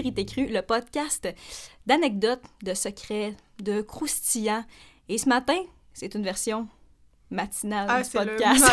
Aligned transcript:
Vérité 0.00 0.24
Crue, 0.24 0.46
le 0.46 0.62
podcast 0.62 1.28
d'anecdotes, 1.84 2.40
de 2.62 2.72
secrets, 2.72 3.34
de 3.62 3.82
croustillants. 3.82 4.64
Et 5.10 5.18
ce 5.18 5.28
matin, 5.28 5.58
c'est 5.92 6.14
une 6.14 6.22
version 6.24 6.66
matinale 7.30 7.86
Ah, 7.90 8.00
du 8.02 8.08
podcast. 8.08 8.64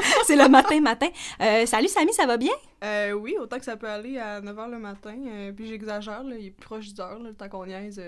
c'est 0.26 0.36
le 0.36 0.50
matin, 0.50 0.78
matin. 0.82 1.08
Euh, 1.40 1.64
salut 1.64 1.88
Samy, 1.88 2.12
ça 2.12 2.26
va 2.26 2.36
bien? 2.36 2.52
Euh, 2.84 3.12
oui, 3.12 3.36
autant 3.40 3.58
que 3.58 3.64
ça 3.64 3.78
peut 3.78 3.88
aller 3.88 4.18
à 4.18 4.42
9h 4.42 4.70
le 4.70 4.78
matin. 4.78 5.16
euh, 5.26 5.52
puis 5.52 5.66
j'exagère, 5.66 6.22
il 6.38 6.44
est 6.48 6.50
proche 6.50 6.92
d'heure, 6.92 7.20
le 7.20 7.32
temps 7.32 7.48
qu'on 7.48 7.64
niaise. 7.64 8.02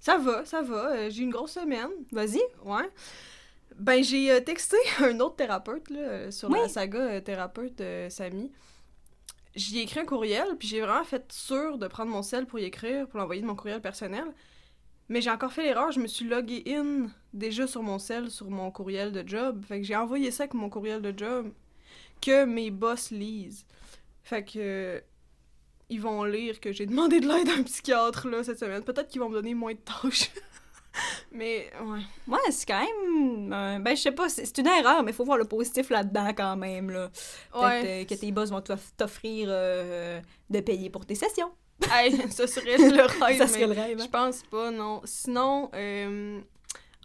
Ça 0.00 0.16
va, 0.16 0.46
ça 0.46 0.62
va. 0.62 1.10
j'ai 1.10 1.24
une 1.24 1.30
grosse 1.30 1.52
semaine. 1.52 1.90
Vas-y. 2.10 2.40
Ouais. 2.64 2.88
Ben, 3.78 4.02
j'ai 4.02 4.42
texté 4.44 4.78
un 5.00 5.20
autre 5.20 5.36
thérapeute, 5.36 5.90
là, 5.90 6.30
sur 6.30 6.48
Oui. 6.48 6.58
la 6.62 6.68
saga 6.70 7.20
thérapeute 7.20 7.82
Samy. 8.08 8.50
J'y 9.56 9.78
ai 9.78 9.82
écrit 9.82 10.00
un 10.00 10.04
courriel, 10.04 10.56
puis 10.58 10.68
j'ai 10.68 10.82
vraiment 10.82 11.04
fait 11.04 11.32
sûr 11.32 11.78
de 11.78 11.88
prendre 11.88 12.12
mon 12.12 12.22
sel 12.22 12.46
pour 12.46 12.58
y 12.58 12.64
écrire, 12.64 13.08
pour 13.08 13.18
l'envoyer 13.18 13.40
de 13.40 13.46
mon 13.46 13.56
courriel 13.56 13.80
personnel. 13.80 14.26
Mais 15.08 15.22
j'ai 15.22 15.30
encore 15.30 15.52
fait 15.52 15.62
l'erreur, 15.62 15.92
je 15.92 16.00
me 16.00 16.06
suis 16.06 16.26
logué 16.26 16.62
in 16.66 17.06
déjà 17.32 17.66
sur 17.66 17.82
mon 17.82 17.98
sel, 17.98 18.30
sur 18.30 18.50
mon 18.50 18.70
courriel 18.70 19.12
de 19.12 19.26
job. 19.26 19.64
Fait 19.66 19.80
que 19.80 19.86
j'ai 19.86 19.96
envoyé 19.96 20.30
ça 20.30 20.44
avec 20.44 20.54
mon 20.54 20.68
courriel 20.68 21.00
de 21.00 21.16
job 21.16 21.52
que 22.20 22.44
mes 22.44 22.70
boss 22.70 23.10
lisent. 23.10 23.64
Fait 24.24 24.44
que 24.44 25.02
ils 25.88 26.00
vont 26.00 26.24
lire 26.24 26.60
que 26.60 26.72
j'ai 26.72 26.86
demandé 26.86 27.20
de 27.20 27.28
l'aide 27.28 27.48
à 27.48 27.54
un 27.54 27.62
psychiatre 27.62 28.28
là 28.28 28.44
cette 28.44 28.58
semaine. 28.58 28.82
Peut-être 28.82 29.08
qu'ils 29.08 29.20
vont 29.20 29.28
me 29.28 29.34
donner 29.34 29.54
moins 29.54 29.72
de 29.72 29.78
tâches. 29.78 30.30
Mais 31.32 31.70
ouais. 31.84 32.00
Ouais, 32.28 32.38
c'est 32.50 32.66
quand 32.66 32.80
même. 32.80 33.52
euh, 33.52 33.78
ben, 33.78 33.96
je 33.96 34.02
sais 34.02 34.12
pas, 34.12 34.28
c'est 34.28 34.58
une 34.58 34.66
erreur, 34.66 35.02
mais 35.02 35.10
il 35.12 35.14
faut 35.14 35.24
voir 35.24 35.38
le 35.38 35.44
positif 35.44 35.90
là-dedans 35.90 36.30
quand 36.36 36.56
même. 36.56 36.90
Là. 36.90 37.08
Peut-être 37.52 37.64
Ouais. 37.64 38.02
euh, 38.02 38.04
que 38.04 38.14
tes 38.14 38.32
boss 38.32 38.50
vont 38.50 38.60
t'off- 38.60 38.92
t'offrir 38.96 39.48
euh, 39.50 40.20
de 40.50 40.60
payer 40.60 40.90
pour 40.90 41.04
tes 41.06 41.14
sessions. 41.14 41.50
Hey, 41.92 42.12
ça 42.30 42.46
serait 42.46 42.78
le 42.78 43.02
rêve. 43.24 43.38
Ça 43.38 43.46
serait 43.46 43.66
le 43.66 43.72
rêve. 43.72 43.98
Je 43.98 44.04
hein? 44.04 44.08
pense 44.10 44.42
pas, 44.44 44.70
non. 44.70 45.02
Sinon, 45.04 45.70
euh, 45.74 46.40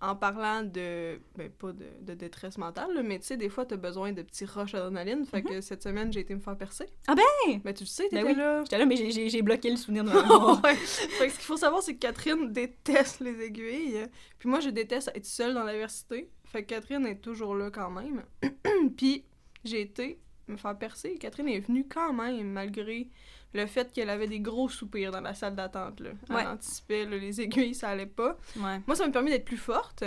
en 0.02 0.16
parlant 0.16 0.64
de. 0.64 1.20
Ben, 1.38 1.50
pas 1.52 1.72
de, 1.72 1.86
de 2.02 2.14
détresse 2.14 2.58
mentale, 2.58 2.94
là, 2.94 3.04
mais 3.04 3.20
tu 3.20 3.26
sais, 3.28 3.38
des 3.38 3.50
fois, 3.50 3.66
t'as 3.66 3.78
besoin 3.78 4.12
de 4.14 4.22
petits 4.24 4.46
rushs 4.46 4.72
d'adrénaline. 4.74 5.26
Fait 5.26 5.44
que 5.44 5.62
cette 5.62 5.84
semaine, 5.84 6.12
j'ai 6.12 6.22
été 6.22 6.34
me 6.34 6.40
faire 6.40 6.58
percer. 6.58 6.86
Ah 7.08 7.16
ben! 7.16 7.60
Ben, 7.64 7.74
tu 7.74 7.84
le 7.84 7.88
sais, 7.88 8.04
Ben 8.12 8.22
t'étais 8.22 8.32
oui. 8.34 8.36
là. 8.36 8.64
J'étais 8.64 8.78
là, 8.80 8.86
mais 8.86 8.96
j'ai- 8.96 9.42
bloqué 9.42 9.70
le 9.70 9.78
souvenir 9.78 10.04
de 10.04 10.10
ma. 10.10 10.22
Ouais. 10.64 10.76
Fait 10.76 11.28
que 11.28 11.32
ce 11.32 11.38
qu'il 11.38 11.46
faut 11.46 11.58
savoir, 11.58 11.82
c'est 11.84 11.94
que 11.94 12.00
Catherine 12.00 12.52
déteste 12.52 13.20
les 13.22 13.40
aiguilles. 13.42 14.06
Puis 14.40 14.50
moi, 14.50 14.60
je 14.60 14.70
déteste 14.70 15.12
être 15.16 15.26
seule 15.26 15.54
dans 15.54 15.64
l'université. 15.66 16.30
Fait 16.46 16.64
que 16.64 16.70
Catherine 16.70 17.06
est 17.06 17.22
toujours 17.22 17.56
là 17.56 17.70
quand 17.72 17.90
même. 17.92 18.24
Puis 18.98 19.24
j'ai 19.64 19.82
été 19.82 20.20
me 20.48 20.58
faire 20.58 20.78
percer. 20.78 21.16
Catherine 21.20 21.48
est 21.48 21.60
venue 21.62 21.88
quand 21.88 22.12
même, 22.12 22.52
malgré 22.52 23.08
le 23.54 23.66
fait 23.66 23.92
qu'elle 23.92 24.10
avait 24.10 24.28
des 24.28 24.40
gros 24.40 24.70
soupirs 24.70 25.12
dans 25.12 25.22
la 25.22 25.34
salle 25.34 25.56
d'attente. 25.56 26.00
là. 26.00 26.12
Elle 26.30 26.36
Ouais. 26.36 26.46
anticipait 26.46 27.06
là, 27.06 27.18
les 27.18 27.42
aiguilles, 27.42 27.76
ça 27.76 27.90
allait 27.90 28.06
pas. 28.06 28.38
Ouais. 28.58 28.80
Moi, 28.88 28.96
ça 28.96 29.06
m'a 29.06 29.12
permis 29.12 29.30
d'être 29.32 29.46
plus 29.46 29.58
forte. 29.58 30.04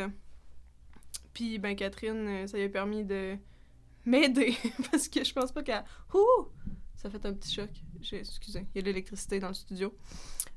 Puis, 1.32 1.58
ben, 1.58 1.74
Catherine, 1.76 2.26
euh, 2.28 2.46
ça 2.46 2.56
lui 2.56 2.64
a 2.64 2.68
permis 2.68 3.04
de 3.04 3.36
m'aider. 4.06 4.54
parce 4.90 5.08
que 5.08 5.24
je 5.24 5.32
pense 5.32 5.52
pas 5.52 5.62
qu'elle. 5.62 5.84
Ouh! 6.14 6.48
Ça 6.96 7.10
fait 7.10 7.24
un 7.26 7.34
petit 7.34 7.52
choc. 7.52 7.70
J'ai- 8.00 8.20
Excusez, 8.20 8.66
il 8.74 8.76
y 8.76 8.78
a 8.78 8.82
de 8.82 8.86
l'électricité 8.86 9.40
dans 9.40 9.48
le 9.48 9.54
studio. 9.54 9.94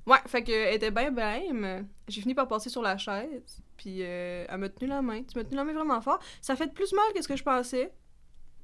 Ouais, 0.05 0.19
fait 0.27 0.43
que 0.43 0.51
elle 0.51 0.75
était 0.75 0.91
bien 0.91 1.11
blême. 1.11 1.87
J'ai 2.07 2.21
fini 2.21 2.33
par 2.35 2.47
passer 2.47 2.69
sur 2.69 2.81
la 2.81 2.97
chaise. 2.97 3.61
Puis, 3.75 3.97
euh, 4.01 4.45
elle 4.47 4.57
m'a 4.57 4.69
tenu 4.69 4.87
la 4.89 5.01
main. 5.01 5.23
Tu 5.23 5.37
m'as 5.37 5.43
tenu 5.43 5.55
la 5.57 5.63
main 5.65 5.73
vraiment 5.73 5.99
fort. 6.01 6.19
Ça 6.41 6.55
fait 6.55 6.71
plus 6.73 6.93
mal 6.93 7.05
que 7.13 7.21
ce 7.21 7.27
que 7.27 7.35
je 7.35 7.43
pensais. 7.43 7.91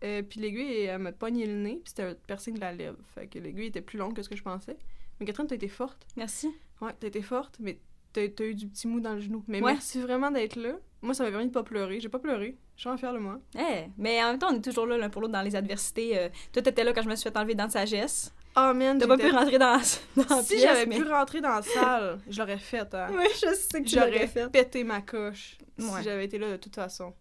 Euh, 0.03 0.21
puis 0.21 0.39
l'aiguille, 0.39 0.81
elle 0.83 0.99
m'a 0.99 1.11
pogné 1.11 1.45
le 1.45 1.53
nez. 1.53 1.75
Puis 1.83 1.83
c'était 1.89 2.03
un 2.03 2.13
piercing 2.27 2.55
de 2.55 2.59
la 2.61 2.73
lèvre. 2.73 2.97
Fait 3.15 3.27
que 3.27 3.39
l'aiguille 3.39 3.67
était 3.67 3.81
plus 3.81 3.97
longue 3.97 4.13
que 4.15 4.21
ce 4.21 4.29
que 4.29 4.35
je 4.35 4.43
pensais. 4.43 4.77
Mais 5.19 5.25
Catherine, 5.25 5.47
t'as 5.47 5.55
été 5.55 5.67
forte. 5.69 6.05
Merci. 6.17 6.49
Ouais, 6.81 6.91
t'as 6.99 7.07
été 7.07 7.21
forte, 7.21 7.57
mais 7.59 7.79
t'as 8.11 8.27
t'as 8.29 8.43
eu 8.45 8.55
du 8.55 8.67
petit 8.67 8.87
mou 8.87 8.99
dans 8.99 9.13
le 9.13 9.21
genou. 9.21 9.43
Mais 9.47 9.61
Ouais. 9.61 9.73
merci 9.73 10.01
vraiment 10.01 10.29
d'être 10.31 10.55
là. 10.57 10.73
Moi, 11.01 11.13
ça 11.13 11.23
m'a 11.23 11.29
permis 11.31 11.47
de 11.47 11.51
pas 11.51 11.63
pleurer. 11.63 11.99
J'ai 11.99 12.09
pas 12.09 12.19
pleuré. 12.19 12.57
Je 12.75 12.81
suis 12.81 12.89
en 12.89 12.97
fière 12.97 13.13
de 13.13 13.19
moi. 13.19 13.39
Eh, 13.57 13.85
mais 13.97 14.23
en 14.23 14.27
même 14.31 14.39
temps, 14.39 14.47
on 14.51 14.55
est 14.55 14.63
toujours 14.63 14.85
là 14.87 14.97
l'un 14.97 15.09
pour 15.09 15.21
l'autre 15.21 15.33
dans 15.33 15.41
les 15.41 15.55
adversités. 15.55 16.17
Euh, 16.17 16.29
toi, 16.51 16.61
t'étais 16.61 16.83
là 16.83 16.91
quand 16.93 17.01
je 17.03 17.09
me 17.09 17.15
suis 17.15 17.29
fait 17.29 17.37
enlever 17.37 17.55
dans 17.55 17.67
de 17.67 17.71
sagesse. 17.71 18.33
Oh 18.55 18.71
man, 18.73 18.97
T'as 18.99 19.07
pas 19.07 19.17
pu 19.17 19.29
rentrer 19.31 19.57
dans, 19.57 19.77
dans 20.15 20.41
Si 20.43 20.55
pièce, 20.55 20.61
j'avais 20.61 20.85
mais... 20.85 20.97
pu 20.97 21.03
rentrer 21.03 21.41
dans 21.41 21.49
la 21.55 21.61
salle, 21.63 22.19
je 22.29 22.39
l'aurais 22.39 22.57
fait. 22.59 22.93
Hein. 22.93 23.07
Ouais, 23.15 23.27
je 23.33 23.53
sais 23.55 23.81
que 23.81 23.89
J'aurais 23.89 24.27
fait. 24.27 24.49
pété 24.51 24.83
ma 24.83 25.01
coche 25.01 25.57
Ouais. 25.79 25.85
si 25.97 26.03
j'avais 26.03 26.25
été 26.25 26.37
là 26.37 26.51
de 26.51 26.57
toute 26.57 26.75
façon. 26.75 27.13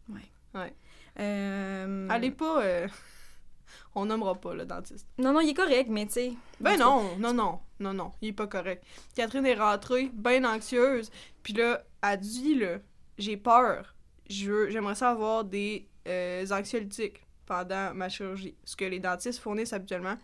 Euh... 1.19 2.09
Allez 2.09 2.31
pas. 2.31 2.63
euh, 2.63 2.89
On 3.95 4.07
nommera 4.07 4.35
pas 4.35 4.55
le 4.55 4.65
dentiste. 4.65 5.07
Non, 5.19 5.33
non, 5.33 5.41
il 5.41 5.51
est 5.51 5.55
correct, 5.55 5.89
mais 5.91 6.07
tu 6.07 6.13
sais... 6.13 6.33
Ben 6.61 6.79
non, 6.79 7.17
non, 7.19 7.35
non, 7.35 7.61
non, 7.79 7.93
non, 7.93 8.13
il 8.23 8.29
est 8.29 8.33
pas 8.33 8.47
correct. 8.47 8.85
Catherine 9.15 9.45
est 9.45 9.55
rentrée, 9.55 10.11
bien 10.15 10.45
anxieuse, 10.45 11.11
puis 11.43 11.53
là, 11.53 11.85
elle 12.03 12.21
dit, 12.21 12.55
là, 12.55 12.79
j'ai 13.19 13.37
peur, 13.37 13.95
j'aimerais 14.29 14.95
ça 14.95 15.11
avoir 15.11 15.45
des 15.45 15.87
euh, 16.09 16.47
anxiolytiques 16.51 17.23
pendant 17.45 17.93
ma 17.93 18.09
chirurgie, 18.09 18.55
ce 18.65 18.77
que 18.77 18.85
les 18.87 18.99
dentistes 18.99 19.41
fournissent 19.41 19.75
habituellement. 19.75 20.17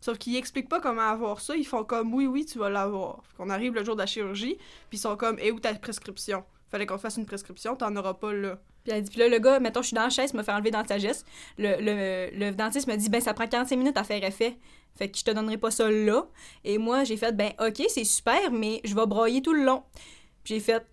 Sauf 0.00 0.18
qu'ils 0.18 0.36
expliquent 0.36 0.68
pas 0.68 0.80
comment 0.80 1.08
avoir 1.08 1.40
ça, 1.40 1.56
ils 1.56 1.66
font 1.66 1.84
comme, 1.84 2.12
oui, 2.14 2.26
oui, 2.26 2.44
tu 2.44 2.58
vas 2.58 2.68
l'avoir. 2.68 3.22
Qu'on 3.36 3.50
arrive 3.50 3.74
le 3.74 3.84
jour 3.84 3.96
de 3.96 4.00
la 4.00 4.06
chirurgie, 4.06 4.56
puis 4.90 4.98
ils 4.98 5.00
sont 5.00 5.16
comme, 5.16 5.38
et 5.38 5.50
où 5.50 5.58
ta 5.58 5.74
prescription? 5.74 6.44
Fallait 6.70 6.86
qu'on 6.86 6.98
fasse 6.98 7.16
une 7.16 7.26
prescription, 7.26 7.74
t'en 7.74 7.96
auras 7.96 8.14
pas 8.14 8.32
là. 8.32 8.58
Puis, 8.88 9.02
dit, 9.02 9.18
là, 9.18 9.28
le 9.28 9.38
gars, 9.38 9.60
mettons, 9.60 9.82
je 9.82 9.88
suis 9.88 9.94
dans 9.94 10.04
la 10.04 10.10
chaise, 10.10 10.30
il 10.32 10.36
m'a 10.36 10.42
fait 10.42 10.52
enlever 10.52 10.70
dans 10.70 10.82
de 10.82 10.88
sagesse. 10.88 11.24
Le, 11.58 11.76
le, 11.80 12.30
le 12.38 12.52
dentiste 12.52 12.86
me 12.88 12.96
dit, 12.96 13.08
ben, 13.08 13.20
ça 13.20 13.34
prend 13.34 13.46
45 13.46 13.76
minutes 13.76 13.96
à 13.96 14.04
faire 14.04 14.22
effet. 14.24 14.56
Fait 14.96 15.08
que 15.08 15.16
je 15.16 15.24
te 15.24 15.30
donnerai 15.30 15.58
pas 15.58 15.70
ça 15.70 15.88
là. 15.88 16.26
Et 16.64 16.78
moi, 16.78 17.04
j'ai 17.04 17.16
fait, 17.16 17.36
ben, 17.36 17.52
ok, 17.60 17.82
c'est 17.88 18.04
super, 18.04 18.50
mais 18.50 18.80
je 18.84 18.94
vais 18.94 19.06
broyer 19.06 19.42
tout 19.42 19.52
le 19.52 19.62
long. 19.62 19.84
Puis 20.42 20.54
j'ai 20.54 20.60
fait. 20.60 20.84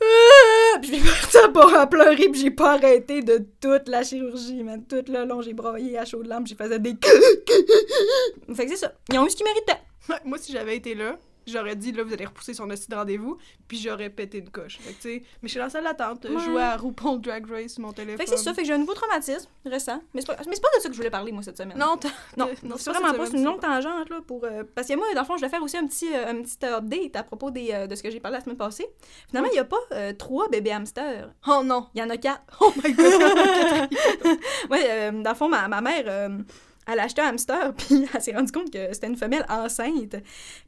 Ah! 0.00 0.78
Puis 0.80 0.92
j'ai 0.92 1.38
à 1.76 1.86
pleurer, 1.86 2.28
puis 2.28 2.40
j'ai 2.40 2.50
pas 2.50 2.74
arrêté 2.74 3.22
de 3.22 3.46
toute 3.60 3.88
la 3.88 4.02
chirurgie, 4.02 4.62
man. 4.62 4.84
Tout 4.86 5.04
le 5.08 5.24
long, 5.24 5.40
j'ai 5.42 5.54
broyé 5.54 5.98
à 5.98 6.04
chaud 6.04 6.22
de 6.22 6.28
lampe, 6.28 6.46
j'ai 6.46 6.54
faisais 6.54 6.78
des. 6.78 6.90
fait 8.54 8.64
que 8.64 8.70
c'est 8.70 8.76
ça. 8.76 8.92
Ils 9.10 9.18
ont 9.18 9.26
eu 9.26 9.30
ce 9.30 9.36
qu'ils 9.36 9.46
méritaient. 9.46 9.80
Moi, 10.24 10.38
si 10.38 10.52
j'avais 10.52 10.76
été 10.76 10.94
là, 10.94 11.18
j'aurais 11.46 11.76
dit, 11.76 11.92
là, 11.92 12.02
vous 12.04 12.12
allez 12.12 12.24
repousser 12.26 12.54
son 12.54 12.68
hostie 12.70 12.88
de 12.88 12.94
rendez-vous, 12.94 13.38
puis 13.68 13.78
j'aurais 13.78 14.10
pété 14.10 14.38
une 14.38 14.50
coche. 14.50 14.78
Fait 14.80 14.92
que, 14.92 14.96
tu 14.96 15.02
sais, 15.02 15.22
mais 15.42 15.48
je 15.48 15.48
suis 15.48 15.58
dans 15.58 15.64
la 15.64 15.70
salle 15.70 15.84
d'attente, 15.84 16.24
Ouais. 16.24 16.30
je 16.38 16.44
jouais 16.44 16.62
à 16.62 16.76
RuPaul 16.76 17.20
Drag 17.20 17.48
Race 17.50 17.72
sur 17.74 17.82
mon 17.82 17.92
téléphone. 17.92 18.18
Fait 18.18 18.24
que 18.24 18.30
c'est 18.30 18.42
ça, 18.44 18.52
fait 18.54 18.62
que 18.62 18.66
j'ai 18.68 18.74
un 18.74 18.78
nouveau 18.78 18.94
traumatisme 18.94 19.48
récent. 19.64 20.00
Mais 20.14 20.20
c'est 20.22 20.26
pas, 20.26 20.36
mais 20.46 20.54
c'est 20.54 20.60
pas 20.62 20.68
de 20.76 20.82
ça 20.82 20.88
que 20.88 20.94
je 20.94 20.98
voulais 20.98 21.10
parler, 21.10 21.32
moi, 21.32 21.42
cette 21.42 21.56
semaine. 21.58 21.78
Non, 21.78 21.96
t'as- 21.96 22.08
Non, 22.36 22.48
non, 22.62 22.76
c'est 22.78 22.90
vraiment 22.90 23.12
pas, 23.14 23.26
c'est 23.26 23.36
une 23.36 23.44
longue 23.44 23.60
tangente, 23.60 24.08
là, 24.10 24.20
pour... 24.26 24.44
euh, 24.44 24.64
parce 24.74 24.88
que 24.88 24.94
moi, 24.94 25.06
dans 25.14 25.20
le 25.20 25.26
fond, 25.26 25.36
je 25.36 25.42
vais 25.42 25.48
faire 25.48 25.62
aussi 25.62 25.76
un 25.76 25.86
petit, 25.86 26.12
euh, 26.14 26.28
un 26.30 26.42
petit 26.42 26.58
euh, 26.64 26.78
update 26.78 27.16
à 27.16 27.22
propos 27.22 27.50
des, 27.50 27.70
euh, 27.72 27.86
de 27.86 27.94
ce 27.94 28.02
que 28.02 28.10
j'ai 28.10 28.20
parlé 28.20 28.38
la 28.38 28.44
semaine 28.44 28.56
passée. 28.56 28.86
Finalement, 29.28 29.50
il 29.50 29.54
n'y 29.54 29.58
a 29.60 29.64
pas 29.64 29.76
euh, 29.92 30.12
trois 30.12 30.48
bébés 30.48 30.72
hamsters. 30.72 31.30
Oh 31.46 31.62
non! 31.64 31.88
Il 31.94 32.00
y 32.00 32.02
en 32.02 32.10
a 32.10 32.16
quatre. 32.16 32.42
Oh 32.60 32.72
my 32.84 32.92
god! 32.92 33.88
Ouais, 34.70 34.84
euh, 34.88 35.10
dans 35.22 35.30
le 35.30 35.36
fond, 35.36 35.48
ma, 35.48 35.68
ma 35.68 35.80
mère, 35.80 36.04
euh, 36.06 36.28
elle 36.86 37.00
a 37.00 37.04
acheté 37.04 37.20
un 37.22 37.28
hamster, 37.28 37.74
puis 37.76 38.06
elle 38.14 38.22
s'est 38.22 38.32
rendue 38.34 38.52
compte 38.52 38.70
que 38.72 38.92
c'était 38.92 39.06
une 39.08 39.16
femelle 39.16 39.44
enceinte. 39.48 40.16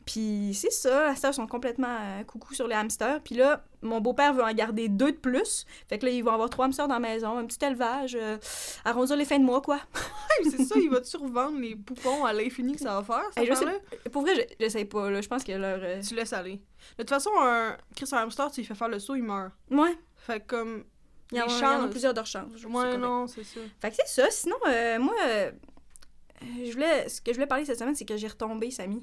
Puis 0.04 0.52
c'est 0.54 0.70
ça, 0.72 1.04
les 1.04 1.10
hamsters 1.10 1.34
sont 1.34 1.46
complètement 1.46 1.96
euh, 2.00 2.24
coucou 2.24 2.54
sur 2.54 2.66
les 2.66 2.74
hamsters. 2.74 3.20
Puis 3.22 3.34
là, 3.36 3.64
mon 3.82 4.00
beau-père 4.00 4.32
veut 4.34 4.42
en 4.42 4.52
garder 4.52 4.88
deux 4.88 5.12
de 5.12 5.16
plus. 5.16 5.64
Fait 5.88 5.98
que 5.98 6.06
là, 6.06 6.12
ils 6.12 6.22
vont 6.22 6.32
avoir 6.32 6.50
trois 6.50 6.66
hamsters 6.66 6.88
dans 6.88 6.94
la 6.94 7.00
maison, 7.00 7.38
un 7.38 7.44
petit 7.46 7.64
élevage, 7.64 8.16
euh, 8.20 8.36
arrondir 8.84 9.16
les 9.16 9.24
fins 9.24 9.38
de 9.38 9.44
mois, 9.44 9.60
quoi. 9.60 9.80
C'est 10.44 10.64
ça, 10.64 10.76
il 10.78 10.88
va-tu 10.90 11.16
revendre 11.16 11.58
les 11.60 11.76
poupons 11.76 12.24
à 12.24 12.32
l'infini 12.32 12.74
que 12.74 12.80
ça 12.80 13.00
va 13.00 13.04
faire, 13.04 13.24
ça 13.34 13.40
Hey, 13.42 13.46
je 13.48 13.54
sais- 13.54 13.64
là 13.64 13.72
Pour 14.12 14.22
vrai, 14.22 14.34
je, 14.34 14.64
je 14.64 14.70
sais 14.70 14.84
pas, 14.84 15.10
là. 15.10 15.20
Je 15.20 15.28
pense 15.28 15.44
que 15.44 15.52
leur... 15.52 15.78
euh, 15.82 16.00
Tu 16.00 16.14
laisses 16.14 16.32
aller. 16.32 16.60
De 16.96 17.02
toute 17.02 17.10
façon, 17.10 17.30
un 17.38 17.76
Chris 17.96 18.08
un 18.12 18.18
hamster, 18.18 18.50
lui 18.56 18.64
fais 18.64 18.74
faire 18.74 18.88
le 18.88 18.98
saut, 18.98 19.14
il 19.16 19.22
meurt. 19.24 19.52
Ouais, 19.70 19.96
Fait 20.16 20.40
que 20.40 20.46
comme... 20.46 20.84
il 21.32 21.38
y, 21.38 21.40
en 21.42 21.46
il 21.46 21.58
y 21.60 21.64
en 21.64 21.84
a 21.84 21.88
plusieurs 21.88 22.14
de 22.14 22.22
c'est 22.24 22.38
Ouais, 22.66 22.96
non, 22.96 23.26
c'est 23.26 23.44
ça. 23.44 23.60
Fait 23.80 23.90
que 23.90 23.96
c'est 23.96 24.22
ça. 24.22 24.30
Sinon, 24.30 24.56
euh, 24.68 24.98
moi, 24.98 25.14
euh, 25.26 25.50
je 26.42 26.72
voulais... 26.72 27.08
ce 27.08 27.20
que 27.20 27.32
je 27.32 27.36
voulais 27.36 27.46
parler 27.46 27.64
cette 27.64 27.78
semaine, 27.78 27.94
c'est 27.94 28.04
que 28.04 28.16
j'ai 28.16 28.28
retombé, 28.28 28.70
Samy. 28.70 29.02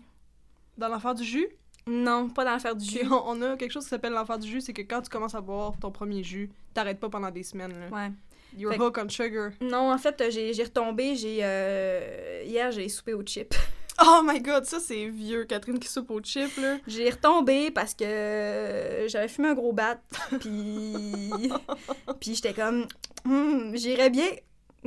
Dans 0.77 0.87
l'enfer 0.89 1.15
du 1.15 1.23
jus, 1.23 1.47
Non, 1.87 2.29
pas 2.29 2.43
dans 2.45 2.51
l'affaire 2.51 2.75
du 2.75 2.85
jus. 2.85 3.05
on, 3.09 3.21
on 3.27 3.41
a 3.41 3.55
quelque 3.57 3.71
chose 3.71 3.83
qui 3.83 3.89
s'appelle 3.89 4.13
l'enfer 4.13 4.37
du 4.39 4.47
jus, 4.49 4.61
c'est 4.61 4.73
que 4.73 4.81
quand 4.81 5.01
tu 5.01 5.09
commences 5.09 5.35
à 5.35 5.41
boire 5.41 5.73
ton 5.79 5.91
premier 5.91 6.23
jus, 6.23 6.49
t'arrêtes 6.73 6.99
pas 6.99 7.09
pendant 7.09 7.31
des 7.31 7.43
semaines. 7.43 7.73
Là. 7.79 7.87
Ouais. 7.95 8.11
You're 8.57 8.71
Fait- 8.73 8.79
hooked 8.79 9.03
on 9.05 9.09
sugar. 9.09 9.51
Non, 9.61 9.91
en 9.91 9.97
fait, 9.97 10.23
j'ai 10.29 10.63
retombé. 10.63 11.15
J'ai 11.15 11.39
euh, 11.43 12.43
Hier, 12.45 12.71
j'ai 12.71 12.87
soupé 12.89 13.13
au 13.13 13.23
chip. 13.25 13.53
Oh 14.05 14.19
my 14.25 14.41
god, 14.41 14.65
ça 14.65 14.81
c'est 14.81 15.07
vieux, 15.07 15.45
Catherine 15.45 15.79
qui 15.79 15.87
soupe 15.87 16.11
au 16.11 16.19
chip, 16.21 16.49
là. 16.57 16.79
J'ai 16.85 17.09
retombé 17.09 17.71
parce 17.71 17.93
que 17.93 18.03
euh, 18.03 19.07
j'avais 19.07 19.29
fumé 19.29 19.47
un 19.47 19.53
gros 19.53 19.71
bat. 19.71 20.01
Puis. 20.41 21.29
puis 22.19 22.35
j'étais 22.35 22.53
comme. 22.53 22.87
Hmm, 23.23 23.73
J'irais 23.73 24.09
bien 24.09 24.27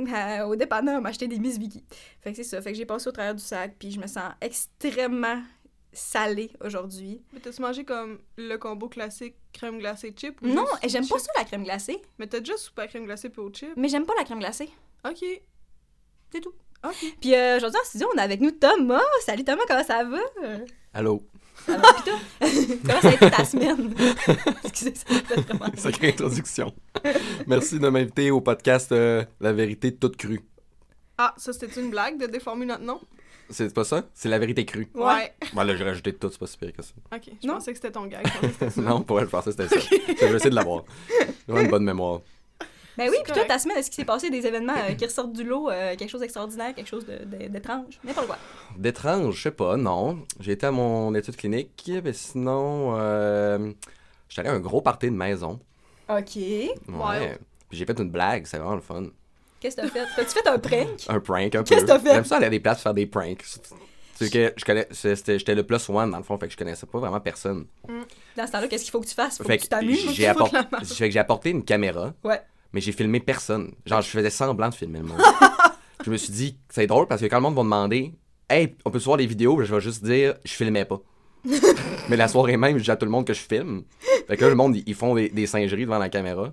euh, 0.13 0.45
au 0.45 0.55
dépanneur 0.55 1.01
m'acheter 1.01 1.27
des 1.27 1.39
Miss 1.39 1.57
Vicky. 1.57 1.83
Fait 2.21 2.31
que 2.31 2.37
c'est 2.37 2.43
ça. 2.43 2.61
Fait 2.61 2.71
que 2.71 2.77
j'ai 2.77 2.85
passé 2.85 3.09
au 3.09 3.11
travers 3.11 3.35
du 3.35 3.43
sac. 3.43 3.75
Puis 3.77 3.91
je 3.91 3.99
me 3.99 4.07
sens 4.07 4.31
extrêmement 4.41 5.41
salée 5.91 6.51
aujourd'hui. 6.63 7.21
Mais 7.33 7.39
t'as-tu 7.39 7.61
mangé 7.61 7.83
comme 7.83 8.19
le 8.37 8.57
combo 8.57 8.89
classique 8.89 9.35
crème 9.53 9.79
glacée 9.79 10.13
chip 10.15 10.41
ou 10.41 10.47
Non, 10.47 10.65
j'aime 10.85 11.07
pas 11.07 11.19
ça 11.19 11.31
la 11.37 11.43
crème 11.43 11.63
glacée. 11.63 12.01
Mais 12.17 12.27
t'as 12.27 12.39
déjà 12.39 12.57
soupé 12.57 12.83
à 12.83 12.87
crème 12.87 13.05
glacée 13.05 13.29
puis 13.29 13.41
au 13.41 13.51
chip? 13.51 13.71
Mais 13.75 13.89
j'aime 13.89 14.05
pas 14.05 14.13
la 14.17 14.23
crème 14.23 14.39
glacée. 14.39 14.69
Ok. 15.07 15.23
C'est 16.31 16.41
tout. 16.41 16.53
Ok. 16.85 17.15
Puis 17.19 17.35
euh, 17.35 17.57
aujourd'hui 17.57 17.79
en 17.81 17.85
studio, 17.85 18.07
on 18.13 18.17
est 18.17 18.21
avec 18.21 18.39
nous 18.39 18.51
Thomas. 18.51 19.01
Salut 19.25 19.43
Thomas, 19.43 19.63
comment 19.67 19.83
ça 19.83 20.03
va? 20.03 20.19
Allô? 20.93 21.21
Alors, 21.67 21.95
pis 21.95 22.03
toi, 22.03 22.19
comment 22.85 23.01
ça 23.01 23.09
a 23.09 23.13
été 23.13 23.29
ta 23.31 23.45
semaine? 23.45 23.93
Excusez, 24.63 24.93
ça 24.95 25.05
vraiment. 25.41 25.65
Sacrée 25.75 26.09
introduction. 26.09 26.73
Merci 27.47 27.79
de 27.79 27.89
m'inviter 27.89 28.31
au 28.31 28.41
podcast 28.41 28.91
euh, 28.91 29.23
La 29.39 29.53
vérité 29.53 29.93
toute 29.95 30.17
crue. 30.17 30.41
Ah, 31.17 31.33
ça 31.37 31.51
c'était 31.53 31.81
une 31.81 31.89
blague 31.89 32.19
de 32.19 32.25
déformer 32.27 32.65
notre 32.65 32.83
nom? 32.83 32.99
C'est 33.51 33.73
pas 33.73 33.83
ça? 33.83 34.03
C'est 34.13 34.29
la 34.29 34.37
vérité 34.39 34.63
crue. 34.65 34.87
Ouais. 34.93 35.33
Bon, 35.53 35.63
là, 35.63 35.75
j'ai 35.75 35.83
rajouté 35.83 36.13
tout, 36.13 36.29
c'est 36.29 36.39
pas 36.39 36.45
si 36.47 36.57
pire 36.57 36.71
que 36.71 36.83
ça. 36.83 36.93
Ok, 37.13 37.23
je 37.41 37.47
Non. 37.47 37.55
pensais 37.55 37.71
que 37.71 37.77
c'était 37.77 37.91
ton 37.91 38.05
gag. 38.05 38.23
non, 38.77 39.01
pour 39.01 39.17
vrai, 39.17 39.25
je 39.25 39.29
pensais 39.31 39.51
que 39.51 39.63
c'était 39.63 39.79
ça. 39.79 39.87
Je 40.07 40.25
vais 40.27 40.35
essayer 40.35 40.49
de 40.51 40.55
l'avoir. 40.55 40.83
J'ai 41.09 41.25
vraiment 41.47 41.65
une 41.65 41.71
bonne 41.71 41.83
mémoire. 41.83 42.21
Ben 42.99 43.09
oui, 43.09 43.17
puis 43.23 43.33
toi, 43.33 43.45
ta 43.45 43.57
semaine, 43.57 43.77
est-ce 43.77 43.89
qu'il 43.89 43.95
s'est 44.01 44.05
passé 44.05 44.29
des 44.29 44.45
événements 44.45 44.73
euh, 44.77 44.93
qui 44.97 45.05
ressortent 45.05 45.33
du 45.33 45.43
lot, 45.43 45.69
euh, 45.69 45.95
quelque 45.95 46.09
chose 46.09 46.19
d'extraordinaire, 46.21 46.75
quelque 46.75 46.87
chose 46.87 47.05
d'étrange? 47.05 47.99
N'importe 48.03 48.27
quoi. 48.27 48.37
D'étrange, 48.77 49.35
je 49.37 49.41
sais 49.43 49.51
pas, 49.51 49.77
non. 49.77 50.19
J'ai 50.39 50.51
été 50.51 50.65
à 50.65 50.71
mon 50.71 51.15
étude 51.15 51.35
clinique, 51.37 51.89
mais 52.03 52.13
sinon, 52.13 52.95
euh, 52.97 53.71
j'étais 54.27 54.41
allé 54.41 54.49
à 54.49 54.53
un 54.53 54.59
gros 54.59 54.81
party 54.81 55.07
de 55.07 55.15
maison. 55.15 55.59
OK. 56.09 56.35
Ouais. 56.35 57.37
Puis 57.69 57.77
j'ai 57.77 57.85
fait 57.85 57.97
une 57.99 58.09
blague, 58.09 58.45
c'est 58.45 58.57
vraiment 58.57 58.75
le 58.75 58.81
fun. 58.81 59.05
Qu'est-ce 59.59 59.75
que 59.75 59.81
t'as 59.81 59.87
fait? 59.87 60.05
T'as-tu 60.15 60.31
fait 60.31 60.47
un 60.47 60.59
prank? 60.59 60.87
Un 61.07 61.19
prank, 61.19 61.55
un 61.55 61.59
peu. 61.59 61.63
Qu'est-ce 61.63 61.81
que 61.81 61.87
t'as 61.87 61.99
fait? 61.99 62.13
J'aime 62.13 62.25
ça 62.25 62.37
aller 62.37 62.47
à 62.47 62.49
des 62.49 62.59
places 62.59 62.81
faire 62.81 62.93
des 62.93 63.05
pranks. 63.05 63.43
C'est 64.15 64.29
que 64.29 64.53
je 64.57 64.65
connais, 64.65 64.85
j'étais 64.91 65.55
le 65.55 65.63
plus 65.65 65.87
one 65.89 66.11
dans 66.11 66.17
le 66.17 66.23
fond, 66.23 66.37
fait 66.37 66.47
que 66.47 66.51
je 66.51 66.57
connaissais 66.57 66.85
pas 66.85 66.99
vraiment 66.99 67.21
personne. 67.21 67.67
Dans 68.35 68.45
ce 68.45 68.51
temps-là, 68.51 68.67
qu'est-ce 68.67 68.83
qu'il 68.83 68.91
faut 68.91 68.99
que 68.99 69.07
tu 69.07 69.15
fasses? 69.15 69.37
Faut 69.37 69.45
Fait 69.45 69.57
que 69.57 69.63
tu 69.63 69.69
t'amuses? 69.69 70.11
j'ai 70.11 71.19
apporté 71.19 71.51
une 71.51 71.63
caméra, 71.63 72.13
Ouais. 72.23 72.41
Mais 72.73 72.81
j'ai 72.81 72.91
filmé 72.91 73.19
personne. 73.19 73.73
Genre, 73.85 74.01
je 74.01 74.07
faisais 74.09 74.29
semblant 74.29 74.69
de 74.69 74.75
filmer 74.75 74.99
le 74.99 75.05
monde. 75.05 75.21
je 76.05 76.09
me 76.09 76.17
suis 76.17 76.31
dit, 76.31 76.57
c'est 76.69 76.87
drôle 76.87 77.07
parce 77.07 77.21
que 77.21 77.25
quand 77.27 77.37
le 77.37 77.43
monde 77.43 77.55
va 77.55 77.63
demander, 77.63 78.13
hey, 78.49 78.75
on 78.85 78.91
peut 78.91 78.99
se 78.99 79.05
voir 79.05 79.17
les 79.17 79.25
vidéos, 79.25 79.61
je 79.63 79.73
vais 79.73 79.81
juste 79.81 80.03
dire, 80.03 80.35
je 80.43 80.53
filmais 80.53 80.85
pas. 80.85 80.99
mais 82.09 82.17
la 82.17 82.27
soirée 82.27 82.57
même, 82.57 82.77
je 82.77 82.83
dis 82.83 82.91
à 82.91 82.95
tout 82.95 83.05
le 83.05 83.11
monde 83.11 83.25
que 83.25 83.33
je 83.33 83.41
filme. 83.41 83.83
Fait 84.27 84.37
que 84.37 84.43
là, 84.43 84.49
le 84.49 84.55
monde, 84.55 84.75
ils- 84.75 84.93
font 84.95 85.15
des, 85.15 85.29
des 85.29 85.47
singeries 85.47 85.85
devant 85.85 85.97
la 85.99 86.09
caméra. 86.09 86.51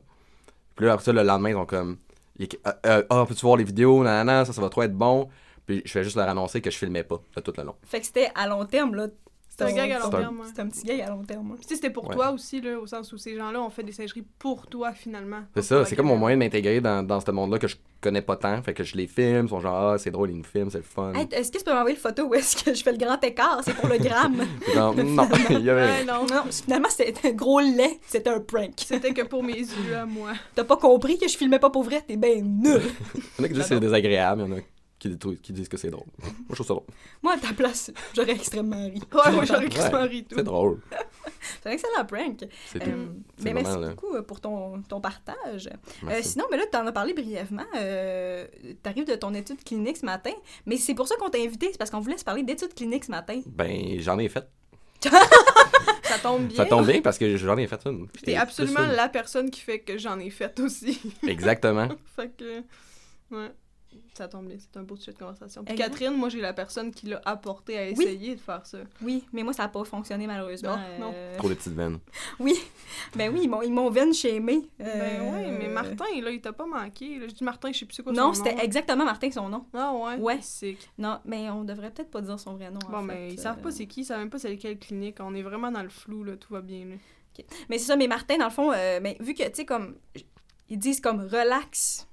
Puis 0.76 0.86
là, 0.86 0.92
après 0.92 1.04
ça, 1.04 1.12
le 1.12 1.22
lendemain, 1.22 1.50
ils 1.50 1.54
sont 1.54 1.66
comme, 1.66 1.96
euh, 2.40 2.46
euh, 2.86 3.02
ah, 3.10 3.24
peux-tu 3.26 3.44
voir 3.44 3.56
les 3.56 3.64
vidéos, 3.64 4.02
nanana, 4.04 4.44
ça, 4.44 4.52
ça 4.52 4.60
va 4.60 4.68
trop 4.68 4.82
être 4.82 4.94
bon. 4.94 5.28
Puis 5.66 5.82
je 5.84 5.90
fais 5.90 6.04
juste 6.04 6.16
leur 6.16 6.28
annoncer 6.28 6.60
que 6.60 6.70
je 6.70 6.76
filmais 6.76 7.02
pas, 7.02 7.20
de 7.34 7.40
tout 7.40 7.52
le 7.56 7.64
long. 7.64 7.74
Fait 7.84 8.00
que 8.00 8.06
c'était 8.06 8.30
à 8.34 8.46
long 8.46 8.64
terme, 8.64 8.94
là. 8.94 9.08
C'est 9.58 9.64
un 9.64 9.72
gag 9.72 9.92
à 9.92 9.98
long 10.00 10.10
terme. 10.10 10.42
C'est 10.54 10.60
un 10.60 10.68
petit 10.68 10.84
gag 10.84 11.00
à 11.00 11.10
long 11.10 11.22
terme. 11.24 11.56
tu 11.60 11.66
sais, 11.68 11.74
c'était 11.76 11.90
pour 11.90 12.08
Ouais. 12.08 12.14
toi 12.14 12.30
aussi, 12.32 12.60
là, 12.60 12.78
au 12.78 12.86
sens 12.86 13.12
où 13.12 13.16
ces 13.18 13.36
gens-là 13.36 13.60
ont 13.60 13.70
fait 13.70 13.82
des 13.82 13.92
singeries 13.92 14.24
pour 14.38 14.66
toi, 14.66 14.92
finalement. 14.92 15.40
C'est 15.54 15.62
ça, 15.62 15.84
c'est 15.84 15.96
comme 15.96 16.06
mon 16.06 16.16
moyen 16.16 16.36
de 16.36 16.42
m'intégrer 16.44 16.80
dans, 16.80 17.02
dans 17.06 17.20
ce 17.20 17.30
monde-là 17.30 17.58
que 17.58 17.66
je 17.66 17.76
connais 18.00 18.20
pas 18.22 18.36
tant. 18.36 18.60
Fait 18.62 18.74
que 18.74 18.84
je 18.84 18.96
les 18.96 19.06
filme, 19.06 19.46
ils 19.46 19.48
sont 19.48 19.60
genre, 19.60 19.92
ah, 19.92 19.98
c'est 19.98 20.10
drôle, 20.10 20.30
ils 20.30 20.36
nous 20.36 20.44
filment, 20.44 20.68
c'est 20.70 20.78
le 20.78 20.84
fun. 20.84 21.12
Hey, 21.14 21.26
est-ce 21.32 21.50
que 21.50 21.58
tu 21.58 21.64
peux 21.64 21.72
m'envoyer 21.72 21.96
une 21.96 22.00
photo 22.02 22.24
où 22.24 22.34
est-ce 22.34 22.62
que 22.62 22.74
je 22.74 22.82
fais 22.82 22.92
le 22.92 22.98
grand 22.98 23.22
écart? 23.24 23.60
C'est 23.64 23.74
pour 23.74 23.88
le 23.88 23.98
gramme? 23.98 24.44
Non, 24.76 24.94
il 25.50 25.60
y 25.60 25.70
avait. 25.70 25.82
Ouais, 25.82 26.04
non. 26.04 26.26
non, 26.26 26.42
finalement, 26.50 26.88
c'était 26.90 27.28
un 27.28 27.32
gros 27.32 27.60
lait. 27.60 27.98
C'était 28.06 28.30
un 28.30 28.40
prank. 28.40 28.72
C'était 28.76 29.14
que 29.14 29.22
pour 29.22 29.42
mes 29.42 29.54
yeux, 29.58 29.96
à 29.96 30.04
moi. 30.04 30.32
T'as 30.54 30.64
pas 30.64 30.76
compris 30.76 31.18
que 31.18 31.28
je 31.28 31.36
filmais 31.36 31.58
pas 31.58 31.70
pour 31.70 31.82
vrai? 31.82 32.02
T'es 32.06 32.16
ben 32.16 32.44
nul. 32.44 32.82
Il 33.14 33.20
y 33.38 33.40
en 33.40 33.44
a 33.44 33.48
qui 33.48 33.54
disent 33.54 33.62
que 33.62 33.68
c'est 33.68 33.80
désagréable, 33.80 34.42
il 34.46 34.50
y 34.50 34.54
en 34.54 34.56
a 34.58 34.60
qui, 34.98 35.08
disent- 35.10 35.40
qui 35.42 35.52
disent 35.52 35.68
que 35.68 35.76
c'est 35.76 35.90
drôle. 35.90 36.06
Moi, 36.18 36.30
je 36.50 36.54
trouve 36.54 36.66
ça 36.66 36.74
drôle. 36.74 36.86
Moi, 37.22 37.34
à 37.34 37.38
ta 37.38 37.52
place, 37.52 37.90
j'aurais 38.14 38.32
extrêmement 38.32 38.86
ri. 38.86 39.00
Ouais, 39.12 39.32
moi, 39.32 39.44
j'aurais 39.44 39.68
quasiment 39.68 40.02
ri 40.04 40.24
tout. 40.24 40.36
C'est 40.36 40.42
drôle. 40.44 40.80
C'est 41.62 41.68
un 41.68 41.72
excellent 41.72 42.04
prank. 42.06 42.44
C'est 42.66 42.82
Euh, 42.82 42.84
tout. 43.06 43.22
C'est 43.38 43.44
mais 43.44 43.54
merci 43.54 43.78
là. 43.78 43.88
beaucoup 43.90 44.14
euh, 44.14 44.22
pour 44.22 44.40
ton, 44.40 44.80
ton 44.82 45.00
partage. 45.00 45.68
Euh, 46.04 46.20
sinon, 46.22 46.46
mais 46.50 46.56
là, 46.56 46.64
tu 46.70 46.76
en 46.78 46.86
as 46.86 46.92
parlé 46.92 47.12
brièvement. 47.14 47.64
Euh, 47.76 48.46
tu 48.62 48.76
arrives 48.88 49.06
de 49.06 49.14
ton 49.14 49.32
étude 49.34 49.62
clinique 49.62 49.96
ce 49.98 50.06
matin, 50.06 50.32
mais 50.66 50.76
c'est 50.76 50.94
pour 50.94 51.06
ça 51.06 51.16
qu'on 51.16 51.28
t'a 51.30 51.38
invité. 51.38 51.68
C'est 51.72 51.78
parce 51.78 51.90
qu'on 51.90 52.00
voulait 52.00 52.18
se 52.18 52.24
parler 52.24 52.42
d'études 52.42 52.74
cliniques 52.74 53.04
ce 53.04 53.10
matin. 53.10 53.40
Ben, 53.46 54.00
j'en 54.00 54.18
ai 54.18 54.28
fait. 54.28 54.46
Ça 56.02 56.18
tombe 56.22 56.46
bien. 56.46 56.56
Ça 56.56 56.64
tombe 56.66 56.86
bien 56.86 57.00
parce 57.02 57.18
que 57.18 57.36
j'en 57.36 57.56
ai 57.58 57.66
fait 57.66 57.84
une. 57.86 58.08
Puis 58.08 58.22
T'es 58.22 58.36
absolument 58.36 58.80
Plus 58.80 58.90
une. 58.90 58.96
la 58.96 59.08
personne 59.08 59.50
qui 59.50 59.60
fait 59.60 59.80
que 59.80 59.98
j'en 59.98 60.18
ai 60.18 60.30
fait 60.30 60.58
aussi. 60.60 61.00
Exactement. 61.26 61.88
fait 62.16 62.30
que. 62.36 62.60
Ouais. 63.30 63.50
Ça 64.16 64.28
tombe 64.28 64.46
bien, 64.46 64.56
c'est 64.58 64.76
un 64.78 64.82
beau 64.82 64.96
sujet 64.96 65.12
de 65.12 65.18
conversation. 65.18 65.62
Puis. 65.62 65.74
Catherine, 65.74 66.14
moi, 66.16 66.28
j'ai 66.30 66.40
la 66.40 66.52
personne 66.54 66.90
qui 66.90 67.06
l'a 67.06 67.20
apporté 67.24 67.78
à 67.78 67.82
Oui. 67.82 67.90
essayer 67.92 68.34
de 68.34 68.40
faire 68.40 68.64
ça. 68.64 68.78
Oui, 69.02 69.24
mais 69.32 69.42
moi, 69.42 69.52
ça 69.52 69.64
n'a 69.64 69.68
pas 69.68 69.84
fonctionné 69.84 70.26
malheureusement. 70.26 70.76
Non, 70.76 70.98
non. 71.06 71.12
Euh, 71.14 71.36
Trop 71.36 71.48
de 71.50 71.54
petites 71.54 71.74
veines. 71.74 71.98
Oui, 72.40 72.54
ben 73.14 73.32
oui, 73.32 73.40
ils 73.44 73.48
m'ont, 73.48 73.60
ils 73.62 73.72
m'ont 73.72 73.90
veine 73.90 74.14
shamé. 74.14 74.66
Ben 74.78 74.86
Euh, 74.88 75.32
ouais, 75.32 75.58
mais 75.58 75.68
Martin, 75.68 76.04
là, 76.22 76.30
il 76.30 76.40
t'a 76.40 76.52
pas 76.52 76.66
manqué. 76.66 77.18
Là, 77.18 77.28
je 77.28 77.34
dis 77.34 77.44
Martin, 77.44 77.70
je 77.72 77.78
sais 77.78 77.84
plus 77.86 77.94
c'est 77.94 78.02
quoi 78.02 78.12
Non, 78.12 78.32
son 78.32 78.42
c'était 78.44 78.54
nom. 78.56 78.62
exactement 78.62 79.04
Martin 79.04 79.30
son 79.30 79.48
nom. 79.48 79.66
Ah 79.74 79.92
ouais? 79.94 80.16
Ouais. 80.16 80.38
C'est... 80.40 80.76
Non, 80.98 81.18
mais 81.26 81.50
on 81.50 81.64
devrait 81.64 81.90
peut-être 81.90 82.10
pas 82.10 82.22
dire 82.22 82.38
son 82.40 82.54
vrai 82.54 82.70
nom. 82.70 82.78
en 82.86 82.90
Bon, 82.90 83.00
fait. 83.00 83.14
mais 83.14 83.32
ils 83.34 83.38
Euh, 83.38 83.42
savent 83.42 83.60
pas 83.60 83.70
c'est 83.70 83.86
qui, 83.86 84.00
ils 84.00 84.04
savent 84.06 84.18
même 84.20 84.30
pas 84.30 84.38
c'est 84.38 84.56
quelle 84.56 84.78
clinique. 84.78 85.16
On 85.20 85.34
est 85.34 85.42
vraiment 85.42 85.70
dans 85.70 85.82
le 85.82 85.88
flou, 85.90 86.24
là, 86.24 86.36
tout 86.36 86.52
va 86.54 86.62
bien. 86.62 86.86
Là. 86.86 87.42
Mais 87.68 87.76
c'est 87.78 87.84
ça, 87.86 87.96
mais 87.96 88.06
Martin, 88.08 88.38
dans 88.38 88.46
le 88.46 88.50
fond, 88.50 88.72
euh, 88.72 88.98
mais 89.02 89.16
vu 89.20 89.34
que, 89.34 89.42
tu 89.44 89.50
sais, 89.56 89.64
comme. 89.66 89.96
Ils 90.68 90.78
disent 90.78 91.00
comme 91.00 91.20
relax. 91.20 92.08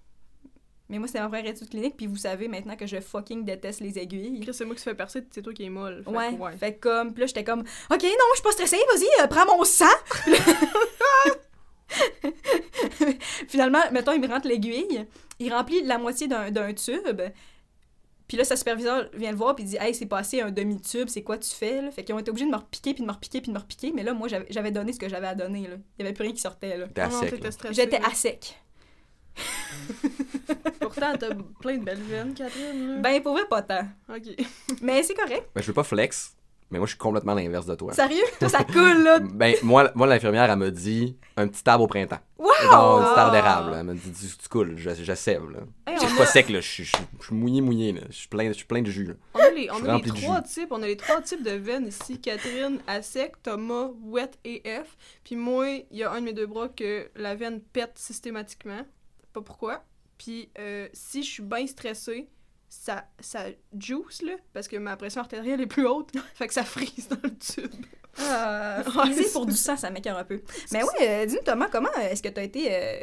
Mais 0.89 0.99
moi, 0.99 1.07
c'est 1.07 1.19
ma 1.19 1.27
vraie 1.27 1.47
étude 1.47 1.69
clinique, 1.69 1.95
puis 1.95 2.07
vous 2.07 2.17
savez 2.17 2.47
maintenant 2.47 2.75
que 2.75 2.85
je 2.85 2.99
fucking 2.99 3.45
déteste 3.45 3.79
les 3.79 3.97
aiguilles. 3.97 4.39
Chris, 4.41 4.53
c'est 4.53 4.65
moi 4.65 4.75
qui 4.75 4.81
se 4.81 4.89
fais 4.89 4.95
percer, 4.95 5.23
c'est 5.31 5.41
toi 5.41 5.53
qui 5.53 5.63
es 5.63 5.69
molle. 5.69 6.03
Fait 6.03 6.11
que 6.11 6.15
Ouais, 6.15 6.29
ouais. 6.31 6.57
fait 6.57 6.75
que 6.75 6.79
comme, 6.81 7.13
puis 7.13 7.21
là, 7.21 7.27
j'étais 7.27 7.43
comme, 7.43 7.61
OK, 7.61 8.03
non, 8.03 8.09
je 8.31 8.35
suis 8.35 8.43
pas 8.43 8.51
stressée, 8.51 8.77
vas-y, 8.93 9.23
euh, 9.23 9.27
prends 9.27 9.45
mon 9.57 9.63
sang. 9.63 9.85
Finalement, 13.47 13.79
mettons, 13.91 14.13
il 14.13 14.21
me 14.21 14.27
rentre 14.27 14.47
l'aiguille, 14.47 15.05
il 15.39 15.53
remplit 15.53 15.81
la 15.83 15.97
moitié 15.97 16.27
d'un 16.27 16.51
d'un 16.51 16.73
tube, 16.73 17.21
puis 18.27 18.37
là, 18.37 18.43
sa 18.45 18.55
superviseur 18.55 19.09
vient 19.13 19.31
le 19.31 19.37
voir, 19.37 19.55
puis 19.55 19.65
il 19.65 19.69
dit, 19.69 19.77
hey, 19.79 19.93
c'est 19.93 20.05
passé 20.05 20.41
un 20.41 20.51
demi-tube, 20.51 21.07
c'est 21.07 21.23
quoi 21.23 21.37
tu 21.37 21.49
fais, 21.49 21.81
là? 21.81 21.91
Fait 21.91 22.03
qu'ils 22.03 22.15
ont 22.15 22.19
été 22.19 22.31
obligés 22.31 22.45
de 22.47 22.51
me 22.51 22.57
repiquer, 22.57 22.93
puis 22.93 23.01
de 23.03 23.07
me 23.07 23.11
repiquer, 23.13 23.41
puis 23.41 23.49
de 23.51 23.53
me 23.53 23.59
repiquer, 23.59 23.91
mais 23.93 24.03
là, 24.03 24.13
moi, 24.13 24.27
j'avais 24.49 24.71
donné 24.71 24.93
ce 24.93 24.99
que 24.99 25.09
j'avais 25.09 25.27
à 25.27 25.35
donner, 25.35 25.67
là. 25.67 25.75
Il 25.99 26.03
y 26.03 26.05
avait 26.05 26.13
plus 26.13 26.23
rien 26.23 26.33
qui 26.33 26.41
sortait, 26.41 26.77
là. 26.77 26.87
Stressée, 27.51 27.73
J'étais 27.73 27.97
à 27.97 28.13
sec. 28.15 28.57
Pourtant, 30.79 31.13
t'as 31.19 31.29
plein 31.61 31.77
de 31.77 31.83
belles 31.83 32.01
veines, 32.01 32.33
Catherine. 32.33 32.95
Là. 32.95 33.01
Ben, 33.01 33.21
pour 33.21 33.33
vrai, 33.33 33.43
pas 33.49 33.61
tant. 33.61 33.87
Ok. 34.09 34.23
Mais 34.81 35.03
c'est 35.03 35.13
correct. 35.15 35.49
Ben, 35.55 35.61
je 35.61 35.67
veux 35.67 35.73
pas 35.73 35.83
flex, 35.83 36.35
mais 36.71 36.79
moi, 36.79 36.87
je 36.87 36.91
suis 36.93 36.97
complètement 36.99 37.35
l'inverse 37.35 37.67
de 37.67 37.75
toi. 37.75 37.93
Sérieux? 37.93 38.23
Toi, 38.39 38.49
ça 38.49 38.63
coule, 38.63 39.03
là. 39.03 39.19
Ben, 39.33 39.55
moi, 39.61 39.91
moi 39.93 40.07
l'infirmière, 40.07 40.49
elle 40.49 40.57
m'a 40.57 40.71
dit 40.71 41.15
un 41.37 41.47
petit 41.47 41.61
arbre 41.69 41.83
au 41.83 41.87
printemps. 41.87 42.17
Wow! 42.39 42.49
Genre, 42.63 43.01
un 43.01 43.13
petit 43.13 43.19
arbre 43.19 43.31
d'érable. 43.31 43.75
Elle 43.77 43.83
m'a 43.85 43.93
dit, 43.93 44.11
tu, 44.11 44.25
tu 44.37 44.49
coules, 44.49 44.73
je, 44.75 44.89
je 44.95 45.13
sève, 45.13 45.51
là. 45.51 45.59
Hey, 45.85 45.99
Je 46.01 46.07
suis 46.07 46.17
pas 46.17 46.23
a, 46.23 46.25
sec, 46.25 46.49
là. 46.49 46.61
Je 46.61 46.67
suis- 46.67 46.83
je 46.83 46.95
suis 46.95 47.05
je 47.19 47.25
suis 47.27 47.35
mouillé, 47.35 47.61
mouillé, 47.61 47.91
là. 47.91 48.01
Je 48.09 48.15
suis 48.15 48.27
plein, 48.27 48.47
je 48.47 48.53
suis 48.53 48.65
plein 48.65 48.81
de 48.81 48.89
jus, 48.89 49.05
là. 49.05 49.13
on 49.35 49.39
a 49.39 49.49
les, 49.51 49.69
on 49.69 49.85
a 49.85 49.97
les 49.97 50.01
trois 50.01 50.41
types. 50.41 50.69
On 50.71 50.81
a 50.81 50.87
les 50.87 50.97
trois 50.97 51.21
types 51.21 51.43
de 51.43 51.51
veines 51.51 51.87
ici. 51.87 52.19
Catherine 52.19 52.79
à 52.87 53.03
sec, 53.03 53.33
Thomas 53.43 53.89
wet 54.01 54.31
et 54.43 54.63
F. 54.65 54.97
Puis 55.23 55.35
moi, 55.35 55.67
il 55.91 55.97
y 55.97 56.03
a 56.03 56.11
un 56.11 56.21
de 56.21 56.25
mes 56.25 56.33
deux 56.33 56.47
bras 56.47 56.69
que 56.69 57.07
la 57.15 57.35
veine 57.35 57.61
pète 57.61 57.93
systématiquement. 57.97 58.81
Pas 59.33 59.41
pourquoi. 59.41 59.83
Puis 60.17 60.49
euh, 60.59 60.87
si 60.93 61.23
je 61.23 61.29
suis 61.29 61.43
bien 61.43 61.65
stressée, 61.67 62.29
ça, 62.69 63.05
ça 63.19 63.45
juice, 63.77 64.21
là, 64.21 64.33
parce 64.53 64.67
que 64.67 64.77
ma 64.77 64.95
pression 64.97 65.21
artérielle 65.21 65.61
est 65.61 65.67
plus 65.67 65.85
haute. 65.87 66.11
fait 66.35 66.47
que 66.47 66.53
ça 66.53 66.63
frise 66.63 67.07
dans 67.09 67.17
le 67.23 67.35
tube. 67.37 67.71
Ah, 68.19 68.83
Ouais, 68.95 69.13
c'est 69.13 69.31
pour 69.31 69.45
du 69.45 69.55
sang, 69.55 69.75
ça 69.77 69.89
m'écœure 69.89 70.17
un 70.17 70.23
peu. 70.23 70.41
Mais 70.71 70.83
ouais, 70.83 70.89
euh, 71.01 71.25
dis-nous 71.25 71.41
Thomas, 71.43 71.67
comment 71.71 71.89
euh, 71.97 72.09
est-ce 72.09 72.21
que 72.23 72.29
tu 72.29 72.39
as 72.39 72.43
été. 72.43 72.67
euh, 72.71 73.01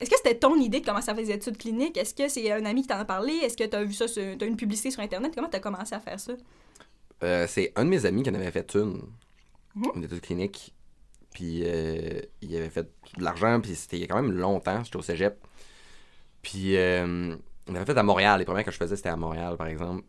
Est-ce 0.00 0.10
que 0.10 0.16
c'était 0.16 0.38
ton 0.38 0.56
idée 0.56 0.80
de 0.80 0.86
commencer 0.86 1.10
à 1.10 1.14
faire 1.14 1.24
des 1.24 1.30
études 1.32 1.58
cliniques? 1.58 1.96
Est-ce 1.98 2.14
que 2.14 2.26
c'est 2.28 2.50
un 2.52 2.64
ami 2.64 2.82
qui 2.82 2.88
t'en 2.88 2.98
a 2.98 3.04
parlé? 3.04 3.34
Est-ce 3.34 3.56
que 3.56 3.64
tu 3.64 3.76
as 3.76 3.84
vu 3.84 3.92
ça, 3.92 4.08
sur... 4.08 4.22
t'as 4.38 4.46
une 4.46 4.56
publicité 4.56 4.90
sur 4.90 5.00
Internet? 5.02 5.32
Comment 5.34 5.48
tu 5.50 5.56
as 5.56 5.60
commencé 5.60 5.94
à 5.94 6.00
faire 6.00 6.18
ça? 6.18 6.32
Euh, 7.22 7.46
c'est 7.46 7.72
un 7.76 7.84
de 7.84 7.90
mes 7.90 8.06
amis 8.06 8.22
qui 8.22 8.30
en 8.30 8.34
avait 8.34 8.50
fait 8.50 8.74
une, 8.74 9.02
Mhm. 9.74 9.84
une 9.96 10.04
étude 10.04 10.20
clinique. 10.22 10.74
Puis 11.32 11.62
euh, 11.64 12.20
il 12.42 12.54
avait 12.56 12.70
fait 12.70 12.90
de 13.16 13.22
l'argent, 13.24 13.60
puis 13.60 13.74
c'était 13.74 13.96
il 13.96 14.00
y 14.00 14.04
a 14.04 14.06
quand 14.08 14.20
même 14.20 14.32
longtemps, 14.32 14.82
j'étais 14.84 14.96
au 14.96 15.02
cégep. 15.02 15.38
Puis 16.42 16.76
euh, 16.76 17.36
il 17.68 17.76
avait 17.76 17.84
fait 17.86 17.96
à 17.98 18.02
Montréal. 18.02 18.38
Les 18.38 18.44
premières 18.44 18.64
que 18.64 18.70
je 18.70 18.76
faisais, 18.76 18.96
c'était 18.96 19.10
à 19.10 19.16
Montréal, 19.16 19.56
par 19.56 19.66
exemple. 19.68 20.02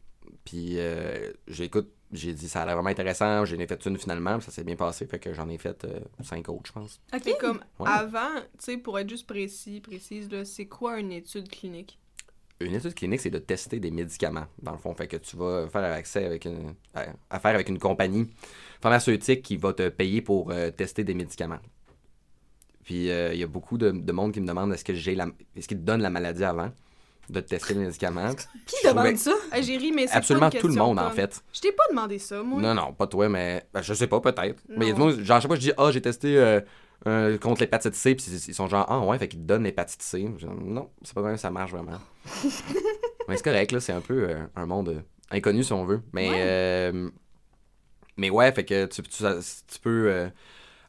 Puis 0.45 0.75
euh, 0.79 1.31
j'écoute, 1.47 1.91
j'ai 2.11 2.33
dit 2.33 2.47
ça 2.49 2.61
a 2.63 2.65
l'air 2.65 2.75
vraiment 2.75 2.89
intéressant. 2.89 3.45
J'en 3.45 3.59
ai 3.59 3.67
fait 3.67 3.85
une 3.85 3.97
finalement, 3.97 4.37
puis 4.37 4.45
ça 4.45 4.51
s'est 4.51 4.63
bien 4.63 4.75
passé. 4.75 5.05
Fait 5.05 5.19
que 5.19 5.33
j'en 5.33 5.47
ai 5.49 5.57
fait 5.57 5.83
euh, 5.85 5.99
cinq 6.23 6.49
autres, 6.49 6.63
je 6.67 6.71
pense. 6.71 6.99
OK. 7.13 7.37
Comme 7.39 7.59
Ouais. 7.79 7.87
avant, 7.89 8.35
tu 8.35 8.41
sais, 8.59 8.77
pour 8.77 8.97
être 8.97 9.09
juste 9.09 9.27
précis, 9.27 9.79
précise, 9.81 10.31
là, 10.31 10.43
c'est 10.45 10.65
quoi 10.67 10.99
une 10.99 11.11
étude 11.11 11.49
clinique? 11.49 11.99
Une 12.65 12.75
étude 12.75 12.93
clinique, 12.93 13.21
c'est 13.21 13.29
de 13.29 13.39
tester 13.39 13.79
des 13.79 13.91
médicaments, 13.91 14.45
dans 14.61 14.71
le 14.71 14.77
fond. 14.77 14.93
Fait 14.95 15.07
que 15.07 15.17
tu 15.17 15.35
vas 15.37 15.67
faire 15.69 15.83
accès 15.93 16.25
avec 16.25 16.45
une. 16.45 16.73
affaire 17.29 17.53
avec 17.55 17.69
une 17.69 17.79
compagnie 17.79 18.29
pharmaceutique 18.81 19.41
qui 19.41 19.57
va 19.57 19.73
te 19.73 19.89
payer 19.89 20.21
pour 20.21 20.51
euh, 20.51 20.71
tester 20.71 21.03
des 21.03 21.13
médicaments. 21.13 21.59
Puis 22.83 23.09
euh, 23.11 23.33
il 23.33 23.39
y 23.39 23.43
a 23.43 23.47
beaucoup 23.47 23.77
de, 23.77 23.91
de 23.91 24.11
monde 24.11 24.33
qui 24.33 24.41
me 24.41 24.47
demande 24.47 24.73
est-ce 24.73 24.83
que 24.83 24.93
j'ai 24.93 25.15
la. 25.15 25.27
Est-ce 25.55 25.67
qu'ils 25.67 25.77
te 25.79 25.83
donnent 25.83 26.01
la 26.01 26.09
maladie 26.09 26.43
avant 26.43 26.71
de 27.29 27.39
te 27.39 27.47
tester 27.47 27.73
le 27.75 27.81
médicament? 27.81 28.33
Qui 28.65 28.75
je 28.83 28.87
trouvais- 28.89 29.03
demande 29.03 29.17
ça? 29.17 29.33
Ah, 29.51 29.61
J'ai 29.61 29.77
ri, 29.77 29.91
mais 29.91 30.07
c'est 30.07 30.15
Absolument 30.15 30.49
pas 30.49 30.55
une 30.55 30.61
tout 30.61 30.67
le 30.67 30.73
monde, 30.73 30.99
en 30.99 31.11
fait. 31.11 31.41
Je 31.53 31.61
t'ai 31.61 31.71
pas 31.71 31.83
demandé 31.89 32.17
ça, 32.19 32.41
moi. 32.41 32.59
Non, 32.61 32.73
non, 32.73 32.93
pas 32.93 33.07
toi, 33.07 33.29
mais. 33.29 33.63
ben, 33.73 33.81
je 33.81 33.93
sais 33.93 34.07
pas, 34.07 34.19
peut-être. 34.19 34.63
Mais 34.67 34.85
il 34.85 34.89
y 34.89 34.91
a 34.91 34.95
du 34.95 34.99
monde, 34.99 35.19
genre, 35.19 35.37
à 35.37 35.39
chaque 35.39 35.47
fois, 35.49 35.55
je 35.55 35.61
dis, 35.61 35.71
ah, 35.77 35.91
j'ai 35.91 36.01
testé 36.01 36.35
euh, 36.37 36.59
euh, 37.07 37.37
contre 37.37 37.61
l'hépatite 37.61 37.95
C, 37.95 38.13
puis 38.15 38.25
ils 38.47 38.53
sont 38.53 38.67
genre, 38.67 38.85
ah, 38.87 38.99
ouais, 38.99 39.17
fait 39.17 39.27
qu'ils 39.27 39.39
te 39.39 39.45
donnent 39.45 39.63
l'hépatite 39.63 40.01
C. 40.01 40.23
Non, 40.63 40.89
c'est 41.01 41.13
pas 41.15 41.21
comme 41.21 41.37
ça 41.37 41.49
marche 41.49 41.71
vraiment. 41.71 41.99
mais 43.27 43.37
c'est 43.37 43.43
correct, 43.43 43.71
là, 43.71 43.79
c'est 43.79 43.93
un 43.93 44.01
peu 44.01 44.29
euh, 44.29 44.45
un 44.55 44.65
monde 44.67 44.89
euh, 44.89 45.01
inconnu, 45.31 45.63
si 45.63 45.73
on 45.73 45.85
veut. 45.85 46.01
Mais. 46.13 46.29
Ouais. 46.29 47.11
Mais 48.17 48.29
ouais, 48.29 48.51
fait 48.51 48.65
que 48.65 48.85
tu, 48.85 49.01
tu, 49.01 49.23
tu 49.23 49.79
peux 49.81 50.29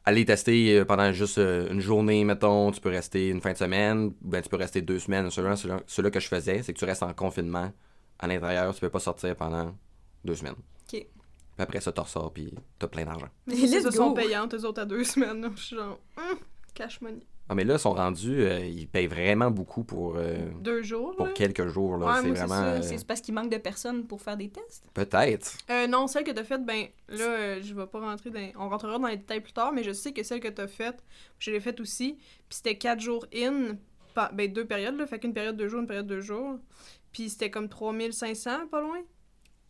aller 0.05 0.25
tester 0.25 0.85
pendant 0.85 1.13
juste 1.13 1.39
une 1.39 1.81
journée, 1.81 2.25
mettons. 2.25 2.73
Tu 2.73 2.81
peux 2.81 2.91
rester 2.91 3.29
une 3.29 3.41
fin 3.41 3.53
de 3.53 3.57
semaine. 3.57 4.07
ou 4.07 4.15
Ben, 4.21 4.43
tu 4.43 4.51
peux 4.51 4.57
rester 4.57 4.83
deux 4.83 4.99
semaines. 4.99 5.31
Celui-là 5.31 6.11
que 6.11 6.21
je 6.21 6.29
faisais, 6.29 6.63
c'est 6.63 6.75
que 6.75 6.79
tu 6.79 6.85
restes 6.85 7.05
en 7.05 7.15
confinement 7.15 7.73
à 8.19 8.27
l'intérieur. 8.27 8.75
Tu 8.75 8.81
peux 8.81 8.91
pas 8.91 8.99
sortir 8.99 9.35
pendant 9.37 9.73
deux 10.25 10.35
semaines. 10.35 10.57
Puis 11.67 11.77
après 11.77 11.81
ça, 11.81 11.93
tu 11.93 12.01
ressors, 12.01 12.33
puis 12.33 12.53
t'as 12.79 12.89
plein 12.89 13.05
d'argent. 13.05 13.29
Mais 13.47 13.55
les 13.55 13.83
go. 13.83 13.91
sont 13.91 14.15
payantes, 14.15 14.55
eux 14.55 14.65
autres, 14.65 14.81
à 14.83 14.85
deux 14.85 15.05
semaines. 15.05 15.51
Je 15.57 15.63
suis 15.63 15.77
genre, 15.77 15.99
hum, 16.17 16.39
cash 16.75 17.01
money. 17.01 17.27
Ah, 17.49 17.55
mais 17.55 17.65
là, 17.65 17.75
ils 17.75 17.79
sont 17.81 17.93
rendus, 17.93 18.41
euh, 18.41 18.61
ils 18.65 18.87
payent 18.89 19.09
vraiment 19.09 19.51
beaucoup 19.51 19.83
pour, 19.85 20.15
euh, 20.17 20.49
Deux 20.61 20.83
jours, 20.83 21.15
pour 21.17 21.27
là. 21.27 21.33
quelques 21.33 21.67
jours. 21.67 21.97
Là. 21.99 22.07
Ouais, 22.07 22.13
c'est 22.23 22.31
vraiment. 22.31 22.55
euh, 22.63 22.81
C'est 22.83 23.05
parce 23.07 23.21
qu'il 23.21 23.35
manque 23.35 23.51
de 23.51 23.59
personnes 23.59 24.07
pour 24.07 24.23
faire 24.23 24.37
des 24.37 24.49
tests? 24.49 24.85
Peut-être. 24.95 25.59
Euh, 25.69 25.87
non, 25.89 26.07
celle 26.07 26.25
que 26.25 26.31
t'as 26.31 26.45
faite, 26.45 26.65
ben 26.65 26.87
là, 27.09 27.25
euh, 27.25 27.61
je 27.63 27.75
vais 27.75 27.87
pas 27.87 28.01
rentrer 28.01 28.31
dans. 28.31 28.49
On 28.59 28.69
rentrera 28.71 28.99
dans 28.99 29.09
les 29.09 29.17
détails 29.19 29.41
plus 29.41 29.53
tard, 29.53 29.73
mais 29.73 29.83
je 29.83 29.93
sais 29.93 30.13
que 30.13 30.23
celle 30.23 30.41
que 30.41 30.49
t'as 30.49 30.69
faite, 30.69 31.03
je 31.41 31.51
l'ai 31.51 31.61
faite 31.61 31.81
aussi. 31.81 32.15
Puis 32.49 32.57
c'était 32.59 32.77
quatre 32.79 33.01
jours 33.01 33.27
in, 33.35 33.77
pa- 34.15 34.31
ben 34.33 34.51
deux 34.51 34.65
périodes, 34.65 34.97
là. 34.97 35.07
Fait 35.07 35.19
qu'une 35.19 35.35
période 35.35 35.57
de 35.57 35.67
jours, 35.69 35.81
une 35.81 35.87
période 35.89 36.07
de 36.07 36.21
jours. 36.21 36.59
Puis 37.13 37.29
c'était 37.29 37.51
comme 37.51 37.69
3500, 37.69 38.69
pas 38.71 38.81
loin. 38.81 39.01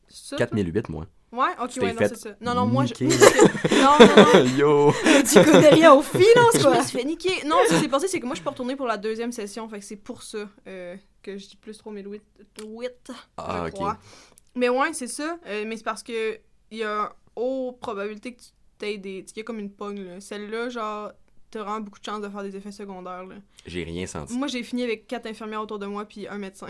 C'est 0.08 0.28
ça? 0.28 0.36
toi? 0.36 0.46
4008, 0.46 0.88
moi. 0.90 1.06
Ouais, 1.32 1.48
ok, 1.62 1.70
Tu 1.70 1.80
ouais, 1.80 1.94
non, 1.94 2.00
c'est 2.00 2.16
ça. 2.16 2.30
Non, 2.42 2.54
non, 2.54 2.66
moi, 2.66 2.84
je. 2.84 2.92
non, 3.74 3.96
non, 3.98 4.16
non. 4.16 4.56
Yo! 4.58 4.92
tu 5.22 5.42
connais 5.42 5.70
rien 5.70 5.92
aux 5.94 6.02
filles, 6.02 6.26
non, 6.36 6.42
Je 6.54 6.60
quoi? 6.62 6.76
me 6.78 6.82
suis 6.82 6.98
fait 6.98 7.04
niquer. 7.04 7.44
Non, 7.46 7.56
ce 7.66 7.74
qui 7.74 7.80
s'est 7.80 7.88
passé, 7.88 8.06
c'est 8.06 8.20
que 8.20 8.26
moi, 8.26 8.34
je 8.34 8.42
pas 8.42 8.50
retournée 8.50 8.76
pour 8.76 8.86
la 8.86 8.98
deuxième 8.98 9.32
session. 9.32 9.66
Fait 9.68 9.78
que 9.78 9.84
c'est 9.84 9.96
pour 9.96 10.22
ça 10.22 10.46
euh, 10.66 10.94
que 11.22 11.38
je 11.38 11.48
dis 11.48 11.56
plus 11.56 11.78
3008. 11.78 12.22
huit, 12.66 13.12
Ah, 13.38 13.64
je 13.74 13.82
ok. 13.82 13.96
Mais 14.54 14.68
ouais, 14.68 14.92
c'est 14.92 15.06
ça. 15.06 15.38
Euh, 15.46 15.64
mais 15.66 15.78
c'est 15.78 15.84
parce 15.84 16.02
que 16.02 16.38
il 16.70 16.78
y 16.78 16.82
a 16.84 17.10
haute 17.34 17.78
probabilité 17.80 18.34
que 18.34 18.40
tu 18.40 18.48
t'aies 18.76 18.98
des. 18.98 19.24
Il 19.30 19.36
y 19.38 19.40
a 19.40 19.44
comme 19.44 19.58
une 19.58 19.70
pogne, 19.72 20.02
là. 20.04 20.20
Celle-là, 20.20 20.68
genre, 20.68 21.12
t'as 21.50 21.62
vraiment 21.62 21.80
beaucoup 21.80 21.98
de 21.98 22.04
chances 22.04 22.20
de 22.20 22.28
faire 22.28 22.42
des 22.42 22.54
effets 22.56 22.72
secondaires, 22.72 23.24
là. 23.24 23.36
J'ai 23.66 23.84
rien 23.84 24.06
senti. 24.06 24.36
Moi, 24.36 24.48
j'ai 24.48 24.62
fini 24.62 24.82
avec 24.84 25.06
quatre 25.06 25.26
infirmières 25.26 25.62
autour 25.62 25.78
de 25.78 25.86
moi, 25.86 26.04
puis 26.04 26.28
un 26.28 26.36
médecin. 26.36 26.66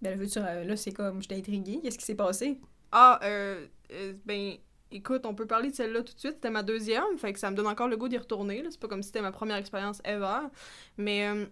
Ben, 0.00 0.18
là, 0.18 0.26
euh, 0.36 0.64
là, 0.64 0.76
c'est 0.76 0.90
comme, 0.90 1.22
j'étais 1.22 1.36
intriguée. 1.36 1.78
Qu'est-ce 1.80 1.96
qui 1.98 2.04
s'est 2.04 2.16
passé? 2.16 2.58
Ah, 2.92 3.18
euh, 3.24 3.66
euh, 3.92 4.12
ben, 4.24 4.54
écoute, 4.90 5.24
on 5.26 5.34
peut 5.34 5.46
parler 5.46 5.70
de 5.70 5.74
celle-là 5.74 6.02
tout 6.02 6.12
de 6.14 6.18
suite. 6.18 6.34
C'était 6.34 6.50
ma 6.50 6.62
deuxième, 6.62 7.16
fait 7.18 7.32
que 7.32 7.38
ça 7.38 7.50
me 7.50 7.56
donne 7.56 7.66
encore 7.66 7.88
le 7.88 7.96
goût 7.96 8.08
d'y 8.08 8.18
retourner. 8.18 8.62
C'est 8.70 8.78
pas 8.80 8.88
comme 8.88 9.02
si 9.02 9.08
c'était 9.08 9.22
ma 9.22 9.32
première 9.32 9.56
expérience 9.56 10.00
ever. 10.04 10.40
Mais 10.98 11.26
euh, 11.28 11.46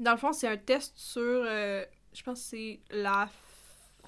dans 0.00 0.12
le 0.12 0.18
fond, 0.18 0.32
c'est 0.32 0.48
un 0.48 0.56
test 0.56 0.92
sur, 0.96 1.22
je 1.22 2.22
pense 2.24 2.40
que 2.42 2.46
c'est 2.48 2.80
la 2.90 3.28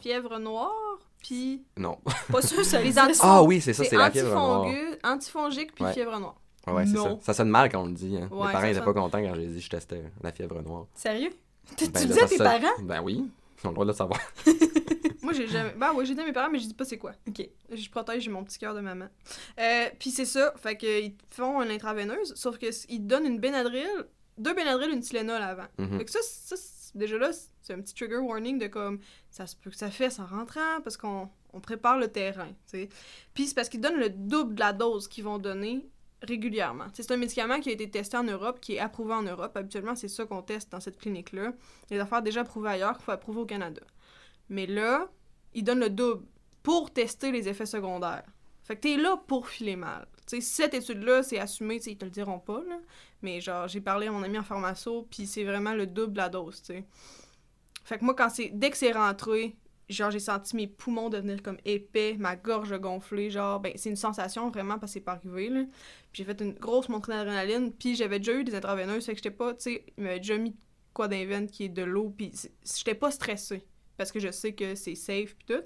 fièvre 0.01 0.39
noire, 0.39 0.99
puis 1.23 1.65
Non. 1.77 1.99
Pas 2.31 2.43
sûr, 2.43 2.65
ça 2.65 2.81
Les 2.83 2.99
anti- 2.99 3.19
Ah 3.23 3.43
oui, 3.43 3.61
c'est 3.61 3.73
ça, 3.73 3.83
c'est 3.85 3.97
la 3.97 4.11
fièvre 4.11 4.33
noire. 4.35 4.67
antifongique, 5.05 5.75
puis 5.75 5.85
Ouais. 5.85 5.93
fièvre 5.93 6.19
noire. 6.21 6.37
Ouais, 6.67 6.85
c'est 6.87 6.97
ça. 6.97 7.17
Ça 7.23 7.33
sonne 7.33 7.49
mal 7.49 7.71
quand 7.71 7.83
on 7.83 7.87
le 7.87 7.93
dit. 7.95 8.15
Hein. 8.17 8.29
Ouais, 8.31 8.47
Mes 8.49 8.53
parents 8.53 8.61
ça 8.61 8.69
étaient 8.69 8.75
sonne- 8.81 8.85
pas 8.85 8.93
contents 9.01 9.23
quand 9.23 9.35
j'ai 9.35 9.47
dit 9.47 9.55
que 9.57 9.65
je 9.65 9.71
testais 9.71 10.03
la 10.23 10.31
fièvre 10.33 10.61
noire. 10.61 10.85
Sérieux? 10.95 11.31
Tu 11.77 11.87
Ben, 11.89 12.01
tu 12.03 12.09
là, 12.09 12.15
dis 12.15 12.21
à 12.21 12.27
tes 12.29 12.37
parents? 12.39 12.83
Ben 12.83 13.01
oui, 13.03 13.25
ils 13.63 13.67
ont 13.67 13.71
le 13.71 13.75
droit 13.75 13.87
de 13.87 13.91
le 13.91 13.97
savoir. 13.97 14.21
Moi, 15.29 15.37
j'ai 15.37 15.47
jamais. 15.47 15.75
Ben 15.77 15.93
oui, 15.95 16.07
j'ai 16.07 16.15
dit 16.15 16.21
à 16.21 16.25
mes 16.25 16.33
parents, 16.33 16.51
mais 16.51 16.59
je 16.59 16.67
dis 16.67 16.75
pas 16.75 16.87
c'est 16.87 16.97
quoi. 16.97 17.13
Ok. 17.29 17.47
Je 17.71 17.91
protège 17.91 18.29
mon 18.31 18.45
petit 18.45 18.59
cœur 18.59 18.75
de 18.75 18.81
maman. 18.81 19.09
Euh, 19.61 19.91
puis 19.99 20.11
c'est 20.11 20.25
ça, 20.25 20.55
fait 20.57 20.77
qu'ils 20.79 21.17
te 21.17 21.35
font 21.35 21.61
une 21.63 21.71
intraveineuse, 21.71 22.35
sauf 22.35 22.57
qu'ils 22.57 22.73
te 22.73 22.97
donnent 22.97 23.27
une 23.27 23.39
Benadryl, 23.39 24.07
deux 24.39 24.55
Benadryl, 24.55 24.91
une 24.91 25.01
Tylenol 25.01 25.43
avant. 25.43 25.67
Fait 25.99 26.05
que 26.05 26.11
ça, 26.11 26.21
ça 26.23 26.57
déjà 26.95 27.19
là, 27.19 27.31
c'est 27.61 27.75
un 27.75 27.81
petit 27.83 27.95
trigger 27.95 28.17
warning 28.17 28.59
de 28.59 28.69
comme 28.69 29.01
ça 29.31 29.47
se 29.47 29.55
peut 29.55 29.71
que 29.71 29.77
ça 29.77 29.91
fait 29.91 30.19
en 30.19 30.25
rentrant 30.25 30.81
parce 30.83 30.97
qu'on 30.97 31.29
on 31.53 31.61
prépare 31.61 31.99
le 31.99 32.09
terrain, 32.09 32.49
tu 32.49 32.55
sais. 32.67 32.89
Puis 33.35 33.49
c'est 33.49 33.55
parce 33.55 33.69
qu'ils 33.69 33.83
donnent 33.83 34.01
le 34.01 34.09
double 34.09 34.55
de 34.55 34.61
la 34.61 34.73
dose 34.73 35.09
qu'ils 35.09 35.25
vont 35.25 35.39
donner 35.39 35.87
régulièrement. 36.23 36.87
C'est 36.95 37.11
un 37.13 37.17
médicament 37.17 37.61
qui 37.61 37.69
a 37.69 37.73
été 37.73 37.91
testé 37.91 38.17
en 38.17 38.25
Europe, 38.25 38.61
qui 38.61 38.75
est 38.75 38.79
approuvé 38.79 39.13
en 39.13 39.23
Europe. 39.23 39.57
Habituellement, 39.57 39.95
c'est 39.95 40.09
ça 40.09 40.25
qu'on 40.25 40.43
teste 40.43 40.73
dans 40.73 40.81
cette 40.81 40.99
clinique-là. 40.99 41.53
Les 41.91 41.99
affaires 42.01 42.23
déjà 42.23 42.41
approuvées 42.41 42.71
ailleurs 42.71 42.95
qu'il 42.95 43.05
faut 43.05 43.13
approuver 43.13 43.41
au 43.41 43.47
Canada. 43.47 43.83
Mais 44.49 44.67
là, 44.67 45.09
ils 45.59 45.65
donnent 45.65 45.81
le 45.81 45.91
double 45.91 46.25
pour 46.63 46.93
tester 46.93 47.33
les 47.33 47.49
effets 47.49 47.67
secondaires. 47.67 48.25
Fait 48.63 48.77
que 48.77 48.81
t'es 48.83 48.97
là 48.97 49.17
pour 49.27 49.49
filer 49.49 49.77
mal. 49.77 50.07
Tu 50.27 50.37
sais, 50.37 50.41
cette 50.41 50.75
étude-là, 50.75 51.23
c'est 51.23 51.39
assumé, 51.39 51.79
tu 51.79 51.85
sais, 51.85 51.93
ils 51.93 51.99
te 51.99 52.05
le 52.05 52.11
diront 52.11 52.39
pas, 52.39 52.63
là. 52.69 52.79
Mais 53.23 53.41
genre, 53.41 53.67
j'ai 53.67 53.81
parlé 53.81 54.07
à 54.07 54.13
mon 54.13 54.23
ami 54.23 54.39
en 54.39 54.45
pharmaco, 54.45 55.09
puis 55.11 55.27
c'est 55.27 55.43
vraiment 55.43 55.73
le 55.73 55.87
double 55.87 56.13
de 56.13 56.19
la 56.19 56.29
dose. 56.29 56.63
Fait 57.85 57.99
que 57.99 58.05
moi, 58.05 58.15
quand 58.15 58.29
c'est... 58.29 58.51
Dès 58.53 58.71
que 58.71 58.77
c'est 58.77 58.93
rentré, 58.93 59.57
genre, 59.89 60.11
j'ai 60.11 60.21
senti 60.21 60.55
mes 60.55 60.67
poumons 60.67 61.09
devenir 61.09 61.43
comme 61.43 61.57
épais, 61.65 62.15
ma 62.19 62.37
gorge 62.37 62.79
gonfler, 62.79 63.31
genre... 63.31 63.59
Ben, 63.59 63.73
c'est 63.77 63.89
une 63.89 63.97
sensation, 63.97 64.51
vraiment, 64.51 64.79
parce 64.79 64.93
que 64.93 64.99
c'est 64.99 65.05
pas 65.05 65.13
arrivé, 65.13 65.49
là. 65.49 65.65
J'ai 66.13 66.25
fait 66.25 66.41
une 66.41 66.53
grosse 66.53 66.89
montée 66.89 67.11
d'adrénaline, 67.11 67.73
puis 67.73 67.97
j'avais 67.97 68.19
déjà 68.19 68.35
eu 68.35 68.45
des 68.45 68.55
intraveineuses, 68.55 69.07
fait 69.07 69.13
que 69.13 69.19
j'étais 69.19 69.31
pas, 69.31 69.55
tu 69.55 69.63
sais, 69.63 69.87
il 69.97 70.05
m'avait 70.05 70.19
déjà 70.19 70.37
mis 70.37 70.55
quoi 70.93 71.09
veines 71.09 71.49
qui 71.49 71.65
est 71.65 71.69
de 71.69 71.83
l'eau, 71.83 72.13
puis 72.17 72.33
j'étais 72.77 72.95
pas 72.95 73.11
stressée, 73.11 73.65
parce 73.99 74.11
que 74.13 74.21
je 74.21 74.31
sais 74.31 74.55
que 74.55 74.75
c'est 74.75 74.95
safe, 74.95 75.35
puis 75.37 75.45
tout. 75.57 75.63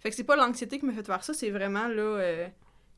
Fait 0.00 0.10
que 0.10 0.16
c'est 0.16 0.24
pas 0.24 0.34
l'anxiété 0.36 0.78
qui 0.80 0.86
m'a 0.86 0.92
fait 0.92 1.06
faire 1.06 1.22
ça, 1.22 1.32
c'est 1.32 1.50
vraiment, 1.50 1.86
là... 1.86 2.02
euh, 2.02 2.48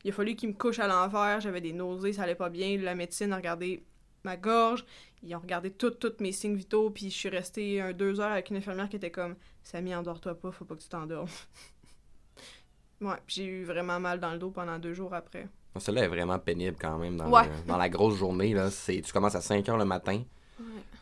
il 0.05 0.11
a 0.11 0.13
fallu 0.13 0.35
qu'il 0.35 0.47
me 0.49 0.53
couche 0.53 0.79
à 0.79 0.87
l'envers, 0.87 1.41
j'avais 1.41 1.59
des 1.61 1.73
nausées, 1.73 2.13
ça 2.13 2.23
allait 2.23 2.33
pas 2.35 2.49
bien. 2.49 2.77
La 2.77 2.95
médecine 2.95 3.33
a 3.33 3.35
regardé 3.35 3.83
ma 4.23 4.37
gorge, 4.37 4.85
ils 5.23 5.35
ont 5.35 5.39
regardé 5.39 5.71
tous 5.71 5.91
mes 6.21 6.31
signes 6.31 6.55
vitaux, 6.55 6.89
puis 6.89 7.09
je 7.09 7.15
suis 7.17 7.29
restée 7.29 7.81
un, 7.81 7.91
deux 7.93 8.19
heures 8.21 8.31
avec 8.31 8.49
une 8.49 8.55
infirmière 8.55 8.87
qui 8.89 8.95
était 8.95 9.11
comme 9.11 9.35
Samy, 9.63 9.93
endors-toi 9.93 10.35
pas, 10.39 10.51
faut 10.51 10.63
pas 10.65 10.75
que 10.75 10.81
tu 10.81 10.87
t'endormes. 10.89 11.27
ouais, 13.01 13.15
j'ai 13.27 13.45
eu 13.45 13.63
vraiment 13.65 13.99
mal 13.99 14.19
dans 14.19 14.31
le 14.31 14.39
dos 14.39 14.51
pendant 14.51 14.79
deux 14.79 14.93
jours 14.93 15.13
après. 15.13 15.47
Celle-là 15.77 16.03
est 16.05 16.07
vraiment 16.09 16.39
pénible 16.39 16.77
quand 16.79 16.97
même 16.97 17.15
dans, 17.17 17.29
Ouais. 17.29 17.45
le- 17.47 17.67
dans 17.67 17.77
la 17.77 17.89
grosse 17.89 18.15
journée. 18.17 18.53
Là. 18.53 18.69
C'est, 18.71 19.01
tu 19.01 19.13
commences 19.13 19.35
à 19.35 19.41
5 19.41 19.65
h 19.65 19.77
le 19.77 19.85
matin, 19.85 20.23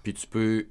puis 0.03 0.13
tu 0.13 0.27
peux 0.27 0.67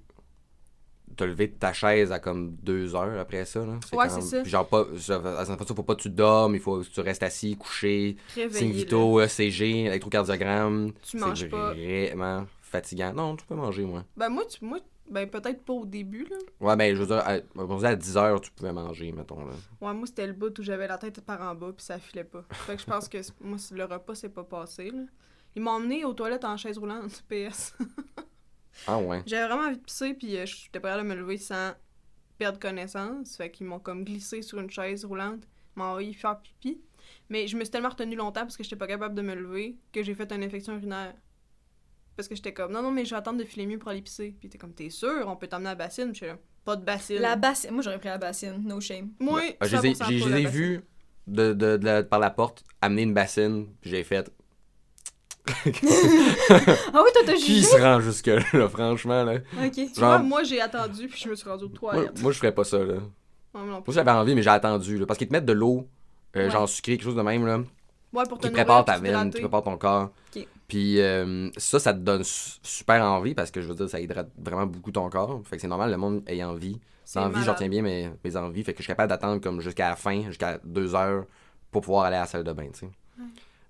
te 1.17 1.25
lever 1.25 1.49
de 1.49 1.55
ta 1.55 1.73
chaise 1.73 2.13
à 2.13 2.19
comme 2.19 2.57
2 2.63 2.95
heures 2.95 3.19
après 3.19 3.45
ça. 3.45 3.61
Là. 3.61 3.79
Ouais, 3.93 4.09
c'est 4.09 4.21
ça. 4.21 4.43
Puis 4.43 4.51
genre, 4.51 4.67
pas, 4.67 4.83
à 4.83 5.45
cette 5.45 5.57
fois, 5.57 5.67
faut 5.77 5.83
pas 5.83 5.95
que 5.95 6.03
tu 6.03 6.11
dormes, 6.11 6.55
il 6.55 6.61
faut 6.61 6.81
que 6.81 6.87
tu 6.87 7.01
restes 7.01 7.23
assis, 7.23 7.57
couché, 7.57 8.17
là. 8.37 8.47
vitaux, 8.49 9.21
ECG, 9.21 9.85
électrocardiogramme. 9.87 10.93
Tu 11.03 11.17
manges 11.19 11.41
c'est 11.41 11.49
pas. 11.49 11.73
vraiment 11.73 12.47
fatigant. 12.61 13.13
Non, 13.13 13.37
tu 13.37 13.47
peux 13.47 13.55
manger, 13.55 13.85
moi. 13.85 14.05
Ben 14.17 14.29
moi, 14.29 14.45
tu, 14.45 14.65
moi 14.65 14.79
ben 15.09 15.29
peut-être 15.29 15.63
pas 15.63 15.73
au 15.73 15.87
début, 15.87 16.27
là. 16.29 16.37
Ouais, 16.61 16.77
ben, 16.77 16.95
je 16.95 17.01
veux 17.01 17.07
dire, 17.07 17.19
à, 17.25 17.89
à 17.89 17.97
10 17.97 18.17
heures, 18.17 18.41
tu 18.41 18.51
pouvais 18.51 18.73
manger, 18.73 19.13
mettons. 19.13 19.45
Là. 19.47 19.53
Ouais, 19.81 19.95
moi, 19.95 20.07
c'était 20.07 20.27
le 20.27 20.33
bout 20.33 20.59
où 20.59 20.63
j'avais 20.63 20.89
la 20.89 20.99
tête 20.99 21.21
par 21.21 21.41
en 21.43 21.55
bas, 21.55 21.73
puis 21.77 21.85
ça 21.85 21.99
filait 21.99 22.25
pas. 22.25 22.45
Fait 22.51 22.75
que 22.75 22.81
je 22.81 22.87
pense 22.87 23.09
que 23.09 23.23
c'est- 23.23 23.33
moi, 23.41 23.57
le 23.71 23.85
repas 23.85 24.15
s'est 24.17 24.29
pas 24.29 24.45
passé, 24.45 24.91
là. 24.91 25.03
Ils 25.55 25.63
m'ont 25.63 25.71
emmené 25.73 26.05
aux 26.05 26.13
toilettes 26.13 26.45
en 26.45 26.57
chaise 26.57 26.77
roulante, 26.77 27.23
PS. 27.29 27.75
Ah 28.87 28.99
ouais. 28.99 29.23
J'avais 29.27 29.47
vraiment 29.49 29.69
envie 29.69 29.79
de 29.79 29.83
pisser, 29.83 30.15
puis 30.15 30.37
euh, 30.37 30.47
j'étais 30.47 30.81
prête 30.81 30.95
à 30.95 31.03
me 31.03 31.15
lever 31.15 31.39
sans 31.39 31.73
perdre 32.39 32.59
connaissance. 32.59 33.37
Fait 33.37 33.51
qu'ils 33.51 33.67
m'ont 33.67 33.79
comme 33.81 34.05
glissé 34.05 34.43
sur 34.43 34.59
une 34.61 34.71
chaise 34.71 35.05
roulante, 35.05 35.43
m'ont 35.75 35.85
envoyé 35.85 36.13
faire 36.13 36.39
pipi. 36.41 36.81
Mais 37.31 37.47
je 37.47 37.57
me 37.57 37.65
suis 37.65 37.71
tellement 37.71 37.89
retenue 37.91 38.17
longtemps 38.17 38.43
parce 38.43 38.57
que 38.57 38.63
j'étais 38.65 38.77
pas 38.77 38.87
capable 38.87 39.15
de 39.15 39.23
me 39.23 39.35
lever 39.35 39.77
que 39.93 40.03
j'ai 40.03 40.15
fait 40.15 40.31
une 40.33 40.43
infection 40.43 40.75
urinaire. 40.77 41.15
Parce 42.17 42.29
que 42.29 42.35
j'étais 42.35 42.53
comme, 42.55 42.73
non, 42.73 42.83
non, 42.83 42.91
mais 42.91 43.05
je 43.05 43.11
vais 43.11 43.17
attendre 43.17 43.39
de 43.39 43.45
filer 43.45 43.67
mieux 43.67 43.79
pour 43.79 43.91
aller 43.91 44.01
pisser. 44.03 44.35
Puis 44.41 44.49
t'es 44.49 44.59
comme, 44.59 44.73
t'es 44.73 44.89
sûr, 44.91 45.25
on 45.27 45.37
peut 45.37 45.47
t'emmener 45.49 45.69
à 45.69 45.73
la 45.73 45.77
bassine? 45.77 46.13
Puis 46.13 46.27
là, 46.27 46.39
pas 46.65 46.77
de 46.77 46.85
bassine. 46.85 47.19
La 47.19 47.37
bassine. 47.37 47.71
Moi, 47.73 47.83
j'aurais 47.83 47.99
pris 47.99 48.09
la 48.09 48.19
bassine. 48.19 48.63
No 48.65 48.81
shame. 48.81 49.11
Moi, 49.21 49.43
Ah, 49.61 49.67
je 49.67 49.77
les 49.77 49.87
ai, 49.89 49.95
100% 49.95 50.05
j'ai- 50.09 50.19
je 50.19 50.25
pas 50.25 50.31
les 50.37 50.43
la 50.45 50.49
ai 50.49 50.53
vus 50.53 50.81
de, 51.27 51.53
de, 51.53 51.77
de 51.77 51.85
la- 51.85 52.03
par 52.05 52.19
la 52.19 52.31
porte 52.31 52.65
amener 52.81 53.03
une 53.03 53.13
bassine, 53.15 53.67
puis 53.81 53.91
j'ai 53.91 54.03
fait. 54.03 54.31
Ah 56.93 57.03
oui, 57.03 57.11
toi, 57.13 57.23
t'as 57.25 57.33
Qui 57.35 57.57
jugé? 57.57 57.63
se 57.63 57.77
rend 57.81 58.01
jusque-là, 58.01 58.69
franchement, 58.69 59.25
là? 59.25 59.35
Ok. 59.65 59.73
Tu 59.73 59.87
vois, 60.01 60.19
moi, 60.19 60.43
j'ai 60.43 60.61
attendu, 60.61 61.09
puis 61.09 61.21
je 61.25 61.29
me 61.31 61.35
suis 61.35 61.49
rendue 61.49 61.65
aux 61.65 61.69
toilettes. 61.69 62.21
moi, 62.23 62.33
je 62.33 62.39
ferais 62.39 62.53
pas 62.53 62.65
ça, 62.65 62.79
là. 62.79 62.95
Moi 63.55 63.63
non 63.65 63.81
plus. 63.83 63.89
Moi, 63.89 63.95
j'avais 63.95 64.11
envie, 64.11 64.35
mais 64.35 64.43
j'ai 64.43 64.51
attendu, 64.51 64.99
là, 64.99 65.07
parce 65.07 65.19
qu'ils 65.19 65.29
te 65.29 65.33
mettent 65.33 65.45
de 65.47 65.53
l'eau, 65.53 65.87
euh, 66.37 66.45
Ouais. 66.45 66.51
genre 66.51 66.69
sucrée, 66.69 66.93
quelque 66.97 67.05
chose 67.05 67.17
de 67.17 67.23
même, 67.23 67.47
là, 67.47 67.61
Ouais, 68.13 68.25
pour 68.29 68.39
te 68.39 68.47
qui 68.47 68.53
prépare 68.53 68.85
ta 68.85 68.99
veine, 68.99 69.31
qui 69.31 69.41
prépare 69.41 69.63
ton 69.63 69.77
corps. 69.77 70.11
Puis 70.69 71.01
euh, 71.01 71.49
ça, 71.57 71.79
ça 71.79 71.93
te 71.95 71.99
donne 72.01 72.25
su- 72.25 72.59
super 72.63 73.03
envie, 73.05 73.35
parce 73.35 73.51
que, 73.53 73.61
je 73.61 73.69
veux 73.69 73.75
dire, 73.75 73.89
ça 73.89 74.01
hydrate 74.01 74.31
vraiment 74.37 74.67
beaucoup 74.67 74.91
ton 74.91 75.09
corps. 75.11 75.41
Fait 75.45 75.57
que 75.57 75.63
c'est 75.63 75.69
normal, 75.69 75.91
le 75.93 75.97
monde 75.97 76.23
ait 76.27 76.43
envie. 76.43 76.81
C'est 77.05 77.21
L'envie, 77.21 77.35
je 77.35 77.41
malade. 77.41 77.55
retiens 77.55 77.69
bien 77.69 77.83
mes, 77.83 78.11
mes 78.25 78.37
envies. 78.37 78.65
Fait 78.65 78.73
que 78.73 78.79
je 78.79 78.83
suis 78.83 78.91
capable 78.93 79.11
d'attendre 79.11 79.41
comme 79.41 79.61
jusqu'à 79.61 79.91
la 79.91 79.97
fin, 79.97 80.23
jusqu'à 80.25 80.59
deux 80.65 80.97
heures, 80.97 81.25
pour 81.71 81.83
pouvoir 81.83 82.07
aller 82.07 82.17
à 82.17 82.21
la 82.21 82.27
salle 82.27 82.43
de 82.43 82.53
bain, 82.53 82.67
tu 82.73 82.81
sais. 82.81 82.89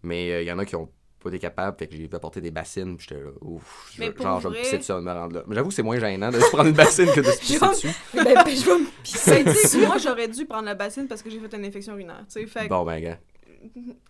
Mais 0.02 0.42
il 0.42 0.46
y 0.48 0.52
en 0.52 0.58
a 0.58 0.64
qui 0.64 0.74
ont 0.76 0.88
pas 1.20 1.28
été 1.30 1.38
capables, 1.38 1.76
fait 1.78 1.86
que 1.88 1.96
j'ai 1.96 2.08
apporté 2.12 2.40
des 2.40 2.50
bassines, 2.50 2.96
puis 2.96 3.06
j'étais 3.08 3.22
là, 3.22 3.30
ouf, 3.40 3.90
je- 3.94 4.22
genre, 4.22 4.40
je 4.40 4.48
vais 4.48 4.54
me 4.58 4.62
pisser 4.62 4.78
dessus 4.78 4.92
de 4.92 4.98
me 5.00 5.12
rendre 5.12 5.34
là. 5.36 5.42
Mais 5.46 5.54
j'avoue 5.54 5.68
que 5.70 5.74
c'est 5.74 5.82
moins 5.82 5.98
gênant 5.98 6.30
de 6.30 6.38
se 6.38 6.48
prendre 6.50 6.68
une 6.68 6.74
bassine 6.76 7.10
que 7.12 7.20
de 7.20 7.30
se 7.30 7.38
pisser 7.40 7.58
dessus. 7.68 7.88
ben, 8.14 8.24
ben, 8.24 8.44
je 8.46 8.64
vais 8.64 8.78
me 8.78 8.86
pisser 9.02 9.38
tu 9.38 9.44
dessus. 9.44 9.66
sais, 9.68 9.86
moi, 9.86 9.98
j'aurais 9.98 10.28
dû 10.28 10.44
prendre 10.46 10.66
la 10.66 10.74
bassine 10.74 11.08
parce 11.08 11.22
que 11.22 11.30
j'ai 11.30 11.40
fait 11.40 11.54
une 11.56 11.64
infection 11.64 11.94
urinaire, 11.94 12.24
tu 12.28 12.40
sais. 12.40 12.46
Fait 12.46 12.64
que 12.64 12.68
Bon, 12.68 12.84
ben, 12.84 13.00
gars. 13.00 13.18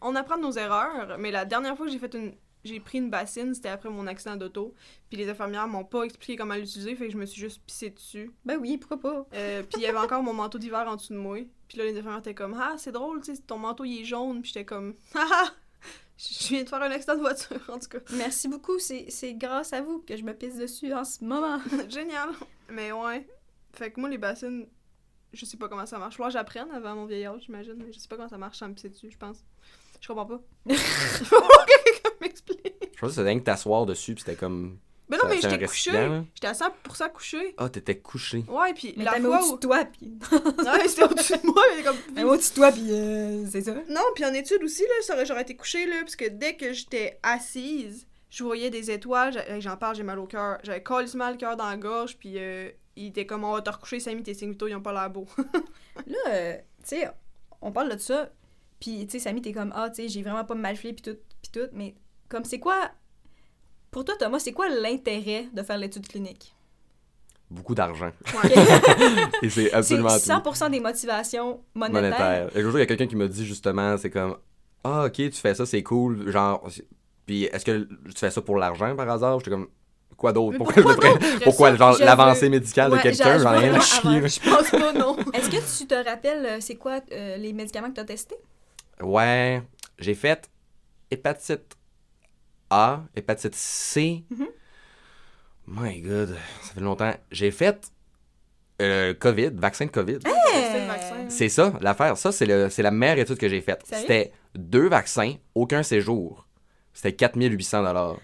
on 0.02 0.14
apprend 0.14 0.36
de 0.36 0.42
nos 0.42 0.52
erreurs, 0.52 1.16
mais 1.18 1.30
la 1.30 1.44
dernière 1.44 1.76
fois 1.76 1.86
que 1.86 1.92
j'ai 1.92 1.98
fait 1.98 2.12
une. 2.14 2.34
j'ai 2.64 2.80
pris 2.80 2.98
une 2.98 3.10
bassine, 3.10 3.54
c'était 3.54 3.68
après 3.68 3.88
mon 3.88 4.06
accident 4.08 4.36
d'auto. 4.36 4.74
Puis 5.08 5.16
les 5.18 5.28
infirmières 5.30 5.68
m'ont 5.68 5.84
pas 5.84 6.02
expliqué 6.02 6.36
comment 6.36 6.54
l'utiliser, 6.54 6.96
fait 6.96 7.06
que 7.06 7.12
je 7.12 7.16
me 7.18 7.24
suis 7.26 7.40
juste 7.40 7.62
pissée 7.64 7.90
dessus. 7.90 8.30
Ben 8.44 8.58
oui, 8.60 8.76
pourquoi 8.76 8.98
pas? 9.00 9.26
Euh, 9.34 9.62
puis 9.62 9.80
il 9.80 9.82
y 9.82 9.86
avait 9.86 9.98
encore 9.98 10.22
mon 10.22 10.32
manteau 10.34 10.58
d'hiver 10.58 10.84
en 10.88 10.96
dessous 10.96 11.12
de 11.14 11.18
moi. 11.18 11.38
Puis 11.68 11.78
là, 11.78 11.84
les 11.84 11.96
infirmières 11.96 12.18
étaient 12.18 12.34
comme 12.34 12.56
Ah, 12.60 12.74
c'est 12.76 12.92
drôle, 12.92 13.20
tu 13.22 13.34
sais, 13.34 13.40
ton 13.46 13.58
manteau 13.58 13.84
il 13.84 14.00
est 14.00 14.04
jaune. 14.04 14.42
Puis 14.42 14.50
j'étais 14.52 14.64
comme 14.64 14.94
Ah 15.14 15.46
Je 16.18 16.48
viens 16.48 16.62
de 16.64 16.68
faire 16.68 16.82
un 16.82 16.90
accident 16.90 17.14
de 17.14 17.20
voiture, 17.20 17.60
en 17.68 17.78
tout 17.78 17.88
cas. 17.88 17.98
Merci 18.14 18.48
beaucoup, 18.48 18.78
c'est 18.78 19.06
c'est 19.10 19.34
grâce 19.34 19.72
à 19.72 19.82
vous 19.82 19.98
que 20.00 20.16
je 20.16 20.22
me 20.22 20.32
pisse 20.32 20.56
dessus 20.56 20.92
en 20.94 21.04
ce 21.04 21.22
moment. 21.22 21.58
Génial. 21.88 22.30
Mais 22.70 22.90
ouais. 22.92 23.26
Fait 23.74 23.90
que 23.90 24.00
moi, 24.00 24.08
les 24.08 24.16
bassines, 24.16 24.66
je 25.34 25.44
sais 25.44 25.58
pas 25.58 25.68
comment 25.68 25.84
ça 25.84 25.98
marche. 25.98 26.16
Que 26.16 26.30
j'apprenne 26.30 26.70
avant 26.70 26.94
mon 26.94 27.04
vieil 27.04 27.26
âge, 27.26 27.42
j'imagine. 27.44 27.76
Mais 27.76 27.92
je 27.92 27.98
sais 27.98 28.08
pas 28.08 28.16
comment 28.16 28.28
ça 28.28 28.38
marche 28.38 28.58
sans 28.58 28.68
me 28.68 28.74
pisser 28.74 28.88
dessus, 28.88 29.10
je 29.10 29.18
pense. 29.18 29.44
Je 30.00 30.08
comprends 30.08 30.26
pas. 30.26 30.40
Faut 30.74 31.40
que 31.40 31.84
quelqu'un 31.84 32.10
m'explique. 32.20 32.74
Je 32.94 33.00
pense 33.00 33.10
que 33.10 33.14
c'était 33.16 33.24
dingue 33.24 33.44
t'asseoir 33.44 33.84
dessus, 33.84 34.14
puis 34.14 34.24
c'était 34.24 34.36
comme. 34.38 34.78
Mais 35.08 35.16
non, 35.18 35.22
ça- 35.24 35.28
mais 35.28 35.40
j'étais 35.40 35.66
couchée. 35.66 35.92
là. 35.92 36.24
J'étais 36.34 36.46
à 36.48 36.52
100% 36.54 37.08
couchée. 37.12 37.54
Ah, 37.58 37.68
t'étais 37.68 37.98
couché. 37.98 38.44
Ouais, 38.48 38.74
puis 38.74 38.92
Mais 38.96 39.04
la 39.04 39.12
fois 39.12 39.36
au-dessus 39.38 39.52
où. 39.52 39.54
de 39.56 39.60
toi, 39.60 39.84
puis... 39.84 40.18
Ouais, 40.32 40.88
c'était 40.88 41.04
au-dessus 41.04 41.34
de 41.34 41.46
moi, 41.46 41.62
mais 41.76 41.82
comme. 41.84 41.96
Mais 42.14 42.24
au-dessus 42.24 42.50
de 42.50 42.54
toi, 42.56 42.72
puis 42.72 42.86
euh, 42.90 43.46
c'est 43.50 43.62
ça. 43.62 43.74
Non, 43.88 44.00
puis 44.14 44.24
en 44.24 44.34
études 44.34 44.62
aussi, 44.64 44.82
là, 44.82 44.88
ça 45.02 45.14
aurait- 45.14 45.26
j'aurais 45.26 45.42
été 45.42 45.54
couchée, 45.56 45.86
là, 45.86 45.96
parce 46.00 46.16
que 46.16 46.28
dès 46.28 46.56
que 46.56 46.72
j'étais 46.72 47.18
assise, 47.22 48.06
je 48.30 48.42
voyais 48.42 48.70
des 48.70 48.90
étoiles, 48.90 49.32
j'en 49.60 49.76
parle, 49.76 49.94
j'ai 49.96 50.02
mal 50.02 50.18
au 50.18 50.26
cœur. 50.26 50.58
J'avais 50.64 50.82
colissement 50.82 51.30
le 51.30 51.36
cœur 51.36 51.56
dans 51.56 51.68
la 51.70 51.76
gorge, 51.76 52.16
puis 52.18 52.34
euh, 52.38 52.70
il 52.96 53.06
était 53.06 53.26
comme, 53.26 53.44
on 53.44 53.52
va 53.52 53.62
te 53.62 53.70
recoucher, 53.70 54.00
Samy, 54.00 54.22
tes 54.24 54.34
signes 54.34 54.50
vitaux, 54.50 54.66
ils 54.66 54.74
ont 54.74 54.82
pas 54.82 54.92
l'air 54.92 55.08
beaux. 55.10 55.26
Là, 56.06 56.16
euh, 56.30 56.56
tu 56.82 56.88
sais, 56.96 57.08
on 57.62 57.70
parle 57.70 57.94
de 57.94 57.98
ça, 58.00 58.30
puis 58.80 59.06
tu 59.06 59.12
sais, 59.12 59.18
Samy, 59.20 59.40
t'es 59.40 59.52
comme, 59.52 59.72
ah, 59.74 59.88
tu 59.88 60.02
sais, 60.02 60.08
j'ai 60.08 60.22
vraiment 60.22 60.44
pas 60.44 60.54
mal 60.56 60.76
filé, 60.76 60.92
puis 60.92 61.02
tout, 61.02 61.18
puis 61.42 61.50
tout, 61.52 61.68
mais 61.72 61.94
comme, 62.28 62.44
c'est 62.44 62.58
quoi... 62.58 62.90
Pour 63.90 64.04
toi, 64.04 64.14
Thomas, 64.18 64.38
c'est 64.38 64.52
quoi 64.52 64.68
l'intérêt 64.68 65.46
de 65.52 65.62
faire 65.62 65.78
l'étude 65.78 66.06
clinique? 66.06 66.54
Beaucoup 67.50 67.74
d'argent. 67.74 68.10
Et 69.42 69.48
c'est 69.50 69.72
absolument 69.72 70.08
tout. 70.18 70.24
100% 70.24 70.70
des 70.70 70.80
motivations 70.80 71.60
monétaires. 71.74 72.02
monétaire. 72.02 72.56
Et 72.56 72.62
jour, 72.62 72.72
il 72.76 72.80
y 72.80 72.82
a 72.82 72.86
quelqu'un 72.86 73.06
qui 73.06 73.16
m'a 73.16 73.28
dit 73.28 73.46
justement, 73.46 73.96
c'est 73.96 74.10
comme 74.10 74.36
Ah, 74.82 75.04
ok, 75.06 75.12
tu 75.12 75.30
fais 75.32 75.54
ça, 75.54 75.64
c'est 75.64 75.82
cool. 75.82 76.28
Genre, 76.30 76.66
puis 77.24 77.44
est-ce 77.44 77.64
que 77.64 77.84
tu 77.84 78.18
fais 78.18 78.30
ça 78.30 78.42
pour 78.42 78.56
l'argent 78.56 78.94
par 78.96 79.08
hasard? 79.08 79.38
J'étais 79.38 79.50
comme 79.52 79.68
Quoi 80.16 80.32
d'autre? 80.32 80.56
Pourquoi, 80.56 80.82
pourquoi 80.82 80.94
je 80.94 80.98
me 80.98 81.02
d'autre? 81.02 81.18
Ferais- 81.18 81.18
tu 81.18 81.24
ferais 81.34 81.44
Pourquoi, 81.44 81.70
ça? 81.72 81.76
genre, 81.76 81.92
Je 81.98 82.04
l'avancée 82.04 82.46
veux- 82.46 82.50
médicale 82.52 82.90
Ouais, 82.90 82.98
de 82.98 83.02
quelqu'un 83.02 83.38
j'en- 83.38 83.52
ai 83.54 83.58
rien 83.58 83.74
à 83.74 83.80
chier. 83.80 84.28
Je 84.28 84.50
pense 84.50 84.70
pas, 84.70 84.92
non. 84.94 85.16
Est-ce 85.34 85.50
que 85.50 85.78
tu 85.78 85.86
te 85.86 85.94
rappelles, 85.94 86.46
euh, 86.46 86.56
c'est 86.60 86.76
quoi 86.76 87.00
euh, 87.12 87.36
les 87.36 87.52
médicaments 87.52 87.90
que 87.90 87.96
t'as 87.96 88.04
testés? 88.04 88.36
Ouais, 89.02 89.62
j'ai 89.98 90.14
fait 90.14 90.48
hépatite 91.10 91.75
A, 92.70 93.02
hépatite 93.14 93.54
C. 93.54 94.24
Mhm. 94.30 94.46
My 95.68 96.00
God, 96.00 96.36
ça 96.62 96.74
fait 96.74 96.80
longtemps. 96.80 97.12
J'ai 97.30 97.50
fait 97.50 97.90
euh, 98.80 99.14
COVID, 99.14 99.50
vaccin 99.54 99.86
de 99.86 99.90
COVID. 99.90 100.18
C'est. 100.22 101.28
C'est 101.28 101.48
ça, 101.48 101.72
l'affaire. 101.80 102.16
Ça, 102.16 102.30
c'est 102.30 102.46
le- 102.46 102.68
c'est 102.70 102.82
la 102.82 102.90
meilleure 102.90 103.18
étude 103.18 103.38
que 103.38 103.48
j'ai 103.48 103.60
faite. 103.60 103.82
C'était 103.84 104.32
deux 104.54 104.88
vaccins, 104.88 105.34
aucun 105.54 105.82
séjour. 105.82 106.46
C'était 106.92 107.14
4800 107.14 108.16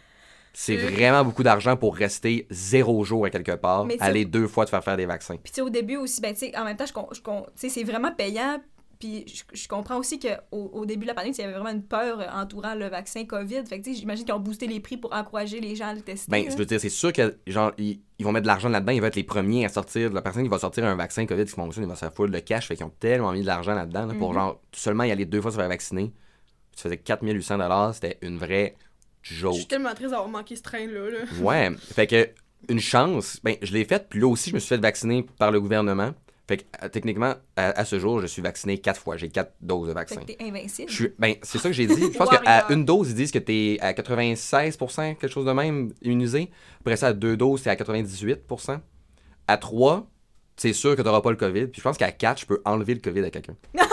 C'est 0.54 0.76
Euh. 0.78 0.88
vraiment 0.90 1.25
beaucoup 1.25 1.42
d'argent 1.42 1.76
pour 1.76 1.96
rester 1.96 2.46
zéro 2.50 3.02
jour 3.04 3.25
à 3.25 3.30
quelque 3.30 3.52
part, 3.56 3.87
aller 4.00 4.25
deux 4.26 4.46
fois 4.46 4.64
te 4.66 4.70
faire 4.70 4.84
faire 4.84 4.96
des 4.99 5.06
vaccins. 5.06 5.37
Puis 5.37 5.50
tu 5.50 5.56
sais, 5.56 5.61
au 5.62 5.70
début 5.70 5.96
aussi, 5.96 6.20
ben 6.20 6.32
tu 6.34 6.40
sais, 6.40 6.56
en 6.58 6.64
même 6.64 6.76
temps, 6.76 6.84
je, 6.87 6.92
je 7.16 7.22
com- 7.22 7.44
tu 7.46 7.52
sais, 7.56 7.68
c'est 7.70 7.84
vraiment 7.84 8.12
payant. 8.12 8.62
Puis 9.02 9.25
je, 9.26 9.42
je 9.61 9.66
comprends 9.66 9.97
aussi 9.99 10.21
qu'au 10.21 10.71
au 10.73 10.87
début 10.87 11.02
de 11.02 11.09
la 11.09 11.14
pandémie, 11.14 11.35
il 11.37 11.40
y 11.40 11.44
avait 11.44 11.54
vraiment 11.54 11.71
une 11.71 11.82
peur 11.82 12.21
euh, 12.21 12.26
entourant 12.32 12.76
le 12.76 12.87
vaccin 12.87 13.25
COVID. 13.25 13.66
Fait 13.66 13.80
que 13.80 13.85
tu 13.85 13.92
sais, 13.94 13.99
j'imagine 14.00 14.25
qu'ils 14.25 14.35
ont 14.35 14.38
boosté 14.38 14.68
les 14.68 14.78
prix 14.78 14.97
pour 14.97 15.12
encourager 15.12 15.59
les 15.61 15.75
gens 15.75 15.88
à 15.88 15.94
le 15.94 16.02
tester. 16.02 16.30
Ben, 16.30 16.44
je 16.49 16.56
veux 16.56 16.64
dire, 16.66 16.78
c'est 16.80 16.88
sûr 16.88 17.12
que 17.12 17.37
genre 17.49 17.73
ils, 17.78 18.00
ils 18.21 18.25
vont 18.25 18.30
mettre 18.30 18.42
de 18.44 18.47
l'argent 18.47 18.68
là-dedans, 18.68 18.92
ils 18.92 19.00
vont 19.00 19.09
être 19.09 19.16
les 19.16 19.24
premiers 19.24 19.64
à 19.64 19.68
sortir. 19.70 20.12
La 20.12 20.22
personne 20.22 20.44
qui 20.44 20.48
va 20.48 20.61
sortir 20.61 20.85
un 20.85 20.94
vaccin 20.94 21.27
COVID 21.27 21.44
qui 21.46 21.50
fonctionne, 21.50 21.83
il 21.85 21.88
va 21.88 21.96
se 21.96 22.00
faire 22.00 22.14
full 22.14 22.31
de 22.31 22.38
cash, 22.38 22.68
fait 22.68 22.77
qu'ils 22.77 22.87
ont 22.87 22.92
tellement 23.00 23.33
mis 23.33 23.42
de 23.42 23.46
l'argent 23.46 23.74
là-dedans 23.74 24.07
là, 24.07 24.14
pour 24.14 24.29
Mhm. 24.31 24.35
genre 24.38 24.61
seulement 24.72 25.03
y 25.05 25.11
aller 25.11 25.24
deux 25.27 25.40
fois 25.40 25.50
se 25.50 25.57
faire 25.57 25.68
vacciner. 25.68 26.12
Tu 26.77 26.83
faisais 26.83 26.96
4800 26.96 27.92
c'était 27.94 28.18
une 28.22 28.38
vraie 28.38 28.77
Je 29.22 29.35
joke. 29.35 29.55
suis 29.55 29.66
tellement 29.66 29.94
triste 29.94 30.11
d'avoir 30.12 30.29
manqué 30.29 30.55
ce 30.57 30.62
train-là. 30.62 31.11
Là. 31.11 31.18
Ouais, 31.42 31.70
fait 31.81 32.07
que 32.07 32.29
une 32.68 32.79
chance, 32.81 33.40
ben 33.42 33.57
je 33.61 33.72
l'ai 33.72 33.85
faite, 33.85 34.07
puis 34.09 34.20
là 34.20 34.29
aussi 34.29 34.50
je 34.50 34.55
me 34.55 34.61
suis 34.61 34.68
fait 34.68 34.81
vacciner 34.81 35.27
par 35.38 35.50
le 35.50 35.61
gouvernement. 35.61 36.12
Fait 36.48 36.57
que 36.59 36.64
euh, 36.83 36.88
techniquement, 36.88 37.35
à, 37.57 37.70
à 37.81 37.85
ce 37.85 37.98
jour, 37.98 38.20
je 38.20 38.26
suis 38.26 38.42
vacciné 38.42 38.78
quatre 38.78 39.00
fois. 39.00 39.16
J'ai 39.16 39.28
quatre 39.28 39.55
doses 39.61 39.83
de 39.88 39.92
Fait 39.92 39.94
vaccin. 39.94 40.20
que 40.20 40.24
t'es 40.26 40.37
invincible. 40.40 40.90
Je 40.90 40.94
suis, 40.94 41.09
ben, 41.18 41.35
c'est 41.42 41.59
ça 41.59 41.68
que 41.68 41.74
j'ai 41.74 41.87
dit. 41.87 42.12
Je 42.12 42.18
pense 42.18 42.28
qu'à 42.31 42.66
une 42.70 42.85
dose, 42.85 43.11
ils 43.11 43.14
disent 43.14 43.31
que 43.31 43.38
t'es 43.38 43.78
à 43.81 43.92
96%, 43.92 45.16
quelque 45.16 45.28
chose 45.28 45.46
de 45.46 45.52
même, 45.52 45.92
immunisé. 46.02 46.50
Après 46.81 46.96
ça, 46.96 47.09
à 47.09 47.12
deux 47.12 47.37
doses, 47.37 47.62
t'es 47.62 47.70
à 47.70 47.76
98%. 47.76 48.78
À 49.48 49.57
trois, 49.57 50.09
c'est 50.57 50.72
sûr 50.72 50.96
que 50.96 51.02
t'auras 51.02 51.20
pas 51.20 51.31
le 51.31 51.37
COVID. 51.37 51.66
Puis 51.68 51.81
je 51.81 51.83
pense 51.83 51.96
qu'à 51.96 52.11
quatre, 52.12 52.40
je 52.40 52.46
peux 52.46 52.61
enlever 52.64 52.94
le 52.94 53.00
COVID 53.00 53.24
à 53.24 53.31
quelqu'un. 53.31 53.55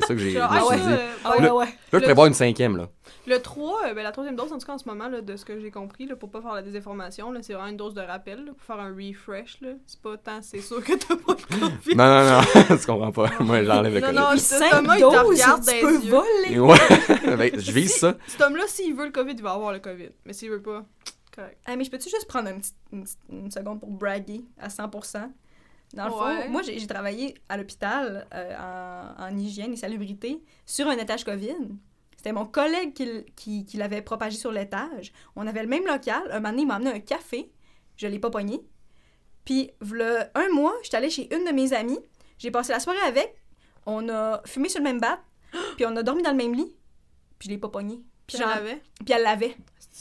c'est 0.00 0.06
ça 0.06 0.14
que 0.14 0.20
j'ai 0.20 0.30
Genre, 0.32 0.48
ah 0.50 0.66
ouais, 0.66 0.76
dit. 0.76 0.82
euh, 0.88 0.96
Ah 1.24 1.36
ouais, 1.38 1.50
ouais. 1.50 1.66
Là, 1.66 1.98
je 1.98 2.04
prévois 2.04 2.26
une 2.28 2.34
cinquième, 2.34 2.76
là. 2.76 2.88
Le 3.26 3.38
3, 3.40 3.88
euh, 3.88 3.94
ben, 3.94 4.02
la 4.02 4.12
troisième 4.12 4.36
dose, 4.36 4.52
en 4.52 4.58
tout 4.58 4.66
cas 4.66 4.72
en 4.74 4.78
ce 4.78 4.88
moment, 4.88 5.08
là, 5.08 5.20
de 5.20 5.36
ce 5.36 5.44
que 5.44 5.60
j'ai 5.60 5.70
compris, 5.70 6.06
là, 6.06 6.16
pour 6.16 6.30
pas 6.30 6.40
faire 6.40 6.54
la 6.54 6.62
désinformation, 6.62 7.30
là, 7.30 7.40
c'est 7.42 7.52
vraiment 7.52 7.68
une 7.68 7.76
dose 7.76 7.92
de 7.94 8.00
rappel, 8.00 8.44
là, 8.44 8.52
pour 8.52 8.62
faire 8.62 8.78
un 8.82 8.88
refresh. 8.94 9.58
là. 9.60 9.70
C'est 9.86 10.00
pas 10.00 10.16
tant, 10.16 10.40
c'est 10.42 10.60
sûr 10.60 10.82
que 10.82 10.94
t'as 10.94 11.16
pas 11.16 11.34
le 11.38 11.58
COVID. 11.60 11.96
Non, 11.96 12.06
non, 12.06 12.40
non, 12.70 12.76
tu 12.78 12.86
comprends 12.86 13.12
pas. 13.12 13.30
Moi, 13.40 13.64
j'enlève 13.64 13.92
le 13.94 14.00
Non, 14.00 14.06
COVID. 14.06 14.18
non, 14.18 14.26
Puis 14.30 14.40
ce- 14.40 14.54
cinq 14.56 14.70
Thomas, 14.70 14.96
il 14.96 15.00
te 15.00 15.04
regarde 15.04 15.64
yeux. 15.66 16.10
voler. 16.10 16.58
Ouais, 16.58 16.78
ben, 17.36 17.60
je 17.60 17.72
vise 17.72 17.94
ça. 17.96 18.14
Cet 18.26 18.40
homme-là, 18.40 18.64
s'il 18.66 18.94
veut 18.94 19.06
le 19.06 19.12
COVID, 19.12 19.32
il 19.32 19.42
va 19.42 19.52
avoir 19.52 19.72
le 19.72 19.78
COVID. 19.80 20.10
Mais 20.24 20.32
s'il 20.32 20.50
veut 20.50 20.62
pas, 20.62 20.84
correct. 21.34 21.58
Ah, 21.66 21.76
mais 21.76 21.84
je 21.84 21.90
peux-tu 21.90 22.08
juste 22.08 22.26
prendre 22.28 22.48
une, 22.48 22.60
petite- 22.60 22.74
une 22.92 23.04
petite- 23.04 23.18
une 23.30 23.50
seconde 23.50 23.80
pour 23.80 23.90
braguer 23.90 24.42
à 24.58 24.68
100%? 24.68 25.30
Dans 25.94 26.06
le 26.06 26.12
Ouais. 26.12 26.42
fond, 26.44 26.50
moi, 26.50 26.62
j'ai 26.62 26.86
travaillé 26.86 27.34
à 27.48 27.56
l'hôpital 27.56 28.26
euh, 28.34 28.56
en, 29.18 29.24
en 29.24 29.36
hygiène 29.38 29.72
et 29.72 29.76
salubrité 29.76 30.42
sur 30.66 30.86
un 30.86 30.96
étage 30.98 31.24
COVID. 31.24 31.56
C'était 32.16 32.32
mon 32.32 32.44
collègue 32.46 32.92
qui, 32.94 33.04
l- 33.04 33.24
qui, 33.36 33.64
qui 33.64 33.76
l'avait 33.76 34.02
propagé 34.02 34.36
sur 34.36 34.52
l'étage. 34.52 35.12
On 35.36 35.46
avait 35.46 35.62
le 35.62 35.68
même 35.68 35.86
local. 35.86 36.22
Un 36.30 36.40
moment 36.40 36.50
donné, 36.50 36.62
il 36.62 36.66
m'a 36.66 36.74
amené 36.74 36.90
un 36.90 37.00
café. 37.00 37.50
Je 37.96 38.06
l'ai 38.06 38.18
pas 38.18 38.30
pogné. 38.30 38.60
Puis, 39.44 39.70
v'là 39.80 40.30
un 40.34 40.48
mois, 40.50 40.74
j'étais 40.82 40.96
allée 40.98 41.10
chez 41.10 41.32
une 41.34 41.44
de 41.44 41.52
mes 41.52 41.72
amies. 41.72 42.00
J'ai 42.38 42.50
passé 42.50 42.72
la 42.72 42.80
soirée 42.80 42.98
avec. 43.06 43.34
On 43.86 44.08
a 44.10 44.42
fumé 44.44 44.68
sur 44.68 44.80
le 44.80 44.84
même 44.84 45.00
bat. 45.00 45.20
Puis, 45.76 45.86
on 45.86 45.96
a 45.96 46.02
dormi 46.02 46.22
dans 46.22 46.32
le 46.32 46.36
même 46.36 46.54
lit. 46.54 46.76
Puis, 47.38 47.48
je 47.48 47.54
l'ai 47.54 47.58
pas 47.58 47.68
pogné. 47.68 48.02
Puis 48.26 48.36
Puis, 48.36 48.44
puis 49.06 49.14
elle 49.14 49.22
l'avait. 49.22 49.56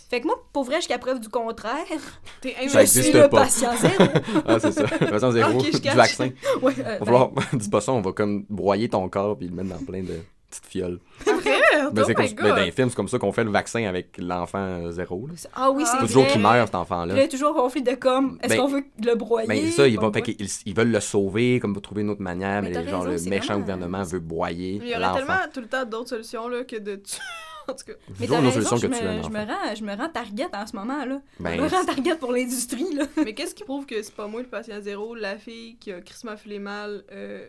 Fait 0.10 0.22
que 0.22 0.26
moi, 0.28 0.36
pour 0.54 0.64
vrai, 0.64 0.76
jusqu'à 0.78 0.98
preuve 0.98 1.20
du 1.20 1.30
contraire, 1.30 1.86
T'es 2.42 2.56
je 2.64 2.86
suis 2.86 3.12
le 3.12 3.28
pas. 3.30 3.42
patient 3.42 3.72
zéro. 3.78 4.04
Ah, 4.48 4.60
c'est 4.60 4.72
ça. 4.72 4.84
Vaccin 4.84 5.32
zéro, 5.32 5.58
Ok, 5.60 5.66
je 5.68 5.72
du 5.72 5.82
cache. 5.82 5.96
vaccin. 5.96 6.30
Ouais, 6.62 6.74
euh, 6.80 6.98
Va 7.02 7.30
ben, 7.34 7.44
dis 7.58 7.70
pas 7.70 7.82
ça, 7.82 7.92
on 7.92 8.02
va 8.02 8.12
comme 8.12 8.46
broyer 8.50 8.90
ton 8.90 9.08
corps 9.10 9.38
puis 9.38 9.48
le 9.48 9.56
mettre 9.56 9.78
dans 9.78 9.84
plein 9.86 10.02
de 10.04 10.20
petites 10.50 10.66
fioles. 10.66 11.00
Merde, 11.26 11.94
Ben, 11.94 12.02
oh 12.02 12.06
c'est 12.08 12.14
comme, 12.14 12.26
my 12.26 12.34
ben, 12.34 12.50
dans 12.50 12.56
les 12.56 12.72
films, 12.72 12.90
c'est 12.90 12.96
comme 12.96 13.08
ça 13.10 13.20
qu'on 13.20 13.32
fait 13.34 13.44
le 13.44 13.52
vaccin 13.52 13.84
avec 13.84 14.18
l'enfant 14.18 14.60
euh, 14.60 14.92
zéro. 14.92 15.28
là. 15.28 15.34
Ah 15.54 15.70
oui, 15.72 15.84
Ah, 15.86 15.90
c'est 15.92 15.98
vrai. 15.98 16.08
toujours 16.08 16.28
qu'il 16.28 16.42
meurt, 16.42 16.68
cet 16.68 16.76
enfant-là. 16.76 17.14
là, 17.14 17.20
il 17.20 17.24
y 17.24 17.26
a 17.26 17.28
toujours 17.28 17.54
conflit 17.54 17.82
de 17.82 17.96
comme, 17.96 18.40
est-ce 18.42 18.54
Ben, 18.54 18.62
qu'on 18.62 18.68
veut 18.68 18.86
le 19.04 19.16
broyer? 19.16 19.48
Ben, 19.48 19.72
ça, 19.72 19.88
ils, 19.88 19.96
vont, 19.96 20.10
quoi? 20.12 20.14
fait 20.14 20.34
qu'ils- 20.34 20.48
ils 20.66 20.74
veulent 20.76 20.92
le 20.92 21.00
sauver, 21.02 21.60
comme 21.60 21.74
pour 21.74 21.82
trouver 21.82 22.02
une 22.02 22.10
autre 22.10 22.22
manière, 22.22 22.62
mais, 22.62 22.70
Mais 22.70 22.76
t'as 22.76 22.82
les- 22.82 22.90
genre, 22.90 23.02
raison, 23.02 23.12
le 23.12 23.18
c'est 23.18 23.30
méchant 23.30 23.46
vraiment- 23.60 23.60
gouvernement 23.62 24.04
veut 24.04 24.20
broyer 24.20 24.80
Il 24.82 24.88
y 24.88 24.92
aurait 24.92 25.02
l'enfant. 25.02 25.16
tellement 25.18 25.34
tout 25.54 25.60
le 25.62 25.68
temps 25.68 25.86
d'autres 25.86 26.10
solutions 26.10 26.48
là, 26.48 26.64
que 26.64 26.78
de 26.78 26.96
tuer. 26.96 27.20
En 27.68 27.74
tout 27.74 27.86
cas. 27.86 27.94
Mais 28.20 28.28
t'as 28.28 28.40
une 28.40 28.48
raison, 28.48 28.76
je 28.78 28.88
que 28.88 28.92
me, 28.92 29.24
je, 29.24 29.30
me 29.30 29.46
rends, 29.46 29.76
je 29.76 29.84
me 29.84 29.96
rends 29.96 30.10
target 30.10 30.48
en 30.54 30.66
ce 30.68 30.76
moment, 30.76 31.06
là. 31.06 31.22
Ben, 31.40 31.56
je 31.58 31.62
me 31.62 31.68
rends 31.68 31.86
target 31.86 32.16
pour 32.16 32.32
l'industrie, 32.32 32.94
là. 32.94 33.06
Mais 33.18 33.34
qu'est-ce 33.34 33.56
qui 33.56 33.64
prouve 33.64 33.86
que 33.86 34.02
c'est 34.02 34.14
pas 34.16 34.28
moi 34.28 34.42
le 34.42 34.48
patient 34.48 34.82
zéro, 34.82 35.16
la 35.16 35.38
fille 35.38 35.78
qui 35.78 35.92
a 35.92 36.02
filé 36.38 36.60
mal 36.60 37.04
euh, 37.12 37.48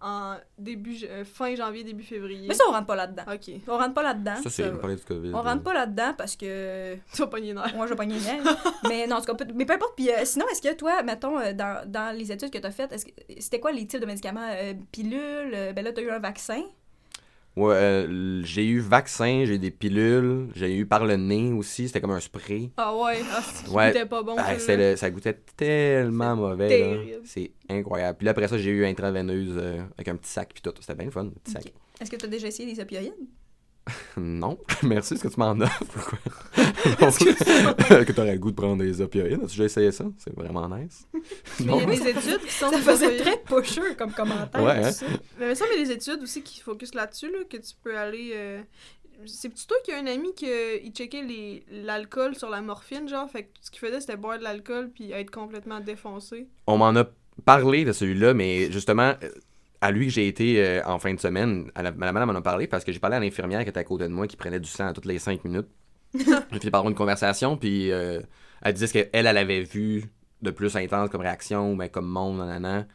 en 0.00 0.36
début 0.56 0.96
euh, 1.04 1.24
fin 1.24 1.54
janvier, 1.56 1.82
début 1.82 2.04
février? 2.04 2.46
Mais 2.48 2.54
ça, 2.54 2.62
on 2.68 2.72
rentre 2.72 2.86
pas 2.86 2.94
là-dedans. 2.96 3.24
Ok. 3.32 3.50
On 3.66 3.76
rentre 3.78 3.94
pas 3.94 4.02
là-dedans. 4.04 4.36
ça, 4.42 4.48
c'est 4.50 4.70
on 4.70 4.76
parlait 4.78 4.94
du 4.96 5.02
COVID. 5.02 5.32
On 5.34 5.42
rentre 5.42 5.62
pas 5.64 5.74
là-dedans 5.74 6.14
parce 6.16 6.36
que 6.36 6.94
Tu 7.12 7.20
vas 7.20 7.26
pogner 7.26 7.52
nerf. 7.54 7.74
moi, 7.74 7.86
je 7.86 7.90
vais 7.92 7.96
pas 7.96 8.06
gagner. 8.06 8.20
mais 8.88 9.06
non, 9.08 9.16
en 9.16 9.20
tout 9.20 9.26
cas, 9.34 9.44
peu- 9.44 9.52
mais 9.54 9.64
peu 9.66 9.72
importe. 9.74 9.94
Puis 9.96 10.08
euh, 10.10 10.24
sinon, 10.24 10.46
est-ce 10.52 10.62
que 10.62 10.72
toi, 10.74 11.02
mettons, 11.02 11.36
dans, 11.52 11.82
dans 11.90 12.16
les 12.16 12.30
études 12.30 12.50
que 12.50 12.58
tu 12.58 12.66
as 12.66 12.70
faites, 12.70 12.92
est-ce 12.92 13.06
que 13.06 13.10
c'était 13.40 13.58
quoi 13.60 13.72
les 13.72 13.86
types 13.86 14.00
de 14.00 14.06
médicaments? 14.06 14.48
Euh, 14.52 14.74
pilules? 14.92 15.52
euh, 15.54 15.72
ben 15.72 15.84
là, 15.84 15.92
tu 15.92 16.00
as 16.00 16.04
eu 16.04 16.10
un 16.10 16.20
vaccin. 16.20 16.62
Ouais, 17.56 17.74
euh, 17.74 18.40
j'ai 18.44 18.64
eu 18.66 18.78
vaccin, 18.78 19.42
j'ai 19.44 19.54
eu 19.54 19.58
des 19.58 19.72
pilules, 19.72 20.46
j'ai 20.54 20.76
eu 20.76 20.86
par 20.86 21.04
le 21.04 21.16
nez 21.16 21.52
aussi, 21.52 21.88
c'était 21.88 22.00
comme 22.00 22.12
un 22.12 22.20
spray. 22.20 22.70
Ah 22.76 22.94
ouais, 22.96 23.18
ah, 23.32 23.42
c'est 23.42 23.64
qui 23.66 23.70
Ouais. 23.74 23.88
goûtait 23.88 24.06
pas 24.06 24.22
bon. 24.22 24.36
Ah, 24.38 24.54
le- 24.54 24.94
ça 24.96 25.10
goûtait 25.10 25.36
tellement 25.56 26.36
mauvais. 26.36 27.18
C'est 27.24 27.50
incroyable. 27.68 28.16
Puis 28.18 28.24
là, 28.26 28.30
après 28.30 28.46
ça, 28.46 28.58
j'ai 28.58 28.70
eu 28.70 28.84
intraveineuse 28.86 29.54
euh, 29.56 29.82
avec 29.96 30.06
un 30.08 30.14
petit 30.16 30.30
sac 30.30 30.50
puis 30.54 30.62
tout. 30.62 30.72
C'était 30.80 30.94
bien 30.94 31.06
le 31.06 31.10
fun, 31.10 31.24
le 31.24 31.30
petit 31.30 31.50
sac. 31.52 31.72
Est-ce 32.00 32.10
que 32.12 32.16
tu 32.16 32.26
as 32.26 32.28
déjà 32.28 32.46
essayé 32.46 32.72
les 32.72 32.80
opioïdes? 32.80 33.12
Non, 34.16 34.58
merci, 34.82 35.14
est-ce 35.14 35.22
que 35.24 35.28
tu 35.28 35.38
m'en 35.40 35.52
offres 35.52 35.82
ou 35.96 36.00
quoi? 36.00 36.18
que 38.04 38.12
t'aurais 38.12 38.32
le 38.32 38.38
goût 38.38 38.50
de 38.50 38.56
prendre 38.56 38.82
des 38.82 39.00
opioïdes. 39.00 39.34
As-tu 39.42 39.46
déjà 39.52 39.64
essayé 39.64 39.92
ça? 39.92 40.04
C'est 40.18 40.34
vraiment 40.34 40.68
nice. 40.68 41.06
Mais 41.60 41.66
Non. 41.66 41.80
il 41.80 41.80
y 41.80 41.84
a 41.84 41.96
des 41.96 42.08
études 42.10 42.40
qui 42.46 42.52
sont 42.52 42.70
Ça 42.70 42.78
faisait 42.78 43.18
ça. 43.18 43.24
très 43.24 43.38
pusher 43.38 43.94
comme 43.96 44.12
commentaire. 44.12 44.62
Ouais, 44.62 44.84
hein? 44.84 44.92
ça. 44.92 45.06
Mais 45.38 45.52
qu'il 45.54 45.66
y 45.66 45.82
a 45.82 45.84
des 45.84 45.92
études 45.92 46.22
aussi 46.22 46.42
qui 46.42 46.60
focusent 46.60 46.94
là-dessus, 46.94 47.30
là, 47.30 47.38
que 47.48 47.56
tu 47.56 47.72
peux 47.82 47.96
aller. 47.96 48.32
euh, 48.34 48.60
c'est 49.26 49.48
toi 49.66 49.76
qui 49.84 49.92
a 49.92 49.98
un 49.98 50.06
ami 50.06 50.32
qui 50.34 50.48
euh, 50.48 50.78
il 50.84 50.92
checkait 50.92 51.22
les 51.22 51.64
l'alcool 51.70 52.36
sur 52.36 52.50
la 52.50 52.60
morphine, 52.60 53.08
genre. 53.08 53.28
Fait 53.30 53.44
que 53.44 53.48
ce 53.60 53.70
qu'il 53.70 53.80
faisait, 53.80 54.00
c'était 54.00 54.16
boire 54.16 54.38
de 54.38 54.44
l'alcool 54.44 54.90
puis 54.94 55.10
être 55.12 55.30
complètement 55.30 55.80
défoncé. 55.80 56.46
On 56.66 56.76
m'en 56.78 56.94
a 56.94 57.04
parlé 57.44 57.84
de 57.84 57.92
celui-là, 57.92 58.34
mais 58.34 58.70
justement, 58.70 59.14
euh, 59.22 59.30
à 59.80 59.90
lui 59.90 60.06
que 60.06 60.12
j'ai 60.12 60.26
été 60.26 60.64
euh, 60.64 60.82
en 60.84 60.98
fin 60.98 61.14
de 61.14 61.20
semaine, 61.20 61.70
à 61.74 61.82
la, 61.82 61.90
la 61.90 62.12
madame 62.12 62.32
m'en 62.32 62.38
a 62.38 62.42
parlé 62.42 62.66
parce 62.66 62.84
que 62.84 62.92
j'ai 62.92 62.98
parlé 62.98 63.16
à 63.16 63.20
l'infirmière 63.20 63.62
qui 63.62 63.70
était 63.70 63.80
à 63.80 63.84
côté 63.84 64.04
de 64.04 64.12
moi 64.12 64.26
qui 64.26 64.36
prenait 64.36 64.60
du 64.60 64.68
sang 64.68 64.92
toutes 64.92 65.06
les 65.06 65.18
cinq 65.18 65.44
minutes. 65.44 65.68
j'ai 66.14 66.24
fini 66.24 66.70
par 66.70 66.80
avoir 66.80 66.90
une 66.90 66.96
conversation, 66.96 67.56
puis 67.56 67.92
euh, 67.92 68.20
elle 68.62 68.72
disait 68.74 68.86
ce 68.86 68.92
qu'elle, 68.94 69.10
elle 69.12 69.36
avait 69.36 69.62
vu 69.62 70.04
de 70.42 70.50
plus 70.50 70.74
intense 70.76 71.10
comme 71.10 71.20
réaction, 71.20 71.76
ben, 71.76 71.88
comme 71.88 72.08
monde, 72.08 72.38
nanana. 72.38 72.86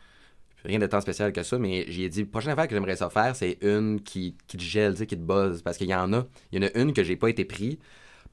Rien 0.66 0.80
de 0.80 0.88
tant 0.88 1.02
spécial 1.02 1.34
que 1.34 1.44
ça, 1.44 1.60
mais 1.60 1.86
j'ai 1.90 2.08
dit, 2.08 2.24
prochaine 2.24 2.52
affaire 2.52 2.70
que 2.70 2.74
j'aimerais 2.74 2.96
ça 2.96 3.10
faire, 3.10 3.36
c'est 3.36 3.58
une 3.62 4.02
qui, 4.02 4.38
qui 4.48 4.56
te 4.56 4.64
gèle, 4.64 4.96
qui 4.96 5.08
te 5.08 5.16
buzz. 5.16 5.62
Parce 5.62 5.78
qu'il 5.78 5.90
y 5.90 5.96
en 5.96 6.14
a. 6.14 6.26
Il 6.52 6.64
y 6.64 6.66
en 6.66 6.70
a 6.70 6.80
une 6.80 6.94
que 6.94 7.04
j'ai 7.04 7.18
pas 7.18 7.30
été 7.30 7.44
pris 7.44 7.80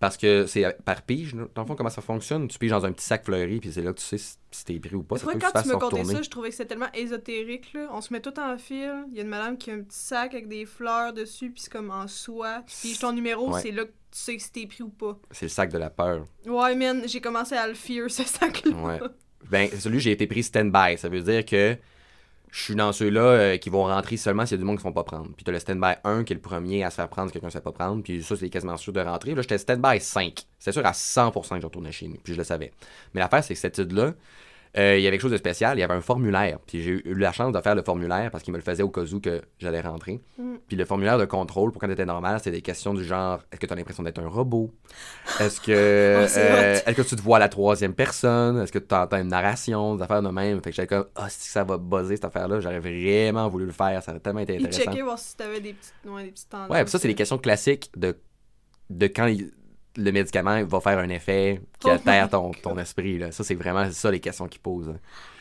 parce 0.00 0.16
que 0.16 0.46
c'est 0.46 0.76
par 0.84 1.02
pige. 1.02 1.34
Dans 1.34 1.62
le 1.62 1.66
fond, 1.66 1.76
comment 1.76 1.90
ça 1.90 2.00
fonctionne? 2.02 2.48
Tu 2.48 2.58
piges 2.58 2.70
dans 2.70 2.84
un 2.86 2.92
petit 2.92 3.04
sac 3.04 3.24
fleuri, 3.24 3.60
puis 3.60 3.70
c'est 3.70 3.82
là 3.82 3.92
que 3.92 4.00
tu 4.00 4.04
sais 4.04 4.18
si, 4.18 4.64
t'es 4.64 4.80
pris 4.80 4.96
ou 4.96 5.02
pas. 5.02 5.18
C'est 5.18 5.26
vrai 5.26 5.34
tu 5.34 5.40
quand 5.40 5.62
tu 5.62 5.68
me 5.68 5.76
contais 5.76 6.04
ça, 6.04 6.22
je 6.22 6.30
trouvais 6.30 6.48
que 6.48 6.54
c'était 6.54 6.68
tellement 6.70 6.90
ésotérique, 6.94 7.72
là. 7.74 7.88
On 7.92 8.00
se 8.00 8.12
met 8.12 8.20
tout 8.20 8.36
en 8.40 8.56
fil. 8.58 8.92
Il 9.12 9.16
y 9.16 9.20
a 9.20 9.22
une 9.22 9.28
madame 9.28 9.56
qui 9.58 9.70
a 9.70 9.74
un 9.74 9.82
petit 9.82 9.98
sac 9.98 10.32
avec 10.34 10.48
des 10.48 10.64
fleurs 10.64 11.12
dessus, 11.12 11.50
puis 11.50 11.62
c'est 11.62 11.72
comme 11.72 11.90
en 11.90 12.08
soie. 12.08 12.64
Puis 12.66 12.96
ton 12.98 13.12
numéro, 13.12 13.52
Ouais. 13.52 13.60
c'est 13.60 13.70
là 13.70 13.84
que 13.84 13.90
tu 13.90 14.18
sais 14.18 14.38
si 14.38 14.50
t'es 14.50 14.66
pris 14.66 14.82
ou 14.82 14.88
pas. 14.88 15.18
C'est 15.30 15.44
le 15.44 15.50
sac 15.50 15.70
de 15.70 15.78
la 15.78 15.90
peur. 15.90 16.24
Ouais, 16.46 16.74
man, 16.74 17.02
j'ai 17.06 17.20
commencé 17.20 17.54
à 17.54 17.68
le 17.68 17.74
fear, 17.74 18.10
ce 18.10 18.24
sac-là. 18.24 18.72
Ouais. 18.72 19.00
Ben, 19.50 19.68
celui 19.78 20.00
j'ai 20.00 20.12
été 20.12 20.26
pris 20.26 20.42
stand-by. 20.42 20.96
Ça 20.98 21.08
veut 21.08 21.20
dire 21.22 21.44
que 21.44 21.76
je 22.52 22.62
suis 22.62 22.74
dans 22.74 22.92
ceux-là 22.92 23.20
euh, 23.20 23.56
qui 23.56 23.70
vont 23.70 23.84
rentrer 23.84 24.16
seulement 24.16 24.44
s'il 24.44 24.56
y 24.56 24.58
a 24.58 24.62
du 24.62 24.64
monde 24.64 24.76
qui 24.76 24.84
ne 24.84 24.90
font 24.90 24.92
pas 24.92 25.04
prendre. 25.04 25.30
Puis 25.36 25.44
t'as 25.44 25.52
le 25.52 25.58
stand-by 25.58 25.94
1 26.04 26.24
qui 26.24 26.32
est 26.32 26.36
le 26.36 26.42
premier 26.42 26.84
à 26.84 26.90
se 26.90 26.96
faire 26.96 27.08
prendre 27.08 27.28
si 27.28 27.32
quelqu'un 27.32 27.48
ne 27.48 27.52
se 27.52 27.58
fait 27.58 27.64
pas 27.64 27.72
prendre. 27.72 28.02
Puis 28.02 28.22
ça, 28.22 28.36
c'est 28.36 28.50
quasiment 28.50 28.76
sûr 28.76 28.92
de 28.92 29.00
rentrer. 29.00 29.34
Là, 29.34 29.42
j'étais 29.42 29.58
stand-by 29.58 30.00
5. 30.00 30.46
C'est 30.58 30.72
sûr 30.72 30.84
à 30.84 30.92
100% 30.92 31.54
que 31.56 31.60
je 31.60 31.66
retournais 31.66 31.92
chez 31.92 32.08
nous. 32.08 32.16
Puis 32.22 32.32
je 32.32 32.38
le 32.38 32.44
savais. 32.44 32.72
Mais 33.14 33.20
l'affaire, 33.20 33.44
c'est 33.44 33.54
que 33.54 33.60
cette 33.60 33.78
étude-là, 33.78 34.14
euh, 34.78 34.96
il 34.96 35.02
y 35.02 35.06
avait 35.06 35.16
quelque 35.16 35.22
chose 35.22 35.33
de 35.33 35.37
spécial. 35.37 35.76
Il 35.76 35.80
y 35.80 35.83
avait 35.83 35.94
un 35.94 36.00
formulaire. 36.00 36.59
Puis 36.66 36.83
j'ai 36.83 36.90
eu 37.09 37.14
la 37.14 37.33
chance 37.33 37.52
de 37.52 37.61
faire 37.61 37.74
le 37.74 37.83
formulaire 37.83 38.30
parce 38.30 38.44
qu'il 38.44 38.52
me 38.52 38.59
le 38.59 38.62
faisait 38.64 38.83
au 38.83 38.88
cas 38.88 39.02
où 39.02 39.20
que 39.20 39.42
j'allais 39.59 39.80
rentrer. 39.80 40.20
Mm. 40.38 40.54
Puis 40.68 40.76
le 40.76 40.85
formulaire 40.85 41.18
de 41.18 41.24
contrôle, 41.24 41.72
pour 41.72 41.80
quand 41.80 41.88
t'étais 41.88 42.04
normal, 42.06 42.38
c'était 42.38 42.52
des 42.52 42.62
questions 42.62 42.94
du 42.94 43.04
genre 43.04 43.40
est-ce 43.50 43.59
que 43.61 43.66
tu 43.66 43.72
as 43.72 43.76
l'impression 43.76 44.02
d'être 44.02 44.20
un 44.20 44.28
robot? 44.28 44.72
Est-ce 45.40 45.61
que 45.61 46.20
Oh, 46.22 46.26
c'est 46.28 46.40
euh, 46.50 46.74
hot. 46.76 46.83
est-ce 46.87 46.94
que 46.96 47.02
tu 47.02 47.16
te 47.16 47.22
vois 47.22 47.37
à 47.38 47.40
la 47.40 47.48
troisième 47.48 47.94
personne? 47.94 48.59
Est-ce 48.61 48.72
que 48.72 48.78
tu 48.78 48.94
entends 48.94 49.18
une 49.18 49.28
narration, 49.28 49.96
des 49.96 50.02
affaires 50.02 50.22
de 50.22 50.28
même? 50.28 50.62
Fait 50.62 50.70
que 50.70 50.76
j'étais 50.76 50.87
comme 50.88 51.06
ah 51.16 51.28
si 51.28 51.48
ça 51.48 51.64
va 51.64 51.76
buzzer 51.76 52.16
cette 52.16 52.24
affaire-là, 52.26 52.61
j'aurais 52.61 52.80
vraiment 52.80 53.48
voulu 53.48 53.66
le 53.66 53.72
faire, 53.72 54.02
ça 54.02 54.12
aurait 54.12 54.20
tellement 54.20 54.40
été 54.40 54.56
intéressant. 54.56 54.83
checkait 54.83 55.02
voir 55.02 55.18
si 55.18 55.37
t'avais 55.37 55.61
des 55.61 55.72
petites, 55.72 55.94
ouais, 56.06 56.24
des 56.24 56.30
petites 56.30 56.48
tendances. 56.48 56.70
Ouais, 56.70 56.83
puis 56.85 56.90
ça 56.90 56.98
c'est 56.98 57.09
des 57.09 57.14
questions 57.14 57.38
classiques 57.38 57.90
de 57.96 58.16
de 58.90 59.06
quand 59.06 59.26
il- 59.26 59.52
le 59.96 60.11
médicament 60.12 60.62
va 60.64 60.81
faire 60.81 60.98
un 60.98 61.09
effet 61.09 61.61
qui 61.79 61.87
Oh 61.88 61.90
altère 61.90 62.24
my 62.24 62.31
ton, 62.31 62.50
ton 62.53 62.79
esprit. 62.79 63.18
Là. 63.18 63.33
Ça, 63.33 63.42
c'est 63.44 63.55
vraiment 63.55 63.90
ça 63.90 64.11
les 64.11 64.20
questions 64.20 64.46
qu'il 64.46 64.61
pose. 64.61 64.88
hein. 64.88 64.96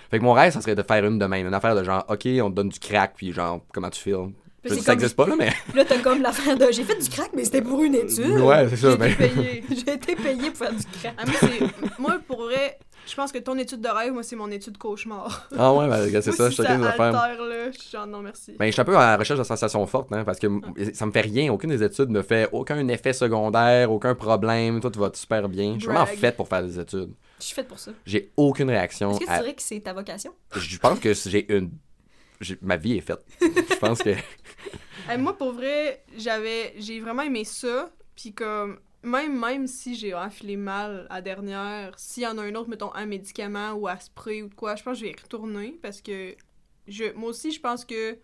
Fait 0.09 0.17
que 0.17 0.23
mon 0.23 0.33
rêve, 0.33 0.51
ça 0.51 0.61
serait 0.61 0.75
de 0.75 0.81
faire 0.83 1.05
une 1.05 1.19
de 1.19 1.25
même. 1.25 1.45
Une 1.47 1.53
affaire 1.53 1.75
de 1.75 1.83
genre, 1.83 2.03
OK, 2.09 2.25
on 2.41 2.49
te 2.49 2.55
donne 2.55 2.69
du 2.69 2.79
crack, 2.79 3.13
puis 3.15 3.31
genre, 3.31 3.61
comment 3.71 3.91
tu 3.91 4.09
Je 4.09 4.73
dis, 4.73 4.79
ça 4.79 4.85
comme- 4.85 4.93
existe 4.95 5.15
pas, 5.15 5.27
là, 5.27 5.35
mais. 5.37 5.51
Là, 5.75 5.85
t'as 5.85 5.99
comme 5.99 6.21
l'affaire 6.23 6.57
de 6.57 6.65
j'ai 6.71 6.83
fait 6.83 6.99
du 6.99 7.09
crack, 7.09 7.29
mais 7.35 7.43
c'était 7.45 7.61
pour 7.61 7.81
une 7.83 7.93
étude. 7.95 8.39
Ouais, 8.39 8.67
c'est 8.69 8.77
ça. 8.77 8.91
J'ai 8.91 8.97
Mais... 8.97 9.11
été 9.11 9.27
payé. 9.29 9.63
J'ai 9.69 9.93
été 9.93 10.15
payé 10.15 10.49
pour 10.49 10.57
faire 10.57 10.73
du 10.73 10.83
crack. 10.99 11.13
Ah, 11.17 11.25
moi, 11.25 11.35
c'est- 11.39 11.99
moi, 11.99 12.17
pour 12.27 12.41
vrai, 12.45 12.79
je 13.09 13.15
pense 13.15 13.31
que 13.31 13.37
ton 13.39 13.57
étude 13.57 13.81
de 13.81 13.87
rêve, 13.89 14.13
moi, 14.13 14.23
c'est 14.23 14.35
mon 14.35 14.49
étude 14.51 14.77
cauchemar. 14.77 15.47
Ah 15.57 15.73
ouais, 15.73 15.87
ben, 15.87 16.07
c'est 16.21 16.21
ça, 16.31 16.49
si 16.49 16.57
je 16.57 16.61
suis 16.63 16.63
des 16.63 16.69
affaires. 16.85 17.01
altère, 17.01 17.43
là, 17.45 17.71
je 17.71 17.77
suis 17.79 17.89
genre, 17.89 18.07
non, 18.07 18.19
merci. 18.21 18.55
Ben, 18.59 18.67
je 18.67 18.71
suis 18.71 18.81
un 18.81 18.85
peu 18.85 18.95
à 18.97 19.11
la 19.11 19.17
recherche 19.17 19.39
de 19.39 19.43
sensations 19.43 19.85
fortes, 19.87 20.11
hein, 20.13 20.23
parce 20.23 20.39
que 20.39 20.47
m- 20.47 20.61
ça 20.93 21.05
me 21.05 21.11
fait 21.11 21.21
rien. 21.21 21.51
Aucune 21.51 21.69
des 21.71 21.83
études 21.83 22.09
me 22.09 22.21
fait 22.21 22.47
aucun 22.51 22.87
effet 22.87 23.13
secondaire, 23.13 23.91
aucun 23.91 24.15
problème. 24.15 24.79
Toi, 24.79 24.91
tu 24.91 24.99
vas 24.99 25.09
super 25.13 25.49
bien. 25.49 25.73
Je 25.75 25.79
suis 25.79 25.87
vraiment 25.87 26.05
faite 26.05 26.35
pour 26.37 26.47
faire 26.47 26.63
des 26.63 26.79
études. 26.79 27.13
Je 27.39 27.45
suis 27.45 27.55
faite 27.55 27.67
pour 27.67 27.79
ça. 27.79 27.91
J'ai 28.05 28.31
aucune 28.37 28.69
réaction. 28.69 29.11
Est-ce 29.11 29.19
que 29.19 29.25
tu 29.25 29.31
à- 29.31 29.39
dirais 29.39 29.53
que 29.55 29.61
c'est 29.61 29.79
ta 29.79 29.93
vocation? 29.93 30.33
Je 30.55 30.77
pense 30.77 30.99
que 30.99 31.13
j'ai 31.13 31.51
une. 31.53 31.71
Ma 32.61 32.77
vie 32.77 32.97
est 32.97 33.01
faite. 33.01 33.25
Je 33.41 33.75
pense 33.75 33.99
que. 34.01 34.11
Hey, 35.09 35.17
moi, 35.17 35.35
pour 35.35 35.53
vrai, 35.53 36.03
j'avais, 36.17 36.73
j'ai 36.77 36.99
vraiment 36.99 37.23
aimé 37.23 37.43
ça. 37.43 37.89
Puis 38.15 38.31
comme, 38.33 38.77
même, 39.03 39.39
même 39.39 39.67
si 39.67 39.95
j'ai 39.95 40.13
enfilé 40.13 40.57
mal 40.57 41.07
à 41.09 41.21
dernière, 41.21 41.97
s'il 41.97 42.23
y 42.23 42.27
en 42.27 42.37
a 42.37 42.43
un 42.43 42.55
autre, 42.55 42.69
mettons, 42.69 42.93
un 42.93 43.05
médicament 43.05 43.71
ou 43.73 43.87
à 43.87 43.97
spray 43.99 44.41
ou 44.41 44.49
de 44.49 44.53
quoi, 44.55 44.75
je 44.75 44.83
pense 44.83 44.93
que 44.99 45.05
je 45.05 45.05
vais 45.11 45.17
y 45.17 45.21
retourner 45.21 45.79
parce 45.81 46.01
que 46.01 46.35
je, 46.87 47.13
moi 47.13 47.29
aussi, 47.29 47.51
je 47.51 47.59
pense 47.61 47.85
que 47.85 48.17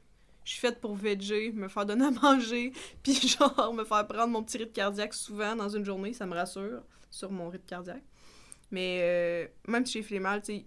je 0.44 0.52
suis 0.52 0.60
faite 0.60 0.80
pour 0.82 0.96
veger, 0.96 1.52
me 1.54 1.68
faire 1.68 1.86
donner 1.86 2.06
à 2.06 2.12
manger, 2.12 2.72
puis 3.04 3.14
genre 3.16 3.74
me 3.74 3.84
faire 3.84 4.06
prendre 4.08 4.28
mon 4.28 4.44
petit 4.44 4.58
rythme 4.58 4.74
cardiaque 4.74 5.14
souvent 5.14 5.56
dans 5.56 5.70
une 5.70 5.86
journée, 5.86 6.14
ça 6.14 6.26
me 6.26 6.34
rassure 6.36 6.82
sur 7.10 7.32
mon 7.32 7.50
rythme 7.50 7.66
cardiaque. 7.66 8.04
Mais 8.72 9.00
euh, 9.02 9.48
même 9.68 9.86
si 9.86 9.94
j'ai 9.94 10.04
fait 10.04 10.20
mal, 10.20 10.42
tu 10.42 10.58
sais, 10.58 10.66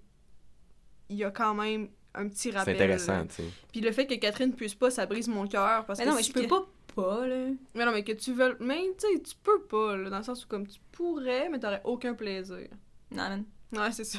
il 1.11 1.17
y 1.17 1.25
a 1.25 1.31
quand 1.31 1.55
même 1.55 1.89
un 2.15 2.29
petit 2.29 2.51
C'est 2.51 2.57
rappel. 2.59 2.75
intéressant, 2.77 3.27
tu 3.27 3.35
sais. 3.37 3.45
Puis 3.73 3.81
le 3.81 3.93
fait 3.93 4.07
que 4.07 4.15
Catherine 4.15 4.55
puisse 4.55 4.75
pas, 4.75 4.91
ça 4.91 5.05
brise 5.07 5.29
mon 5.29 5.47
cœur. 5.47 5.85
Parce 5.85 5.99
Mais 5.99 6.05
que 6.07 6.11
non, 6.11 6.17
mais 6.17 6.23
si 6.23 6.29
je 6.31 6.35
peux 6.35 6.43
que- 6.43 6.49
pas 6.49 6.67
pas, 7.03 7.27
là. 7.27 7.47
Mais 7.75 7.85
non, 7.85 7.93
mais 7.93 8.03
que 8.05 8.13
tu 8.13 8.33
veux. 8.33 8.57
Mais 8.61 8.81
tu 8.99 9.07
sais, 9.15 9.21
tu 9.23 9.35
peux 9.43 9.61
pas, 9.63 9.97
là, 9.97 10.11
dans 10.11 10.19
le 10.19 10.25
sens 10.25 10.45
où 10.45 10.49
comme 10.49 10.67
tu 10.67 10.79
pourrais, 10.93 11.49
mais 11.49 11.59
t'aurais 11.59 11.81
aucun 11.85 12.15
plaisir. 12.15 12.69
Non, 13.11 13.23
man. 13.29 13.45
Ouais, 13.77 13.93
c'est 13.93 14.05
ça. 14.05 14.19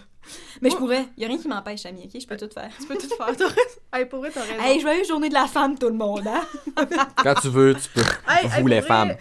Mais 0.61 0.69
Moi- 0.69 0.77
je 0.77 0.79
pourrais. 0.79 1.05
Y 1.17 1.25
a 1.25 1.27
rien 1.27 1.37
qui 1.39 1.47
m'empêche, 1.47 1.83
Ami, 1.87 2.03
ok? 2.05 2.21
Je 2.21 2.27
peux 2.27 2.37
tout 2.37 2.49
faire. 2.53 2.69
Tu 2.79 2.85
peux 2.85 2.95
tout 2.97 3.07
faire. 3.09 3.29
Hey, 3.91 4.05
pour 4.05 4.19
vrai, 4.19 4.29
t'as 4.31 4.41
raison. 4.43 4.61
Hey, 4.63 4.79
joyeuse 4.79 5.07
journée 5.07 5.29
de 5.29 5.33
la 5.33 5.47
femme, 5.47 5.75
tout 5.77 5.87
le 5.87 5.95
monde, 5.95 6.27
hein? 6.27 6.45
Quand 7.23 7.33
tu 7.41 7.49
veux, 7.49 7.73
tu 7.73 7.89
peux. 7.89 8.01
Hey, 8.27 8.45
hey, 8.45 8.61
Vous, 8.61 8.67
les 8.67 8.83
femmes. 8.83 9.15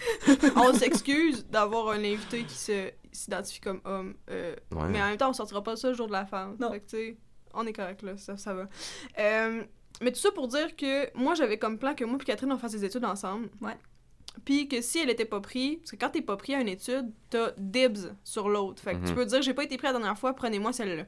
On 0.56 0.72
s'excuse 0.74 1.46
d'avoir 1.46 1.88
un 1.88 2.04
invité 2.04 2.44
qui 2.44 2.54
se 2.54 2.90
s'identifie 3.10 3.60
comme 3.60 3.80
homme. 3.86 4.14
euh, 4.30 4.54
Ouais. 4.72 4.88
Mais 4.90 5.00
en 5.02 5.06
même 5.06 5.16
temps, 5.16 5.30
on 5.30 5.32
sortira 5.32 5.62
pas 5.62 5.76
ça 5.76 5.88
le 5.88 5.94
jour 5.94 6.06
de 6.08 6.12
la 6.12 6.26
femme. 6.26 6.56
Non. 6.60 6.70
Fait 6.72 6.80
que, 6.80 6.84
tu 6.90 6.96
sais, 6.96 7.16
on 7.54 7.66
est 7.66 7.72
correct, 7.72 8.02
là. 8.02 8.18
Ça, 8.18 8.36
ça 8.36 8.52
va. 8.52 8.68
Euh, 9.18 9.62
mais 10.02 10.12
tout 10.12 10.18
ça 10.20 10.30
pour 10.32 10.48
dire 10.48 10.76
que 10.76 11.16
moi, 11.16 11.34
j'avais 11.34 11.58
comme 11.58 11.78
plan 11.78 11.94
que 11.94 12.04
moi 12.04 12.18
et 12.20 12.24
Catherine, 12.24 12.52
on 12.52 12.58
fasse 12.58 12.72
des 12.72 12.84
études 12.84 13.04
ensemble. 13.04 13.48
Ouais. 13.60 13.76
Puis 14.44 14.68
que 14.68 14.80
si 14.80 14.98
elle 15.00 15.10
était 15.10 15.24
pas 15.24 15.40
prise, 15.40 15.78
parce 15.78 15.90
que 15.90 15.96
quand 15.96 16.10
t'es 16.10 16.22
pas 16.22 16.36
pris 16.36 16.54
à 16.54 16.60
une 16.60 16.68
étude, 16.68 17.12
t'as 17.30 17.50
dibs 17.58 18.14
sur 18.22 18.48
l'autre. 18.48 18.80
Fait 18.82 18.92
que 18.94 18.98
tu 19.04 19.08
Mhm. 19.10 19.14
peux 19.14 19.24
dire, 19.26 19.42
j'ai 19.42 19.54
pas 19.54 19.64
été 19.64 19.76
pris 19.76 19.86
la 19.88 19.92
dernière 19.94 20.16
fois, 20.18 20.32
prenez-moi 20.34 20.72
celle-là. 20.72 21.04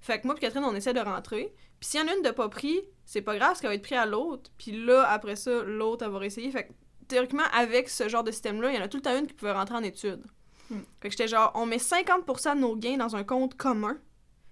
Fait 0.00 0.18
que 0.20 0.26
moi 0.26 0.34
et 0.36 0.40
Catherine, 0.40 0.64
on 0.64 0.74
essaie 0.74 0.94
de 0.94 1.00
rentrer. 1.00 1.52
Puis 1.78 1.90
s'il 1.90 2.00
y 2.00 2.02
en 2.02 2.08
a 2.08 2.14
une 2.14 2.22
de 2.22 2.30
pas 2.30 2.48
pris, 2.48 2.80
c'est 3.04 3.20
pas 3.22 3.36
grave, 3.36 3.48
parce 3.50 3.60
qu'elle 3.60 3.68
va 3.70 3.74
être 3.74 3.82
prise 3.82 3.98
à 3.98 4.06
l'autre. 4.06 4.50
Puis 4.56 4.72
là, 4.72 5.02
après 5.10 5.36
ça, 5.36 5.62
l'autre, 5.62 6.04
elle 6.06 6.10
va 6.12 6.18
réessayer. 6.18 6.50
Fait 6.50 6.68
que 6.68 6.72
théoriquement, 7.08 7.42
avec 7.52 7.88
ce 7.90 8.08
genre 8.08 8.24
de 8.24 8.30
système-là, 8.30 8.70
il 8.70 8.76
y 8.76 8.78
en 8.78 8.82
a 8.82 8.88
tout 8.88 8.96
le 8.96 9.02
temps 9.02 9.18
une 9.18 9.26
qui 9.26 9.34
pouvait 9.34 9.52
rentrer 9.52 9.74
en 9.74 9.82
études. 9.82 10.24
Hmm. 10.70 10.78
Fait 11.02 11.08
que 11.08 11.10
j'étais 11.10 11.28
genre, 11.28 11.52
on 11.56 11.66
met 11.66 11.78
50% 11.78 12.54
de 12.54 12.60
nos 12.60 12.76
gains 12.76 12.96
dans 12.96 13.14
un 13.16 13.24
compte 13.24 13.56
commun. 13.56 13.98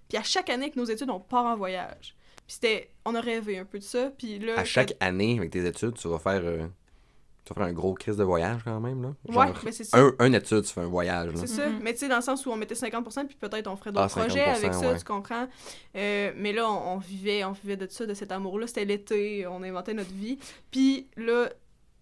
Puis 0.07 0.17
à 0.17 0.23
chaque 0.23 0.49
année 0.49 0.69
que 0.69 0.77
nos 0.77 0.85
études, 0.85 1.09
on 1.09 1.19
part 1.19 1.45
en 1.45 1.55
voyage. 1.55 2.15
Puis 2.49 2.55
c'était, 2.55 2.89
on 3.05 3.13
a 3.13 3.21
rêvé 3.21 3.59
un 3.59 3.63
peu 3.65 3.77
de 3.77 3.83
ça. 3.83 4.11
Puis 4.17 4.39
là, 4.39 4.57
À 4.57 4.63
chaque 4.63 4.95
année, 4.99 5.37
avec 5.37 5.51
tes 5.51 5.63
études, 5.67 5.93
tu 5.93 6.07
vas 6.07 6.17
faire. 6.17 6.41
euh, 6.43 6.65
Tu 7.45 7.53
vas 7.53 7.61
faire 7.61 7.67
un 7.69 7.73
gros 7.73 7.93
crise 7.93 8.17
de 8.17 8.23
voyage 8.23 8.61
quand 8.63 8.79
même, 8.79 9.03
là. 9.03 9.09
Ouais, 9.27 9.53
mais 9.63 9.71
c'est 9.71 9.83
ça. 9.83 9.99
un, 9.99 10.13
un 10.17 10.33
étude, 10.33 10.63
tu 10.63 10.73
fais 10.73 10.81
un 10.81 10.87
voyage. 10.87 11.29
C'est 11.35 11.45
ça. 11.45 11.69
Mhm. 11.69 11.79
Mais 11.83 11.93
tu 11.93 11.99
sais, 11.99 12.07
dans 12.09 12.15
le 12.15 12.21
sens 12.23 12.43
où 12.47 12.51
on 12.51 12.55
mettait 12.55 12.73
50%, 12.73 13.27
puis 13.27 13.35
peut-être 13.39 13.67
on 13.67 13.75
ferait 13.75 13.91
d'autres 13.91 14.11
Ah, 14.17 14.19
projets 14.25 14.41
avec 14.45 14.71
50%, 14.73 14.79
ça, 14.81 14.91
ouais. 14.93 14.97
tu 14.97 15.03
comprends? 15.05 15.47
Euh, 15.95 16.31
mais 16.35 16.51
là, 16.53 16.67
on, 16.71 16.95
on 16.95 16.97
vivait, 16.97 17.43
on 17.43 17.51
vivait 17.51 17.77
de 17.77 17.85
ça, 17.87 18.07
de 18.07 18.15
cet 18.15 18.31
amour-là. 18.31 18.65
C'était 18.65 18.85
l'été, 18.85 19.45
on 19.45 19.61
inventait 19.61 19.93
notre 19.93 20.11
vie. 20.13 20.39
Puis 20.71 21.07
là, 21.17 21.49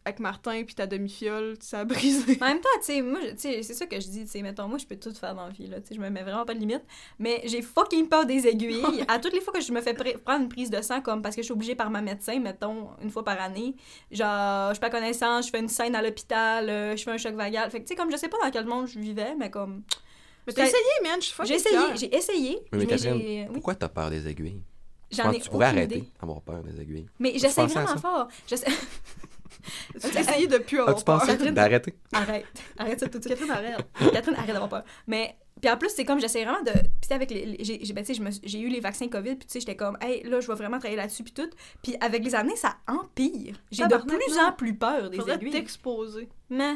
avec 0.08 0.20
Martin, 0.20 0.64
puis 0.64 0.74
ta 0.76 0.88
demi-fiole, 0.88 1.56
ça 1.60 1.80
a 1.80 1.86
brisé. 1.86 2.38
En 2.42 2.46
même 2.48 2.60
temps, 2.62 2.70
tu 2.80 2.86
sais, 2.86 3.02
moi, 3.02 3.20
je- 3.24 3.32
tu 3.32 3.38
sais, 3.40 3.64
c'est 3.64 3.74
ça 3.74 3.86
que 3.86 4.00
je 4.00 4.08
dis, 4.08 4.22
tu 4.26 4.32
sais, 4.32 4.42
mettons, 4.42 4.68
moi, 4.68 4.78
je 4.78 4.86
peux 4.86 4.96
tout 4.96 5.14
faire 5.14 5.36
dans 5.36 5.46
la 5.48 5.52
vie, 5.52 5.68
là, 5.68 5.80
tu 5.82 5.88
sais, 5.90 5.96
je 5.96 6.00
me 6.00 6.10
mets 6.10 6.24
vraiment 6.24 6.46
pas 6.46 6.54
de 6.54 6.60
limite, 6.60 6.84
mais 7.20 7.42
j'ai 7.46 7.62
fucking 7.62 8.08
peur 8.08 8.26
des 8.26 8.48
aiguilles. 8.48 8.84
à 9.08 9.20
toutes 9.20 9.34
les 9.34 9.42
fois 9.42 9.54
que 9.54 9.62
je 9.62 9.72
me 9.72 9.82
fais 9.82 9.94
pr- 9.94 10.18
prendre 10.18 10.44
une 10.44 10.50
prise 10.50 10.70
de 10.70 10.82
sang, 10.82 11.02
comme 11.02 11.22
parce 11.22 11.36
que 11.36 11.42
je 11.42 11.46
suis 11.46 11.54
obligée 11.54 11.76
par 11.76 11.90
ma 11.90 12.02
médecin, 12.02 12.40
mettons, 12.40 12.90
une 13.02 13.10
fois 13.12 13.24
par 13.24 13.40
année, 13.42 13.76
genre, 14.12 14.70
je 14.70 14.74
suis 14.76 14.80
pas 14.82 14.90
connaissance, 14.90 15.46
je 15.48 15.52
fais 15.52 15.60
une 15.60 15.70
scène 15.70 15.96
à 15.96 16.02
l'hôpital, 16.02 16.70
euh, 16.70 16.96
je 16.96 17.04
fais 17.04 17.12
un 17.12 17.18
choc 17.18 17.34
vagal, 17.36 17.70
fait 17.70 17.80
que, 17.80 17.84
tu 17.84 17.90
sais, 17.90 17.96
comme, 17.96 18.12
je 18.12 18.18
sais 18.18 18.30
pas 18.30 18.38
dans 18.44 18.50
quel 18.52 18.66
monde 18.66 18.88
je 18.88 19.00
vivais, 19.00 19.36
mais 19.38 19.50
comme, 19.52 19.84
Mais 20.48 20.54
t'as 20.54 20.64
J'ai- 20.64 20.70
essayé, 20.70 20.84
man, 21.04 21.20
je 21.20 21.26
suis 21.26 21.34
fucking 21.36 21.50
j'ai 21.50 21.56
essayé, 21.60 21.78
j'ai 21.98 22.16
essayé, 22.16 22.56
Oui, 22.56 22.64
mais 22.72 22.78
mais 22.80 22.86
Catherine, 22.86 23.50
Pourquoi 23.52 23.76
t'as 23.76 23.90
peur 23.90 24.10
des 24.10 24.26
aiguilles? 24.30 24.62
Je 25.12 25.18
j'en 25.18 25.32
ai 25.32 25.40
tu 25.40 25.50
pourrais 25.50 25.68
arrêter 25.68 26.04
d'avoir 26.20 26.42
peur 26.42 26.64
des 26.64 26.82
aiguilles? 26.82 27.08
Mais 27.20 27.32
j'essaie 27.38 27.66
vraiment 27.66 27.98
fort. 27.98 28.28
J'essaie- 28.48 28.68
Essayé 30.18 30.48
de 30.48 30.58
plus 30.58 30.80
avoir 30.80 30.96
As-tu 30.96 31.06
peur. 31.06 31.26
Catherine- 31.26 31.54
d'arrêter? 31.54 31.94
Arrête. 32.14 32.46
Arrête 32.78 33.00
ça 33.00 33.08
tout 33.08 33.18
de 33.20 33.24
suite. 33.24 33.38
Catherine, 33.38 33.52
arrête. 33.52 33.86
Catherine, 34.14 34.36
arrête 34.36 34.48
d'avoir 34.54 34.70
peur. 34.70 34.84
Mais, 35.08 35.36
puis 35.62 35.70
en 35.72 35.78
plus, 35.78 35.90
c'est 35.96 36.06
comme, 36.06 36.20
j'essaie 36.20 36.44
vraiment 36.44 36.62
de. 36.64 36.72
Puis 36.72 36.82
tu 37.02 37.08
sais, 37.08 37.14
avec 37.14 37.32
les. 37.32 37.46
les- 37.46 37.64
j'ai, 37.64 37.94
ben, 37.94 38.04
tu 38.04 38.14
j'ai 38.44 38.60
eu 38.60 38.68
les 38.70 38.80
vaccins 38.80 39.08
COVID, 39.08 39.36
puis 39.36 39.48
tu 39.48 39.54
sais, 39.54 39.60
j'étais 39.60 39.76
comme, 39.76 39.98
hey, 40.02 40.24
là, 40.24 40.40
je 40.40 40.48
vais 40.48 40.56
vraiment 40.56 40.78
travailler 40.80 40.98
là-dessus, 40.98 41.24
puis 41.24 41.34
tout. 41.34 41.50
Puis 41.82 41.96
avec 42.02 42.24
les 42.24 42.36
années, 42.36 42.56
ça 42.56 42.76
empire. 42.88 43.56
J'ai 43.72 43.84
de 43.88 43.96
plus 43.98 44.36
non. 44.36 44.44
en 44.48 44.52
plus 44.54 44.76
peur 44.76 45.10
des 45.10 45.18
Faudrait 45.18 45.36
aiguilles. 45.36 45.52
t'exposer. 45.52 46.30
Mais. 46.50 46.76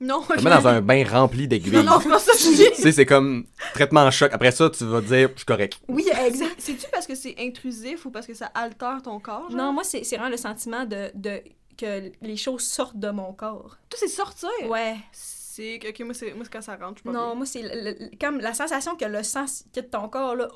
Non, 0.00 0.22
Tu 0.28 0.36
te 0.38 0.42
mets 0.42 0.50
dans 0.50 0.66
un 0.66 0.80
bain 0.82 1.04
rempli 1.08 1.42
Non, 1.42 1.48
d'aiguilles. 1.48 1.82
non, 1.84 2.00
c'est 2.02 2.08
pas 2.10 2.18
ça 2.18 2.32
que 2.32 2.38
je 2.38 2.74
Tu 2.74 2.82
sais, 2.82 2.90
c'est 2.92 3.06
comme 3.06 3.46
traitement 3.74 4.00
en 4.02 4.10
choc. 4.10 4.28
Après 4.34 4.50
ça, 4.50 4.68
tu 4.68 4.84
vas 4.84 5.00
dire, 5.00 5.30
je 5.32 5.38
suis 5.38 5.46
correct. 5.46 5.78
Oui, 5.88 6.04
exact. 6.26 6.56
C'est-tu 6.58 6.86
parce 6.92 7.06
que 7.06 7.14
c'est 7.14 7.36
intrusif 7.38 8.04
ou 8.04 8.10
parce 8.10 8.26
que 8.26 8.34
ça 8.34 8.46
altère 8.54 9.00
ton 9.02 9.20
corps? 9.20 9.48
genre? 9.50 9.56
Non, 9.56 9.72
moi, 9.72 9.84
c'est, 9.84 10.02
c'est 10.02 10.16
vraiment 10.16 10.32
le 10.32 10.36
sentiment 10.36 10.84
de, 10.84 11.10
de 11.14 11.40
que 11.76 12.12
les 12.22 12.36
choses 12.36 12.62
sortent 12.62 12.98
de 12.98 13.10
mon 13.10 13.32
corps. 13.32 13.76
Toi, 13.88 13.98
c'est 14.00 14.08
sortir? 14.08 14.48
Ouais. 14.68 14.96
C'est 15.12 15.78
que, 15.78 15.88
ok, 15.90 16.00
moi, 16.00 16.14
c'est 16.14 16.34
moi, 16.34 16.44
c'est 16.44 16.52
quand 16.52 16.62
ça 16.62 16.76
rentre, 16.76 16.98
je 16.98 17.04
pas 17.04 17.12
Non, 17.12 17.26
bien. 17.28 17.34
moi, 17.36 17.46
c'est 17.46 17.62
le- 17.62 17.90
le- 17.92 18.10
comme 18.20 18.38
la 18.40 18.54
sensation 18.54 18.96
que 18.96 19.04
le 19.04 19.22
sang 19.22 19.44
quitte 19.72 19.90
ton 19.90 20.08
corps, 20.08 20.34
là. 20.34 20.48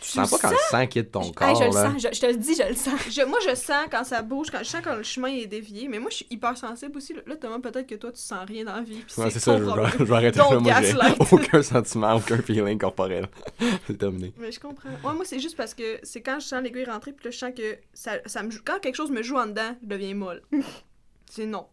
Tu 0.00 0.10
sens 0.10 0.30
pas 0.30 0.38
quand 0.38 0.50
le 0.50 0.56
sang 0.70 0.86
quitte 0.86 1.10
ton 1.12 1.22
Hey, 1.22 1.32
corps, 1.32 1.54
je 1.56 1.64
le 1.68 1.74
là. 1.74 1.90
sens, 1.92 2.02
je, 2.02 2.08
je 2.14 2.20
te 2.20 2.26
le 2.26 2.36
dis, 2.36 2.54
je 2.54 2.68
le 2.68 2.74
sens. 2.74 3.00
Je, 3.10 3.22
moi, 3.24 3.38
je 3.48 3.54
sens 3.54 3.86
quand 3.90 4.04
ça 4.04 4.20
bouge, 4.22 4.48
quand 4.50 4.58
je 4.58 4.64
sens 4.64 4.80
quand 4.84 4.94
le 4.96 5.02
chemin 5.02 5.28
est 5.28 5.46
dévié, 5.46 5.88
mais 5.88 5.98
moi, 5.98 6.10
je 6.10 6.16
suis 6.16 6.26
hyper 6.30 6.56
sensible 6.58 6.96
aussi. 6.98 7.14
Là, 7.26 7.36
Thomas, 7.36 7.58
peut-être 7.60 7.86
que 7.86 7.94
toi, 7.94 8.12
tu 8.12 8.20
sens 8.20 8.44
rien 8.46 8.64
dans 8.64 8.74
la 8.76 8.82
vie. 8.82 9.02
Ouais, 9.16 9.30
c'est 9.30 9.38
ça, 9.38 9.56
je, 9.56 9.64
je, 9.64 9.98
je 9.98 10.04
vais 10.04 10.14
arrêter 10.14 10.38
Don't 10.38 10.54
là. 10.54 10.60
Moi, 10.60 10.80
j'ai 10.82 10.96
aucun 11.34 11.62
sentiment, 11.62 12.14
aucun 12.16 12.36
feeling 12.38 12.78
corporel. 12.78 13.26
c'est 13.86 13.96
terminé. 13.96 14.32
Mais 14.36 14.52
je 14.52 14.60
comprends. 14.60 14.90
Ouais, 14.90 15.14
moi, 15.14 15.24
c'est 15.24 15.38
juste 15.40 15.56
parce 15.56 15.72
que 15.74 15.98
c'est 16.02 16.20
quand 16.20 16.38
je 16.40 16.46
sens 16.46 16.62
l'aiguille 16.62 16.84
rentrer, 16.84 17.12
puis 17.12 17.24
là, 17.24 17.30
je 17.30 17.38
sens 17.38 17.52
que 17.56 17.78
ça, 17.94 18.12
ça 18.26 18.42
me 18.42 18.50
joue. 18.50 18.60
Quand 18.64 18.78
quelque 18.80 18.96
chose 18.96 19.10
me 19.10 19.22
joue 19.22 19.36
en 19.38 19.46
dedans, 19.46 19.74
je 19.82 19.86
deviens 19.88 20.14
molle. 20.14 20.42
c'est 21.30 21.46
non. 21.46 21.66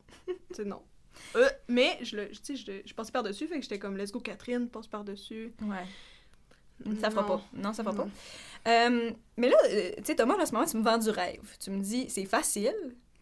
C'est 0.55 0.65
non. 0.65 0.81
Euh, 1.35 1.49
mais 1.67 1.97
je 2.01 2.15
le, 2.15 2.29
tu 2.29 2.37
sais, 2.43 2.55
je, 2.55 2.71
le- 2.71 2.81
je 2.85 2.93
passais 2.93 3.11
par-dessus, 3.11 3.47
fait 3.47 3.55
que 3.57 3.61
j'étais 3.63 3.77
comme, 3.79 3.97
let's 3.97 4.11
go, 4.11 4.19
Catherine, 4.19 4.67
passe 4.69 4.87
par-dessus. 4.87 5.53
Ouais. 5.61 5.75
Ça 6.99 7.09
fera 7.11 7.21
Non. 7.21 7.27
pas. 7.27 7.41
Non, 7.53 7.73
ça 7.73 7.83
fera 7.83 7.95
Non. 7.95 8.03
pas. 8.05 8.09
Euh, 8.71 9.11
mais 9.37 9.49
là, 9.49 9.55
euh, 9.69 9.91
tu 9.97 10.03
sais, 10.05 10.15
Thomas, 10.15 10.35
en 10.39 10.45
ce 10.45 10.51
moment, 10.53 10.65
tu 10.65 10.77
me 10.77 10.83
vends 10.83 10.97
du 10.97 11.09
rêve. 11.09 11.41
Tu 11.59 11.71
me 11.71 11.79
dis, 11.81 12.09
c'est 12.09 12.25
facile. 12.25 12.75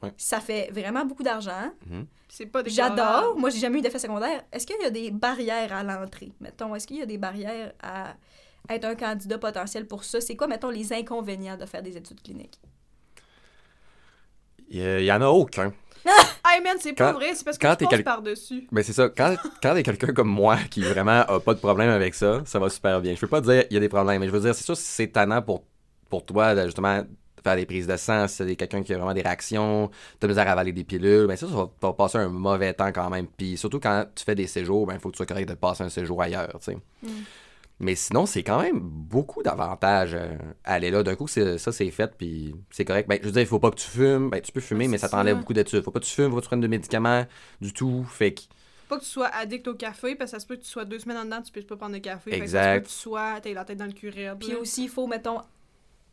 Ouais. 0.04 0.14
Ça 0.18 0.40
fait 0.40 0.70
vraiment 0.72 1.06
beaucoup 1.06 1.24
d'argent. 1.24 1.72
Mhm. 1.88 2.06
Puis 2.28 2.38
c'est 2.38 2.46
pas 2.46 2.62
des 2.64 2.70
J'adore. 2.70 3.38
Moi, 3.38 3.50
j'ai 3.50 3.60
jamais 3.60 3.80
eu 3.80 3.82
d'effet 3.82 4.00
secondaire. 4.00 4.44
Est-ce 4.52 4.66
qu'il 4.68 4.76
y 4.82 4.86
a 4.86 4.90
des 4.90 5.12
barrières 5.12 5.74
à 5.74 5.84
l'entrée? 5.84 6.32
Mettons, 6.40 6.74
est-ce 6.76 6.88
qu'il 6.88 6.98
y 6.98 7.02
a 7.02 7.06
des 7.06 7.18
barrières 7.18 7.74
à 7.82 8.16
être 8.70 8.86
un 8.86 8.96
candidat 8.96 9.38
potentiel 9.38 9.88
pour 9.88 10.04
ça? 10.04 10.22
C'est 10.22 10.36
quoi, 10.36 10.48
mettons, 10.48 10.70
les 10.70 10.94
inconvénients 10.94 11.58
de 11.58 11.66
faire 11.66 11.82
des 11.82 11.98
études 11.98 12.22
cliniques? 12.22 12.60
Il 14.70 14.78
y, 14.80 15.06
y 15.06 15.12
en 15.12 15.22
a 15.22 15.28
aucun. 15.28 15.74
Hey 16.46 16.62
man, 16.64 16.78
c'est 16.80 16.94
pas 16.94 17.12
vrai, 17.14 17.32
c'est 17.36 17.44
parce 17.44 17.58
que 17.58 17.68
quand 17.68 17.76
quel- 17.90 18.04
par-dessus. 18.04 18.68
Mais 18.72 18.84
c'est 18.84 18.94
ça, 18.94 19.10
quand, 19.10 19.36
quand 19.62 19.74
t'es 19.74 19.84
quelqu'un 19.84 20.14
comme 20.14 20.30
moi 20.30 20.58
qui 20.70 20.82
vraiment 20.82 21.22
a 21.22 21.40
pas 21.40 21.54
de 21.54 21.60
problème 21.60 21.90
avec 21.90 22.16
ça, 22.16 22.42
ça 22.46 22.60
va 22.60 22.70
super 22.70 23.02
bien. 23.02 23.14
Je 23.16 23.20
peux 23.20 23.28
pas 23.28 23.42
dire 23.42 23.66
il 23.70 23.74
y 23.74 23.78
a 23.78 23.80
des 23.80 23.90
problèmes, 23.90 24.20
mais 24.20 24.28
je 24.28 24.32
veux 24.32 24.40
dire, 24.40 24.56
c'est 24.56 24.64
sûr 24.64 24.76
si 24.78 24.84
c'est 24.84 25.08
tannant 25.08 25.42
pour, 25.42 25.64
pour 26.10 26.26
toi 26.26 26.56
de 26.56 26.64
justement 26.66 27.04
faire 27.44 27.56
des 27.56 27.66
prises 27.66 27.88
de 27.88 27.96
sang, 27.98 28.28
si 28.28 28.36
c'est 28.36 28.56
quelqu'un 28.56 28.84
qui 28.84 28.94
a 28.94 28.98
vraiment 28.98 29.14
des 29.14 29.22
réactions, 29.22 29.90
t'as 30.20 30.28
misère 30.28 30.48
à 30.48 30.52
avaler 30.52 30.72
des 30.74 30.84
pilules, 30.84 31.28
ben 31.28 31.36
ça, 31.38 31.48
ça 31.48 31.54
va, 31.56 31.70
va 31.82 31.94
passer 31.94 32.18
un 32.18 32.30
mauvais 32.30 32.74
temps 32.74 32.92
quand 32.92 33.10
même. 33.10 33.28
Puis 33.28 33.56
surtout 33.58 33.80
quand 33.80 34.06
tu 34.16 34.24
fais 34.26 34.36
des 34.36 34.48
séjours, 34.48 34.86
ben 34.88 34.96
il 34.96 35.00
faut 35.00 35.10
que 35.10 35.14
tu 35.14 35.18
sois 35.18 35.26
correct 35.26 35.48
de 35.48 35.54
passer 35.56 35.84
un 35.84 35.90
séjour 35.90 36.22
ailleurs, 36.22 36.50
tu 36.60 36.72
sais. 36.74 36.78
Mm. 37.04 37.08
Mais 37.82 37.96
sinon, 37.96 38.26
c'est 38.26 38.44
quand 38.44 38.62
même 38.62 38.80
beaucoup 38.80 39.42
d'avantages 39.42 40.14
euh, 40.14 40.36
à 40.66 40.74
aller 40.74 40.92
là. 40.92 41.02
D'un 41.02 41.16
coup, 41.16 41.28
c'est- 41.28 41.58
ça, 41.58 41.72
c'est 41.72 41.90
fait, 41.92 42.12
puis 42.18 42.54
c'est 42.72 42.84
correct. 42.84 43.08
Ben, 43.08 43.18
je 43.22 43.26
veux 43.26 43.32
dire, 43.32 43.42
il 43.42 43.48
faut 43.48 43.60
pas 43.60 43.72
que 43.72 43.78
tu 43.78 43.88
fumes. 43.90 44.30
Ben, 44.30 44.42
tu 44.42 44.52
peux 44.52 44.60
fumer, 44.60 44.88
mais 44.90 44.98
ça 44.98 45.08
t'enlève 45.08 45.38
beaucoup 45.38 45.54
d'études. 45.54 45.82
Faut 45.84 45.92
pas 45.92 46.00
que 46.02 46.06
tu 46.06 46.12
fumes, 46.14 46.30
faut 46.30 46.36
pas 46.36 46.42
que 46.42 46.46
tu 46.46 46.50
prennes 46.50 46.60
de 46.62 46.68
médicaments 46.68 47.26
du 47.62 47.72
tout. 47.72 48.04
Fait 48.04 48.34
que 48.34 48.42
Pas 48.90 48.98
que 48.98 49.04
tu 49.04 49.10
sois 49.10 49.28
addict 49.28 49.68
au 49.68 49.76
café, 49.76 50.16
parce 50.16 50.32
que 50.32 50.38
ça 50.38 50.42
se 50.42 50.48
peut 50.48 50.56
que 50.58 50.64
tu 50.64 50.68
sois 50.70 50.84
deux 50.84 51.00
semaines 51.00 51.18
en 51.18 51.24
dedans, 51.26 51.42
tu 51.42 51.52
puisses 51.52 51.64
pas 51.66 51.78
prendre 51.78 51.94
de 51.94 52.00
café. 52.00 52.32
Fait 52.32 52.38
que 52.40 52.44
Exact. 52.44 52.64
ça 52.64 52.74
se 52.74 52.78
peut 52.80 52.84
que 52.84 52.88
tu 52.90 52.94
sois, 52.96 53.40
t'aies 53.42 53.54
la 53.54 53.64
tête 53.64 53.78
dans 53.78 53.86
le 53.86 53.92
curé. 53.94 54.30
Puis 54.40 54.56
aussi, 54.56 54.84
il 54.86 54.90
faut, 54.90 55.06
mettons, 55.08 55.40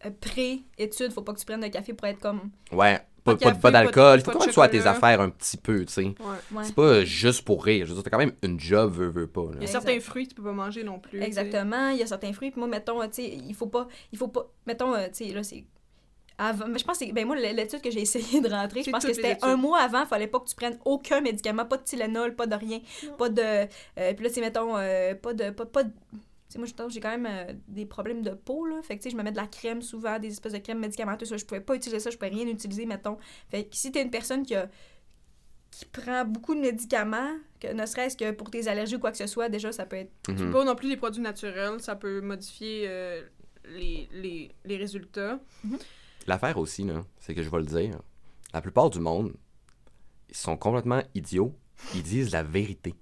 euh, 0.05 0.11
pré-études, 0.21 1.13
faut 1.13 1.23
pas 1.23 1.33
que 1.33 1.39
tu 1.41 1.47
prennes 1.47 1.63
de 1.63 1.69
café 1.69 1.95
pour 1.95 2.07
être 2.07 2.21
comme. 2.21 2.51
Ouais, 2.73 3.01
Pas 3.27 3.37
pas, 3.37 3.53
café, 3.53 3.71
d'alcool. 3.73 4.19
Il 4.21 4.23
pas 4.23 4.33
faut 4.33 4.39
quand 4.39 4.45
même 4.45 4.47
que 4.47 4.51
tu 4.51 4.55
sois 4.55 4.65
à 4.65 4.69
tes 4.69 4.87
affaires 4.87 5.21
un 5.21 5.31
petit 5.31 5.57
peu, 5.57 5.85
tu 5.85 5.93
sais. 5.93 6.03
Ouais. 6.05 6.15
Ouais. 6.53 6.65
C'est 6.65 6.75
pas 6.75 7.05
juste 7.05 7.43
pour 7.45 7.65
rire. 7.65 7.85
Je 7.87 7.91
veux 7.91 7.95
dire, 7.97 8.03
t'as 8.05 8.11
quand 8.11 8.19
même 8.19 8.33
une 8.43 8.59
job, 8.59 8.93
veux, 8.93 9.09
veux 9.11 9.27
pas. 9.27 9.43
là. 9.43 9.49
Il 9.53 9.57
y 9.57 9.59
a 9.59 9.63
Exact. 9.63 9.83
certains 9.83 10.01
fruits 10.01 10.25
que 10.25 10.31
tu 10.31 10.35
peux 10.37 10.45
pas 10.45 10.53
manger 10.53 10.83
non 10.85 10.99
plus. 10.99 11.23
Exactement. 11.23 11.91
Il 11.91 11.99
y 11.99 12.03
a 12.03 12.07
certains 12.07 12.33
fruits. 12.33 12.51
Puis 12.51 12.59
moi, 12.61 12.69
mettons, 12.69 13.01
tu 13.03 13.09
sais, 13.13 13.25
il 13.47 13.55
faut 13.55 13.67
pas. 13.67 13.87
Il 14.13 14.19
faut 14.19 14.29
pas. 14.29 14.47
Mettons, 14.67 14.95
euh, 14.95 15.07
tu 15.09 15.27
sais, 15.27 15.33
là, 15.33 15.43
c'est. 15.43 15.65
Avant, 16.39 16.67
mais 16.69 16.79
je 16.79 16.85
pense 16.85 16.99
que 16.99 17.11
ben 17.15 17.27
moi 17.27 17.35
l'étude 17.35 17.81
que 17.81 17.91
j'ai 17.91 18.01
essayé 18.03 18.43
de 18.43 18.51
rentrer, 18.51 18.83
je 18.83 18.91
pense 18.91 19.07
que 19.07 19.15
c'était 19.15 19.39
un 19.41 19.57
mois 19.57 19.79
avant, 19.81 20.03
il 20.03 20.07
fallait 20.07 20.27
pas 20.27 20.39
que 20.39 20.45
tu 20.47 20.55
prennes 20.55 20.79
aucun 20.85 21.23
médicament, 21.23 21.65
pas 21.65 21.79
de 21.79 21.83
Tylenol, 21.83 22.35
pas 22.35 22.47
de 22.47 22.55
rien, 22.55 22.81
Non. 23.07 23.13
pas 23.17 23.31
de 23.31 23.41
euh, 23.43 24.13
puis 24.15 24.23
là 24.23 24.31
c'est 24.31 24.43
mettons 24.43 24.77
euh, 24.77 25.15
pas 25.15 25.33
de 25.33 25.49
pas, 25.49 25.65
pas 25.65 25.85
de- 25.85 25.93
sais 26.49 26.59
moi 26.59 26.67
j'ai 26.89 27.01
quand 27.01 27.17
même 27.17 27.27
euh, 27.27 27.53
des 27.69 27.87
problèmes 27.87 28.23
de 28.23 28.31
peau 28.31 28.67
là, 28.67 28.81
fait 28.83 28.97
que 28.97 29.03
tu 29.03 29.09
sais 29.09 29.11
je 29.11 29.17
me 29.17 29.23
mets 29.23 29.33
de 29.33 29.37
la 29.37 29.47
crème 29.47 29.83
souvent, 29.83 30.19
des 30.19 30.29
espèces 30.29 30.53
de 30.53 30.59
crèmes 30.59 30.79
médicamenteuses, 30.81 31.29
ça, 31.29 31.37
je 31.37 31.45
pouvais 31.45 31.61
pas 31.61 31.75
utiliser 31.75 31.99
ça, 32.01 32.11
je 32.11 32.17
pouvais 32.17 32.31
rien 32.31 32.47
utiliser 32.47 32.87
mettons. 32.87 33.17
Fait 33.49 33.65
que 33.65 33.75
si 33.77 33.91
t'es 33.93 34.03
une 34.03 34.11
personne 34.11 34.45
qui 34.45 34.55
a 34.55 34.69
qui 35.71 35.85
prend 35.85 36.25
beaucoup 36.25 36.55
de 36.55 36.61
médicaments, 36.61 37.35
que 37.61 37.71
ne 37.73 37.85
serait-ce 37.85 38.17
que 38.17 38.31
pour 38.31 38.51
tes 38.51 38.67
allergies 38.69 38.97
ou 38.97 38.99
quoi 38.99 39.11
que 39.11 39.19
ce 39.19 39.27
soit, 39.27 39.49
déjà 39.51 39.73
ça 39.73 39.85
peut 39.85 39.97
être 39.97 40.13
Tu 40.25 40.31
Mhm. 40.33 40.39
peux 40.39 40.51
pas 40.53 40.65
non 40.65 40.75
plus 40.75 40.89
des 40.89 40.97
produits 40.97 41.21
naturels, 41.23 41.81
ça 41.81 41.97
peut 41.97 42.21
modifier 42.23 42.85
euh, 42.89 43.23
les, 43.69 44.09
les, 44.13 44.55
les 44.65 44.77
résultats. 44.79 45.39
L'affaire 46.27 46.57
aussi, 46.59 46.85
là, 46.85 47.05
c'est 47.21 47.35
que 47.35 47.43
je 47.43 47.51
vais 47.51 47.59
le 47.59 47.67
dire. 47.67 48.01
La 48.55 48.63
plupart 48.63 48.89
du 48.91 49.01
monde, 49.01 49.35
ils 50.31 50.37
sont 50.37 50.57
complètement 50.57 51.03
idiots. 51.15 51.55
Ils 51.93 52.03
disent 52.03 52.33
la 52.33 52.43
vérité. 52.43 52.95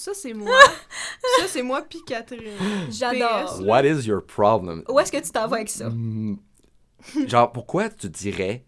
Ça, 0.00 0.12
c'est 0.14 0.32
moi. 0.32 0.56
ça, 1.38 1.46
c'est 1.46 1.62
moi 1.62 1.82
puis 1.82 1.98
Catherine. 2.06 2.56
j'adore. 2.90 3.58
PS. 3.58 3.60
What 3.60 3.84
is 3.84 4.06
your 4.06 4.24
problem? 4.24 4.82
Où 4.88 4.98
est-ce 4.98 5.12
que 5.12 5.18
tu 5.22 5.30
t'en 5.30 5.46
vas 5.46 5.56
avec 5.56 5.68
ça? 5.68 5.90
Mm. 5.90 6.38
Genre, 7.26 7.52
pourquoi 7.52 7.90
tu 7.90 8.08
dirais. 8.08 8.64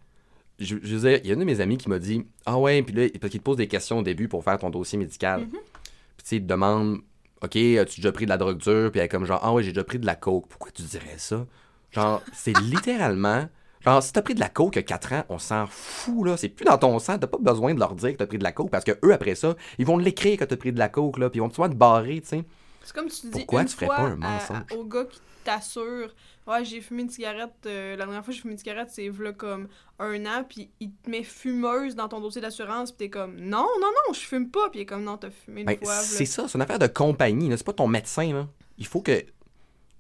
Je, 0.59 0.77
je 0.83 0.95
veux 0.95 1.09
dire, 1.09 1.21
il 1.25 1.29
y 1.29 1.31
a 1.31 1.33
une 1.33 1.41
de 1.41 1.47
mes 1.47 1.61
amis 1.61 1.79
qui 1.79 1.89
m'a 1.89 1.99
dit 1.99 2.27
Ah 2.45 2.59
ouais, 2.59 2.83
puis 2.83 2.95
là, 2.95 3.09
parce 3.19 3.31
qu'il 3.31 3.41
te 3.41 3.45
pose 3.45 3.57
des 3.57 3.67
questions 3.67 4.01
au 4.01 4.03
début 4.03 4.29
pour 4.29 4.45
faire 4.45 4.59
ton 4.59 4.69
dossier 4.69 4.99
médical. 4.99 5.41
Mhm. 5.41 5.49
Puis 5.49 5.59
tu 5.59 6.25
sais, 6.25 6.37
il 6.37 6.43
te 6.43 6.47
demande 6.49 6.99
Ok, 7.43 7.57
as-tu 7.57 8.03
déjà 8.03 8.13
pris 8.13 8.27
de 8.27 8.31
la 8.31 8.37
drogue 8.37 8.59
dure 8.59 8.91
Puis 8.93 9.01
elle 9.01 9.07
est 9.07 9.09
comme 9.09 9.25
genre 9.25 9.41
Ah 9.43 9.55
ouais, 9.55 9.63
j'ai 9.63 9.73
déjà 9.73 9.85
pris 9.85 9.99
de 9.99 10.05
la 10.05 10.17
coke. 10.17 10.49
Pourquoi 10.49 10.71
tu 10.71 10.83
dirais 10.83 11.17
ça? 11.17 11.47
Genre, 11.93 12.21
c'est 12.35 12.59
littéralement. 12.61 13.49
Genre, 13.85 14.03
si 14.03 14.13
t'as 14.13 14.23
pris 14.23 14.35
de 14.35 14.41
la 14.41 14.49
coke 14.49 14.77
il 14.77 14.79
y 14.79 14.81
a 14.81 14.83
4 14.85 15.13
ans, 15.13 15.25
on 15.29 15.39
s'en 15.39 15.67
fout, 15.67 16.27
là. 16.27 16.37
C'est 16.37 16.49
plus 16.49 16.65
dans 16.65 16.79
ton 16.79 16.99
sang. 16.99 17.19
T'as 17.19 17.27
pas 17.27 17.39
besoin 17.41 17.75
de 17.75 17.81
leur 17.81 17.95
dire 17.95 18.13
que 18.13 18.17
t'as 18.17 18.27
pris 18.27 18.39
de 18.39 18.45
la 18.45 18.53
coke 18.53 18.71
parce 18.71 18.85
que 18.85 18.93
eux, 19.05 19.13
après 19.13 19.35
ça, 19.35 19.55
ils 19.79 19.87
vont 19.87 19.99
l'écrire 19.99 20.39
que 20.39 20.45
t'as 20.45 20.57
pris 20.57 20.73
de 20.73 20.79
la 20.79 20.89
coke, 20.89 21.19
là. 21.19 21.29
Puis 21.31 21.39
ils 21.39 21.43
vont 21.43 21.51
souvent 21.53 21.69
te 21.69 21.75
barrer, 21.75 22.21
tu 22.21 22.29
sais. 22.29 22.45
C'est 22.85 22.95
comme 22.95 23.09
tu 23.09 23.27
dis 23.27 23.31
Pourquoi 23.31 23.63
une 23.63 23.69
tu 23.69 23.75
ferais 23.75 23.87
fois 23.87 23.97
pas 23.97 24.03
un 24.03 24.13
à- 24.13 24.17
mensonge? 24.17 24.57
à- 24.71 24.75
au 24.77 24.85
gars 24.85 25.05
qui 25.05 25.21
t'assure 25.45 26.15
Ouais, 26.45 26.65
j'ai 26.65 26.81
fumé 26.81 27.03
une 27.03 27.11
cigarette. 27.11 27.53
euh, 27.67 27.93
la 27.97 28.05
dernière 28.05 28.25
fois 28.25 28.33
que 28.33 28.37
j'ai 28.37 28.41
fumé 28.43 28.55
une 28.55 28.59
cigarette, 28.59 28.89
c'est 28.91 29.09
v'là 29.09 29.33
comme 29.33 29.69
un 30.01 30.27
an, 30.27 30.45
puis 30.49 30.71
il 30.81 30.91
te 30.93 31.09
met 31.09 31.23
fumeuse 31.23 31.95
dans 31.95 32.09
ton 32.09 32.21
dossier 32.21 32.41
d'assurance, 32.41 32.91
puis 32.91 33.07
t'es 33.07 33.11
comme 33.11 33.37
Non, 33.37 33.69
non, 33.81 33.87
non, 34.09 34.13
je 34.13 34.19
fume 34.19 34.51
pas. 34.51 34.69
Puis 34.71 34.81
il 34.81 34.83
est 34.83 34.87
comme 34.87 35.05
Non, 35.05 35.17
t'as 35.17 35.31
fumé 35.31 35.61
une 35.61 35.67
Ben, 35.69 35.79
fois. 35.81 35.95
c'est 35.95 36.25
ça, 36.27 36.49
c'est 36.49 36.57
une 36.59 36.63
affaire 36.63 36.81
de 36.81 36.89
compagnie, 36.89 37.49
là. 37.49 37.57
C'est 37.57 37.67
pas 37.67 37.73
ton 37.73 37.87
médecin, 37.87 38.33
là. 38.33 38.49
Il 38.79 38.87
faut 38.87 39.01
que. 39.03 39.25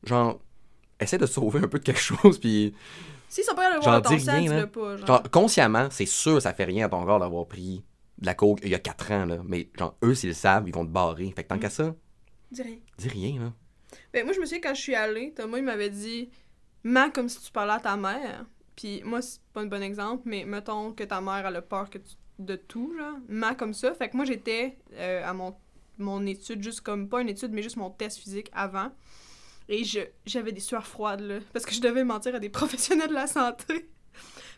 Genre. 0.05 0.41
Essaie 0.99 1.19
de 1.19 1.27
sauver 1.27 1.61
un 1.61 1.69
peu 1.69 1.79
de 1.79 1.85
quelque 1.85 2.01
chose, 2.01 2.39
puis. 2.41 2.75
S'ils 3.35 3.45
sont 3.45 3.55
pas 3.55 3.79
voir 3.81 4.03
ton 4.03 4.19
sang, 4.19 4.67
pas. 4.69 4.97
Genre. 4.99 5.07
Genre, 5.07 5.23
consciemment, 5.31 5.89
c'est 5.91 6.05
sûr, 6.07 6.43
ça 6.43 6.53
fait 6.53 6.65
rien 6.65 6.85
à 6.87 6.89
ton 6.91 7.03
corps 7.05 7.19
d'avoir 7.19 7.47
pris 7.47 7.83
de 8.19 8.27
la 8.27 8.35
coke 8.35 8.61
il 8.63 8.69
y 8.69 8.75
a 8.75 8.79
4 8.79 9.11
ans, 9.13 9.25
là. 9.25 9.39
Mais, 9.47 9.71
genre, 9.79 9.97
eux, 10.05 10.15
s'ils 10.15 10.29
le 10.29 10.35
savent, 10.35 10.65
ils 10.69 10.75
vont 10.75 10.85
te 10.85 10.91
barrer. 10.91 11.33
Fait 11.35 11.43
que 11.45 11.49
tant 11.49 11.57
Mm. 11.57 11.61
qu'à 11.61 11.71
ça, 11.71 11.95
Dis 12.51 12.63
rien. 12.63 12.77
dis 12.99 13.09
rien, 13.09 13.41
là. 13.41 13.53
Ben, 14.13 14.25
moi, 14.25 14.35
je 14.35 14.41
me 14.41 14.45
souviens 14.45 14.61
quand 14.61 14.75
je 14.75 14.81
suis 14.83 14.95
allée, 14.95 15.33
Thomas, 15.35 15.57
il 15.59 15.65
m'avait 15.65 15.89
dit 15.91 16.29
Mens 16.85 17.11
comme 17.11 17.29
si 17.29 17.41
tu 17.41 17.51
parlais 17.53 17.73
à 17.73 17.81
ta 17.81 17.97
mère. 17.97 18.45
Puis 18.77 19.03
moi, 19.05 19.23
c'est 19.23 19.41
pas 19.55 19.61
un 19.63 19.67
bon 19.67 19.83
exemple, 19.83 20.23
mais 20.27 20.45
mettons 20.45 20.93
que 20.93 21.05
ta 21.05 21.21
mère, 21.21 21.47
elle 21.47 21.57
a 21.57 21.63
peur 21.63 21.89
que 21.89 21.99
tu- 21.99 22.17
de 22.39 22.57
tout, 22.57 22.93
genre. 22.99 23.17
Mens 23.29 23.55
comme 23.57 23.73
ça. 23.73 23.95
Fait 23.95 24.09
que 24.11 24.17
moi, 24.17 24.25
j'étais 24.27 24.77
euh, 24.95 25.25
à 25.27 25.33
mon, 25.33 25.55
mon 25.99 26.27
étude, 26.27 26.63
juste 26.63 26.81
comme, 26.83 27.09
pas 27.09 27.21
une 27.23 27.29
étude, 27.29 27.53
mais 27.53 27.63
juste 27.63 27.77
mon 27.77 27.89
test 27.91 28.19
physique 28.19 28.51
avant. 28.53 28.91
Et 29.73 29.85
je 29.85 30.01
j'avais 30.27 30.53
des 30.53 30.61
sueurs 30.61 30.87
froides, 30.87 31.21
là. 31.23 31.39
Parce 31.55 31.65
que 31.65 31.75
je 31.75 31.81
devais 31.81 32.05
mentir 32.05 32.35
à 32.35 32.39
des 32.39 32.49
professionnels 32.61 33.09
de 33.09 33.15
la 33.15 33.27
santé. 33.27 33.89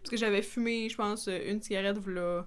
Parce 0.02 0.10
que 0.10 0.16
j'avais 0.16 0.42
fumé, 0.42 0.88
je 0.88 0.96
pense, 0.96 1.28
une 1.28 1.62
cigarette, 1.62 2.04
là. 2.06 2.46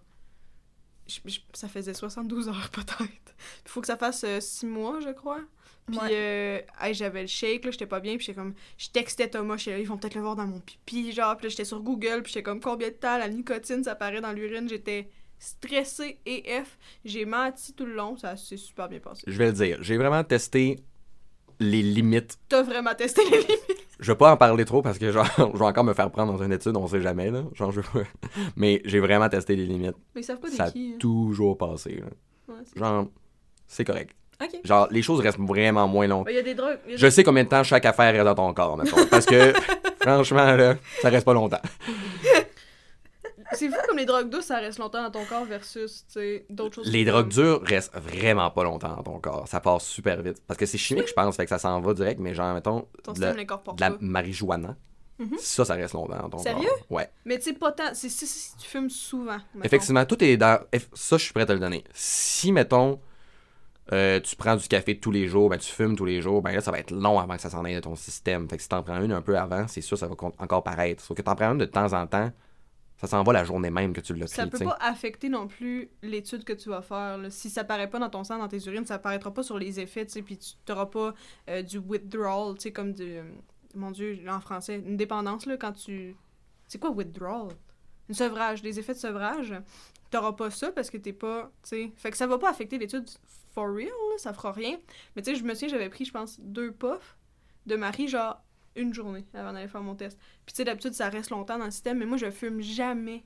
ça 1.53 1.67
faisait 1.69 1.93
72 1.93 2.49
heures, 2.49 2.69
peut-être. 2.71 3.35
Il 3.65 3.69
faut 3.69 3.81
que 3.81 3.87
ça 3.87 3.97
fasse 3.97 4.25
6 4.39 4.65
mois, 4.65 4.99
je 4.99 5.09
crois. 5.09 5.41
Puis 5.87 5.97
Ouais. 5.97 6.09
euh, 6.11 6.59
hey, 6.81 6.93
j'avais 6.93 7.21
le 7.21 7.27
shake, 7.27 7.63
là, 7.63 7.71
j'étais 7.71 7.85
pas 7.87 8.01
bien, 8.01 8.17
puis 8.17 8.25
j'étais 8.25 8.37
comme, 8.37 8.53
je 8.77 8.89
textais 8.89 9.29
Thomas, 9.29 9.55
j'étais 9.55 9.71
là, 9.71 9.79
ils 9.79 9.87
vont 9.87 9.97
peut-être 9.97 10.15
le 10.15 10.21
voir 10.21 10.35
dans 10.35 10.45
mon 10.45 10.59
pipi, 10.59 11.13
genre, 11.13 11.37
puis 11.37 11.45
là, 11.45 11.49
j'étais 11.49 11.63
sur 11.63 11.81
Google, 11.81 12.23
puis 12.23 12.33
j'étais 12.33 12.43
comme, 12.43 12.59
combien 12.59 12.89
de 12.89 12.93
temps 12.95 13.17
la 13.17 13.29
nicotine, 13.29 13.85
ça 13.85 13.95
paraît 13.95 14.19
dans 14.19 14.33
l'urine, 14.33 14.67
j'étais 14.67 15.07
stressée 15.39 16.19
et 16.25 16.43
F, 16.61 16.77
j'ai 17.05 17.23
menti 17.23 17.73
tout 17.73 17.85
le 17.85 17.93
long, 17.93 18.17
ça 18.17 18.35
s'est 18.35 18.57
super 18.57 18.89
bien 18.89 18.99
passé. 18.99 19.23
Je 19.27 19.37
vais 19.37 19.45
le 19.45 19.53
dire. 19.53 19.77
J'ai 19.81 19.95
vraiment 19.95 20.23
testé 20.25 20.77
les 21.59 21.81
limites. 21.81 22.37
T'as 22.49 22.61
vraiment 22.63 22.93
testé 22.95 23.21
les 23.29 23.37
limites? 23.41 23.85
Je 23.99 24.11
vais 24.11 24.15
pas 24.17 24.31
en 24.31 24.37
parler 24.37 24.63
trop 24.65 24.81
parce 24.81 24.97
que, 24.99 25.11
genre, 25.11 25.25
je 25.37 25.57
vais 25.59 25.65
encore 25.65 25.83
me 25.83 25.93
faire 25.93 26.11
prendre 26.11 26.31
dans 26.37 26.43
une 26.43 26.51
étude, 26.53 26.77
on 26.77 26.87
sait 26.87 27.01
jamais, 27.01 27.31
là. 27.31 27.43
Genre, 27.53 27.71
je 27.71 27.81
Mais 28.55 28.81
j'ai 28.85 28.99
vraiment 28.99 29.27
testé 29.29 29.55
les 29.55 29.65
limites. 29.65 29.95
Mais 30.15 30.21
ils 30.21 30.23
savent 30.23 30.39
pas 30.39 30.49
Ça 30.49 30.63
a 30.63 30.67
des 30.67 30.71
qui. 30.73 30.91
hein. 30.93 30.97
toujours 30.99 31.57
passé, 31.57 31.95
là. 32.01 32.53
Ouais, 32.53 32.61
c'est- 32.65 32.79
Genre, 32.79 33.07
c'est 33.67 33.83
correct. 33.85 34.11
OK. 34.39 34.59
Genre, 34.63 34.87
les 34.91 35.01
choses 35.01 35.19
restent 35.19 35.39
vraiment 35.39 35.87
moins 35.87 36.05
longues. 36.05 36.27
Il 36.29 36.35
y 36.35 36.39
a 36.39 36.43
des 36.43 36.53
drogues. 36.53 36.77
il 36.85 36.91
y 36.91 36.93
a 36.93 36.97
Je 36.97 37.09
sais 37.09 37.23
combien 37.23 37.43
de 37.43 37.49
temps 37.49 37.63
chaque 37.63 37.85
affaire 37.85 38.13
reste 38.13 38.23
dans 38.25 38.35
ton 38.35 38.53
corps, 38.53 38.77
mettons. 38.77 39.03
Parce 39.09 39.25
que, 39.25 39.51
franchement, 39.99 40.55
là, 40.55 40.75
ça 41.01 41.09
reste 41.09 41.25
pas 41.25 41.33
longtemps. 41.33 41.57
C'est 43.53 43.69
fou 43.69 43.75
comme 43.87 43.97
les 43.97 44.05
drogues 44.05 44.29
douces, 44.29 44.45
ça 44.45 44.57
reste 44.57 44.79
longtemps 44.79 45.01
dans 45.03 45.11
ton 45.11 45.25
corps 45.25 45.45
versus, 45.45 46.05
d'autres 46.49 46.75
choses. 46.75 46.91
Les 46.91 47.05
drogues 47.05 47.29
dures 47.29 47.61
restent 47.63 47.95
vraiment 47.95 48.51
pas 48.51 48.63
longtemps 48.63 48.95
dans 48.95 49.03
ton 49.03 49.19
corps. 49.19 49.47
Ça 49.47 49.59
passe 49.59 49.85
super 49.85 50.21
vite. 50.21 50.41
Parce 50.47 50.57
que 50.57 50.65
c'est 50.65 50.77
chimique, 50.77 51.07
je 51.07 51.13
pense, 51.13 51.35
fait 51.35 51.45
que 51.45 51.49
ça 51.49 51.59
s'en 51.59 51.79
va 51.79 51.93
direct, 51.93 52.19
mais 52.19 52.33
genre, 52.33 52.53
mettons, 52.53 52.87
Ton 53.03 53.13
l'incorpore 53.13 53.75
de 53.75 53.81
la 53.81 53.95
marijuana. 53.99 54.75
Mhm. 55.19 55.37
Ça, 55.39 55.65
ça 55.65 55.73
reste 55.73 55.93
longtemps 55.95 56.17
dans 56.21 56.29
ton 56.29 56.37
Sérieux? 56.37 56.67
corps. 56.67 56.85
Ouais. 56.97 57.09
Mais 57.25 57.37
tu 57.39 57.45
sais, 57.45 57.53
pas 57.53 57.71
tant. 57.71 57.89
C'est 57.93 58.09
si, 58.09 58.55
tu 58.57 58.67
fumes 58.67 58.89
souvent. 58.89 59.37
mettons. 59.55 59.63
Effectivement, 59.65 60.05
tout 60.05 60.23
est 60.23 60.37
dans. 60.37 60.59
Ça, 60.93 61.17
je 61.17 61.23
suis 61.23 61.33
prêt 61.33 61.41
à 61.43 61.47
te 61.47 61.53
le 61.53 61.59
donner. 61.59 61.83
Si, 61.91 62.51
mettons, 62.51 62.99
euh, 63.93 64.19
tu 64.19 64.35
prends 64.35 64.55
du 64.55 64.67
café 64.67 64.99
tous 64.99 65.09
les 65.11 65.27
jours, 65.27 65.49
ben, 65.49 65.57
tu 65.57 65.71
fumes 65.71 65.95
tous 65.95 66.05
les 66.05 66.21
jours, 66.21 66.41
ben 66.43 66.51
là, 66.51 66.61
ça 66.61 66.69
va 66.71 66.77
être 66.79 66.91
long 66.91 67.19
avant 67.19 67.35
que 67.35 67.41
ça 67.41 67.49
s'en 67.49 67.65
aille 67.65 67.73
de 67.75 67.79
ton 67.79 67.95
système. 67.95 68.47
Fait 68.47 68.57
que 68.57 68.61
si 68.63 68.69
t'en 68.69 68.83
prends 68.83 69.01
une 69.01 69.11
un 69.11 69.21
peu 69.21 69.37
avant, 69.37 69.67
c'est 69.67 69.81
sûr, 69.81 69.97
ça 69.97 70.07
va 70.07 70.13
encore 70.37 70.63
paraître. 70.63 71.01
Sauf 71.03 71.17
que 71.17 71.21
t'en 71.23 71.35
prends 71.35 71.51
une 71.53 71.57
de 71.57 71.65
temps 71.65 71.93
en 71.93 72.05
temps, 72.05 72.31
ça 72.97 73.05
s'en 73.05 73.21
va 73.23 73.33
la 73.33 73.43
journée 73.43 73.69
même 73.69 73.93
que 73.93 74.01
tu 74.01 74.13
l'as 74.15 74.27
Ça 74.27 74.47
peut 74.47 74.57
pas 74.57 74.77
affecter 74.81 75.29
non 75.29 75.47
plus 75.47 75.89
l'étude 76.01 76.43
que 76.43 76.53
tu 76.53 76.69
vas 76.69 76.81
faire. 76.81 77.17
là. 77.19 77.29
Si 77.29 77.49
ça 77.49 77.63
paraît 77.63 77.89
pas 77.89 77.99
dans 77.99 78.09
ton 78.09 78.23
sang, 78.23 78.39
dans 78.39 78.47
tes 78.47 78.65
urines, 78.65 78.85
ça 78.85 78.97
paraîtra 78.97 79.31
pas 79.31 79.43
sur 79.43 79.59
les 79.59 79.79
effets, 79.79 80.05
tu 80.05 80.13
sais, 80.13 80.21
puis 80.23 80.37
tu 80.37 80.55
n'auras 80.67 80.87
pas 80.87 81.13
euh, 81.49 81.61
du 81.61 81.77
withdrawal, 81.77 82.55
tu 82.55 82.63
sais, 82.63 82.71
comme 82.71 82.93
du... 82.93 83.19
Mon 83.75 83.91
Dieu, 83.91 84.19
en 84.27 84.39
français, 84.39 84.81
une 84.83 84.97
dépendance, 84.97 85.45
là, 85.45 85.57
quand 85.57 85.73
tu... 85.73 86.15
C'est 86.67 86.79
quoi 86.79 86.89
withdrawal? 86.89 87.49
Une 88.09 88.15
sevrage, 88.15 88.63
des 88.63 88.79
effets 88.79 88.93
de 88.93 88.99
sevrage. 88.99 89.53
T'auras 90.09 90.33
pas 90.33 90.49
ça 90.49 90.71
parce 90.71 90.89
que 90.89 90.97
t'es 90.97 91.13
pas, 91.13 91.51
tu 91.61 91.69
sais... 91.69 91.91
Fait 91.97 92.09
que 92.09 92.17
ça 92.17 92.25
va 92.25 92.39
pas 92.39 92.49
affecter 92.49 92.79
l'étude 92.79 93.07
for 93.53 93.67
real, 93.67 93.89
là, 93.89 94.17
ça 94.17 94.33
fera 94.33 94.51
rien. 94.51 94.79
Mais 95.15 95.21
tu 95.21 95.31
sais, 95.31 95.35
je 95.35 95.43
me 95.43 95.53
souviens, 95.53 95.69
j'avais 95.69 95.89
pris, 95.89 96.05
je 96.05 96.11
pense, 96.11 96.39
deux 96.39 96.71
puffs 96.71 97.15
de 97.67 97.75
Marie, 97.75 98.07
genre 98.07 98.41
une 98.77 98.93
journée 98.93 99.25
avant 99.33 99.53
d'aller 99.53 99.67
faire 99.67 99.81
mon 99.81 99.95
test. 99.95 100.17
Puis 100.45 100.53
tu 100.53 100.57
sais, 100.57 100.63
d'habitude, 100.63 100.93
ça 100.93 101.09
reste 101.09 101.29
longtemps 101.29 101.57
dans 101.57 101.65
le 101.65 101.71
système, 101.71 101.97
mais 101.97 102.05
moi, 102.05 102.17
je 102.17 102.31
fume 102.31 102.61
jamais 102.61 103.23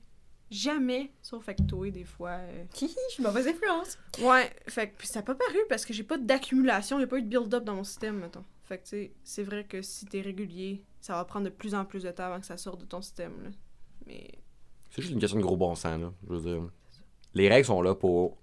Jamais, 0.52 1.10
sauf 1.22 1.48
avec 1.48 1.66
toi, 1.66 1.90
des 1.90 2.04
fois. 2.04 2.32
euh. 2.32 2.64
Je 2.78 2.86
suis 3.08 3.22
mauvaise 3.22 3.48
influence. 3.48 3.96
Ouais, 4.20 4.50
fait 4.68 4.90
que 4.90 4.98
puis 4.98 5.06
ça 5.06 5.20
n'a 5.20 5.22
pas 5.22 5.34
paru 5.34 5.56
parce 5.70 5.86
que 5.86 5.94
j'ai 5.94 6.02
pas 6.02 6.18
d'accumulation, 6.18 6.98
il 6.98 7.00
n'y 7.00 7.04
a 7.04 7.06
pas 7.06 7.16
eu 7.16 7.22
de 7.22 7.28
build-up 7.28 7.64
dans 7.64 7.74
mon 7.74 7.84
système, 7.84 8.18
mettons. 8.18 8.44
Fait 8.64 8.76
que, 8.76 8.82
tu 8.82 8.88
sais, 8.90 9.12
c'est 9.24 9.44
vrai 9.44 9.64
que 9.64 9.80
si 9.80 10.04
t'es 10.04 10.20
régulier, 10.20 10.84
ça 11.00 11.14
va 11.14 11.24
prendre 11.24 11.46
de 11.46 11.50
plus 11.50 11.74
en 11.74 11.86
plus 11.86 12.02
de 12.02 12.10
temps 12.10 12.24
avant 12.24 12.38
que 12.38 12.44
ça 12.44 12.58
sorte 12.58 12.82
de 12.82 12.84
ton 12.84 13.00
système, 13.00 13.32
là. 13.42 13.48
Mais. 14.06 14.30
C'est 14.90 15.00
juste 15.00 15.14
une 15.14 15.20
question 15.20 15.38
de 15.38 15.42
gros 15.42 15.56
bon 15.56 15.74
sens, 15.74 15.98
là. 15.98 16.12
Je 16.28 16.34
veux 16.34 16.40
dire. 16.42 16.70
Les 17.32 17.48
règles 17.48 17.64
sont 17.64 17.80
là 17.80 17.94
pour 17.94 18.36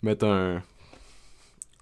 mettre 0.00 0.24
un, 0.26 0.62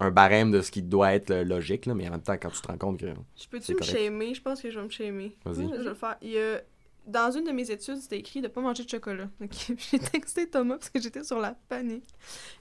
un 0.01 0.11
barème 0.11 0.51
de 0.51 0.61
ce 0.61 0.71
qui 0.71 0.83
doit 0.83 1.13
être 1.15 1.35
logique, 1.35 1.87
là, 1.87 1.95
mais 1.95 2.07
en 2.09 2.13
même 2.13 2.23
temps, 2.23 2.35
quand 2.35 2.51
tu 2.51 2.61
te 2.61 2.67
rends 2.69 2.79
compte 2.79 3.01
que. 3.01 3.07
Je 3.07 3.49
peux-tu 3.49 3.75
me 3.75 3.81
shamer? 3.83 4.35
Je 4.35 4.43
pense 4.43 4.61
que 4.61 4.71
je 4.71 4.79
vais 4.79 4.85
me 4.85 4.91
shamer. 4.91 5.37
Vas-y. 5.45 5.65
Oui, 5.65 5.71
je 5.73 5.79
vais 5.79 5.85
le 5.85 5.95
faire. 5.95 6.17
Il 6.23 6.31
y 6.31 6.39
a- 6.39 6.61
Dans 7.07 7.31
une 7.31 7.45
de 7.45 7.53
mes 7.53 7.71
études, 7.71 7.99
c'était 7.99 8.19
écrit 8.19 8.41
de 8.43 8.49
pas 8.49 8.61
manger 8.61 8.83
de 8.85 8.91
chocolat. 8.91 9.29
Donc, 9.41 9.51
j'ai 9.79 9.99
texté 10.01 10.51
Thomas 10.51 10.75
parce 10.77 10.91
que 10.91 11.01
j'étais 11.01 11.23
sur 11.23 11.39
la 11.39 11.55
panique. 11.69 12.05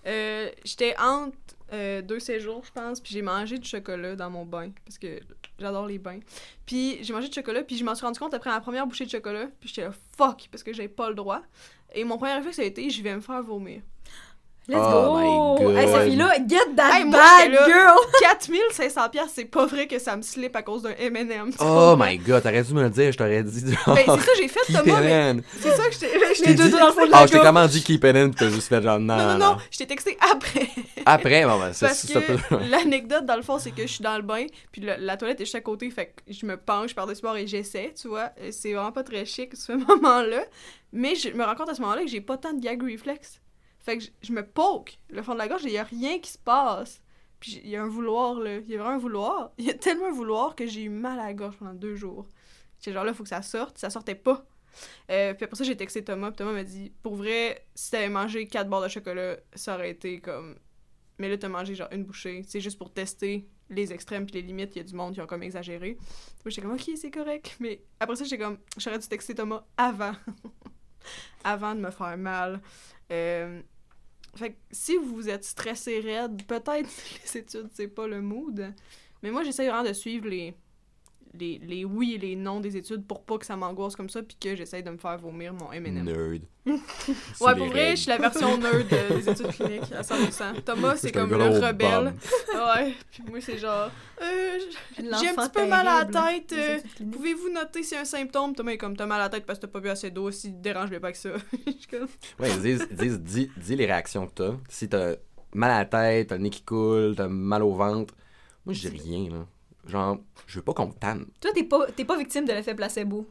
Euh, 0.06 0.50
j'étais 0.64 0.96
entre 1.00 1.36
euh, 1.74 2.02
deux 2.04 2.20
séjours, 2.20 2.64
je 2.64 2.72
pense, 2.72 3.02
puis 3.02 3.12
j'ai 3.12 3.24
mangé 3.24 3.58
du 3.58 3.68
chocolat 3.68 4.16
dans 4.16 4.30
mon 4.30 4.46
bain 4.46 4.70
parce 4.86 5.00
que 5.00 5.20
j'adore 5.60 5.88
les 5.88 5.98
bains. 5.98 6.20
Puis 6.66 7.00
j'ai 7.04 7.12
mangé 7.12 7.28
du 7.28 7.34
chocolat, 7.34 7.64
puis 7.64 7.76
je 7.76 7.84
m'en 7.84 7.96
suis 7.96 8.06
rendu 8.06 8.20
compte 8.20 8.36
après 8.36 8.52
la 8.52 8.60
première 8.62 8.86
bouchée 8.86 9.06
de 9.06 9.10
chocolat, 9.10 9.48
puis 9.60 9.70
j'étais 9.70 9.82
là 9.82 9.92
fuck 10.16 10.48
parce 10.52 10.62
que 10.64 10.72
j'avais 10.74 10.90
pas 10.90 11.10
le 11.10 11.16
droit. 11.16 11.42
Et 11.96 12.04
mon 12.04 12.18
premier 12.20 12.34
réflexe 12.36 12.60
a 12.60 12.64
été 12.66 12.88
je 12.92 13.02
vais 13.02 13.16
me 13.16 13.22
faire 13.22 13.42
vomir. 13.42 13.82
Let's 14.68 14.80
Oh 14.82 15.58
go! 15.60 15.70
my 15.70 15.78
Hey, 15.80 15.86
God. 15.86 15.94
Sophie-là, 15.94 16.34
get 16.48 16.76
that 16.76 16.92
Hey, 16.98 17.06
moi, 17.06 17.20
j'étais 17.40 17.52
là. 17.56 17.66
girl! 17.68 17.98
4500 18.20 19.10
pièces, 19.10 19.32
c'est 19.36 19.46
pas 19.46 19.66
vrai 19.68 19.86
que 19.88 20.00
ça 20.00 20.16
me 20.18 20.24
slip 20.24 20.56
à 20.56 20.64
cause 20.64 20.82
d'un 20.82 20.94
M&M. 20.98 21.52
Oh 21.60 21.96
my 22.00 22.18
god, 22.18 22.42
t'aurais 22.42 22.64
dû 22.64 22.74
me 22.74 22.82
le 22.82 22.90
dire, 22.90 23.12
je 23.12 23.18
t'aurais 23.18 23.44
dit. 23.44 23.74
Genre, 23.74 23.96
Ben, 23.96 24.04
c'est 24.06 24.12
ça 24.12 24.18
que 24.32 24.38
j'ai 24.38 24.48
fait, 24.48 24.60
keep 24.66 24.76
Thomas, 24.78 25.00
it 25.02 25.04
mais 25.06 25.14
in. 25.14 25.38
c'est 25.60 25.72
ça 25.76 25.84
que 25.88 25.94
je 25.94 26.44
t'ai... 26.44 26.54
deux 26.56 26.70
dans 26.70 26.88
le 26.88 26.92
fond 26.94 27.06
de 27.06 27.12
la 27.12 27.18
Ah, 27.20 27.28
je 27.28 27.32
t'ai 27.34 27.40
comment 27.40 27.68
dit 27.68 27.84
keep 27.84 28.04
it 28.04 28.16
in, 28.16 28.32
t'as 28.32 28.50
juste 28.50 28.68
fait 28.70 28.82
genre 28.82 29.00
non. 29.00 29.16
Non, 29.18 29.28
non, 29.34 29.38
non, 29.38 29.58
je 29.70 29.78
t'ai 29.78 29.86
texté 29.86 30.18
après. 30.32 30.68
Après, 31.06 31.46
bon, 31.46 31.60
ben, 31.60 31.72
c'est 31.72 31.88
que 32.14 32.70
l'anecdote, 32.72 33.26
dans 33.26 33.36
le 33.36 33.44
fond, 33.44 33.60
c'est 33.60 33.72
que 33.72 33.84
je 33.84 33.88
suis 33.92 34.04
dans 34.04 34.16
le 34.18 34.24
bain, 34.24 34.46
puis 34.72 34.82
le- 34.82 34.96
la 34.98 35.16
toilette 35.18 35.40
est 35.42 35.46
juste 35.46 35.56
à 35.56 35.62
côté, 35.62 35.92
fait 35.92 36.08
que 36.28 36.34
je 36.34 36.44
me 36.46 36.58
penche 36.58 36.96
par-dessus 36.96 37.22
bord 37.22 37.38
et 37.38 37.46
j'essaie, 37.46 37.94
tu 38.00 38.08
vois. 38.08 38.30
Et 38.44 38.52
C'est 38.52 38.74
vraiment 38.74 38.92
pas 38.92 39.04
très 39.04 39.26
chic, 39.26 39.56
ce 39.56 39.72
moment-là. 39.88 40.42
Mais 40.92 41.14
je 41.16 41.30
me 41.30 41.44
rends 41.44 41.56
compte 41.56 41.70
à 41.70 41.76
ce 41.76 41.82
moment-là 41.82 42.02
que 42.02 42.08
j'ai 42.08 42.22
pas 42.22 42.38
tant 42.38 42.54
de 42.54 42.60
gag 42.62 42.82
reflex. 42.82 43.40
Fait 43.86 44.00
que 44.00 44.04
je, 44.24 44.34
me 44.34 44.44
poke 44.44 44.98
le 45.10 45.22
fond 45.22 45.34
de 45.34 45.38
la 45.38 45.48
gorge 45.48 45.64
et 45.66 45.70
il 45.70 45.74
y 45.74 45.78
a 45.78 45.84
rien 45.84 46.18
qui 46.18 46.32
se 46.32 46.40
passe. 46.40 47.04
Puis 47.40 47.62
il 47.64 47.70
y 47.70 47.76
a 47.76 47.84
un 47.84 47.88
vouloir, 47.88 48.40
là. 48.40 48.58
Il 48.58 48.68
y 48.68 48.74
a 48.74 48.80
vraiment 48.80 48.96
un 48.96 48.98
vouloir. 48.98 49.52
Il 49.60 49.66
y 49.68 49.70
a 49.70 49.76
tellement 49.76 50.08
un 50.08 50.12
vouloir 50.12 50.56
que 50.56 50.66
j'ai 50.66 50.82
eu 50.82 50.90
mal 50.90 51.20
à 51.20 51.28
la 51.28 51.34
gorge 51.36 51.58
pendant 51.58 51.76
deux 51.76 51.96
jours. 51.96 52.28
J'étais 52.80 52.94
genre 52.94 53.04
là, 53.04 53.14
faut 53.14 53.22
que 53.22 53.30
ça 53.30 53.44
sorte. 53.44 53.78
Ça 53.78 53.92
sortait 53.92 54.16
pas. 54.16 54.44
Euh, 55.12 55.36
puis 55.36 55.46
après 55.46 55.56
ça, 55.56 55.64
j'ai 55.64 55.78
texté 55.78 56.04
Thomas. 56.04 56.32
Puis 56.32 56.38
Thomas 56.38 56.54
m'a 56.54 56.64
dit 56.64 56.94
Pour 57.04 57.16
vrai, 57.16 57.68
si 57.76 57.92
t'avais 57.92 58.10
mangé 58.10 58.48
quatre 58.48 58.68
barres 58.70 58.82
de 58.82 58.88
chocolat, 58.88 59.38
ça 59.54 59.76
aurait 59.76 59.92
été 59.92 60.20
comme. 60.20 60.56
Mais 61.20 61.30
là, 61.30 61.38
t'as 61.38 61.48
mangé 61.48 61.76
genre 61.76 61.90
une 61.92 62.06
bouchée. 62.06 62.44
C'est 62.48 62.62
juste 62.62 62.80
pour 62.80 62.92
tester 62.92 63.48
les 63.70 63.94
extrêmes 63.94 64.26
puis 64.26 64.34
les 64.34 64.42
limites. 64.42 64.76
Il 64.76 64.80
y 64.80 64.82
a 64.82 64.84
du 64.84 64.96
monde 64.96 65.14
qui 65.14 65.22
ont 65.22 65.28
comme 65.28 65.44
exagéré. 65.44 65.96
Moi, 66.44 66.48
j'étais 66.48 66.64
comme 66.64 66.74
Ok, 66.74 66.90
c'est 66.96 67.12
correct. 67.12 67.56
Mais 67.60 67.84
après 68.00 68.16
ça, 68.16 68.24
j'étais 68.24 68.44
comme 68.44 68.58
J'aurais 68.78 68.98
dû 68.98 69.08
texter 69.08 69.36
Thomas 69.36 69.64
avant. 69.78 70.14
avant 71.44 71.76
de 71.76 71.82
me 71.82 71.92
faire 71.92 72.18
mal. 72.18 72.62
Euh, 73.12 73.62
Fait 74.36 74.52
que 74.52 74.58
si 74.72 74.98
vous 74.98 75.30
êtes 75.30 75.46
stressé 75.46 76.00
raide, 76.00 76.44
peut-être 76.46 76.90
les 77.24 77.38
études, 77.38 77.70
c'est 77.74 77.88
pas 77.88 78.08
le 78.08 78.22
mood. 78.22 78.74
Mais 79.24 79.32
moi, 79.32 79.44
j'essaie 79.44 79.68
vraiment 79.68 79.88
de 79.88 79.94
suivre 79.94 80.28
les, 80.28 80.54
les, 81.40 81.60
les 81.60 81.86
oui 81.86 82.14
et 82.16 82.18
les 82.18 82.36
non 82.36 82.60
des 82.60 82.78
études 82.78 83.06
pour 83.06 83.24
pas 83.24 83.38
que 83.38 83.46
ça 83.46 83.56
m'angoisse 83.56 83.96
comme 83.96 84.10
ça, 84.10 84.22
puis 84.24 84.38
que 84.40 84.56
j'essaie 84.56 84.82
de 84.82 84.90
me 84.90 84.98
faire 84.98 85.18
vomir 85.18 85.54
mon 85.54 85.72
M&M. 85.72 86.04
Nerd. 86.04 86.42
Ouais, 87.42 87.56
pour 87.56 87.68
vrai, 87.68 87.90
règles. 87.90 87.98
je 87.98 88.02
suis 88.02 88.10
la 88.10 88.18
version 88.18 88.58
nerd 88.60 88.86
euh, 88.92 89.10
des 89.18 89.30
études 89.30 89.48
cliniques 89.50 89.92
à 89.92 90.02
100%. 90.02 90.64
Thomas, 90.64 90.96
c'est 90.96 91.12
comme 91.12 91.30
le 91.30 91.60
rebelle. 91.60 92.14
Ouais, 92.56 92.94
puis 93.12 93.24
moi, 93.30 93.40
c'est 93.42 93.58
genre, 93.60 93.92
euh, 94.22 94.58
j'ai 94.98 95.30
un 95.30 95.36
petit 95.36 95.50
peu 95.50 95.68
mal 95.68 95.88
à 95.88 96.04
la 96.04 96.06
tête. 96.06 96.54
euh. 96.54 96.80
Pouvez-vous 97.12 97.50
noter 97.50 97.84
si 97.84 97.96
un 97.96 98.06
symptôme? 98.06 98.56
Thomas 98.56 98.72
est 98.72 98.78
comme, 98.78 98.96
t'as 98.98 99.06
mal 99.06 99.20
à 99.22 99.26
la 99.26 99.30
tête 99.30 99.46
parce 99.46 99.60
que 99.60 99.66
t'as 99.68 99.72
pas 99.72 99.80
bu 99.80 99.90
assez 99.90 100.10
d'eau, 100.10 100.32
si 100.32 100.52
dérange 100.52 100.98
pas 101.00 101.12
que 101.12 101.18
ça. 101.18 101.30
Comme, 101.92 102.08
Ouais, 102.40 102.50
disent, 102.58 102.88
dis, 103.22 103.52
dis 103.56 103.76
les 103.76 103.86
réactions 103.86 104.26
que 104.28 104.34
t'as. 104.34 104.54
Si 104.68 104.90
t'as 104.90 105.16
mal 105.54 105.70
à 105.72 105.80
la 105.80 105.86
tête, 105.86 106.30
t'as 106.30 106.38
le 106.38 106.42
nez 106.44 106.50
qui 106.50 106.64
coule, 106.64 107.14
t'as 107.16 107.28
mal 107.28 107.62
au 107.62 107.74
ventre. 107.74 108.14
Moi, 108.66 108.74
je 108.74 108.90
dis 108.90 108.98
rien, 109.04 109.30
là. 109.30 109.46
Genre, 109.88 110.18
je 110.48 110.60
veux 110.60 110.64
pas 110.64 110.74
qu'on 110.74 110.88
me 110.88 110.94
tanne. 110.94 111.26
Toi, 111.40 111.52
t'es 111.54 111.64
pas, 111.64 111.86
t'es 111.92 112.06
pas 112.06 112.18
victime 112.18 112.46
de 112.46 112.54
l'effet 112.54 112.74
placebo. 112.76 113.28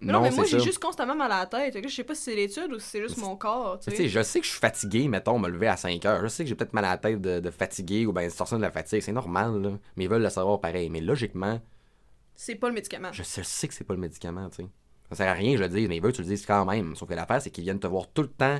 Mais 0.00 0.12
non, 0.12 0.20
mais 0.20 0.32
moi, 0.32 0.44
j'ai 0.44 0.58
juste 0.58 0.80
constamment 0.80 1.14
mal 1.14 1.30
à 1.30 1.40
la 1.40 1.46
tête. 1.46 1.78
Je 1.80 1.94
sais 1.94 2.02
pas 2.02 2.16
si 2.16 2.22
c'est 2.22 2.34
l'étude 2.34 2.72
ou 2.72 2.78
si 2.80 2.86
c'est 2.88 3.00
juste 3.02 3.18
mon 3.18 3.36
corps, 3.36 3.78
tu 3.78 3.94
sais, 3.94 4.08
je 4.08 4.20
sais 4.22 4.40
que 4.40 4.46
je 4.46 4.50
suis 4.50 4.58
fatigué, 4.58 5.06
mettons, 5.06 5.38
me 5.38 5.48
lever 5.48 5.68
à 5.68 5.76
5 5.76 6.04
heures. 6.06 6.20
Je 6.22 6.26
sais 6.26 6.42
que 6.42 6.48
j'ai 6.48 6.56
peut-être 6.56 6.72
mal 6.72 6.84
à 6.84 6.90
la 6.90 6.96
tête 6.96 7.20
de, 7.20 7.38
de 7.38 7.50
fatigué 7.50 8.04
ou 8.04 8.12
ben 8.12 8.28
sortir 8.28 8.56
de 8.58 8.62
la 8.62 8.72
fatigue. 8.72 9.00
C'est 9.00 9.12
normal, 9.12 9.62
là. 9.62 9.70
Mais 9.96 10.04
ils 10.04 10.10
veulent 10.10 10.22
le 10.22 10.30
savoir 10.30 10.60
pareil. 10.60 10.90
Mais 10.90 11.00
logiquement, 11.00 11.60
C'est 12.34 12.56
pas 12.56 12.66
le 12.68 12.74
médicament. 12.74 13.12
je 13.12 13.22
sais, 13.22 13.42
je 13.44 13.46
sais 13.48 13.68
que 13.68 13.74
c'est 13.74 13.84
pas 13.84 13.94
le 13.94 14.00
médicament, 14.00 14.48
tu 14.50 14.62
sais. 14.64 14.68
Ça 15.10 15.16
sert 15.16 15.28
à 15.28 15.34
rien, 15.34 15.56
je 15.56 15.62
le 15.62 15.68
dis, 15.68 15.86
mais 15.86 15.96
ils 15.98 16.02
veulent 16.02 16.10
que 16.10 16.16
tu 16.16 16.22
le 16.22 16.28
dises 16.28 16.46
quand 16.46 16.64
même. 16.64 16.96
Sauf 16.96 17.08
que 17.08 17.14
l'affaire, 17.14 17.40
c'est 17.40 17.50
qu'ils 17.50 17.62
viennent 17.64 17.78
te 17.78 17.86
voir 17.86 18.08
tout 18.08 18.22
le 18.22 18.28
temps 18.28 18.58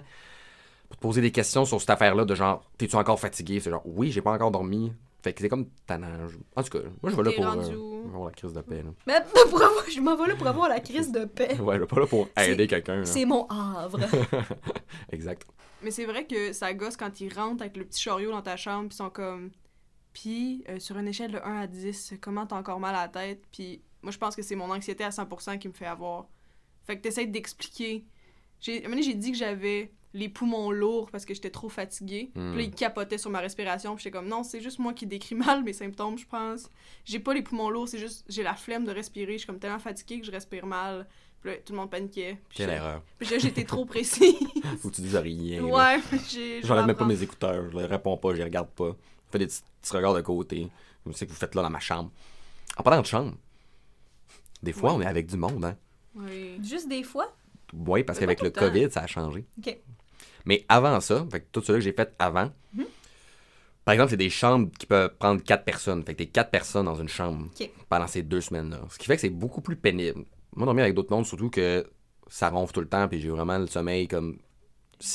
pour 0.88 0.96
te 0.96 1.02
poser 1.02 1.22
des 1.22 1.32
questions 1.32 1.64
sur 1.64 1.80
cette 1.80 1.90
affaire-là 1.90 2.24
de 2.24 2.34
genre, 2.36 2.62
t'es-tu 2.78 2.94
encore 2.94 3.18
fatigué? 3.18 3.58
C'est 3.58 3.70
genre, 3.70 3.82
oui, 3.84 4.12
j'ai 4.12 4.22
pas 4.22 4.30
encore 4.32 4.50
dormi. 4.52 4.92
Fait 5.22 5.32
que 5.32 5.40
c'est 5.40 5.48
comme 5.48 5.68
tannant. 5.86 6.26
Je- 6.28 6.36
En 6.56 6.62
tout 6.62 6.70
cas, 6.78 6.84
moi, 7.02 7.10
je 7.12 7.16
vais 7.16 7.22
là 7.22 7.30
pour 7.36 7.44
rendu 7.44 7.72
euh, 7.74 8.04
avoir 8.08 8.24
la 8.26 8.32
crise 8.32 8.52
de 8.52 8.60
paix, 8.60 8.82
là. 8.82 8.90
Mais 9.06 9.14
pour 9.50 9.62
avoir, 9.62 9.84
je 9.88 10.00
m'en 10.00 10.16
vais 10.16 10.26
là 10.28 10.34
pour 10.36 10.46
avoir 10.48 10.68
la 10.68 10.80
crise 10.80 11.12
de 11.12 11.24
paix. 11.26 11.56
Ouais, 11.60 11.76
je 11.76 11.80
vais 11.80 11.86
pas 11.86 12.00
là 12.00 12.06
pour 12.06 12.28
aider 12.36 12.66
quelqu'un. 12.66 13.04
C'est 13.04 13.24
mon 13.24 13.46
havre. 13.48 14.00
Exact. 15.12 15.46
Mais 15.82 15.90
c'est 15.90 16.04
vrai 16.06 16.26
que 16.26 16.52
ça 16.52 16.72
gosse 16.74 16.96
quand 16.96 17.20
ils 17.20 17.32
rentrent 17.32 17.62
avec 17.62 17.76
le 17.76 17.84
petit 17.84 18.00
chariot 18.02 18.30
dans 18.30 18.42
ta 18.42 18.56
chambre, 18.56 18.88
puis 18.88 18.94
ils 18.94 18.98
sont 18.98 19.10
comme. 19.10 19.50
Puis, 20.12 20.62
euh, 20.68 20.78
sur 20.78 20.98
une 20.98 21.08
échelle 21.08 21.32
de 21.32 21.38
1 21.38 21.60
à 21.62 21.66
10, 21.66 22.14
comment 22.20 22.46
t'as 22.46 22.56
encore 22.56 22.78
mal 22.80 22.94
à 22.94 23.02
la 23.02 23.08
tête? 23.08 23.42
Puis, 23.50 23.80
moi, 24.02 24.12
je 24.12 24.18
pense 24.18 24.36
que 24.36 24.42
c'est 24.42 24.56
mon 24.56 24.70
anxiété 24.70 25.04
à 25.04 25.10
100% 25.10 25.58
qui 25.58 25.68
me 25.68 25.72
fait 25.72 25.86
avoir. 25.86 26.26
Fait 26.84 26.96
que 26.96 27.02
t'essayes 27.02 27.28
d'expliquer. 27.28 28.04
J'ai, 28.60 28.74
à 28.74 28.78
un 28.78 28.82
moment 28.82 28.90
donné, 28.96 29.02
j'ai 29.02 29.14
dit 29.14 29.32
que 29.32 29.38
j'avais 29.38 29.90
les 30.14 30.28
poumons 30.28 30.70
lourds 30.70 31.10
parce 31.10 31.24
que 31.24 31.32
j'étais 31.34 31.50
trop 31.50 31.68
fatiguée. 31.68 32.30
Hmm. 32.34 32.50
Puis 32.52 32.58
là, 32.58 32.64
ils 32.64 32.74
capotaient 32.74 33.18
sur 33.18 33.30
ma 33.30 33.40
respiration. 33.40 33.94
Puis 33.94 34.04
j'étais 34.04 34.16
comme, 34.16 34.28
non, 34.28 34.42
c'est 34.44 34.60
juste 34.60 34.78
moi 34.78 34.92
qui 34.92 35.06
décris 35.06 35.34
mal 35.34 35.62
mes 35.64 35.72
symptômes, 35.72 36.18
je 36.18 36.26
pense. 36.26 36.68
J'ai 37.04 37.18
pas 37.18 37.32
les 37.34 37.42
poumons 37.42 37.70
lourds, 37.70 37.88
c'est 37.88 37.98
juste, 37.98 38.24
j'ai 38.28 38.42
la 38.42 38.54
flemme 38.54 38.84
de 38.84 38.90
respirer. 38.92 39.32
Je 39.32 39.38
suis 39.38 39.46
comme 39.46 39.58
tellement 39.58 39.78
fatiguée 39.78 40.20
que 40.20 40.26
je 40.26 40.30
respire 40.30 40.66
mal. 40.66 41.06
Puis 41.40 41.50
là, 41.50 41.56
tout 41.64 41.72
le 41.72 41.78
monde 41.78 41.90
paniquait. 41.90 42.38
Puis 42.48 42.58
Quelle 42.58 42.70
erreur. 42.70 43.02
Puis 43.18 43.28
là, 43.28 43.38
j'étais 43.38 43.64
trop 43.64 43.84
précis. 43.84 44.36
Faut 44.80 44.90
que 44.90 44.94
tu 44.94 45.00
dises 45.02 45.16
rien. 45.16 45.62
ouais, 45.64 45.98
j'ai. 46.30 46.60
je 46.62 46.66
J'enlève 46.66 46.86
même 46.86 46.94
pas 46.96 47.04
mes 47.04 47.20
écouteurs, 47.22 47.68
je 47.70 47.76
les 47.78 47.86
réponds 47.86 48.16
pas, 48.16 48.32
je 48.32 48.36
les 48.38 48.44
regarde 48.44 48.68
pas. 48.70 48.90
Je 49.26 49.32
fais 49.32 49.38
des 49.38 49.46
petits, 49.46 49.62
petits 49.80 49.96
regards 49.96 50.14
de 50.14 50.20
côté. 50.20 50.68
Je 51.06 51.12
sais 51.12 51.26
que 51.26 51.30
vous 51.32 51.36
faites 51.36 51.54
là 51.56 51.62
dans 51.62 51.70
ma 51.70 51.80
chambre. 51.80 52.10
En 52.76 52.82
parlant 52.84 53.00
de 53.00 53.06
chambre, 53.06 53.34
des 54.62 54.72
fois 54.72 54.90
Ouais. 54.92 54.98
on 54.98 55.02
est 55.02 55.06
avec 55.06 55.26
du 55.26 55.36
monde, 55.36 55.64
hein. 55.64 55.76
Oui. 56.14 56.58
Juste 56.62 56.88
des 56.88 57.02
fois? 57.02 57.34
Oui, 57.74 58.04
parce 58.04 58.18
qu'avec 58.18 58.40
le 58.42 58.50
tout 58.52 58.60
le 58.60 58.66
temps. 58.66 58.72
COVID, 58.72 58.90
ça 58.90 59.00
a 59.00 59.06
changé. 59.06 59.44
Ok. 59.58 59.78
Mais 60.46 60.64
avant 60.68 61.00
ça, 61.00 61.26
fait 61.30 61.40
que 61.40 61.46
tout 61.52 61.62
cela 61.62 61.78
que 61.78 61.84
j'ai 61.84 61.92
fait 61.92 62.12
avant, 62.18 62.50
Mhm. 62.74 62.84
par 63.84 63.92
exemple, 63.94 64.10
c'est 64.10 64.16
des 64.16 64.30
chambres 64.30 64.70
qui 64.78 64.86
peuvent 64.86 65.14
prendre 65.18 65.42
quatre 65.42 65.64
personnes. 65.64 66.02
Fait 66.04 66.12
que 66.14 66.18
t'es 66.18 66.26
quatre 66.26 66.50
personnes 66.50 66.86
dans 66.86 66.94
une 66.96 67.08
chambre 67.08 67.48
pendant 67.88 68.06
ces 68.06 68.22
deux 68.22 68.40
semaines-là. 68.40 68.80
Ce 68.90 68.98
qui 68.98 69.06
fait 69.06 69.16
que 69.16 69.20
c'est 69.22 69.28
beaucoup 69.30 69.60
plus 69.60 69.76
pénible. 69.76 70.24
Moi, 70.54 70.66
dormir 70.66 70.84
avec 70.84 70.94
d'autres 70.94 71.12
mondes, 71.14 71.26
surtout 71.26 71.50
que 71.50 71.84
ça 72.28 72.48
ronfle 72.50 72.72
tout 72.72 72.80
le 72.80 72.88
temps, 72.88 73.08
puis 73.08 73.20
j'ai 73.20 73.28
vraiment 73.30 73.58
le 73.58 73.66
sommeil 73.66 74.06
comme. 74.08 74.38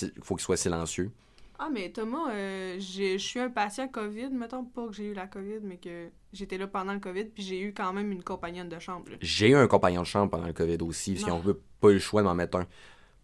Il 0.01 0.11
faut 0.21 0.35
qu'il 0.35 0.43
soit 0.43 0.57
silencieux. 0.57 1.11
Ah, 1.59 1.69
mais 1.73 1.89
Thomas, 1.91 2.29
euh, 2.31 2.75
j'ai- 2.77 3.17
je 3.17 3.25
suis 3.25 3.39
un 3.39 3.49
patient 3.49 3.87
COVID. 3.87 4.29
Mettons 4.31 4.63
pas 4.65 4.85
que 4.87 4.93
j'ai 4.93 5.05
eu 5.05 5.13
la 5.13 5.25
COVID, 5.27 5.59
mais 5.63 5.77
que 5.77 6.09
j'étais 6.33 6.57
là 6.57 6.67
pendant 6.67 6.93
le 6.93 6.99
COVID, 6.99 7.23
puis 7.25 7.41
j'ai 7.41 7.59
eu 7.61 7.73
quand 7.73 7.93
même 7.93 8.11
une 8.11 8.21
compagnonne 8.21 8.69
de 8.69 8.77
chambre. 8.79 9.05
J'ai 9.21 9.49
eu 9.49 9.55
un 9.55 9.67
compagnon 9.67 10.01
de 10.01 10.05
chambre 10.07 10.29
pendant 10.29 10.45
le 10.45 10.53
COVID 10.53 10.77
aussi, 10.81 11.15
qu'ils 11.15 11.25
Non. 11.27 11.37
ont 11.43 11.55
pas 11.79 11.89
eu 11.89 11.93
le 11.93 11.99
choix 11.99 12.21
de 12.21 12.27
m'en 12.27 12.35
mettre 12.35 12.57
un. 12.57 12.67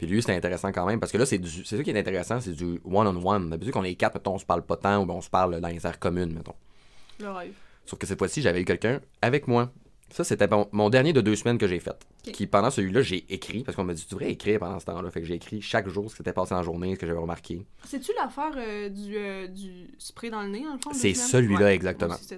Puis 0.04 0.12
lui, 0.12 0.20
c'était 0.20 0.34
intéressant 0.34 0.70
quand 0.70 0.84
même, 0.84 1.00
parce 1.00 1.10
que 1.10 1.16
là, 1.16 1.24
c'est 1.24 1.38
du... 1.38 1.64
c'est 1.64 1.78
ça 1.78 1.82
qui 1.82 1.90
est 1.90 1.98
intéressant, 1.98 2.38
c'est 2.40 2.52
du 2.52 2.78
one-on-one. 2.84 3.48
D'habitude, 3.48 3.72
qu'on 3.72 3.84
est 3.84 3.94
quatre, 3.94 4.14
mettons, 4.14 4.34
on 4.34 4.38
se 4.38 4.44
parle 4.44 4.62
pas 4.62 4.76
tant, 4.76 5.02
ou 5.02 5.10
on 5.10 5.22
se 5.22 5.30
parle 5.30 5.58
dans 5.60 5.68
les 5.68 5.86
aires 5.86 5.98
communes, 5.98 6.34
mettons. 6.34 6.54
Le 7.20 7.30
rêve. 7.30 7.52
Sauf 7.86 7.98
que 7.98 8.06
cette 8.06 8.18
fois-ci, 8.18 8.42
j'avais 8.42 8.60
eu 8.60 8.64
quelqu'un 8.66 9.00
avec 9.22 9.48
moi. 9.48 9.72
Ça, 10.10 10.22
c'était 10.22 10.46
mon, 10.46 10.68
mon 10.72 10.90
dernier 10.90 11.14
de 11.14 11.22
deux 11.22 11.36
semaines 11.36 11.56
que 11.56 11.66
j'ai 11.66 11.80
fait. 11.80 12.06
Qui, 12.22 12.46
pendant 12.46 12.70
celui-là, 12.70 13.00
j'ai 13.00 13.24
écrit, 13.32 13.64
parce 13.64 13.76
qu'on 13.76 13.84
m'a 13.84 13.94
dit, 13.94 14.04
tu 14.04 14.14
devrais 14.14 14.30
écrire 14.30 14.58
pendant 14.60 14.78
ce 14.78 14.84
temps-là. 14.84 15.10
Fait 15.10 15.20
que 15.22 15.26
j'ai 15.26 15.34
écrit 15.36 15.62
chaque 15.62 15.88
jour 15.88 16.04
ce 16.10 16.14
qui 16.14 16.18
s'était 16.18 16.34
passé 16.34 16.50
dans 16.50 16.58
la 16.58 16.62
journée, 16.62 16.94
ce 16.94 17.00
que 17.00 17.06
j'avais 17.06 17.18
remarqué. 17.18 17.64
C'est-tu 17.86 18.12
l'affaire 18.18 18.52
euh, 18.58 18.90
du, 18.90 19.16
euh, 19.16 19.46
du 19.46 19.90
spray 19.96 20.28
dans 20.28 20.42
le 20.42 20.50
nez, 20.50 20.64
dans 20.64 20.74
le 20.74 20.78
fond? 20.78 20.90
C'est 20.92 21.14
celui-là, 21.14 21.64
Ouais, 21.64 21.74
exactement. 21.74 22.14
aussi. 22.14 22.36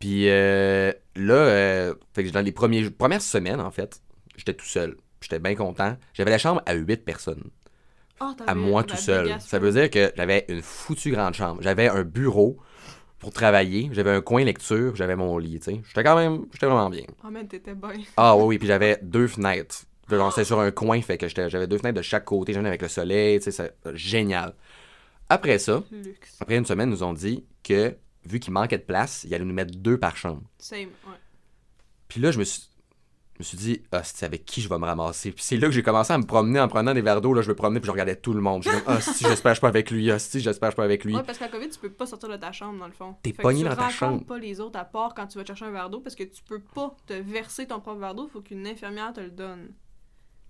Puis 0.00 0.28
euh, 0.28 0.92
là, 1.14 1.94
fait 2.14 2.24
que 2.24 2.30
dans 2.30 2.40
les 2.40 2.52
premiers, 2.52 2.90
premières 2.90 3.22
semaines, 3.22 3.60
en 3.60 3.70
fait, 3.70 4.02
j'étais 4.36 4.54
tout 4.54 4.66
seul. 4.66 4.96
J'étais 5.20 5.38
bien 5.38 5.54
content. 5.54 5.96
J'avais 6.14 6.30
la 6.30 6.38
chambre 6.38 6.62
à 6.66 6.74
huit 6.74 7.04
personnes. 7.04 7.50
Ah, 8.20 8.34
à 8.46 8.54
moi 8.54 8.84
tout 8.84 8.96
seul. 8.96 9.40
Ça 9.40 9.58
veut 9.58 9.72
dire 9.72 9.90
que 9.90 10.12
j'avais 10.16 10.44
une 10.48 10.62
foutue 10.62 11.10
grande 11.12 11.34
chambre. 11.34 11.62
J'avais 11.62 11.88
un 11.88 12.02
bureau 12.04 12.58
pour 13.18 13.32
travailler, 13.32 13.90
j'avais 13.92 14.10
un 14.10 14.20
coin 14.22 14.44
lecture, 14.44 14.96
j'avais 14.96 15.16
mon 15.16 15.36
lit, 15.38 15.58
tu 15.60 15.72
sais. 15.72 15.82
J'étais 15.86 16.02
quand 16.04 16.16
même, 16.16 16.46
j'étais 16.52 16.66
vraiment 16.66 16.88
bien. 16.88 17.04
Ah, 17.22 17.30
man, 17.30 17.46
t'étais 17.46 17.74
bien. 17.74 17.92
Ah 18.16 18.34
oui, 18.36 18.44
oui, 18.44 18.58
puis 18.58 18.66
j'avais 18.66 18.98
deux 19.02 19.26
fenêtres. 19.26 19.84
Genre, 20.08 20.32
C'était 20.32 20.44
sur 20.46 20.58
un 20.58 20.70
coin, 20.70 21.00
fait 21.02 21.18
que 21.18 21.28
j'étais- 21.28 21.48
j'avais 21.50 21.66
deux 21.66 21.78
fenêtres 21.78 21.98
de 21.98 22.02
chaque 22.02 22.24
côté, 22.24 22.52
j'en 22.54 22.64
avec 22.64 22.80
le 22.82 22.88
soleil, 22.88 23.38
tu 23.38 23.44
sais, 23.44 23.50
c'est 23.52 23.96
génial. 23.96 24.54
Après 25.28 25.58
ça, 25.58 25.84
Luxe. 25.92 26.36
après 26.40 26.56
une 26.56 26.64
semaine, 26.64 26.88
ils 26.88 26.92
nous 26.92 27.02
ont 27.04 27.12
dit 27.12 27.44
que, 27.62 27.94
vu 28.24 28.40
qu'il 28.40 28.52
manquait 28.52 28.78
de 28.78 28.82
place, 28.82 29.24
ils 29.24 29.34
allaient 29.34 29.44
nous 29.44 29.54
mettre 29.54 29.76
deux 29.76 29.98
par 29.98 30.16
chambre. 30.16 30.42
Same, 30.58 30.80
ouais. 31.06 31.18
Puis 32.08 32.20
là, 32.20 32.32
je 32.32 32.38
me 32.38 32.44
suis, 32.44 32.69
me 33.40 33.44
suis 33.44 33.56
dit, 33.56 33.82
ah, 33.92 34.02
c'est 34.04 34.24
avec 34.24 34.44
qui 34.44 34.60
je 34.60 34.68
vais 34.68 34.78
me 34.78 34.84
ramasser? 34.84 35.32
Puis 35.32 35.42
c'est 35.42 35.56
là 35.56 35.66
que 35.66 35.72
j'ai 35.72 35.82
commencé 35.82 36.12
à 36.12 36.18
me 36.18 36.24
promener 36.24 36.60
en 36.60 36.68
prenant 36.68 36.94
des 36.94 37.02
verres 37.02 37.20
d'eau. 37.20 37.34
Là, 37.34 37.42
je 37.42 37.48
me 37.48 37.54
promenais, 37.54 37.80
puis 37.80 37.86
je 37.86 37.92
regardais 37.92 38.16
tout 38.16 38.32
le 38.32 38.40
monde. 38.40 38.62
Je 38.62 38.70
comme, 38.70 38.82
ah, 38.86 39.00
si, 39.00 39.24
j'espère 39.24 39.52
que 39.52 39.56
je 39.56 39.60
pas 39.60 39.68
avec 39.68 39.90
lui. 39.90 40.10
Ah, 40.10 40.18
si, 40.18 40.40
j'espère 40.40 40.68
que 40.68 40.72
je 40.72 40.76
pas 40.76 40.84
avec 40.84 41.04
lui. 41.04 41.14
Ouais, 41.14 41.22
parce 41.22 41.38
qu'à 41.38 41.48
COVID, 41.48 41.68
tu 41.68 41.78
peux 41.78 41.90
pas 41.90 42.06
sortir 42.06 42.28
de 42.28 42.36
ta 42.36 42.52
chambre, 42.52 42.78
dans 42.78 42.86
le 42.86 42.92
fond. 42.92 43.16
T'es 43.22 43.30
Fait 43.30 43.38
que 43.38 43.42
pogné 43.42 43.62
tu 43.62 43.68
dans 43.68 43.76
ta 43.76 43.88
chambre. 43.88 44.24
pas 44.24 44.38
les 44.38 44.60
autres 44.60 44.78
à 44.78 44.84
part 44.84 45.14
quand 45.14 45.26
tu 45.26 45.38
vas 45.38 45.44
chercher 45.44 45.64
un 45.64 45.70
verre 45.70 45.90
d'eau 45.90 46.00
parce 46.00 46.14
que 46.14 46.24
tu 46.24 46.42
peux 46.42 46.60
pas 46.60 46.94
te 47.06 47.14
verser 47.14 47.66
ton 47.66 47.80
propre 47.80 48.00
verre 48.00 48.14
d'eau, 48.14 48.28
faut 48.28 48.40
qu'une 48.40 48.66
infirmière 48.66 49.12
te 49.12 49.20
le 49.20 49.30
donne. 49.30 49.70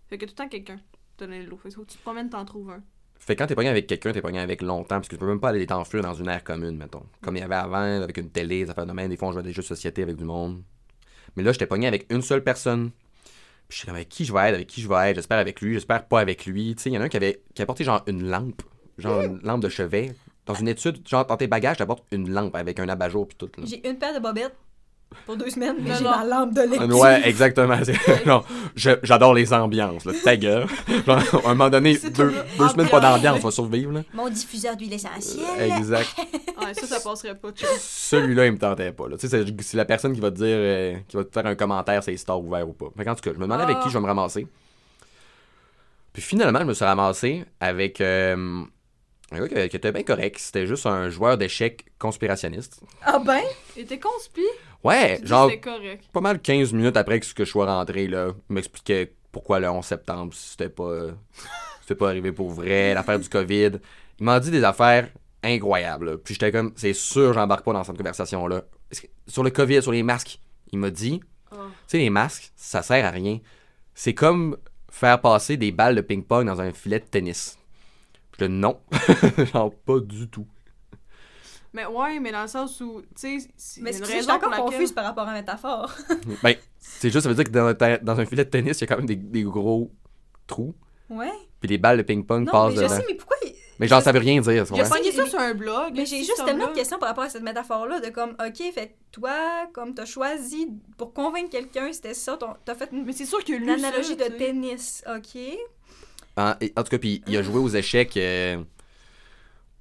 Fait 0.08 0.18
que 0.18 0.24
tout 0.26 0.32
le 0.32 0.36
temps 0.36 0.48
quelqu'un 0.48 0.80
te 1.16 1.24
donne 1.24 1.44
l'eau. 1.46 1.56
Fait 1.56 1.68
que 1.68 1.74
faut 1.76 1.82
que 1.82 1.90
tu 1.90 1.96
te 1.98 2.02
promènes, 2.02 2.30
t'en 2.30 2.44
trouves 2.44 2.70
un. 2.70 2.82
Fait 3.18 3.36
que 3.36 3.42
quand 3.42 3.46
t'es 3.46 3.54
pogné 3.54 3.68
avec 3.68 3.86
quelqu'un, 3.86 4.12
t'es 4.12 4.22
pogné 4.22 4.40
avec 4.40 4.62
longtemps, 4.62 4.96
parce 4.96 5.08
que 5.08 5.14
tu 5.14 5.20
peux 5.20 5.26
même 5.26 5.40
pas 5.40 5.50
aller 5.50 5.66
t'enfuir 5.66 6.02
dans 6.02 6.14
une 6.14 6.28
aire 6.28 6.42
commune, 6.42 6.76
mettons. 6.78 7.04
Comme 7.20 7.36
il 7.36 7.40
y 7.40 7.42
avait 7.42 7.54
avant, 7.54 8.02
avec 8.02 8.16
une 8.16 8.30
télé, 8.30 8.64
des 8.64 8.70
affaires 8.70 8.86
de 8.86 8.92
même, 8.92 9.10
des 9.10 9.16
fois 9.18 9.28
on 9.28 9.32
jouait 9.32 9.40
à 9.40 9.44
des 9.44 9.52
jeux 9.52 9.60
de 9.60 9.66
société 9.66 10.02
avec 10.02 10.16
du 10.16 10.24
monde. 10.24 10.62
Mais 11.36 11.42
là, 11.42 11.52
j'étais 11.52 11.66
pogné 11.66 11.86
avec 11.86 12.06
une 12.10 12.22
seule 12.22 12.42
personne. 12.42 12.90
Puis 13.68 13.76
je 13.76 13.76
suis 13.78 13.86
comme, 13.86 13.94
avec 13.94 14.08
qui 14.08 14.24
je 14.24 14.32
vais 14.32 14.48
être, 14.48 14.54
avec 14.54 14.66
qui 14.66 14.80
je 14.80 14.88
vais 14.88 15.10
être, 15.10 15.16
j'espère 15.16 15.38
avec 15.38 15.60
lui, 15.60 15.74
j'espère 15.74 16.06
pas 16.06 16.20
avec 16.20 16.46
lui. 16.46 16.74
Tu 16.74 16.82
sais, 16.82 16.90
il 16.90 16.94
y 16.94 16.98
en 16.98 17.02
a 17.02 17.04
un 17.04 17.08
qui 17.08 17.16
avait 17.16 17.40
qui 17.54 17.62
a 17.62 17.64
apporté 17.64 17.84
genre 17.84 18.02
une 18.06 18.28
lampe, 18.28 18.62
genre 18.98 19.22
une 19.22 19.40
lampe 19.42 19.62
de 19.62 19.68
chevet. 19.68 20.14
Dans 20.46 20.54
une 20.54 20.68
étude, 20.68 21.06
genre 21.06 21.26
dans 21.26 21.36
tes 21.36 21.46
bagages, 21.46 21.76
t'apportes 21.76 22.04
une 22.10 22.30
lampe 22.30 22.56
avec 22.56 22.80
un 22.80 22.88
abat-jour 22.88 23.28
puis 23.28 23.36
tout. 23.36 23.50
Là. 23.56 23.64
J'ai 23.66 23.86
une 23.88 23.98
paire 23.98 24.14
de 24.14 24.18
bobettes 24.18 24.56
pour 25.26 25.36
deux 25.36 25.50
semaines, 25.50 25.76
mais 25.80 25.94
j'ai 25.96 26.04
ma 26.04 26.24
lampe 26.24 26.54
de 26.54 26.60
lecture. 26.62 26.98
Ouais, 26.98 27.20
exactement. 27.28 27.76
J'adore 28.76 29.34
les 29.34 29.52
ambiances, 29.52 30.04
là. 30.04 30.12
Ta 30.24 30.36
gueule. 30.36 30.66
À 31.06 31.18
un 31.46 31.48
moment 31.54 31.68
donné, 31.70 31.98
deux, 31.98 32.32
semaines 32.58 32.88
pas 32.88 32.98
Ambiance. 32.98 33.14
d'ambiance, 33.14 33.38
on 33.42 33.46
va 33.46 33.50
survivre, 33.50 33.92
là. 33.92 34.02
Mon 34.14 34.28
diffuseur 34.28 34.76
d'huile 34.76 34.92
essentielle. 34.94 35.72
Exact. 35.76 36.08
Ouais, 36.60 36.74
ça, 36.74 36.86
ça 36.86 37.00
passerait 37.00 37.34
pas, 37.34 37.50
tu 37.52 37.64
Celui-là, 37.78 38.44
il 38.44 38.52
me 38.52 38.58
tentait 38.58 38.92
pas. 38.92 39.08
là. 39.08 39.16
Tu 39.16 39.26
sais, 39.28 39.44
c'est- 39.62 39.76
la 39.78 39.86
personne 39.86 40.12
qui 40.12 40.20
va 40.20 40.30
te 40.30 40.36
dire, 40.36 40.46
euh, 40.48 40.94
qui 41.08 41.16
va 41.16 41.24
te 41.24 41.32
faire 41.32 41.46
un 41.46 41.54
commentaire, 41.54 42.02
c'est 42.04 42.14
stores 42.18 42.44
ouvert 42.44 42.68
ou 42.68 42.74
pas. 42.74 42.88
Fait 42.98 43.08
en 43.08 43.14
tout 43.14 43.22
cas, 43.22 43.30
je 43.32 43.38
me 43.38 43.44
demandais 43.44 43.62
avec 43.62 43.78
Ah. 43.80 43.82
qui 43.82 43.88
je 43.88 43.94
vais 43.94 44.00
me 44.02 44.06
ramasser. 44.06 44.46
Puis 46.12 46.20
finalement, 46.22 46.58
je 46.60 46.64
me 46.66 46.74
suis 46.74 46.84
ramassé 46.84 47.44
avec 47.60 48.02
euh, 48.02 48.62
un 49.32 49.40
gars 49.40 49.48
qui, 49.62 49.68
qui 49.68 49.76
était 49.76 49.92
bien 49.92 50.02
correct. 50.02 50.38
C'était 50.38 50.66
juste 50.66 50.86
un 50.86 51.08
joueur 51.08 51.38
d'échecs 51.38 51.86
conspirationniste. 51.98 52.80
Ah 53.02 53.18
ben? 53.18 53.40
Et 53.76 53.84
t'es 53.84 53.98
conspi, 53.98 54.42
Ouais, 54.82 55.20
genre, 55.22 55.50
correct. 55.62 56.04
pas 56.12 56.20
mal 56.20 56.40
15 56.40 56.72
minutes 56.72 56.96
après 56.96 57.20
que 57.20 57.26
je 57.44 57.44
sois 57.50 57.66
rentré, 57.66 58.06
là, 58.06 58.32
il 58.48 58.54
m'expliquait 58.54 59.12
pourquoi 59.30 59.60
le 59.60 59.68
11 59.68 59.84
septembre, 59.84 60.32
c'était 60.34 60.68
pas, 60.70 60.84
euh, 60.84 61.12
c'était 61.82 61.94
pas 61.94 62.08
arrivé 62.08 62.32
pour 62.32 62.50
vrai, 62.50 62.94
l'affaire 62.94 63.18
du 63.18 63.28
COVID. 63.28 63.72
Il 64.18 64.24
m'a 64.24 64.40
dit 64.40 64.50
des 64.50 64.64
affaires 64.64 65.08
incroyables. 65.42 66.10
là. 66.12 66.16
Puis 66.18 66.34
j'étais 66.34 66.50
comme, 66.52 66.72
c'est 66.76 66.92
sûr, 66.94 67.32
j'embarque 67.32 67.64
pas 67.64 67.72
dans 67.72 67.84
cette 67.84 67.96
conversation-là. 67.96 68.62
Que- 68.90 69.06
Sur 69.28 69.44
le 69.44 69.50
COVID, 69.50 69.82
sur 69.82 69.92
les 69.92 70.02
masques, 70.02 70.40
il 70.72 70.78
m'a 70.78 70.90
dit, 70.90 71.20
Ah. 71.52 71.56
tu 71.68 71.72
sais, 71.86 71.98
les 71.98 72.10
masques, 72.10 72.50
ça 72.56 72.82
sert 72.82 73.04
à 73.04 73.10
rien. 73.10 73.38
C'est 73.94 74.14
comme 74.14 74.56
faire 74.90 75.20
passer 75.20 75.56
des 75.56 75.70
balles 75.72 75.94
de 75.94 76.00
ping-pong 76.00 76.46
dans 76.46 76.60
un 76.60 76.72
filet 76.72 76.98
de 77.00 77.04
tennis. 77.04 77.58
Puis 78.40 78.48
là, 78.48 78.54
non, 78.54 78.80
genre 79.52 79.70
pas 79.74 80.00
du 80.00 80.26
tout. 80.30 80.46
Mais 81.74 81.84
ouais, 81.84 82.18
mais 82.20 82.32
dans 82.32 82.42
le 82.42 82.48
sens 82.48 82.80
où, 82.80 83.02
tu 83.14 83.38
sais, 83.40 83.48
c'est 83.54 83.80
Mais 83.82 83.90
une 83.90 83.96
c'est 83.96 84.00
que 84.00 84.06
je 84.06 84.10
suis 84.12 84.20
raison 84.20 84.38
pour 84.38 84.48
laquelle... 84.48 84.64
confuse 84.64 84.92
par 84.92 85.04
rapport 85.04 85.24
à 85.28 85.34
la 85.34 85.40
métaphore. 85.40 85.92
Ben, 86.42 86.54
c'est 86.78 87.10
juste, 87.10 87.24
ça 87.24 87.28
veut 87.28 87.34
dire 87.34 87.44
que 87.44 87.50
dans, 87.50 87.66
un- 87.66 87.98
dans 88.02 88.18
un 88.18 88.24
filet 88.24 88.44
de 88.46 88.50
tennis, 88.50 88.78
il 88.78 88.80
y 88.80 88.84
a 88.84 88.86
quand 88.86 88.96
même 88.96 89.06
des, 89.06 89.14
des 89.16 89.42
gros 89.42 89.92
trous. 90.46 90.74
Ouais. 91.10 91.30
Puis 91.60 91.68
les 91.68 91.76
balles 91.76 91.98
de 91.98 92.02
ping-pong 92.02 92.46
Non, 92.46 92.50
passent 92.50 92.70
mais 92.70 92.76
je 92.76 92.82
dedans. 92.84 92.96
sais, 92.96 93.04
mais 93.08 93.14
pourquoi. 93.14 93.36
Mais 93.78 93.88
genre, 93.88 94.02
ça 94.02 94.12
veut 94.12 94.18
rien 94.18 94.40
dire, 94.40 94.64
J'ai 94.66 94.82
pogné 94.84 95.12
ça 95.12 95.26
sur 95.26 95.38
un 95.38 95.54
blog. 95.54 95.92
Mais 95.94 96.06
j'ai 96.06 96.18
juste 96.18 96.42
tellement 96.44 96.68
de 96.68 96.74
questions 96.74 96.98
par 96.98 97.10
rapport 97.10 97.24
à 97.24 97.28
cette 97.28 97.42
métaphore-là, 97.42 98.00
de 98.00 98.08
comme, 98.08 98.30
ok, 98.32 98.72
fait 98.74 98.88
que 98.88 98.92
toi, 99.12 99.68
comme 99.72 99.94
t'as 99.94 100.06
choisi 100.06 100.68
pour 100.96 101.12
convaincre 101.12 101.50
quelqu'un, 101.50 101.92
c'était 101.92 102.14
ça, 102.14 102.38
t'as 102.64 102.74
fait 102.74 102.88
une, 102.92 103.04
Mais 103.04 103.12
c'est 103.12 103.26
sûr 103.26 103.38
a 103.38 103.52
une 103.52 103.70
analogie 103.70 104.16
ça, 104.18 104.28
de 104.28 104.34
tennis, 104.34 105.04
ok. 105.06 105.38
En, 106.40 106.82
tout 106.82 106.90
cas, 106.90 106.98
puis 106.98 107.22
il 107.26 107.36
a 107.36 107.42
joué 107.42 107.58
aux 107.58 107.68
échecs 107.68 108.16
euh, 108.16 108.62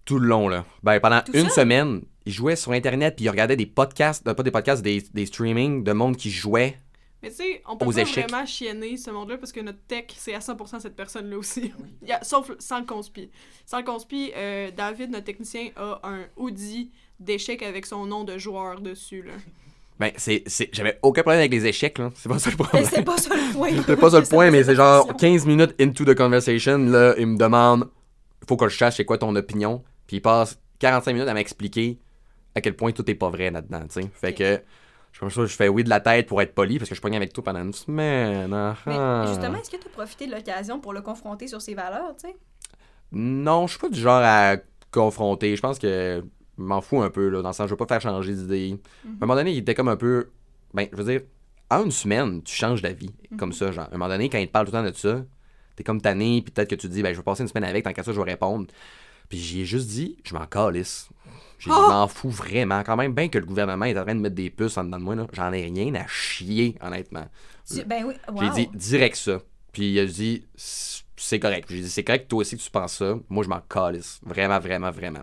tout 0.06 0.20
le 0.20 0.28
long, 0.28 0.48
là. 0.48 0.66
Ben, 0.84 1.00
pendant 1.00 1.22
Tout 1.22 1.34
une 1.34 1.50
semaine, 1.50 2.02
il 2.26 2.34
jouait 2.34 2.56
sur 2.56 2.72
Internet, 2.72 3.16
puis 3.16 3.26
il 3.26 3.30
regardait 3.30 3.56
des 3.56 3.66
podcasts, 3.66 4.28
euh, 4.28 4.34
pas 4.34 4.44
des 4.44 4.52
podcasts, 4.52 4.82
des, 4.82 5.02
des 5.14 5.26
streamings 5.26 5.84
de 5.84 5.92
monde 5.92 6.18
qui 6.18 6.32
jouait. 6.32 6.78
Mais 7.22 7.30
tu 7.30 7.36
sais, 7.36 7.62
on 7.68 7.76
peut 7.76 7.86
Aux 7.86 7.92
pas 7.92 8.02
échecs. 8.02 8.30
vraiment 8.30 8.46
chienner 8.46 8.96
ce 8.96 9.12
monde-là 9.12 9.38
parce 9.38 9.52
que 9.52 9.60
notre 9.60 9.82
tech, 9.88 10.06
c'est 10.16 10.34
à 10.34 10.40
100% 10.40 10.80
cette 10.80 10.96
personne-là 10.96 11.38
aussi. 11.38 11.74
Il 12.02 12.08
y 12.08 12.12
a- 12.14 12.24
sauf 12.24 12.50
sans 12.60 12.80
le 12.80 12.86
conspi. 12.86 13.30
Sans 13.66 13.80
le 13.80 13.84
conspi, 13.84 14.32
euh, 14.38 14.72
David, 14.72 15.12
notre 15.12 15.26
technicien, 15.26 15.68
a 15.76 16.00
un 16.04 16.22
Audi 16.38 16.92
d'échecs 17.20 17.62
avec 17.62 17.86
son 17.86 18.06
nom 18.06 18.24
de 18.24 18.38
joueur 18.38 18.80
dessus. 18.80 19.22
Là. 19.24 19.34
Ben, 20.00 20.12
c'est, 20.16 20.44
c'est- 20.48 20.70
j'avais 20.72 20.98
aucun 21.02 21.22
problème 21.24 21.40
avec 21.40 21.52
les 21.52 21.66
échecs, 21.66 21.98
là. 21.98 22.10
C'est 22.16 22.30
pas 22.30 22.40
ça 22.40 22.50
le 22.50 22.56
Mais 22.60 22.64
problème. 22.64 22.90
c'est 22.90 23.04
pas 23.04 23.18
ça 23.18 23.36
le 23.36 23.54
point. 23.54 23.70
C'est 23.86 23.98
pas 24.00 24.10
ça 24.10 24.20
le 24.20 24.26
point, 24.26 24.50
mais 24.52 24.64
c'est 24.64 24.76
genre 24.76 25.06
question. 25.08 25.18
15 25.34 25.46
minutes 25.46 25.76
into 25.82 26.06
the 26.06 26.16
conversation, 26.16 26.78
là, 26.78 27.14
il 27.18 27.28
me 27.28 27.38
demande, 27.38 27.90
faut 28.48 28.56
que 28.56 28.70
je 28.70 28.78
sache 28.78 28.96
c'est 28.98 29.06
quoi 29.06 29.18
ton 29.18 29.36
opinion, 29.36 29.84
puis 30.08 30.18
il 30.18 30.22
passe 30.22 30.58
45 30.80 31.12
minutes 31.14 31.28
à 31.28 31.34
m'expliquer 31.34 32.00
à 32.56 32.62
quel 32.62 32.76
point 32.76 32.92
tout 32.94 33.10
est 33.12 33.16
pas 33.16 33.30
vrai 33.30 33.52
là-dedans, 33.52 33.82
tu 33.92 34.02
sais. 34.02 34.10
Fait 34.14 34.34
que, 34.34 34.62
je 35.12 35.20
pense 35.20 35.36
que 35.36 35.46
je 35.46 35.56
fais 35.56 35.68
oui 35.68 35.84
de 35.84 35.90
la 35.90 36.00
tête 36.00 36.28
pour 36.28 36.42
être 36.42 36.56
poli, 36.56 36.78
parce 36.80 36.88
que 36.90 36.96
je 36.96 37.02
pogne 37.02 37.18
avec 37.18 37.34
toi 37.34 37.44
pendant 37.44 37.62
une 37.62 37.74
semaine. 37.74 38.54
ah, 38.54 38.76
Mais 38.88 38.96
ah. 38.98 39.26
justement, 39.28 39.58
est-ce 39.58 39.70
que 39.70 39.78
tu 39.78 39.88
as 39.88 39.92
profité 39.92 40.28
de 40.28 40.32
l'occasion 40.32 40.80
pour 40.80 40.94
le 40.94 41.02
confronter 41.02 41.48
sur 41.48 41.62
ses 41.62 41.74
valeurs, 41.74 42.16
tu 42.22 42.30
sais? 42.30 42.36
Non, 43.12 43.68
je 43.68 43.72
suis 43.72 43.80
pas 43.80 43.90
du 43.90 44.00
genre 44.00 44.22
à 44.24 44.56
confronter. 44.92 45.56
Je 45.56 45.62
pense 45.62 45.78
que 45.80 46.24
m'en 46.64 46.82
fous 46.82 47.02
un 47.02 47.10
peu, 47.10 47.30
là, 47.30 47.42
dans 47.42 47.50
le 47.50 47.54
sens, 47.54 47.66
je 47.68 47.72
veux 47.72 47.78
pas 47.78 47.88
faire 47.88 48.02
changer 48.02 48.34
d'idée. 48.34 48.78
À 49.06 49.08
un 49.08 49.12
moment 49.22 49.36
donné, 49.36 49.52
il 49.52 49.58
était 49.60 49.76
comme 49.76 49.88
un 49.90 49.96
peu. 49.98 50.30
Ben, 50.74 50.88
je 50.92 50.98
veux 50.98 51.04
dire, 51.04 51.22
en 51.70 51.84
une 51.86 51.92
semaine, 51.92 52.42
tu 52.44 52.54
changes 52.56 52.82
d'avis. 52.82 53.12
Comme 53.38 53.54
ça, 53.54 53.72
genre. 53.72 53.86
À 53.86 53.90
un 53.90 53.98
moment 53.98 54.08
donné, 54.10 54.30
quand 54.30 54.38
il 54.38 54.48
te 54.48 54.52
parle 54.52 54.66
tout 54.68 54.72
le 54.74 54.80
temps 54.80 54.90
de 54.90 54.96
ça, 54.96 55.24
t'es 55.76 55.84
comme 55.84 56.02
tanné, 56.02 56.42
puis 56.42 56.52
peut-être 56.52 56.70
que 56.70 56.76
tu 56.76 56.88
te 56.88 56.94
dis, 56.94 57.02
ben, 57.04 57.12
je 57.14 57.18
vais 57.18 57.24
passer 57.24 57.42
une 57.44 57.48
semaine 57.50 57.64
avec, 57.64 57.84
tant 57.84 57.94
qu'à 57.94 58.04
ça, 58.04 58.12
je 58.12 58.20
vais 58.20 58.32
répondre. 58.32 58.68
Puis 59.30 59.38
j'ai 59.38 59.66
juste 59.66 59.88
dit, 59.88 60.18
je 60.24 60.34
m'en 60.34 60.46
calisse. 60.48 61.08
J'ai 61.60 61.70
dit, 61.70 61.76
Oh! 61.78 61.84
je 61.86 61.90
m'en 61.92 62.08
fous 62.08 62.30
vraiment. 62.30 62.84
Quand 62.84 62.96
même, 62.96 63.14
bien 63.14 63.28
que 63.30 63.38
le 63.38 63.46
gouvernement 63.46 63.86
est 63.86 63.98
en 63.98 64.04
train 64.04 64.16
de 64.16 64.20
mettre 64.22 64.36
des 64.36 64.50
puces 64.50 64.78
en 64.78 64.84
dedans 64.86 64.98
de 65.00 65.04
moi, 65.04 65.16
là, 65.16 65.28
j'en 65.34 65.52
ai 65.54 65.64
rien 65.66 65.94
à 65.96 66.08
chier, 66.08 66.76
honnêtement. 66.82 67.28
Tu- 67.70 67.84
Ben 67.86 68.04
oui, 68.06 68.16
wow. 68.32 68.42
J'ai 68.42 68.50
dit 68.66 68.70
direct 68.74 69.16
ça. 69.16 69.42
Puis 69.72 69.92
il 69.92 70.00
a 70.00 70.06
dit 70.08 70.44
c'est 70.56 71.40
correct. 71.40 71.68
J'ai 71.70 71.82
dit 71.82 71.90
c'est 71.90 72.04
correct 72.04 72.28
toi 72.28 72.40
aussi 72.40 72.58
que 72.58 72.62
tu 72.64 72.72
penses 72.72 72.96
ça. 72.96 73.16
Moi 73.30 73.44
je 73.44 73.50
m'en 73.50 73.60
calisse. 73.62 74.20
Vraiment, 74.26 74.58
vraiment, 74.60 74.90
vraiment. 74.90 75.22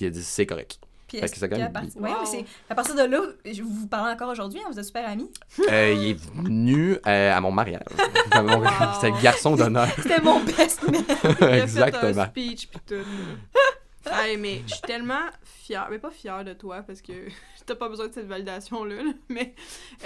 Puis 0.00 0.06
il 0.06 0.08
a 0.08 0.10
dit 0.12 0.22
c'est 0.24 0.46
correct. 0.46 0.78
Puis 1.06 1.18
Fait 1.18 1.24
est-ce 1.24 1.32
que 1.34 1.38
c'est 1.40 1.48
quand 1.50 1.56
qu'à 1.56 1.64
même- 1.64 1.72
partir- 1.72 1.96
Wow. 2.00 2.02
ouais, 2.08 2.14
mais 2.32 2.44
à 2.70 2.74
partir 2.74 2.94
de 2.94 3.02
là, 3.02 3.20
je 3.44 3.62
vous 3.62 3.86
parlez 3.86 4.12
encore 4.14 4.30
aujourd'hui, 4.30 4.60
hein, 4.64 4.68
vous 4.72 4.78
êtes 4.78 4.84
super 4.86 5.06
amis? 5.06 5.30
Euh, 5.68 5.92
il 5.94 6.10
est 6.10 6.20
venu 6.34 6.96
euh, 7.06 7.32
à 7.36 7.38
mon 7.42 7.50
mariage. 7.52 7.82
À 8.30 8.40
mon- 8.42 8.60
Wow. 8.60 8.66
C'était 8.94 9.10
le 9.14 9.20
garçon 9.22 9.56
d'honneur. 9.56 9.88
C'était 9.96 10.22
mon 10.22 10.40
best 10.42 10.82
man. 10.84 11.02
Il 11.06 11.12
a 11.12 11.34
fait 11.34 11.44
un 11.44 11.62
Exactement. 11.62 12.24
speech 12.26 12.68
pis 12.68 12.78
tout. 12.86 14.10
Hey, 14.10 14.36
mais 14.38 14.62
je 14.66 14.72
suis 14.74 14.82
tellement 14.82 15.26
fière, 15.44 15.88
mais 15.90 15.98
pas 15.98 16.10
fière 16.10 16.42
de 16.44 16.54
toi 16.54 16.82
parce 16.86 17.02
que 17.02 17.12
t'as 17.66 17.74
pas 17.74 17.88
besoin 17.90 18.08
de 18.08 18.14
cette 18.14 18.26
validation-là, 18.26 18.94
là, 19.02 19.10
mais 19.28 19.54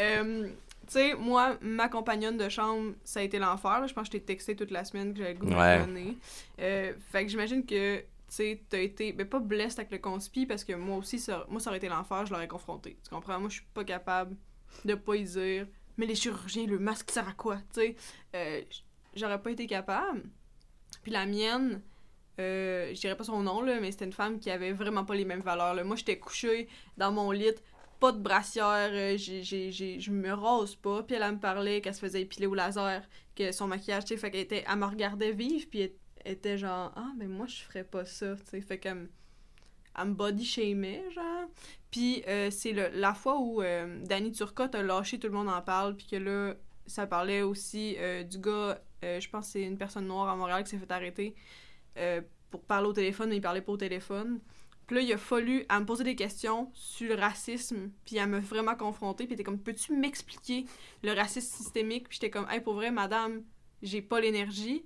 euh, 0.01 0.49
tu 0.87 0.93
sais, 0.93 1.15
moi, 1.15 1.57
ma 1.63 1.89
compagnonne 1.89 2.37
de 2.37 2.49
chambre, 2.49 2.93
ça 3.05 3.21
a 3.21 3.23
été 3.23 3.39
l'enfer. 3.39 3.87
Je 3.87 3.95
pense 3.95 4.09
que 4.09 4.15
je 4.15 4.19
t'ai 4.19 4.21
texté 4.25 4.57
toute 4.57 4.71
la 4.73 4.85
semaine 4.85 5.13
que 5.13 5.19
j'avais 5.21 5.35
le 5.35 5.39
goût 5.39 5.47
de 5.47 5.55
Ouais. 5.55 5.79
me 5.81 5.87
donner. 5.87 6.19
Euh, 6.61 6.93
fait 7.13 7.25
que 7.25 7.31
j'imagine 7.31 7.65
que, 7.65 8.03
sais, 8.35 8.65
t'as 8.69 8.81
été, 8.81 9.13
ben 9.13 9.27
pas 9.29 9.41
blessed 9.41 9.79
avec 9.79 9.91
le 9.91 9.99
conspi 9.99 10.47
parce 10.47 10.65
que 10.65 10.73
moi 10.73 10.97
aussi, 10.97 11.19
ça, 11.19 11.47
moi, 11.49 11.61
ça 11.61 11.71
aurait 11.71 11.79
été 11.79 11.89
l'enfer, 11.89 12.27
je 12.27 12.33
l'aurais 12.33 12.49
confronté. 12.49 12.99
Tu 13.03 13.11
comprends? 13.11 13.39
Moi, 13.41 13.49
je 13.49 13.57
suis 13.57 13.67
pas 13.75 13.85
capable 13.85 14.37
de 14.85 14.95
pas 14.95 15.17
y 15.17 15.25
dire, 15.25 15.67
mais 15.97 16.07
les 16.07 16.15
chirurgiens, 16.15 16.67
le 16.67 16.79
masque 16.79 17.11
sert 17.11 17.29
à 17.29 17.33
quoi? 17.33 17.59
Tu 17.73 17.81
sais, 17.81 17.97
euh, 18.35 18.63
j'aurais 19.15 19.41
pas 19.41 19.51
été 19.51 19.67
capable. 19.67 20.23
Puis 21.03 21.13
la 21.13 21.27
mienne, 21.27 21.83
euh, 22.41 22.93
je 22.95 23.01
dirais 23.01 23.17
pas 23.17 23.25
son 23.25 23.43
nom, 23.43 23.61
là, 23.63 23.81
mais 23.81 23.93
c'était 23.93 24.07
une 24.07 24.13
femme 24.13 24.39
qui 24.41 24.51
avait 24.51 24.73
vraiment 24.73 25.05
pas 25.05 25.15
les 25.15 25.25
mêmes 25.25 25.43
valeurs. 25.43 25.75
Là. 25.75 25.85
Moi, 25.85 25.97
j'étais 25.97 26.19
couchée 26.19 26.69
dans 26.97 27.13
mon 27.13 27.31
lit, 27.31 27.53
pas 28.01 28.13
de 28.13 28.19
brassière, 28.19 28.91
euh, 28.93 29.17
je 29.17 30.11
me 30.11 30.33
rose 30.33 30.77
pas. 30.77 31.03
Puis 31.03 31.17
elle, 31.17 31.23
elle 31.23 31.35
me 31.35 31.41
parlait 31.41 31.81
qu'elle 31.81 31.95
se 31.95 32.01
faisait 32.01 32.23
épiler 32.23 32.47
au 32.47 32.55
laser, 32.55 33.03
que 33.37 33.53
son 33.53 33.69
maquillage, 33.69 34.05
tu 34.05 34.15
sais, 34.15 34.17
fait 34.17 34.31
qu'elle 34.31 34.41
était, 34.41 34.65
elle 34.69 34.79
me 34.79 34.87
regardait 34.87 35.33
vivre, 35.33 35.67
puis 35.71 35.81
elle 35.81 35.93
était 36.25 36.59
genre, 36.59 36.93
ah, 36.97 37.13
mais 37.17 37.27
moi, 37.27 37.47
je 37.47 37.63
ferais 37.63 37.85
pas 37.85 38.05
ça, 38.05 38.37
tu 38.37 38.43
sais, 38.47 38.61
fait 38.61 38.79
qu'elle 38.79 38.95
me, 38.95 39.11
elle 39.99 40.09
me 40.09 40.15
body 40.15 40.45
shamait, 40.45 41.05
genre. 41.15 41.49
Puis 41.91 42.25
euh, 42.27 42.51
c'est 42.51 42.73
la 42.73 43.15
fois 43.15 43.39
où 43.39 43.63
euh, 43.63 44.01
Danny 44.05 44.33
Turcotte 44.33 44.75
a 44.75 44.83
lâché 44.83 45.19
Tout 45.19 45.29
le 45.29 45.35
monde 45.35 45.49
en 45.49 45.63
parle, 45.63 45.97
puis 45.97 46.07
que 46.07 46.17
là, 46.17 46.55
ça 46.87 47.07
parlait 47.07 47.43
aussi 47.43 47.97
euh, 47.99 48.23
du 48.25 48.39
gars, 48.39 48.81
euh, 49.05 49.21
je 49.21 49.29
pense 49.29 49.49
c'est 49.49 49.63
une 49.63 49.79
personne 49.79 50.07
noire 50.07 50.29
à 50.29 50.37
Montréal 50.37 50.65
qui 50.65 50.71
s'est 50.71 50.79
fait 50.79 50.91
arrêter 50.91 51.35
euh, 51.97 52.21
pour 52.51 52.63
parler 52.63 52.89
au 52.89 52.93
téléphone, 52.93 53.31
mais 53.31 53.37
il 53.37 53.41
parlait 53.41 53.63
pas 53.63 53.73
au 53.73 53.77
téléphone. 53.77 54.41
Puis 54.87 54.97
là, 54.97 55.03
il 55.03 55.13
a 55.15 55.19
fallu 55.19 55.65
à 55.71 55.81
me 55.81 55.87
poser 55.87 56.05
des 56.05 56.15
questions 56.15 56.71
sur 56.75 57.09
le 57.09 57.15
racisme, 57.15 57.91
puis 58.05 58.17
elle 58.17 58.29
m'a 58.29 58.41
vraiment 58.41 58.77
confrontée, 58.77 59.25
puis 59.25 59.35
était 59.35 59.45
comme, 59.45 59.59
peux-tu 59.59 59.97
m'expliquer 59.97 60.67
le 61.03 61.13
racisme 61.13 61.57
systémique? 61.57 62.09
Puis 62.09 62.19
j'étais 62.21 62.31
comme, 62.31 62.47
hey, 62.51 62.61
pour 62.61 62.75
vrai, 62.75 62.91
madame, 62.91 63.43
j'ai 63.83 64.03
pas 64.03 64.21
l'énergie. 64.21 64.85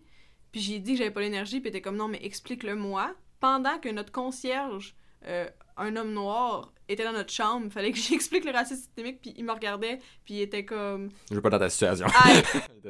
Puis 0.52 0.60
j'ai 0.60 0.78
dit 0.78 0.92
que 0.92 0.98
j'avais 0.98 1.10
pas 1.10 1.20
l'énergie, 1.20 1.60
puis 1.60 1.68
était 1.68 1.80
comme, 1.80 1.96
non, 1.96 2.08
mais 2.08 2.20
explique-le 2.22 2.74
moi. 2.74 3.14
Pendant 3.40 3.78
que 3.78 3.88
notre 3.88 4.10
concierge, 4.12 4.94
euh, 5.26 5.48
un 5.76 5.94
homme 5.96 6.12
noir, 6.12 6.72
était 6.88 7.04
dans 7.04 7.12
notre 7.12 7.32
chambre, 7.32 7.66
il 7.66 7.70
fallait 7.70 7.92
que 7.92 7.98
j'explique 8.08 8.44
le 8.44 8.50
racisme 8.52 8.80
systémique, 8.82 9.20
puis 9.20 9.34
il 9.36 9.44
me 9.44 9.52
regardait, 9.52 9.98
puis 10.24 10.34
il 10.34 10.40
était 10.40 10.64
comme, 10.64 11.10
Je 11.30 11.34
veux 11.36 11.42
pas 11.42 11.50
dans 11.50 11.58
ta 11.58 11.68
situation. 11.70 12.06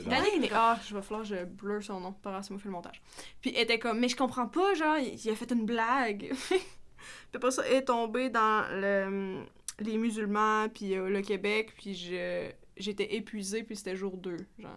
Danny 0.07 0.29
était- 0.37 0.51
Ah, 0.55 0.79
je 0.89 0.95
vais 0.95 1.03
falloir 1.03 1.25
je 1.25 1.45
blur 1.45 1.83
son 1.83 2.01
nom. 2.01 2.13
Pas 2.13 2.31
grave, 2.31 2.43
c'est 2.45 2.51
moi 2.53 2.61
fais 2.61 2.69
le 2.69 2.73
montage. 2.75 3.03
Puis 3.41 3.53
elle 3.57 3.63
était 3.65 3.79
comme, 3.79 3.99
mais 3.99 4.09
je 4.09 4.17
comprends 4.17 4.47
pas, 4.47 4.75
genre, 4.75 4.97
il, 4.99 5.15
il 5.23 5.31
a 5.31 5.35
fait 5.35 5.51
une 5.53 5.67
blague. 5.67 6.33
puis 6.49 6.59
après 7.35 7.51
ça, 7.51 7.63
elle 7.67 7.77
est 7.77 7.85
tombée 7.85 8.31
dans 8.31 8.65
le, 8.71 9.43
les 9.81 9.99
musulmans, 9.99 10.69
puis 10.73 10.95
euh, 10.97 11.09
le 11.11 11.21
Québec, 11.23 11.73
puis 11.77 11.95
je, 11.95 12.51
j'étais 12.77 13.17
épuisée, 13.17 13.65
puis 13.65 13.77
c'était 13.77 13.97
jour 13.97 14.17
2, 14.17 14.37
genre. 14.61 14.71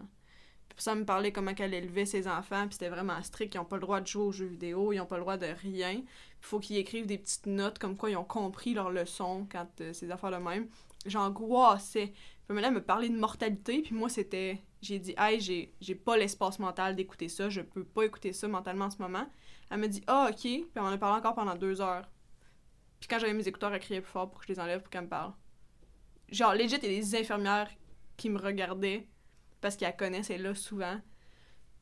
Ça 0.78 0.96
me 0.96 1.06
parlait 1.06 1.32
comment 1.32 1.54
qu'elle 1.54 1.74
élevait 1.74 2.06
ses 2.06 2.28
enfants, 2.28 2.64
puis 2.64 2.74
c'était 2.74 2.90
vraiment 2.90 3.22
strict. 3.22 3.54
Ils 3.56 3.60
ont 3.60 3.66
pas 3.66 3.76
le 3.76 3.82
droit 3.82 4.02
de 4.02 4.08
jouer 4.08 4.24
aux 4.24 4.32
jeux 4.32 4.46
vidéo, 4.46 4.94
ils 4.94 5.00
ont 5.00 5.06
pas 5.06 5.18
le 5.18 5.22
droit 5.22 5.38
de 5.38 5.48
rien. 5.48 5.96
Puis 5.96 6.50
faut 6.50 6.60
qu'ils 6.60 6.78
écrivent 6.78 7.06
des 7.06 7.18
petites 7.18 7.46
notes 7.46 7.78
comme 7.78 7.98
quoi 7.98 8.10
ils 8.10 8.18
ont 8.18 8.24
compris 8.24 8.74
leur 8.74 8.90
leçon 8.90 9.48
quand 9.52 9.68
euh, 9.82 9.94
ces 9.94 10.10
affaires 10.12 10.32
de 10.32 10.38
même. 10.38 10.68
J'angoissais. 11.06 12.08
Puis 12.08 12.56
maintenant, 12.56 12.70
elle 12.70 12.76
me 12.76 12.84
parlait 12.84 13.10
de 13.10 13.18
mortalité, 13.18 13.82
puis 13.82 13.94
moi, 13.96 14.10
c'était... 14.10 14.62
J'ai 14.82 14.98
dit, 14.98 15.14
hey, 15.18 15.40
j'ai, 15.40 15.76
j'ai 15.80 15.94
pas 15.94 16.18
l'espace 16.18 16.58
mental 16.58 16.96
d'écouter 16.96 17.30
ça, 17.30 17.50
je 17.50 17.62
peux 17.62 17.84
pas 17.84 18.04
écouter 18.04 18.34
ça 18.34 18.48
mentalement 18.48 18.86
en 18.86 18.90
ce 18.90 18.98
moment. 18.98 19.28
Elle 19.70 19.78
m'a 19.78 19.88
dit, 19.88 20.04
ah, 20.08 20.30
ok. 20.32 20.42
Puis 20.42 20.70
on 20.76 20.82
en 20.82 20.88
a 20.88 20.98
parlé 20.98 21.20
encore 21.20 21.36
pendant 21.36 21.56
deux 21.56 21.82
heures. 21.82 22.10
Puis 23.00 23.08
quand 23.08 23.20
j'avais 23.20 23.34
mes 23.34 23.48
écouteurs, 23.48 23.74
elle 23.74 23.80
criait 23.80 24.02
plus 24.02 24.12
fort 24.12 24.30
pour 24.30 24.40
que 24.40 24.48
je 24.48 24.54
les 24.54 24.60
enlève 24.60 24.82
pour 24.82 24.90
qu'elle 24.90 25.04
me 25.04 25.08
parle. 25.08 25.34
Genre, 26.30 26.54
legit, 26.54 26.78
il 26.84 26.92
y 26.92 27.00
des 27.00 27.16
infirmières 27.16 27.70
qui 28.18 28.30
me 28.30 28.40
regardaient 28.40 29.08
parce 29.62 29.76
qu'elles 29.78 29.96
connaissent, 29.96 30.30
elle 30.30 30.42
est 30.42 30.44
là 30.44 30.56
souvent. 30.56 31.00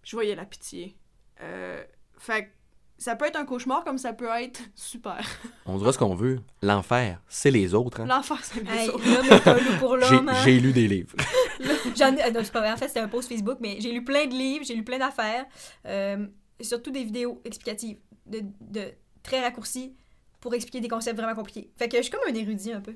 Je 0.03 0.15
voyais 0.15 0.35
la 0.35 0.45
pitié. 0.45 0.95
Euh, 1.41 1.83
fait 2.17 2.45
que 2.45 2.49
ça 2.97 3.15
peut 3.15 3.25
être 3.25 3.37
un 3.37 3.45
cauchemar 3.45 3.83
comme 3.85 3.97
ça 3.97 4.11
peut 4.13 4.27
être 4.41 4.61
super. 4.75 5.19
On 5.65 5.77
dira 5.77 5.93
ce 5.93 5.97
qu'on 5.97 6.15
veut. 6.15 6.39
L'enfer, 6.61 7.21
c'est 7.27 7.51
les 7.51 7.73
autres. 7.73 8.01
Hein. 8.01 8.05
L'enfer, 8.05 8.39
c'est 8.43 8.61
les 8.61 8.69
Hey, 8.71 8.89
autres. 8.89 9.05
l'homme 9.05 9.25
est 9.31 9.43
pas 9.43 9.57
loup 9.57 9.77
pour 9.79 9.99
J'ai 10.01 10.15
hein. 10.15 10.25
j'ai 10.43 10.59
lu 10.59 10.73
des 10.73 10.87
livres. 10.87 11.15
J'en 11.95 12.15
ai- 12.15 12.23
euh, 12.25 12.31
non, 12.31 12.41
c'est 12.43 12.51
pas 12.51 12.59
vrai. 12.59 12.71
En 12.71 12.77
fait, 12.77 12.87
c'était 12.89 12.99
un 12.99 13.07
post 13.07 13.29
Facebook, 13.29 13.57
mais 13.61 13.77
j'ai 13.79 13.91
lu 13.91 14.03
plein 14.03 14.25
de 14.25 14.33
livres, 14.33 14.65
j'ai 14.65 14.75
lu 14.75 14.83
plein 14.83 14.97
d'affaires, 14.99 15.45
euh, 15.85 16.27
surtout 16.61 16.91
des 16.91 17.03
vidéos 17.03 17.41
explicatives, 17.45 17.97
de, 18.25 18.41
de 18.61 18.91
très 19.23 19.41
raccourcis 19.41 19.95
pour 20.41 20.53
expliquer 20.53 20.79
des 20.81 20.87
concepts 20.87 21.17
vraiment 21.17 21.35
compliqués. 21.35 21.69
Fait 21.77 21.87
que 21.89 21.97
je 21.97 22.03
suis 22.03 22.11
comme 22.11 22.21
un 22.29 22.33
érudit 22.33 22.71
un 22.73 22.81
peu. 22.81 22.95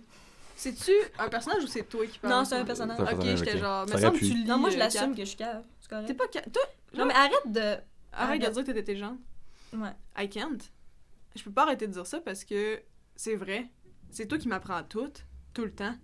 C'est-tu 0.63 0.91
un 1.19 1.27
personnage 1.29 1.63
ou 1.63 1.67
c'est 1.67 1.83
toi 1.83 2.05
qui 2.07 2.19
parles? 2.19 2.33
Non, 2.33 2.45
c'est 2.45 2.55
un 2.55 2.63
personnage. 2.65 2.99
Ok, 2.99 3.05
personnage, 3.07 3.39
j'étais 3.39 3.53
ok. 3.55 3.59
genre, 3.59 3.79
Ça 3.81 3.85
me 3.85 3.91
aurait 3.91 4.01
semble 4.01 4.13
que 4.13 4.19
pu. 4.19 4.31
tu 4.31 4.37
lis. 4.37 4.45
Non, 4.45 4.57
moi, 4.57 4.69
je 4.69 4.75
euh, 4.75 4.79
l'assume 4.79 5.11
que 5.15 5.21
je 5.21 5.25
suis 5.25 5.37
cave. 5.37 5.63
C'est 5.81 5.89
correct. 5.89 6.07
T'es 6.07 6.13
pas. 6.13 6.23
ca- 6.31 6.41
Toi, 6.43 6.61
Non, 6.93 7.05
mais 7.05 7.13
arrête 7.13 7.51
de. 7.51 7.59
arrête 7.59 7.81
de 8.41 8.45
Arrête. 8.45 8.51
dire 8.53 8.63
que 8.65 8.71
t'es 8.71 8.79
intelligente. 8.79 9.19
Ouais. 9.73 9.93
I 10.17 10.29
can't. 10.29 10.57
Je 11.35 11.43
peux 11.43 11.51
pas 11.51 11.63
arrêter 11.63 11.87
de 11.87 11.91
dire 11.93 12.05
ça 12.07 12.19
parce 12.21 12.43
que 12.45 12.81
c'est 13.15 13.35
vrai. 13.35 13.67
C'est 14.11 14.27
toi 14.27 14.37
qui 14.37 14.47
m'apprends 14.47 14.83
tout, 14.83 15.11
tout 15.53 15.63
le 15.63 15.71
temps. 15.73 15.95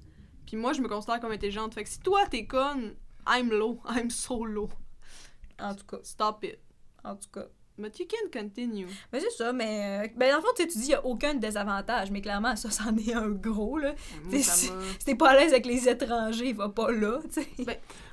Puis 0.45 0.57
moi, 0.57 0.73
je 0.73 0.81
me 0.81 0.87
considère 0.89 1.19
comme 1.19 1.31
intelligente. 1.31 1.73
Fait 1.75 1.83
que 1.83 1.89
si 1.89 1.99
toi, 1.99 2.25
t'es 2.29 2.45
conne, 2.45 2.95
I'm 3.27 3.49
low. 3.51 3.81
I'm 3.95 4.09
so 4.09 4.43
low. 4.43 4.69
En 5.59 5.75
tout 5.75 5.85
cas. 5.85 5.99
Stop 6.03 6.43
it. 6.43 6.57
En 7.03 7.15
tout 7.15 7.29
cas. 7.31 7.45
But 7.79 7.97
you 7.99 8.05
can 8.07 8.41
continue. 8.41 8.87
Mais 9.13 9.19
c'est 9.21 9.31
ça, 9.31 9.53
mais. 9.53 10.05
euh, 10.05 10.07
Ben, 10.17 10.29
dans 10.31 10.37
le 10.37 10.41
fond, 10.41 10.49
tu 10.55 10.63
sais, 10.63 10.67
tu 10.67 10.77
dis, 10.79 10.85
il 10.85 10.89
n'y 10.89 10.93
a 10.95 11.05
aucun 11.05 11.33
désavantage, 11.33 12.11
mais 12.11 12.21
clairement, 12.21 12.55
ça, 12.55 12.69
c'en 12.69 12.95
est 12.97 13.13
un 13.13 13.29
gros, 13.29 13.77
là. 13.77 13.93
Moi, 14.25 14.39
ça. 14.43 14.51
Si 14.53 14.71
t'es 15.05 15.15
pas 15.15 15.29
à 15.29 15.35
l'aise 15.39 15.51
avec 15.53 15.65
les 15.65 15.87
étrangers, 15.87 16.53
va 16.53 16.69
pas 16.69 16.91
là, 16.91 17.19
tu 17.33 17.41
sais. 17.41 17.47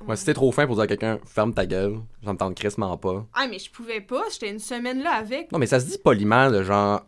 Ouais, 0.07 0.15
si 0.15 0.25
t'es 0.25 0.33
trop 0.33 0.51
fin 0.51 0.65
pour 0.65 0.75
dire 0.75 0.83
à 0.83 0.87
quelqu'un, 0.87 1.19
ferme 1.25 1.53
ta 1.53 1.65
gueule, 1.65 1.97
tente 2.37 2.55
crissement 2.55 2.97
pas. 2.97 3.25
Ah, 3.33 3.47
mais 3.49 3.59
je 3.59 3.69
pouvais 3.69 4.01
pas. 4.01 4.23
J'étais 4.31 4.49
une 4.51 4.59
semaine 4.59 5.01
là 5.03 5.11
avec. 5.15 5.51
Non, 5.51 5.59
mais 5.59 5.65
ça 5.67 5.79
se 5.79 5.85
dit 5.85 5.97
poliment, 5.97 6.49
de 6.51 6.63
genre, 6.63 7.05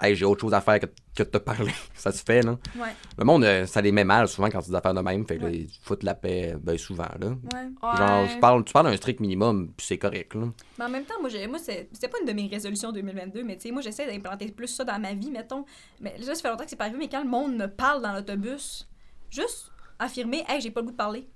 hey, 0.00 0.14
j'ai 0.16 0.24
autre 0.24 0.40
chose 0.40 0.54
à 0.54 0.60
faire 0.60 0.80
que, 0.80 0.86
que 0.86 1.22
de 1.22 1.28
te 1.28 1.38
parler. 1.38 1.72
ça 1.94 2.12
se 2.12 2.22
fait, 2.22 2.42
là. 2.42 2.58
Ouais. 2.76 2.94
Le 3.18 3.24
monde, 3.24 3.44
euh, 3.44 3.66
ça 3.66 3.80
les 3.80 3.92
met 3.92 4.04
mal 4.04 4.28
souvent 4.28 4.48
quand 4.50 4.60
tu 4.62 4.70
des 4.70 4.74
affaires 4.76 4.94
de 4.94 5.00
même, 5.00 5.26
fait 5.26 5.38
que 5.38 5.42
là, 5.44 5.50
ils 5.50 5.68
foutent 5.82 6.02
la 6.02 6.14
paix, 6.14 6.54
ben 6.60 6.76
souvent, 6.78 7.08
là. 7.18 7.28
Ouais. 7.28 7.96
Genre, 7.96 8.28
tu 8.28 8.38
parles, 8.38 8.64
tu 8.64 8.72
parles 8.72 8.86
d'un 8.90 8.96
strict 8.96 9.20
minimum, 9.20 9.72
puis 9.76 9.86
c'est 9.86 9.98
correct, 9.98 10.34
là. 10.34 10.46
Mais 10.78 10.84
en 10.84 10.88
même 10.88 11.04
temps, 11.04 11.20
moi, 11.20 11.28
j'ai- 11.28 11.46
moi 11.46 11.58
c'est 11.58 11.88
c'était 11.92 12.08
pas 12.08 12.18
une 12.20 12.26
de 12.26 12.32
mes 12.32 12.46
résolutions 12.48 12.92
2022, 12.92 13.42
mais 13.44 13.56
tu 13.56 13.62
sais, 13.62 13.70
moi, 13.72 13.82
j'essaie 13.82 14.06
d'implanter 14.06 14.50
plus 14.52 14.68
ça 14.68 14.84
dans 14.84 14.98
ma 15.00 15.12
vie, 15.14 15.30
mettons. 15.30 15.64
Mais 16.00 16.16
là, 16.18 16.34
ça 16.34 16.42
fait 16.42 16.48
longtemps 16.48 16.64
que 16.64 16.70
c'est 16.70 16.76
pas 16.76 16.84
arrivé, 16.84 16.98
mais 16.98 17.08
quand 17.08 17.22
le 17.22 17.28
monde 17.28 17.56
me 17.56 17.66
parle 17.66 18.02
dans 18.02 18.12
l'autobus, 18.12 18.88
juste 19.30 19.70
affirmer, 19.98 20.44
hey, 20.48 20.60
j'ai 20.60 20.70
pas 20.70 20.80
le 20.80 20.86
goût 20.86 20.92
de 20.92 20.96
parler. 20.96 21.28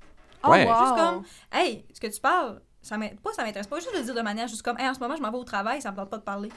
Oh, 0.43 0.51
Ouais. 0.51 0.67
wow. 0.67 0.75
Juste 0.81 0.97
comme, 0.97 1.23
hey, 1.53 1.85
ce 1.93 2.01
que 2.01 2.07
tu 2.07 2.21
parles, 2.21 2.61
ça 2.83 2.99
m'int- 2.99 3.17
pas 3.23 3.33
ça 3.33 3.43
m'intéresse 3.45 3.67
pas, 3.67 3.77
juste 3.81 3.93
de 3.95 3.99
le 3.99 4.05
dire 4.05 4.15
de 4.15 4.21
manière 4.21 4.47
juste 4.49 4.63
comme, 4.63 4.79
hey, 4.79 4.87
en 4.89 4.93
ce 4.95 5.01
moment, 5.01 5.17
je 5.17 5.23
m'en 5.23 5.31
vais 5.31 5.39
au 5.39 5.45
travail, 5.45 5.81
ça 5.81 5.91
me 5.91 5.97
tente 5.97 6.11
pas 6.11 6.19
de 6.19 6.23
parler. 6.23 6.51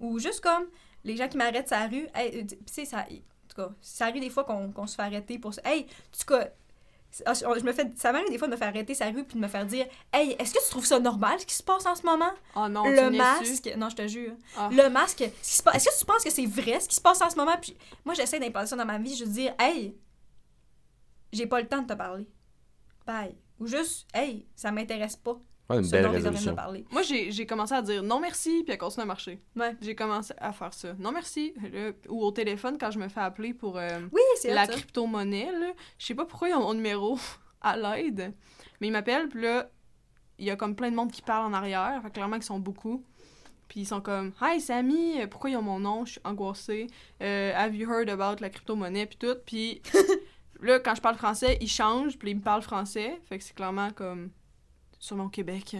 Ou 0.00 0.18
juste 0.18 0.40
comme, 0.40 0.64
les 1.04 1.16
gens 1.16 1.28
qui 1.28 1.36
m'arrêtent 1.36 1.68
sur 1.68 1.76
la 1.76 1.86
rue, 1.86 2.08
hey, 2.14 2.40
euh, 2.40 2.44
tu 2.46 2.56
sais, 2.66 2.84
ça, 2.84 3.00
en 3.00 3.48
tout 3.48 3.56
cas, 3.56 3.70
ça 3.80 4.06
arrive 4.06 4.22
des 4.22 4.30
fois 4.30 4.44
qu'on 4.44 4.86
se 4.86 4.94
fait 4.94 5.02
arrêter 5.02 5.38
pour 5.38 5.52
ça. 5.54 5.62
Hey, 5.64 5.82
en 5.82 6.18
tout 6.18 6.26
cas, 6.26 6.48
je 7.58 7.64
me 7.64 7.72
fais, 7.72 7.92
ça 7.96 8.12
m'arrive 8.12 8.30
des 8.30 8.38
fois 8.38 8.48
de 8.48 8.52
me 8.52 8.56
faire 8.56 8.68
arrêter 8.68 8.94
la 8.98 9.10
rue 9.10 9.24
puis 9.24 9.36
de 9.36 9.42
me 9.42 9.48
faire 9.48 9.66
dire, 9.66 9.86
hey, 10.12 10.34
est-ce 10.38 10.54
que 10.54 10.64
tu 10.64 10.70
trouves 10.70 10.86
ça 10.86 10.98
normal 10.98 11.38
ce 11.40 11.46
qui 11.46 11.54
se 11.54 11.62
passe 11.62 11.84
en 11.84 11.94
ce 11.94 12.04
moment? 12.06 12.32
Oh 12.56 12.68
non, 12.68 12.84
le 12.84 13.10
masque, 13.10 13.70
non, 13.76 13.90
je 13.90 13.96
te 13.96 14.08
jure. 14.08 14.32
Ah. 14.56 14.70
Le 14.72 14.88
masque, 14.88 15.20
est-ce 15.20 15.62
que 15.62 15.98
tu 15.98 16.04
penses 16.06 16.24
que 16.24 16.30
c'est 16.30 16.46
vrai 16.46 16.80
ce 16.80 16.88
qui 16.88 16.94
se 16.96 17.00
passe 17.00 17.20
en 17.20 17.28
ce 17.28 17.36
moment? 17.36 17.56
Puis 17.60 17.76
moi, 18.04 18.14
j'essaie 18.14 18.40
d'implanter 18.40 18.68
ça 18.68 18.76
dans 18.76 18.86
ma 18.86 18.98
vie, 18.98 19.14
je 19.14 19.24
dire, 19.24 19.54
hey, 19.58 19.94
j'ai 21.32 21.46
pas 21.46 21.60
le 21.60 21.68
temps 21.68 21.82
de 21.82 21.86
te 21.86 21.94
parler. 21.94 22.28
Bye. 23.06 23.34
Ou 23.58 23.66
juste, 23.66 24.06
hey, 24.14 24.46
ça 24.54 24.70
m'intéresse 24.70 25.16
pas. 25.16 25.38
Ouais, 25.72 25.82
une 25.82 25.88
belle. 25.90 26.84
Moi, 26.90 27.02
j'ai 27.02 27.30
j'ai 27.32 27.46
commencé 27.46 27.74
à 27.74 27.82
dire 27.82 28.02
non 28.02 28.20
merci, 28.20 28.62
puis 28.64 28.72
elle 28.72 28.78
continue 28.78 29.02
à 29.02 29.06
marcher. 29.06 29.40
Ouais. 29.56 29.76
J'ai 29.80 29.94
commencé 29.94 30.34
à 30.38 30.52
faire 30.52 30.72
ça. 30.74 30.94
Non 30.98 31.12
merci. 31.12 31.54
Là, 31.72 31.92
ou 32.08 32.22
au 32.22 32.30
téléphone, 32.30 32.76
quand 32.78 32.90
je 32.90 32.98
me 32.98 33.08
fais 33.08 33.20
appeler 33.20 33.54
pour 33.54 33.78
euh, 33.78 34.00
Oui, 34.12 34.20
c'est 34.40 34.52
la 34.54 34.66
ça. 34.66 34.72
crypto-monnaie, 34.72 35.50
là, 35.52 35.72
je 35.98 36.06
sais 36.06 36.14
pas 36.14 36.24
pourquoi 36.24 36.48
ils 36.48 36.54
ont 36.54 36.60
mon 36.62 36.74
numéro 36.74 37.18
à 37.60 37.76
l'aide, 37.76 38.34
mais 38.80 38.88
ils 38.88 38.92
m'appellent, 38.92 39.28
puis 39.28 39.42
là, 39.42 39.70
il 40.38 40.46
y 40.46 40.50
a 40.50 40.56
comme 40.56 40.74
plein 40.74 40.90
de 40.90 40.96
monde 40.96 41.12
qui 41.12 41.22
parle 41.22 41.46
en 41.46 41.52
arrière, 41.52 42.00
fait 42.02 42.08
que 42.08 42.14
clairement 42.14 42.36
qu'ils 42.36 42.44
sont 42.44 42.58
beaucoup. 42.58 43.04
Puis 43.68 43.80
ils 43.80 43.86
sont 43.86 44.02
comme 44.02 44.32
Hi 44.42 44.60
Samy, 44.60 45.22
euh, 45.22 45.26
pourquoi 45.26 45.48
ils 45.48 45.56
ont 45.56 45.62
mon 45.62 45.80
nom? 45.80 46.04
Je 46.04 46.12
suis 46.12 46.20
angoissée. 46.24 46.88
Euh, 47.22 47.52
have 47.54 47.74
you 47.74 47.90
heard 47.90 48.10
about 48.10 48.40
la 48.42 48.50
crypto-monnaie 48.50 49.06
puis 49.06 49.16
tout. 49.16 49.36
Puis 49.46 49.80
là, 50.60 50.78
quand 50.78 50.94
je 50.94 51.00
parle 51.00 51.16
français, 51.16 51.56
ils 51.60 51.70
changent, 51.70 52.18
puis 52.18 52.32
ils 52.32 52.36
me 52.36 52.42
parlent 52.42 52.60
français. 52.62 53.18
Fait 53.28 53.38
que 53.38 53.44
c'est 53.44 53.54
clairement 53.54 53.90
comme 53.92 54.30
sur 55.02 55.16
mon 55.16 55.28
Québec. 55.28 55.76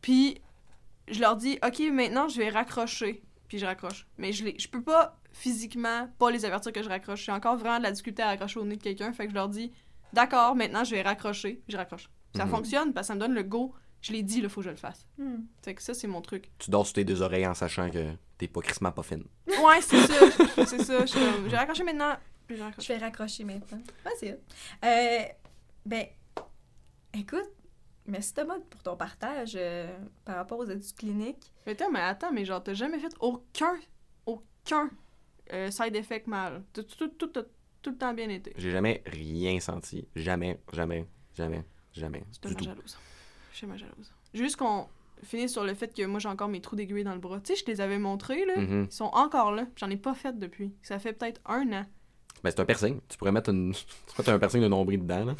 Puis 0.00 0.40
je 1.08 1.20
leur 1.20 1.36
dis 1.36 1.58
OK, 1.66 1.80
maintenant 1.92 2.28
je 2.28 2.38
vais 2.38 2.48
raccrocher. 2.48 3.22
Puis 3.48 3.58
je 3.58 3.66
raccroche. 3.66 4.06
Mais 4.18 4.32
je, 4.32 4.44
les, 4.44 4.58
je 4.58 4.68
peux 4.68 4.82
pas 4.82 5.18
physiquement 5.32 6.08
pas 6.18 6.30
les 6.30 6.44
avertir 6.44 6.72
que 6.72 6.82
je 6.82 6.88
raccroche. 6.88 7.24
J'ai 7.24 7.32
encore 7.32 7.56
vraiment 7.56 7.78
de 7.78 7.82
la 7.82 7.90
difficulté 7.90 8.22
à 8.22 8.28
raccrocher 8.28 8.60
au 8.60 8.64
nez 8.64 8.76
de 8.76 8.82
quelqu'un. 8.82 9.12
Fait 9.12 9.24
que 9.24 9.30
je 9.30 9.34
leur 9.34 9.48
dis 9.48 9.72
D'accord, 10.12 10.54
maintenant 10.54 10.84
je 10.84 10.92
vais 10.92 11.02
raccrocher. 11.02 11.54
Puis 11.66 11.72
je 11.72 11.76
raccroche. 11.76 12.08
Ça 12.36 12.44
Mhm. 12.44 12.50
fonctionne 12.50 12.92
parce 12.94 13.06
que 13.06 13.08
ça 13.08 13.14
me 13.16 13.20
donne 13.20 13.34
le 13.34 13.42
go. 13.42 13.74
Je 14.00 14.12
l'ai 14.12 14.22
dit, 14.22 14.38
il 14.38 14.48
faut 14.48 14.60
que 14.60 14.64
je 14.66 14.70
le 14.70 14.76
fasse. 14.76 15.06
Hmm. 15.18 15.42
Fait 15.62 15.74
que 15.76 15.82
ça, 15.82 15.94
c'est 15.94 16.08
mon 16.08 16.20
truc. 16.20 16.50
Tu 16.58 16.70
dors 16.70 16.84
sur 16.86 16.94
tes 16.94 17.04
deux 17.04 17.22
oreilles 17.22 17.46
en 17.46 17.54
sachant 17.54 17.88
que 17.88 18.12
t'es 18.36 18.48
pas 18.48 18.60
crissement 18.60 18.90
pas 18.90 19.02
fine. 19.04 19.22
Ouais, 19.46 19.80
c'est 19.80 20.00
ça. 20.06 20.14
c'est 20.66 20.82
ça. 20.82 21.06
Je 21.06 21.48
j'ai 21.48 21.56
raccroché 21.56 21.84
maintenant. 21.84 22.16
Puis 22.48 22.56
je 22.56 22.62
raccroche. 22.62 22.84
Je 22.86 22.92
vais 22.92 22.98
raccrocher 22.98 23.44
maintenant. 23.44 23.78
Ouais, 24.06 24.12
c'est 24.18 24.28
ça. 24.30 24.88
Euh, 24.88 25.22
ben, 25.86 26.06
écoute, 27.14 27.48
Merci 28.06 28.34
Thomas 28.34 28.58
pour 28.70 28.82
ton 28.82 28.96
partage 28.96 29.52
euh, 29.56 29.96
par 30.24 30.36
rapport 30.36 30.58
aux 30.58 30.64
études 30.64 30.96
cliniques. 30.96 31.52
Mais 31.66 31.72
attends, 31.72 31.90
mais 31.90 32.00
attends, 32.00 32.32
mais 32.32 32.44
genre, 32.44 32.62
t'as 32.62 32.74
jamais 32.74 32.98
fait 32.98 33.14
aucun, 33.20 33.74
aucun 34.26 34.90
euh, 35.52 35.70
side 35.70 35.94
effect 35.96 36.26
mal. 36.26 36.64
Tout, 36.72 36.82
tout, 36.82 37.08
tout, 37.08 37.26
tout, 37.28 37.44
tout 37.80 37.90
le 37.90 37.96
temps 37.96 38.12
bien 38.12 38.28
été. 38.28 38.52
J'ai 38.56 38.70
jamais 38.70 39.02
rien 39.06 39.58
senti. 39.60 40.06
Jamais, 40.16 40.58
jamais, 40.72 41.06
jamais, 41.34 41.64
jamais. 41.92 42.24
Je 42.28 42.32
suis 42.32 42.40
Du 42.40 42.40
tellement 42.40 42.58
tout. 42.58 42.64
jalouse. 42.64 42.98
Je 43.52 43.56
suis 43.56 43.60
tellement 43.66 43.76
jalouse. 43.78 44.12
Juste 44.34 44.56
qu'on 44.56 44.88
finisse 45.22 45.52
sur 45.52 45.62
le 45.64 45.74
fait 45.74 45.94
que 45.94 46.04
moi, 46.06 46.18
j'ai 46.18 46.28
encore 46.28 46.48
mes 46.48 46.60
trous 46.60 46.74
d'aiguille 46.74 47.04
dans 47.04 47.14
le 47.14 47.20
bras. 47.20 47.38
Tu 47.40 47.52
sais, 47.52 47.56
je 47.60 47.64
te 47.64 47.70
les 47.70 47.80
avais 47.80 47.98
montrés, 47.98 48.44
là. 48.46 48.56
Mhm. 48.56 48.86
Ils 48.90 48.92
sont 48.92 49.10
encore 49.12 49.52
là. 49.52 49.66
J'en 49.76 49.90
ai 49.90 49.96
pas 49.96 50.14
fait 50.14 50.36
depuis. 50.36 50.74
Ça 50.82 50.98
fait 50.98 51.12
peut-être 51.12 51.40
un 51.46 51.72
an. 51.72 51.84
Ben, 52.42 52.50
c'est 52.50 52.60
un 52.60 52.64
piercing. 52.64 53.00
Tu 53.08 53.16
pourrais 53.16 53.30
mettre, 53.32 53.50
une... 53.50 53.72
tu 53.74 53.84
pourrais 54.14 54.22
mettre 54.24 54.30
un 54.30 54.38
piercing 54.38 54.62
de 54.62 54.68
nombril 54.68 55.00
dedans. 55.00 55.24
Là. 55.26 55.34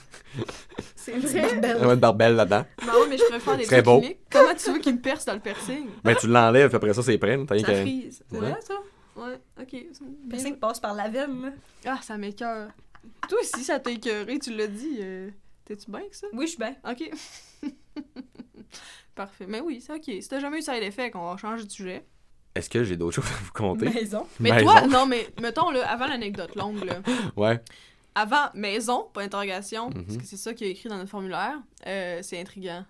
C'est 0.94 1.12
Une 1.14 1.20
vrai? 1.20 1.40
barbelle. 1.61 1.76
Une 1.82 1.94
barbelle 1.96 2.34
là-dedans. 2.36 2.64
Oui, 2.82 3.07
mais 3.09 3.18
je 3.18 3.24
préfère 3.24 3.57
des 3.57 3.64
Très 3.64 3.82
trucs 3.82 4.03
beau. 4.03 4.03
Comment 4.30 4.55
tu 4.55 4.72
veux 4.72 4.78
qu'ils 4.78 4.94
me 4.94 5.00
percent 5.00 5.26
dans 5.26 5.34
le 5.34 5.40
piercing? 5.40 5.86
Ben, 6.05 6.14
tu 6.14 6.28
l'enlèves, 6.28 6.74
après 6.74 6.94
ça, 6.94 7.03
c'est 7.03 7.18
prêt. 7.18 7.36
là. 7.36 7.44
T'as 7.46 7.55
rien 7.57 7.64
Ça 7.66 7.74
frise. 7.80 8.22
C'est 8.30 8.38
Ouais. 8.38 8.50
vrai, 8.50 8.61
ça? 8.61 8.74
Ouais, 9.16 9.38
ok. 9.61 9.72
Le 9.72 10.28
piercing 10.28 10.57
passe 10.59 10.80
par 10.80 10.94
la 10.94 11.09
veine, 11.09 11.42
là. 11.42 11.50
Ah, 11.86 11.98
ça 12.03 12.16
m'écoeure. 12.16 12.68
Toi 13.28 13.38
aussi, 13.40 13.64
ça 13.64 13.80
t'a 13.80 13.90
écoeuré, 13.90 14.38
tu 14.38 14.55
l'as 14.57 14.68
dit. 14.68 14.98
euh, 15.00 15.28
T'es-tu 15.64 15.90
bien 15.90 16.03
que 16.09 16.16
ça? 16.16 16.26
Oui, 16.32 16.46
je 16.46 16.50
suis 16.50 16.59
bien. 16.59 16.76
Ok. 16.88 17.11
Parfait. 19.14 19.44
Mais 19.48 19.61
oui, 19.61 19.80
c'est 19.84 19.92
ok. 19.92 20.05
Si 20.22 20.28
t'as 20.28 20.38
jamais 20.40 20.59
eu 20.59 20.62
side 20.62 20.82
effect, 20.82 21.14
on 21.16 21.30
va 21.30 21.36
changer 21.36 21.64
de 21.64 21.70
sujet. 21.70 22.05
Est-ce 22.55 22.68
que 22.70 22.84
j'ai 22.84 22.96
d'autres 22.96 23.14
choses 23.22 23.30
à 23.30 23.42
vous 23.42 23.53
compter? 23.53 23.88
Maison. 23.90 24.26
Mais 24.40 24.50
Maison. 24.53 24.66
toi, 24.66 24.86
non, 24.86 25.07
mais 25.07 25.28
mettons, 25.40 25.70
là, 25.70 25.88
avant 25.90 26.07
l'anecdote 26.07 26.55
longue, 26.55 26.84
là. 26.84 27.00
Ouais. 27.36 27.61
Avant 28.14 28.50
maison, 28.55 29.09
pas 29.14 29.22
interrogation, 29.22 29.88
Mhm. 29.88 30.05
parce 30.05 30.16
que 30.18 30.24
c'est 30.24 30.36
ça 30.36 30.53
qui 30.53 30.64
est 30.64 30.70
écrit 30.70 30.88
dans 30.90 30.98
notre 30.98 31.11
formulaire. 31.11 31.59
Euh, 31.86 32.20
c'est 32.22 32.38
intriguant. 32.38 32.84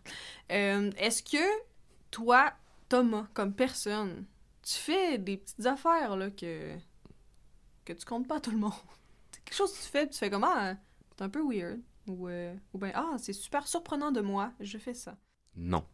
Euh, 0.50 0.90
Est-ce 0.98 1.22
que 1.22 1.38
toi, 2.10 2.52
Thomas, 2.88 3.26
comme 3.32 3.54
personne, 3.54 4.24
tu 4.64 4.74
fais 4.74 5.18
des 5.18 5.36
petites 5.36 5.64
affaires 5.66 6.16
là 6.16 6.30
que 6.30 6.72
que 7.84 7.92
tu 7.92 8.04
comptes 8.04 8.26
pas 8.28 8.36
à 8.36 8.40
tout 8.40 8.50
le 8.50 8.58
monde? 8.58 8.72
C'est 9.32 9.40
quelque 9.44 9.54
chose 9.56 9.72
que 9.72 9.82
tu 9.82 9.88
fais, 9.88 10.08
tu 10.08 10.18
fais 10.18 10.28
comment? 10.30 10.50
Ah, 10.52 10.74
c'est 11.16 11.22
un 11.24 11.28
peu 11.28 11.42
weird. 11.48 11.80
Ou, 12.08 12.26
euh, 12.28 12.52
ou 12.74 12.78
bien, 12.78 12.90
ah, 12.94 13.14
c'est 13.18 13.32
super 13.32 13.68
surprenant 13.68 14.10
de 14.10 14.20
moi, 14.20 14.52
je 14.58 14.76
fais 14.76 14.94
ça. 14.94 15.16
Non. 15.56 15.84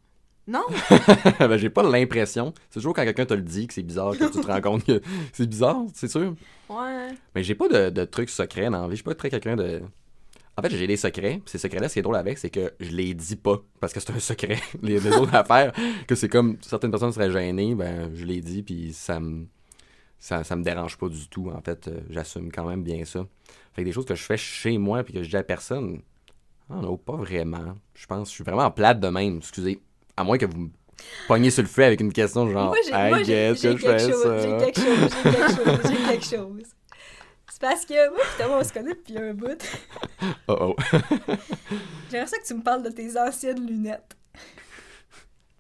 Non? 0.49 0.65
ben, 1.39 1.59
j'ai 1.59 1.69
pas 1.69 1.83
l'impression. 1.83 2.55
C'est 2.71 2.81
toujours 2.81 2.95
quand 2.95 3.05
quelqu'un 3.05 3.27
te 3.27 3.35
le 3.35 3.43
dit 3.43 3.67
que 3.67 3.75
c'est 3.75 3.83
bizarre 3.83 4.17
que 4.17 4.25
tu 4.25 4.41
te 4.41 4.47
rends 4.47 4.63
compte 4.63 4.83
que 4.85 5.03
c'est 5.35 5.47
bizarre, 5.47 5.83
c'est 5.93 6.09
sûr. 6.11 6.35
Ouais. 6.71 7.09
Mais 7.35 7.43
j'ai 7.45 7.55
pas 7.55 7.69
de, 7.69 7.91
de 7.91 8.05
trucs 8.07 8.31
secrets 8.31 8.71
dans 8.71 8.81
la 8.81 8.87
vie. 8.87 8.93
Je 8.93 8.97
suis 8.97 9.05
pas 9.05 9.15
très 9.15 9.29
quelqu'un 9.29 9.57
de. 9.57 9.83
En 10.57 10.63
fait, 10.63 10.71
j'ai 10.71 10.87
des 10.87 10.97
secrets. 10.97 11.43
Ces 11.45 11.59
secrets-là, 11.59 11.89
ce 11.89 11.93
qui 11.93 11.99
est 11.99 12.03
drôle 12.03 12.17
avec, 12.17 12.39
c'est 12.39 12.49
que 12.51 12.73
je 12.81 12.91
les 12.91 13.13
dis 13.13 13.37
pas. 13.37 13.59
Parce 13.79 13.93
que 13.93 14.01
c'est 14.01 14.11
un 14.11 14.19
secret. 14.19 14.59
Les, 14.83 14.99
les 14.99 15.13
autres 15.13 15.35
affaires, 15.35 15.73
que 16.09 16.15
c'est 16.15 16.29
comme 16.31 16.57
certaines 16.63 16.91
personnes 16.91 17.13
seraient 17.13 17.31
gênées, 17.31 17.75
ben, 17.75 18.11
je 18.15 18.25
les 18.25 18.41
dis, 18.41 18.63
puis 18.63 18.93
ça 18.95 19.21
me. 19.21 19.47
Ça, 20.19 20.43
ça 20.45 20.57
me 20.57 20.65
dérange 20.65 20.97
pas 20.97 21.09
du 21.09 21.29
tout. 21.29 21.51
En 21.55 21.61
fait, 21.61 21.87
Euh, 21.89 22.01
j'assume 22.11 22.51
quand 22.51 22.65
même 22.67 22.83
bien 22.83 23.05
ça. 23.05 23.25
Fait 23.75 23.83
que 23.83 23.87
des 23.87 23.93
choses 23.93 24.07
que 24.07 24.15
je 24.17 24.23
fais 24.25 24.37
chez 24.39 24.79
moi, 24.79 25.05
puis 25.05 25.13
que 25.15 25.23
je 25.23 25.29
dis 25.29 25.37
à 25.37 25.45
personne, 25.45 26.01
ah 26.71 26.77
non, 26.83 26.97
pas 26.97 27.15
vraiment. 27.17 27.77
Je 27.95 28.07
pense, 28.07 28.31
je 28.31 28.35
suis 28.37 28.45
vraiment 28.45 28.71
plate 28.73 28.99
de 28.99 29.09
même. 29.09 29.37
Excusez. 29.37 29.81
À 30.19 30.25
moins 30.25 30.37
que 30.39 30.47
vous 30.47 30.59
me 30.59 30.71
pogniez 31.29 31.51
sur 31.51 31.63
le 31.63 31.69
feu 31.69 31.85
avec 31.85 32.01
une 32.01 32.13
question 32.13 32.51
genre, 32.51 32.67
moi, 32.67 32.77
j'ai 32.85 32.93
hey, 32.93 33.09
moi, 33.09 33.19
j'ai- 33.23 33.25
qu'est-ce 33.55 33.63
j'ai 33.63 33.75
que 33.75 33.81
je 33.81 33.87
quelque 33.87 33.99
fais 34.01 34.11
chose, 34.11 34.23
ça? 34.23 34.39
j'ai 34.43 34.65
quelque 34.65 34.81
chose, 34.81 35.11
j'ai 35.25 35.31
quelque 35.31 35.55
chose, 35.55 35.81
j'ai 35.85 36.09
quelque 36.09 36.25
chose. 36.25 36.63
C'est 37.53 37.61
parce 37.61 37.87
que 37.87 38.11
moi, 38.11 38.25
Thomas, 38.37 38.59
on 38.61 38.65
se 38.65 38.73
connaît 38.73 38.95
depuis 38.95 39.17
un 39.19 39.33
bout. 39.35 39.63
Oh 40.49 40.57
oh. 40.61 40.77
J'aimerais 42.11 42.27
ça 42.27 42.39
que 42.39 42.47
tu 42.47 42.55
me 42.55 42.63
parles 42.63 42.83
de 42.83 42.91
tes 42.91 43.17
anciennes 43.19 43.65
lunettes. 43.67 44.17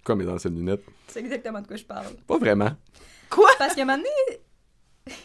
Quoi, 0.04 0.16
mes 0.16 0.26
anciennes 0.26 0.56
lunettes? 0.56 0.84
C'est 1.06 1.20
exactement 1.20 1.60
de 1.60 1.66
quoi 1.66 1.76
je 1.76 1.84
parle. 1.84 2.14
Pas 2.26 2.38
vraiment. 2.38 2.70
Parce 3.58 3.74
qu'à 3.74 3.82
un 3.82 3.84
moment 3.84 3.98
donné... 3.98 4.40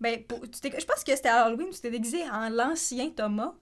Ben, 0.00 0.22
pour- 0.24 0.42
tu 0.42 0.60
t'es- 0.60 0.78
je 0.78 0.84
pense 0.84 1.02
que 1.02 1.14
c'était 1.16 1.28
à 1.30 1.44
Halloween, 1.44 1.70
tu 1.72 1.80
t'es 1.80 1.90
déguisé 1.90 2.22
en 2.30 2.48
l'ancien 2.50 3.10
Thomas. 3.10 3.54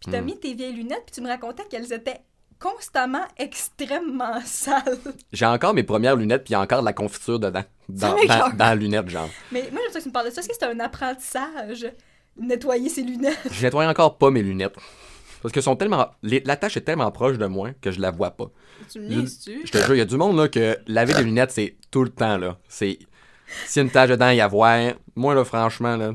Puis 0.00 0.10
t'as 0.10 0.20
Hmm. 0.20 0.24
mis 0.24 0.38
tes 0.40 0.54
vieilles 0.54 0.72
lunettes, 0.74 1.04
puis 1.06 1.14
tu 1.14 1.20
me 1.20 1.28
racontais 1.28 1.64
qu'elles 1.66 1.92
étaient 1.92 2.20
constamment 2.58 3.24
extrêmement 3.36 4.40
sales. 4.44 4.98
J'ai 5.32 5.46
encore 5.46 5.74
mes 5.74 5.82
premières 5.82 6.16
lunettes, 6.16 6.44
puis 6.44 6.50
il 6.50 6.54
y 6.54 6.56
a 6.56 6.60
encore 6.60 6.80
de 6.80 6.84
la 6.86 6.92
confiture 6.92 7.38
dedans. 7.38 7.64
Dans, 7.88 8.16
dans, 8.16 8.48
dans 8.56 8.64
la 8.64 8.74
lunette, 8.74 9.08
genre. 9.08 9.28
Mais 9.52 9.68
moi, 9.70 9.80
j'aime 9.84 9.92
ça 9.92 9.98
que 10.00 10.02
tu 10.02 10.08
me 10.08 10.12
parles 10.12 10.26
de 10.26 10.32
ça. 10.32 10.40
Est-ce 10.40 10.48
que 10.48 10.54
c'est 10.58 10.66
un 10.66 10.80
apprentissage, 10.80 11.86
nettoyer 12.36 12.88
ses 12.88 13.02
lunettes? 13.02 13.38
Je 13.50 13.62
nettoie 13.64 13.86
encore 13.86 14.18
pas 14.18 14.30
mes 14.32 14.42
lunettes. 14.42 14.74
Parce 15.40 15.52
que 15.52 15.60
sont 15.60 15.76
tellement. 15.76 16.08
les- 16.22 16.40
La 16.44 16.56
tâche 16.56 16.76
est 16.76 16.80
tellement 16.80 17.10
proche 17.12 17.38
de 17.38 17.46
moi 17.46 17.70
que 17.80 17.92
je 17.92 18.00
la 18.00 18.10
vois 18.10 18.32
pas. 18.32 18.50
Tu 18.90 18.98
me 18.98 19.08
Je- 19.10 19.18
niaises-tu? 19.20 19.60
Je 19.66 19.70
te 19.70 19.78
jure, 19.78 19.94
il 19.94 19.98
y 19.98 20.00
a 20.00 20.04
du 20.04 20.16
monde 20.16 20.36
là 20.36 20.48
que 20.48 20.76
laver 20.88 21.14
des 21.14 21.22
lunettes, 21.22 21.52
c'est 21.52 21.76
tout 21.92 22.02
le 22.02 22.10
temps 22.10 22.36
là. 22.38 22.58
C'est. 22.68 22.98
S'il 23.66 23.80
y 23.80 23.84
a 23.84 23.86
une 23.86 23.90
tache 23.92 24.10
dedans, 24.10 24.30
il 24.30 24.38
y 24.38 24.40
a 24.40 24.48
voir. 24.48 24.94
Moi 25.14 25.34
là, 25.36 25.44
franchement, 25.44 25.96
là. 25.96 26.14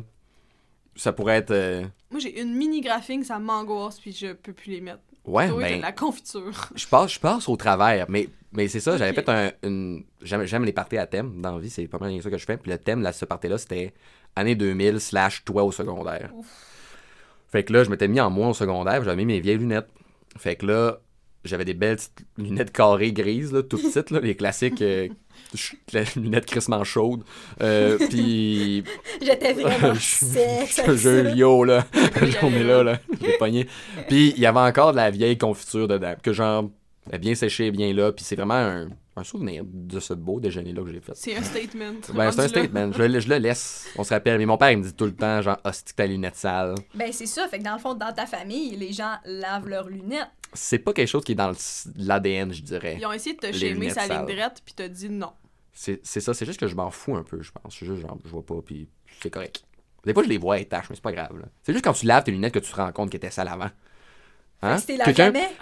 Ça 0.98 1.14
pourrait 1.14 1.38
être. 1.38 1.52
euh, 1.52 1.84
Moi, 2.10 2.20
j'ai 2.20 2.42
une 2.42 2.54
mini 2.54 2.82
graphing, 2.82 3.24
ça 3.24 3.40
m'angoisse, 3.40 3.98
puis 4.00 4.12
je 4.12 4.34
peux 4.34 4.52
plus 4.52 4.72
les 4.72 4.82
mettre. 4.82 5.00
Ouais, 5.26 5.50
Toi, 5.50 5.62
ben. 5.62 5.78
de 5.78 5.82
la 5.82 5.92
confiture. 5.92 6.70
Je 6.76 6.88
passe, 6.88 7.14
je 7.14 7.20
passe 7.20 7.48
au 7.48 7.56
travers, 7.56 8.08
mais, 8.10 8.28
mais 8.52 8.68
c'est 8.68 8.80
ça, 8.80 8.98
j'avais 8.98 9.12
Ok. 9.12 9.24
fait 9.26 9.30
un, 9.30 9.52
une... 9.68 10.04
J'aime, 10.22 10.66
les 10.66 10.74
parties 10.74 10.98
à 10.98 11.06
thème 11.06 11.42
dans 11.42 11.56
la 11.56 11.60
vie, 11.62 11.70
c'est 11.70 11.88
pas 11.88 12.00
mal 12.00 12.20
ça 12.22 12.30
que 12.32 12.38
je 12.40 12.46
fais. 12.46 12.58
Puis 12.58 12.72
le 12.72 12.78
thème 12.80 13.04
de 13.04 13.12
ce 13.12 13.26
party-là, 13.26 13.58
c'était 13.60 13.94
année 14.36 14.56
2000 14.56 15.00
slash 15.00 15.44
toi 15.46 15.64
au 15.64 15.72
secondaire. 15.72 16.32
Fait 17.52 17.64
que 17.64 17.74
là, 17.74 17.84
je 17.84 17.90
m'étais 17.90 18.08
mis 18.08 18.20
en 18.20 18.30
moi 18.30 18.48
au 18.50 18.54
secondaire, 18.54 19.04
j'avais 19.04 19.18
mis 19.18 19.26
mes 19.26 19.40
vieilles 19.42 19.58
lunettes. 19.58 19.90
Fait 20.38 20.56
que 20.56 20.66
là, 20.66 21.00
j'avais 21.44 21.66
des 21.66 21.74
belles 21.74 21.98
petites 21.98 22.26
lunettes 22.38 22.72
carrées 22.72 23.12
grises, 23.14 23.52
là, 23.52 23.64
toutes 23.64 23.82
petites, 23.84 24.12
là, 24.12 24.20
les 24.20 24.36
classiques 24.36 24.82
euh, 24.82 25.08
lunettes 26.16 26.46
crissement 26.46 26.84
chaudes. 26.84 27.24
Euh, 27.62 27.98
puis 28.10 28.84
J'étais 29.22 29.54
vraiment 29.54 29.94
je 29.96 30.00
sexe. 30.00 30.78
je 30.78 30.82
te 30.82 30.82
avec 30.90 30.98
jure, 31.00 31.24
ça. 31.30 31.36
yo, 31.36 31.64
là, 31.64 31.86
cette 31.94 32.22
Oui, 32.22 32.32
journée-là, 32.32 32.84
là, 32.84 33.00
j'ai 33.22 33.38
pogné. 33.38 33.68
Puis 34.08 34.34
il 34.36 34.40
y 34.40 34.46
avait 34.46 34.60
encore 34.60 34.92
de 34.92 34.98
la 34.98 35.10
vieille 35.10 35.38
confiture 35.38 35.88
dedans, 35.88 36.14
que 36.22 36.32
genre, 36.34 36.70
bien 37.20 37.36
séchée, 37.36 37.72
bien 37.72 37.94
là, 37.94 38.12
puis 38.12 38.24
c'est 38.24 38.36
vraiment 38.36 38.54
un, 38.54 38.90
un 39.18 39.24
souvenir 39.24 39.64
de 39.66 40.00
ce 40.00 40.14
beau 40.14 40.40
déjeuner-là 40.40 40.84
que 40.84 40.92
j'ai 40.92 41.02
fait. 41.02 41.12
C'est 41.16 41.36
un 41.36 41.44
statement. 41.44 41.94
Ben, 42.14 42.32
c'est 42.32 42.40
un 42.40 42.44
là. 42.44 42.48
statement, 42.50 42.92
je, 42.94 43.04
le- 43.04 43.20
je 43.20 43.28
le 43.30 43.38
laisse, 43.40 43.88
on 43.98 44.04
se 44.04 44.14
rappelle. 44.14 44.38
Mais 44.38 44.46
mon 44.46 44.58
père, 44.58 44.72
il 44.72 44.78
me 44.78 44.84
dit 44.84 44.94
tout 44.94 45.06
le 45.06 45.14
temps, 45.16 45.42
genre, 45.42 45.58
hostie 45.66 45.92
que 45.92 45.98
ta 45.98 46.06
lunette 46.06 46.36
sale. 46.36 46.76
Ben, 46.96 47.12
c'est 47.12 47.26
ça. 47.26 47.48
Fait 47.50 47.58
que 47.60 47.64
dans 47.64 47.74
le 47.74 47.80
fond, 47.80 47.94
dans 47.96 48.14
ta 48.14 48.26
famille, 48.26 48.76
les 48.78 48.94
gens 48.94 49.16
lavent 49.26 49.68
leurs 49.68 49.90
lunettes. 49.90 50.28
C'est 50.54 50.80
pas 50.80 50.94
quelque 50.94 51.08
chose 51.08 51.24
qui 51.24 51.32
est 51.32 51.36
dans 51.36 51.54
l'ADN, 51.96 52.54
je 52.54 52.62
dirais. 52.62 52.98
Ils 53.00 53.06
ont 53.06 53.14
essayé 53.14 53.36
de 53.36 53.40
te 53.40 53.48
Les 53.48 53.74
lunettes 53.74 53.94
sa 53.94 54.08
ligne 54.08 54.26
droite, 54.26 54.62
puis 54.64 54.74
t'as 54.76 54.88
dit 54.88 55.10
non. 55.10 55.32
C'est 55.74 56.02
c'est 56.04 56.20
ça, 56.20 56.34
c'est 56.34 56.46
juste 56.46 56.60
que 56.60 56.68
je 56.68 56.76
m'en 56.76 56.92
fous 56.92 57.16
un 57.16 57.24
peu, 57.24 57.42
je 57.42 57.52
pense. 57.52 57.76
C'est 57.78 57.86
juste, 57.86 58.02
genre, 58.02 58.18
je 58.26 58.30
vois 58.30 58.46
pas, 58.46 58.62
puis 58.66 58.90
c'est 59.22 59.30
correct. 59.30 59.64
Des 60.06 60.14
fois, 60.14 60.24
je 60.24 60.30
les 60.30 60.38
vois, 60.38 60.60
elles 60.60 60.68
tachent, 60.68 60.90
mais 60.90 60.96
c'est 60.96 61.02
pas 61.02 61.12
grave. 61.12 61.30
C'est 61.64 61.74
juste 61.74 61.86
quand 61.86 61.94
tu 61.94 62.06
laves 62.06 62.24
tes 62.24 62.32
lunettes 62.32 62.54
que 62.54 62.60
tu 62.60 62.72
te 62.72 62.76
rends 62.76 62.92
compte 62.92 63.10
qu'elles 63.10 63.20
étaient 63.20 63.32
sales 63.32 63.48
avant. 63.48 63.70
Hein? 64.64 64.78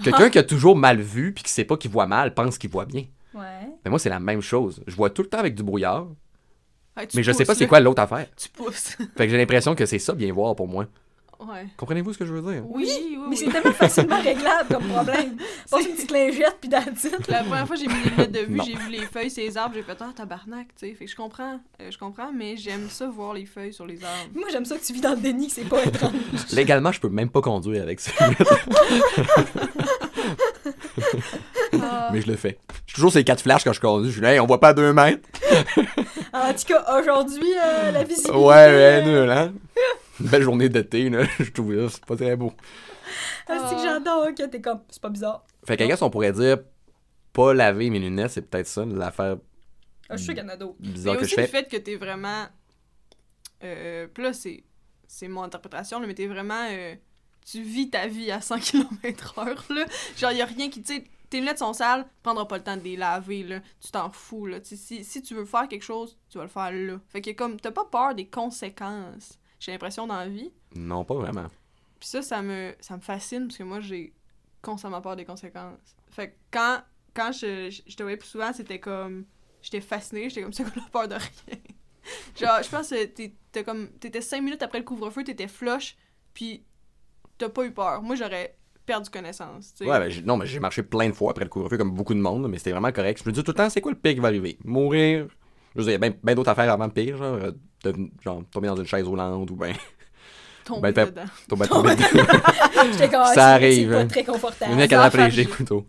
Quelqu'un 0.03 0.29
qui 0.29 0.39
a 0.39 0.43
toujours 0.43 0.75
mal 0.75 0.99
vu, 0.99 1.33
puis 1.33 1.43
qui 1.43 1.51
sait 1.51 1.65
pas 1.65 1.77
qu'il 1.77 1.91
voit 1.91 2.07
mal, 2.07 2.33
pense 2.33 2.57
qu'il 2.57 2.69
voit 2.69 2.85
bien. 2.85 3.05
Ouais. 3.33 3.69
Mais 3.83 3.89
moi, 3.89 3.99
c'est 3.99 4.09
la 4.09 4.19
même 4.19 4.41
chose. 4.41 4.81
Je 4.87 4.95
vois 4.95 5.09
tout 5.09 5.21
le 5.21 5.29
temps 5.29 5.39
avec 5.39 5.55
du 5.55 5.63
brouillard, 5.63 6.07
tu 7.07 7.17
mais 7.17 7.23
je 7.23 7.31
sais 7.31 7.45
pas 7.45 7.55
c'est 7.55 7.67
quoi 7.67 7.79
l'autre 7.79 8.01
affaire. 8.01 8.27
Tu 8.35 8.49
pousses. 8.49 8.97
Fait 9.15 9.25
que 9.25 9.29
j'ai 9.29 9.37
l'impression 9.37 9.75
que 9.75 9.85
c'est 9.85 9.99
ça, 9.99 10.13
bien 10.13 10.33
voir 10.33 10.55
pour 10.55 10.67
moi. 10.67 10.87
Ouais. 11.39 11.67
Comprenez-vous 11.77 12.13
ce 12.13 12.17
que 12.17 12.25
je 12.25 12.33
veux 12.33 12.53
dire? 12.53 12.63
Oui, 12.69 12.87
oui, 12.87 13.17
Mais 13.29 13.35
c'est 13.35 13.49
tellement 13.49 13.73
facilement 13.73 14.21
réglable 14.21 14.69
comme 14.69 14.87
problème. 14.87 15.37
Passe 15.71 15.85
une 15.85 15.93
petite 15.93 16.11
lingette 16.11 16.57
puis 16.59 16.69
dans 16.69 16.79
le 16.79 17.31
La 17.31 17.43
première 17.43 17.67
fois 17.67 17.75
que 17.75 17.81
j'ai 17.81 17.87
mis 17.87 17.93
les 18.03 18.09
lunettes 18.09 18.31
de 18.31 18.39
vue, 18.39 18.59
j'ai 18.65 18.75
vu 18.75 18.89
les 18.89 19.05
feuilles 19.05 19.31
sur 19.31 19.43
les 19.43 19.57
arbres, 19.57 19.75
j'ai 19.75 19.83
fait 19.83 19.97
ah 19.99 20.11
tabarnak, 20.15 20.67
tu 20.77 20.87
sais. 20.87 20.93
Fait 20.93 21.05
que 21.05 21.11
je 21.11 21.15
comprends, 21.15 21.59
euh, 21.81 21.91
je 21.91 21.97
comprends, 21.97 22.31
mais 22.33 22.57
j'aime 22.57 22.89
ça 22.89 23.07
voir 23.07 23.33
les 23.33 23.45
feuilles 23.45 23.73
sur 23.73 23.85
les 23.85 24.03
arbres. 24.03 24.31
Moi, 24.33 24.47
j'aime 24.51 24.65
ça 24.65 24.77
que 24.77 24.83
tu 24.83 24.93
vis 24.93 25.01
dans 25.01 25.11
le 25.11 25.21
déni, 25.21 25.47
que 25.47 25.53
c'est 25.53 25.67
pas 25.67 25.83
étrange. 25.83 26.13
Légalement, 26.53 26.91
je 26.91 26.99
peux 26.99 27.09
même 27.09 27.29
pas 27.29 27.41
conduire 27.41 27.83
avec 27.83 27.99
ça. 27.99 28.11
Ah, 31.81 32.09
mais 32.11 32.21
je 32.21 32.27
le 32.27 32.35
fais. 32.35 32.57
Suis 32.85 32.95
toujours 32.95 33.11
ces 33.11 33.23
quatre 33.23 33.41
flashs 33.41 33.63
quand 33.63 33.73
je 33.73 33.79
conduis. 33.79 34.09
Je 34.09 34.13
suis 34.13 34.21
là, 34.21 34.33
hey, 34.33 34.39
on 34.39 34.45
voit 34.45 34.59
pas 34.59 34.69
à 34.69 34.73
deux 34.73 34.91
mètres. 34.93 35.27
En 36.33 36.53
tout 36.53 36.65
cas, 36.67 36.99
aujourd'hui, 36.99 37.53
euh, 37.57 37.91
la 37.91 38.03
visibilité... 38.03 38.37
Ouais, 38.37 38.45
ouais, 38.45 39.03
euh, 39.05 39.21
nul, 39.23 39.31
hein? 39.31 39.53
Une 40.19 40.27
belle 40.27 40.43
journée 40.43 40.69
d'été, 40.69 41.09
là. 41.09 41.23
Je 41.39 41.51
trouve 41.51 41.75
ça, 41.75 41.89
c'est 41.95 42.05
pas 42.05 42.15
très 42.15 42.35
beau. 42.35 42.53
ah, 43.47 43.67
c'est 43.69 43.75
que 43.75 43.81
j'adore 43.81 44.27
que 44.35 44.45
t'es 44.45 44.61
comme... 44.61 44.81
C'est 44.89 45.01
pas 45.01 45.09
bizarre. 45.09 45.45
Fait 45.65 45.77
qu'à 45.77 45.85
on 46.01 46.09
pourrait 46.09 46.31
dire, 46.31 46.57
pas 47.33 47.53
laver 47.53 47.89
mes 47.89 47.99
lunettes, 47.99 48.31
c'est 48.31 48.41
peut-être 48.49 48.67
ça, 48.67 48.85
l'affaire 48.85 49.37
Ah, 50.09 50.17
je 50.17 50.23
suis 50.23 50.33
bizarre 50.33 51.13
mais 51.13 51.19
que 51.19 51.25
aussi 51.25 51.35
le 51.37 51.47
fait 51.47 51.69
que 51.69 51.77
t'es 51.77 51.95
vraiment. 51.95 52.45
Euh, 53.63 54.07
puis 54.07 54.23
là, 54.23 54.33
c'est, 54.33 54.63
c'est 55.07 55.27
mon 55.27 55.43
interprétation, 55.43 55.99
là, 55.99 56.07
mais 56.07 56.13
t'es 56.13 56.27
vraiment. 56.27 56.67
euh, 56.69 56.95
tu 57.45 57.61
vis 57.63 57.89
ta 57.89 58.07
vie 58.07 58.31
à 58.31 58.41
100 58.41 58.59
km/h, 58.59 59.73
là. 59.73 59.85
Genre, 60.17 60.31
y 60.31 60.41
a 60.41 60.45
rien 60.45 60.69
qui. 60.69 60.81
Tu 60.81 61.03
tes 61.29 61.39
lunettes 61.39 61.59
sont 61.59 61.73
sales, 61.73 62.03
tu 62.05 62.09
prendras 62.23 62.45
pas 62.45 62.57
le 62.57 62.63
temps 62.63 62.77
de 62.77 62.81
les 62.83 62.95
laver, 62.95 63.43
là. 63.43 63.59
Tu 63.79 63.91
t'en 63.91 64.09
fous, 64.11 64.47
là. 64.47 64.57
Si, 64.63 65.03
si 65.03 65.21
tu 65.21 65.35
veux 65.35 65.45
faire 65.45 65.67
quelque 65.67 65.83
chose, 65.83 66.17
tu 66.29 66.37
vas 66.37 66.43
le 66.43 66.49
faire 66.49 66.71
là. 66.71 66.99
Fait 67.07 67.21
que, 67.21 67.31
comme, 67.31 67.59
t'as 67.59 67.71
pas 67.71 67.85
peur 67.85 68.15
des 68.15 68.27
conséquences, 68.27 69.38
j'ai 69.59 69.71
l'impression, 69.71 70.07
dans 70.07 70.17
la 70.17 70.27
vie. 70.27 70.51
Non, 70.75 71.03
pas 71.05 71.15
vraiment. 71.15 71.47
Puis 71.99 72.09
ça, 72.09 72.21
ça 72.21 72.41
me, 72.41 72.73
ça 72.79 72.95
me 72.95 73.01
fascine, 73.01 73.47
parce 73.47 73.57
que 73.57 73.63
moi, 73.63 73.79
j'ai 73.81 74.13
constamment 74.61 75.01
peur 75.01 75.15
des 75.15 75.25
conséquences. 75.25 75.95
Fait 76.09 76.29
que 76.29 76.35
quand, 76.51 76.81
quand 77.13 77.31
je, 77.31 77.69
je, 77.69 77.81
je 77.87 77.95
te 77.95 78.03
voyais 78.03 78.17
plus 78.17 78.29
souvent, 78.29 78.51
c'était 78.53 78.79
comme. 78.79 79.25
J'étais 79.61 79.81
fascinée, 79.81 80.29
j'étais 80.29 80.41
comme 80.41 80.53
c'est 80.53 80.63
quoi 80.63 80.71
la 80.77 80.89
peur 80.89 81.07
de 81.07 81.15
rien. 81.15 81.59
Genre, 82.39 82.63
je 82.63 82.69
pense 82.69 82.89
que 82.89 83.05
t'es- 83.05 83.63
comme. 83.63 83.89
T'étais 83.99 84.21
cinq 84.21 84.41
minutes 84.41 84.63
après 84.63 84.79
le 84.79 84.85
couvre-feu, 84.85 85.23
t'étais 85.23 85.47
flush, 85.49 85.97
puis 86.33 86.63
t'as 87.37 87.49
pas 87.49 87.65
eu 87.65 87.71
peur. 87.71 88.01
Moi, 88.01 88.15
j'aurais 88.15 88.55
perdu 88.85 89.09
connaissance. 89.09 89.73
Ouais, 89.81 89.99
ben, 89.99 90.25
non, 90.25 90.37
mais 90.37 90.45
j'ai 90.45 90.59
marché 90.59 90.81
plein 90.81 91.09
de 91.09 91.13
fois 91.13 91.31
après 91.31 91.43
le 91.43 91.49
couvre-feu, 91.49 91.77
comme 91.77 91.91
beaucoup 91.91 92.13
de 92.13 92.19
monde, 92.19 92.47
mais 92.47 92.57
c'était 92.57 92.71
vraiment 92.71 92.91
correct. 92.91 93.21
Je 93.23 93.29
me 93.29 93.33
dis 93.33 93.43
tout 93.43 93.51
le 93.51 93.55
temps, 93.55 93.69
c'est 93.69 93.81
quoi 93.81 93.91
le 93.91 93.97
pire 93.97 94.13
qui 94.13 94.19
va 94.19 94.29
arriver? 94.29 94.57
Mourir? 94.63 95.27
Je 95.75 95.79
veux 95.81 95.83
dire, 95.83 95.91
il 95.91 96.01
y 96.01 96.05
a 96.05 96.09
bien 96.09 96.17
ben 96.23 96.33
d'autres 96.35 96.49
affaires 96.49 96.71
avant 96.71 96.85
le 96.87 96.91
pire, 96.93 97.17
genre, 97.17 97.51
de- 97.83 97.95
genre 98.23 98.43
tomber 98.51 98.67
dans 98.67 98.75
une 98.75 98.85
chaise 98.87 99.05
roulante 99.05 99.49
ou 99.51 99.55
ben, 99.55 99.73
Tomber 100.65 100.91
Ben, 100.91 101.05
dedans. 101.07 101.21
tomber 101.47 101.67
tomber 101.67 101.95
J'étais 102.91 103.09
comme, 103.09 103.25
Ça 103.33 103.47
ah, 103.47 103.53
arrive, 103.53 103.89
C'est 103.89 103.95
pas 103.95 103.99
hein. 104.01 104.07
très 104.07 104.23
confortable. 104.23 104.71
Une 104.79 104.89
charge. 104.89 105.47
plutôt. 105.49 105.85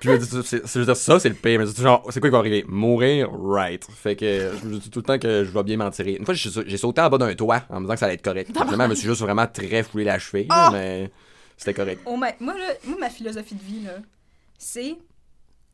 Puis 0.00 0.08
je 0.08 0.10
me 0.10 0.18
dis, 0.18 0.26
c'est- 0.26 0.42
c'est- 0.42 0.66
je 0.66 0.78
veux 0.80 0.84
dire, 0.86 0.96
ça, 0.96 1.20
c'est 1.20 1.28
le 1.28 1.34
pire. 1.34 1.60
Mais 1.60 1.66
genre, 1.66 2.04
c'est 2.10 2.18
quoi 2.20 2.28
qui 2.30 2.32
va 2.32 2.38
arriver? 2.38 2.64
Mourir, 2.66 3.28
right. 3.32 3.84
Fait 3.94 4.16
que 4.16 4.52
je 4.60 4.66
me 4.66 4.78
dis 4.78 4.90
tout 4.90 4.98
le 5.00 5.04
temps 5.04 5.18
que 5.18 5.44
je 5.44 5.50
vais 5.50 5.62
bien 5.62 5.76
m'en 5.76 5.90
tirer. 5.90 6.14
Une 6.14 6.24
fois, 6.24 6.34
j'ai 6.34 6.50
j'ai 6.66 6.76
sauté 6.76 7.00
en 7.02 7.08
bas 7.10 7.18
d'un 7.18 7.34
toit 7.34 7.62
en 7.68 7.76
me 7.80 7.84
disant 7.84 7.92
que 7.94 7.98
ça 8.00 8.06
allait 8.06 8.14
être 8.14 8.24
correct. 8.24 8.50
Finalement, 8.50 8.84
je 8.84 8.90
me 8.90 8.94
suis 8.96 9.08
juste 9.08 9.20
vraiment 9.20 9.46
très 9.46 9.82
foulé 9.82 10.04
la 10.04 10.18
cheville, 10.18 10.46
Ah! 10.48 10.70
mais 10.72 11.10
c'était 11.56 11.74
correct. 11.74 12.00
Oh, 12.06 12.16
ma- 12.16 12.32
moi, 12.40 12.54
là, 12.54 12.64
moi, 12.84 12.96
ma 12.98 13.10
philosophie 13.10 13.54
de 13.54 13.62
vie, 13.62 13.82
là, 13.84 13.98
c'est 14.58 14.96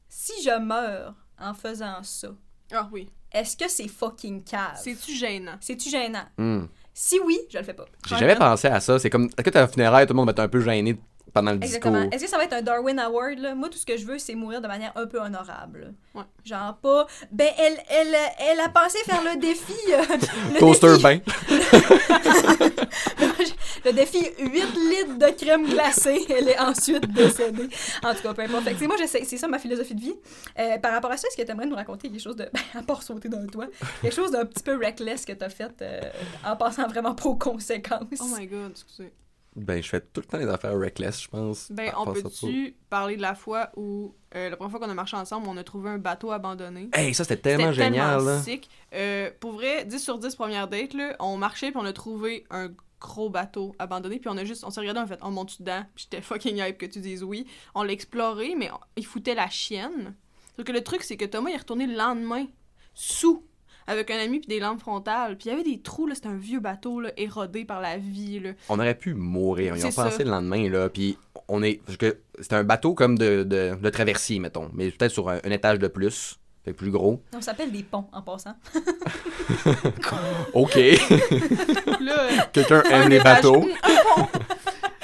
si 0.09 0.33
je 0.43 0.59
meurs 0.61 1.15
en 1.41 1.55
faisant 1.55 2.03
ça, 2.03 2.29
Ah 2.73 2.89
oui. 2.93 3.09
Est-ce 3.33 3.57
que 3.57 3.69
c'est 3.69 3.89
fucking 3.89 4.43
cave? 4.43 4.77
C'est-tu 4.83 5.15
gênant? 5.15 5.57
C'est-tu 5.61 5.91
gênant? 5.91 6.25
Hmm. 6.37 6.65
Si 6.95 7.21
oui, 7.21 7.39
je 7.51 7.59
le 7.59 7.65
fais 7.65 7.75
pas. 7.75 7.85
J'ai 8.07 8.17
jamais 8.17 8.37
pensé 8.37 8.69
à 8.69 8.81
ça. 8.81 8.99
C'est 8.99 9.11
comme, 9.11 9.27
est-ce 9.27 9.43
que 9.43 9.51
t'as 9.51 9.63
un 9.63 9.69
funéraire, 9.69 10.07
tout 10.07 10.15
le 10.15 10.17
monde 10.17 10.27
va 10.27 10.33
être 10.33 10.41
un 10.41 10.49
peu 10.49 10.61
gêné 10.61 10.99
pendant 11.39 11.53
le 11.53 11.59
discours? 11.59 11.77
Exactement. 11.77 12.11
Est-ce 12.11 12.25
que 12.25 12.31
ça 12.31 12.37
va 12.37 12.45
être 12.45 12.53
un 12.53 12.63
Darwin 12.63 12.99
Award, 12.99 13.39
là? 13.39 13.55
Moi, 13.55 13.69
tout 13.69 13.79
ce 13.79 13.87
que 13.87 13.97
je 13.97 14.05
veux, 14.05 14.19
c'est 14.19 14.35
mourir 14.35 14.61
de 14.61 14.67
manière 14.67 14.93
un 14.97 15.07
peu 15.07 15.21
honorable. 15.21 15.95
Ouais. 16.15 16.25
Genre 16.45 16.77
pas... 16.79 17.07
Ben, 17.31 17.49
elle, 17.59 17.79
elle, 17.89 18.17
elle 18.51 18.61
a 18.61 18.69
pensé 18.69 18.99
faire 19.05 19.23
le 19.23 19.39
défi... 19.39 19.73
euh, 19.93 20.03
le 20.55 20.59
Toaster 20.59 20.89
défi, 20.89 21.03
bain. 21.03 21.19
le 23.85 23.93
défi 23.93 24.19
8 24.39 24.45
litres 24.45 25.19
de 25.19 25.31
crème 25.37 25.69
glacée. 25.69 26.25
Elle 26.29 26.49
est 26.49 26.59
ensuite 26.59 27.11
décédée. 27.13 27.69
En 28.03 28.15
tout 28.15 28.23
cas, 28.23 28.35
peu 28.35 28.43
importe. 28.43 28.65
Fait 28.65 28.75
tu 28.75 28.87
moi, 28.87 28.97
c'est 29.07 29.25
ça 29.25 29.49
ma 29.49 29.59
philosophie 29.59 29.95
de 29.95 30.01
vie. 30.01 30.15
Euh, 30.59 30.79
par 30.79 30.93
rapport 30.93 31.11
à 31.11 31.17
ça, 31.17 31.29
est-ce 31.29 31.37
que 31.37 31.43
tu 31.43 31.51
aimerais 31.51 31.67
nous 31.67 31.77
raconter 31.77 32.11
quelque 32.11 32.23
chose 32.23 32.37
de... 32.37 32.49
Ben, 32.59 32.81
à 32.81 32.83
part 32.83 33.03
sauter 33.03 33.29
dans 33.29 33.41
le 33.41 33.47
toit, 33.47 33.67
quelque 34.03 34.15
chose 34.15 34.31
d'un 34.31 34.45
petit 34.45 34.63
peu 34.63 34.77
reckless 34.77 35.25
que 35.25 35.33
t'as 35.33 35.49
fait 35.49 35.71
euh, 35.83 36.01
en 36.45 36.57
passant 36.57 36.87
vraiment 36.89 37.15
pas 37.15 37.29
aux 37.29 37.37
conséquences? 37.37 38.21
Oh 38.21 38.27
my 38.37 38.47
god, 38.47 38.71
excusez. 38.73 39.13
Ben, 39.57 39.83
je 39.83 39.89
fais 39.89 40.01
tout 40.01 40.21
le 40.21 40.27
temps 40.27 40.39
des 40.39 40.47
affaires 40.49 40.79
reckless, 40.79 41.23
je 41.23 41.29
pense. 41.29 41.71
Ben, 41.73 41.93
on 41.99 42.13
peut-tu 42.13 42.77
parler 42.91 43.17
de 43.17 43.23
la 43.23 43.35
fois 43.35 43.71
où, 43.77 44.15
euh, 44.37 44.51
la 44.51 44.57
première 44.57 44.71
fois 44.71 44.79
qu'on 44.81 44.91
a 44.91 44.95
marché 44.95 45.17
ensemble, 45.17 45.49
on 45.49 45.57
a 45.57 45.65
trouvé 45.65 45.91
un 45.91 45.99
bateau 45.99 46.31
abandonné? 46.31 46.89
Hey, 46.93 47.13
ça, 47.15 47.25
c'était 47.25 47.41
tellement 47.57 47.73
génial, 47.73 48.19
tellement 48.19 48.31
là. 48.31 48.43
sick. 48.43 48.69
Euh, 48.95 49.31
pour 49.41 49.53
vrai, 49.53 49.85
10 49.85 49.99
sur 49.99 50.19
10 50.19 50.35
première 50.37 50.69
date, 50.69 50.95
là, 50.95 51.17
on 51.19 51.37
marchait 51.37 51.71
puis 51.71 51.81
on 51.81 51.85
a 51.85 51.93
trouvé 51.93 52.45
un 52.51 52.69
gros 53.01 53.31
bateau 53.31 53.75
abandonné 53.79 54.19
puis 54.19 54.29
on 54.29 54.37
a 54.37 54.45
juste 54.45 54.65
on 54.65 54.71
s'est 54.71 54.81
regardé 54.81 54.99
a 54.99 55.07
fait 55.07 55.21
on 55.23 55.31
monte 55.31 55.61
dedans 55.63 55.85
puis 55.95 56.09
j'étais 56.11 56.21
fucking 56.21 56.57
hype 56.59 56.79
que 56.79 56.87
tu 56.87 56.99
dises 57.01 57.23
oui 57.23 57.47
on 57.77 57.85
l'a 57.85 57.93
exploré 57.93 58.57
mais 58.57 58.73
on- 58.73 58.81
il 58.97 59.07
foutait 59.07 59.37
la 59.37 59.49
chienne 59.49 60.17
sauf 60.57 60.65
que 60.67 60.73
le 60.73 60.83
truc 60.83 61.05
c'est 61.05 61.17
que 61.17 61.25
Thomas 61.25 61.51
il 61.51 61.55
est 61.55 61.59
retourné 61.59 61.87
le 61.87 61.95
lendemain 61.95 62.47
sous 62.95 63.45
avec 63.89 64.11
un 64.13 64.19
ami 64.19 64.39
puis 64.39 64.47
des 64.49 64.61
lampes 64.61 64.79
frontales 64.81 65.37
puis 65.37 65.49
il 65.49 65.53
y 65.53 65.55
avait 65.55 65.65
des 65.65 65.81
trous 65.81 66.07
là 66.07 66.15
c'était 66.15 66.29
un 66.29 66.37
vieux 66.37 66.61
bateau 66.61 67.01
là 67.01 67.11
érodé 67.17 67.65
par 67.65 67.81
la 67.81 67.97
vie 67.97 68.39
là 68.39 68.51
On 68.69 68.79
aurait 68.79 68.95
pu 68.95 69.15
mourir. 69.15 69.75
Ils 69.77 69.85
ont 69.87 69.91
ça. 69.91 70.05
pensé 70.05 70.23
le 70.23 70.31
lendemain, 70.31 70.69
là. 70.71 70.89
Puis 70.89 71.19
on 71.49 71.63
est. 71.63 71.81
parce 71.85 71.97
que 71.99 72.19
C'était 72.41 72.55
un 72.57 72.65
bateau 72.65 72.95
comme 72.95 73.19
de, 73.19 73.43
de, 73.43 73.75
de 73.81 73.91
traversier, 73.91 74.39
mettons. 74.39 74.71
Mais 74.75 74.91
peut-être 74.91 75.11
sur 75.13 75.29
un, 75.29 75.39
un 75.43 75.51
étage 75.51 75.79
de 75.81 75.89
plus. 75.89 76.39
Fait 76.65 76.73
plus 76.73 76.91
gros. 76.91 77.23
On 77.35 77.41
s'appelle 77.41 77.73
des 77.73 77.83
ponts, 77.83 78.07
en 78.13 78.21
passant. 78.21 78.55
OK. 80.53 80.77
euh, 80.77 80.99
Quelqu'un 82.53 82.83
un 82.91 83.03
aime 83.03 83.09
les 83.09 83.21
bateaux. 83.21 83.67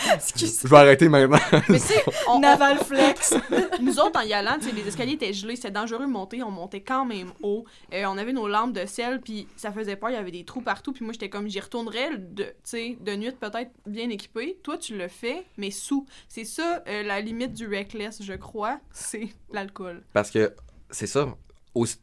Excuse. 0.14 0.60
Je 0.62 0.68
vais 0.68 0.76
arrêter 0.76 1.08
maintenant. 1.08 1.38
mais 1.68 1.78
tu 1.78 1.86
sais 1.86 2.04
on- 2.26 2.32
on- 2.34 2.40
Naval 2.40 2.78
Flex. 2.78 3.34
Nous 3.80 3.98
autres, 3.98 4.18
en 4.20 4.22
y 4.22 4.32
allant, 4.32 4.56
tu 4.58 4.66
sais, 4.68 4.72
les 4.72 4.86
escaliers 4.86 5.12
étaient 5.14 5.32
gelés, 5.32 5.56
c'était 5.56 5.70
dangereux 5.70 6.06
de 6.06 6.10
monter, 6.10 6.42
on 6.42 6.50
montait 6.50 6.80
quand 6.82 7.04
même 7.04 7.32
haut. 7.42 7.64
Euh, 7.92 8.04
on 8.06 8.18
avait 8.18 8.32
nos 8.32 8.48
lampes 8.48 8.72
de 8.72 8.86
sel, 8.86 9.20
puis 9.20 9.46
ça 9.56 9.72
faisait 9.72 9.96
peur, 9.96 10.10
il 10.10 10.14
y 10.14 10.16
avait 10.16 10.30
des 10.30 10.44
trous 10.44 10.60
partout, 10.60 10.92
puis 10.92 11.04
moi 11.04 11.12
j'étais 11.12 11.28
comme, 11.28 11.48
j'y 11.48 11.60
retournerais, 11.60 12.16
de, 12.18 12.44
tu 12.44 12.52
sais, 12.64 12.98
de 13.00 13.16
nuit 13.16 13.32
peut-être 13.32 13.70
bien 13.86 14.10
équipé. 14.10 14.58
Toi, 14.62 14.78
tu 14.78 14.96
le 14.96 15.08
fais, 15.08 15.44
mais 15.56 15.70
sous. 15.70 16.06
C'est 16.28 16.44
ça, 16.44 16.82
euh, 16.88 17.02
la 17.02 17.20
limite 17.20 17.52
du 17.54 17.66
reckless, 17.66 18.22
je 18.22 18.34
crois, 18.34 18.78
c'est 18.92 19.28
l'alcool. 19.52 20.02
Parce 20.12 20.30
que 20.30 20.54
c'est 20.90 21.06
ça. 21.06 21.26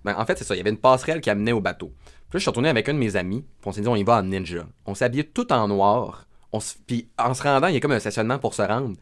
Ben, 0.03 0.15
en 0.17 0.25
fait, 0.25 0.37
c'est 0.37 0.43
ça. 0.43 0.53
Il 0.53 0.57
y 0.57 0.61
avait 0.61 0.69
une 0.69 0.77
passerelle 0.77 1.21
qui 1.21 1.29
amenait 1.29 1.53
au 1.53 1.61
bateau. 1.61 1.93
Puis 2.05 2.09
là, 2.33 2.39
je 2.39 2.39
suis 2.39 2.49
retourné 2.49 2.67
avec 2.67 2.89
un 2.89 2.93
de 2.93 2.99
mes 2.99 3.15
amis. 3.15 3.41
Puis 3.41 3.69
on 3.69 3.71
s'est 3.71 3.79
dit, 3.81 3.87
on 3.87 3.95
y 3.95 4.03
va 4.03 4.17
en 4.17 4.23
ninja. 4.23 4.65
On 4.85 4.93
habillé 4.99 5.23
tout 5.25 5.51
en 5.53 5.67
noir. 5.69 6.27
On. 6.53 6.59
Puis 6.87 7.09
en 7.17 7.33
se 7.33 7.43
rendant, 7.43 7.67
il 7.67 7.73
y 7.75 7.77
a 7.77 7.79
comme 7.79 7.91
un 7.91 7.99
stationnement 7.99 8.39
pour 8.39 8.53
se 8.53 8.61
rendre. 8.61 8.95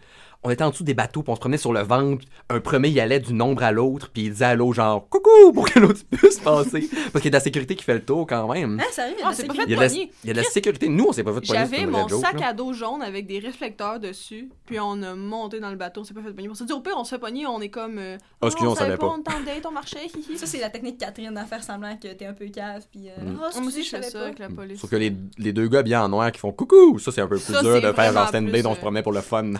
On 0.43 0.49
était 0.49 0.63
en 0.63 0.69
dessous 0.69 0.83
des 0.85 0.93
bateaux, 0.93 1.21
puis 1.21 1.31
on 1.31 1.35
se 1.35 1.39
promenait 1.41 1.57
sur 1.57 1.73
le 1.73 1.81
ventre. 1.81 2.23
Un 2.49 2.59
premier, 2.61 2.87
il 2.87 2.99
allait 3.01 3.19
d'une 3.19 3.41
ombre 3.41 3.61
à 3.63 3.71
l'autre, 3.73 4.09
puis 4.13 4.23
il 4.23 4.31
disait 4.31 4.45
à 4.45 4.55
l'autre, 4.55 4.75
genre, 4.75 5.07
coucou, 5.09 5.51
pour 5.53 5.69
que 5.69 5.79
l'autre 5.79 5.99
puisse 6.11 6.39
passer. 6.39 6.89
Parce 7.11 7.21
qu'il 7.21 7.25
y 7.25 7.27
a 7.27 7.31
de 7.31 7.35
la 7.35 7.39
sécurité 7.41 7.75
qui 7.75 7.83
fait 7.83 7.95
le 7.95 8.03
tour 8.05 8.25
quand 8.25 8.51
même. 8.53 8.81
Sérieux? 8.91 9.15
Ah, 9.21 9.31
pas 9.31 9.33
fait 9.33 9.43
Il 9.43 9.47
y 9.57 9.61
a 9.61 9.65
de 9.65 9.71
la, 9.71 9.87
poigner. 9.87 10.11
il 10.23 10.27
y 10.27 10.31
a 10.31 10.33
de 10.33 10.37
la 10.39 10.43
sécurité. 10.45 10.87
Nous, 10.87 11.05
on 11.09 11.11
s'est 11.11 11.23
pas 11.23 11.33
fait 11.33 11.45
c'est 11.45 11.53
J'avais 11.53 11.85
mon 11.85 12.07
joke, 12.07 12.21
sac 12.21 12.39
là. 12.39 12.47
à 12.47 12.53
dos 12.53 12.71
jaune 12.71 13.01
avec 13.01 13.27
des 13.27 13.39
réflecteurs 13.39 13.99
dessus, 13.99 14.49
puis 14.65 14.79
on 14.79 15.01
a 15.03 15.13
monté 15.13 15.59
dans 15.59 15.71
le 15.71 15.75
bateau, 15.75 16.01
on 16.01 16.03
s'est 16.05 16.13
pas 16.13 16.21
fait 16.21 16.31
pogner. 16.31 16.49
On 16.49 16.53
s'est 16.55 16.65
dit, 16.65 16.73
au 16.73 16.79
pire, 16.79 16.93
on 16.97 17.03
se 17.03 17.09
fait 17.09 17.19
pogner, 17.19 17.45
on 17.45 17.59
est 17.59 17.69
comme. 17.69 17.97
Euh, 17.99 18.17
Ah, 18.41 18.47
excusez, 18.47 18.67
on 18.67 18.75
savait 18.75 18.95
pas. 18.97 19.07
on 19.07 19.17
date, 19.17 19.65
on 19.67 19.71
marchait, 19.71 20.05
hihi. 20.29 20.37
Ça, 20.37 20.45
c'est 20.45 20.59
la 20.59 20.69
technique 20.69 20.97
Catherine 20.97 21.33
d'en 21.33 21.45
faire 21.45 21.63
semblant 21.63 21.97
que 21.97 22.07
t'es 22.07 22.25
un 22.25 22.33
peu 22.33 22.45
cave. 22.47 22.85
Puis, 22.91 23.09
euh, 23.09 23.11
Mm. 23.19 23.37
Ah, 23.43 23.47
aussi, 23.49 23.57
excusez, 23.59 23.83
je 23.83 23.89
fais 23.89 24.01
ça 24.03 24.19
pas. 24.19 24.25
avec 24.25 24.39
la 24.39 24.47
police. 24.49 24.79
Sauf 24.79 24.89
que 24.89 24.95
les, 24.95 25.13
les 25.37 25.51
deux 25.51 25.67
gars 25.67 25.83
bien 25.83 26.03
en 26.03 26.07
noir 26.09 26.31
qui 26.31 26.39
font 26.39 26.51
coucou, 26.53 26.97
ça 26.99 27.11
c'est 27.11 27.19
un 27.21 27.27
peu 27.27 27.37
plus 27.37 27.51
dur 27.61 27.75
de 27.81 27.91
faire 27.91 28.13
genre 28.13 28.13
vraiment 28.13 28.27
stand 28.27 28.49
plus, 28.49 28.65
on 28.65 28.71
euh, 28.71 28.75
se 28.75 28.79
promenait 28.79 29.03
pour 29.03 29.11
le 29.11 29.21
fun. 29.21 29.51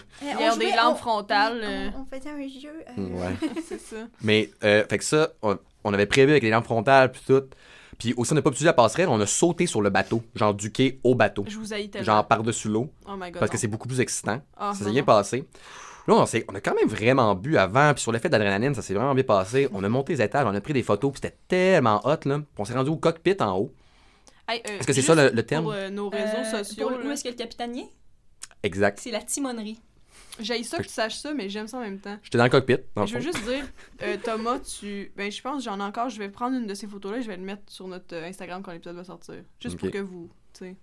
Des 0.71 0.77
lampes 0.77 0.93
on- 0.93 0.95
frontales. 0.95 1.61
on- 1.63 1.67
euh, 1.67 1.89
On, 2.01 2.05
faisait 2.15 2.29
un 2.29 2.47
jeu. 2.47 2.83
euh, 2.97 3.07
Ouais. 3.09 3.35
c'est 3.67 3.79
ça. 3.79 3.97
Mais, 4.21 4.49
euh, 4.63 4.83
fait 4.89 4.97
que 4.97 5.03
ça, 5.03 5.29
on, 5.41 5.57
on 5.83 5.93
avait 5.93 6.05
prévu 6.05 6.31
avec 6.31 6.43
les 6.43 6.49
lampes 6.49 6.65
frontales 6.65 7.11
puis 7.11 7.21
tout. 7.25 7.43
Puis 7.97 8.13
aussi, 8.15 8.31
on 8.31 8.35
n'a 8.35 8.41
pas 8.41 8.49
utilisé 8.49 8.65
la 8.67 8.73
passerelle, 8.73 9.09
on 9.09 9.19
a 9.19 9.25
sauté 9.25 9.65
sur 9.67 9.81
le 9.81 9.89
bateau, 9.89 10.23
genre 10.33 10.53
du 10.53 10.71
quai 10.71 10.99
au 11.03 11.15
bateau. 11.15 11.43
Je 11.47 11.57
vous 11.57 11.73
haïs 11.73 11.89
tellement. 11.89 12.05
Genre 12.05 12.27
par-dessus 12.27 12.69
l'eau, 12.69 12.89
Oh 13.07 13.15
my 13.19 13.29
god. 13.31 13.39
parce 13.39 13.51
que 13.51 13.57
c'est 13.57 13.67
beaucoup 13.67 13.89
plus 13.89 13.99
excitant. 13.99 14.39
Ah, 14.55 14.71
ça 14.73 14.85
s'est 14.85 14.91
bien 14.91 15.03
passé. 15.03 15.43
Là, 16.07 16.15
on, 16.15 16.25
s'est- 16.25 16.45
on 16.49 16.55
a 16.55 16.61
quand 16.61 16.73
même 16.73 16.87
vraiment 16.87 17.35
bu 17.35 17.57
avant, 17.57 17.93
puis 17.93 18.01
sur 18.01 18.11
l'effet 18.13 18.29
d'adrénaline, 18.29 18.73
ça 18.73 18.81
s'est 18.81 18.93
vraiment 18.93 19.13
bien 19.13 19.25
passé. 19.25 19.67
On 19.73 19.83
a 19.83 19.89
monté 19.89 20.13
les 20.13 20.21
étages, 20.23 20.45
on 20.47 20.55
a 20.55 20.61
pris 20.61 20.73
des 20.73 20.81
photos, 20.81 21.11
puis 21.11 21.19
c'était 21.21 21.37
tellement 21.47 21.99
hot, 22.05 22.17
là. 22.25 22.37
Puis 22.39 22.45
on 22.57 22.63
s'est 22.65 22.73
rendu 22.73 22.89
au 22.89 22.95
cockpit 22.95 23.35
en 23.41 23.57
haut. 23.57 23.71
Hey, 24.47 24.63
euh, 24.67 24.79
Est-ce 24.79 24.87
que 24.87 24.93
c'est 24.93 25.01
ça 25.03 25.13
le, 25.13 25.29
le 25.29 25.43
terme? 25.45 25.65
Pour 25.65 25.73
euh, 25.73 25.89
nos 25.89 26.09
réseaux 26.09 26.37
euh, 26.37 26.63
sociaux. 26.63 26.87
pour 26.89 26.97
le- 26.97 27.05
Où 27.05 27.11
est-ce 27.11 27.23
que 27.25 27.29
le 27.29 27.35
capitanier? 27.35 27.85
Exact. 28.63 28.99
C'est 29.01 29.11
la 29.11 29.21
timonerie. 29.21 29.77
J'haïs 30.39 30.63
ça 30.63 30.77
que 30.77 30.83
tu 30.83 30.89
saches 30.89 31.15
ça, 31.17 31.33
mais 31.33 31.49
j'aime 31.49 31.67
ça 31.67 31.77
en 31.77 31.81
même 31.81 31.99
temps. 31.99 32.17
J'étais 32.23 32.37
dans 32.37 32.43
le 32.45 32.49
cockpit, 32.49 32.77
dans 32.95 33.05
Je 33.05 33.15
veux 33.15 33.21
juste 33.21 33.43
dire, 33.43 33.65
euh, 34.01 34.17
Thomas, 34.23 34.59
tu. 34.59 35.11
Ben, 35.15 35.31
je 35.31 35.41
pense 35.41 35.57
que 35.57 35.63
j'en 35.63 35.79
ai 35.79 35.83
encore. 35.83 36.09
Je 36.09 36.17
vais 36.19 36.29
prendre 36.29 36.55
une 36.57 36.67
de 36.67 36.73
ces 36.73 36.87
photos-là 36.87 37.17
et 37.17 37.21
je 37.21 37.27
vais 37.27 37.37
le 37.37 37.43
mettre 37.43 37.63
sur 37.67 37.87
notre 37.87 38.15
euh, 38.15 38.27
Instagram 38.27 38.61
quand 38.63 38.71
l'épisode 38.71 38.95
va 38.95 39.03
sortir. 39.03 39.35
Juste 39.59 39.77
pour 39.77 39.91
que 39.91 39.97
vous. 39.99 40.29
Tu 40.53 40.65
sais. 40.65 40.75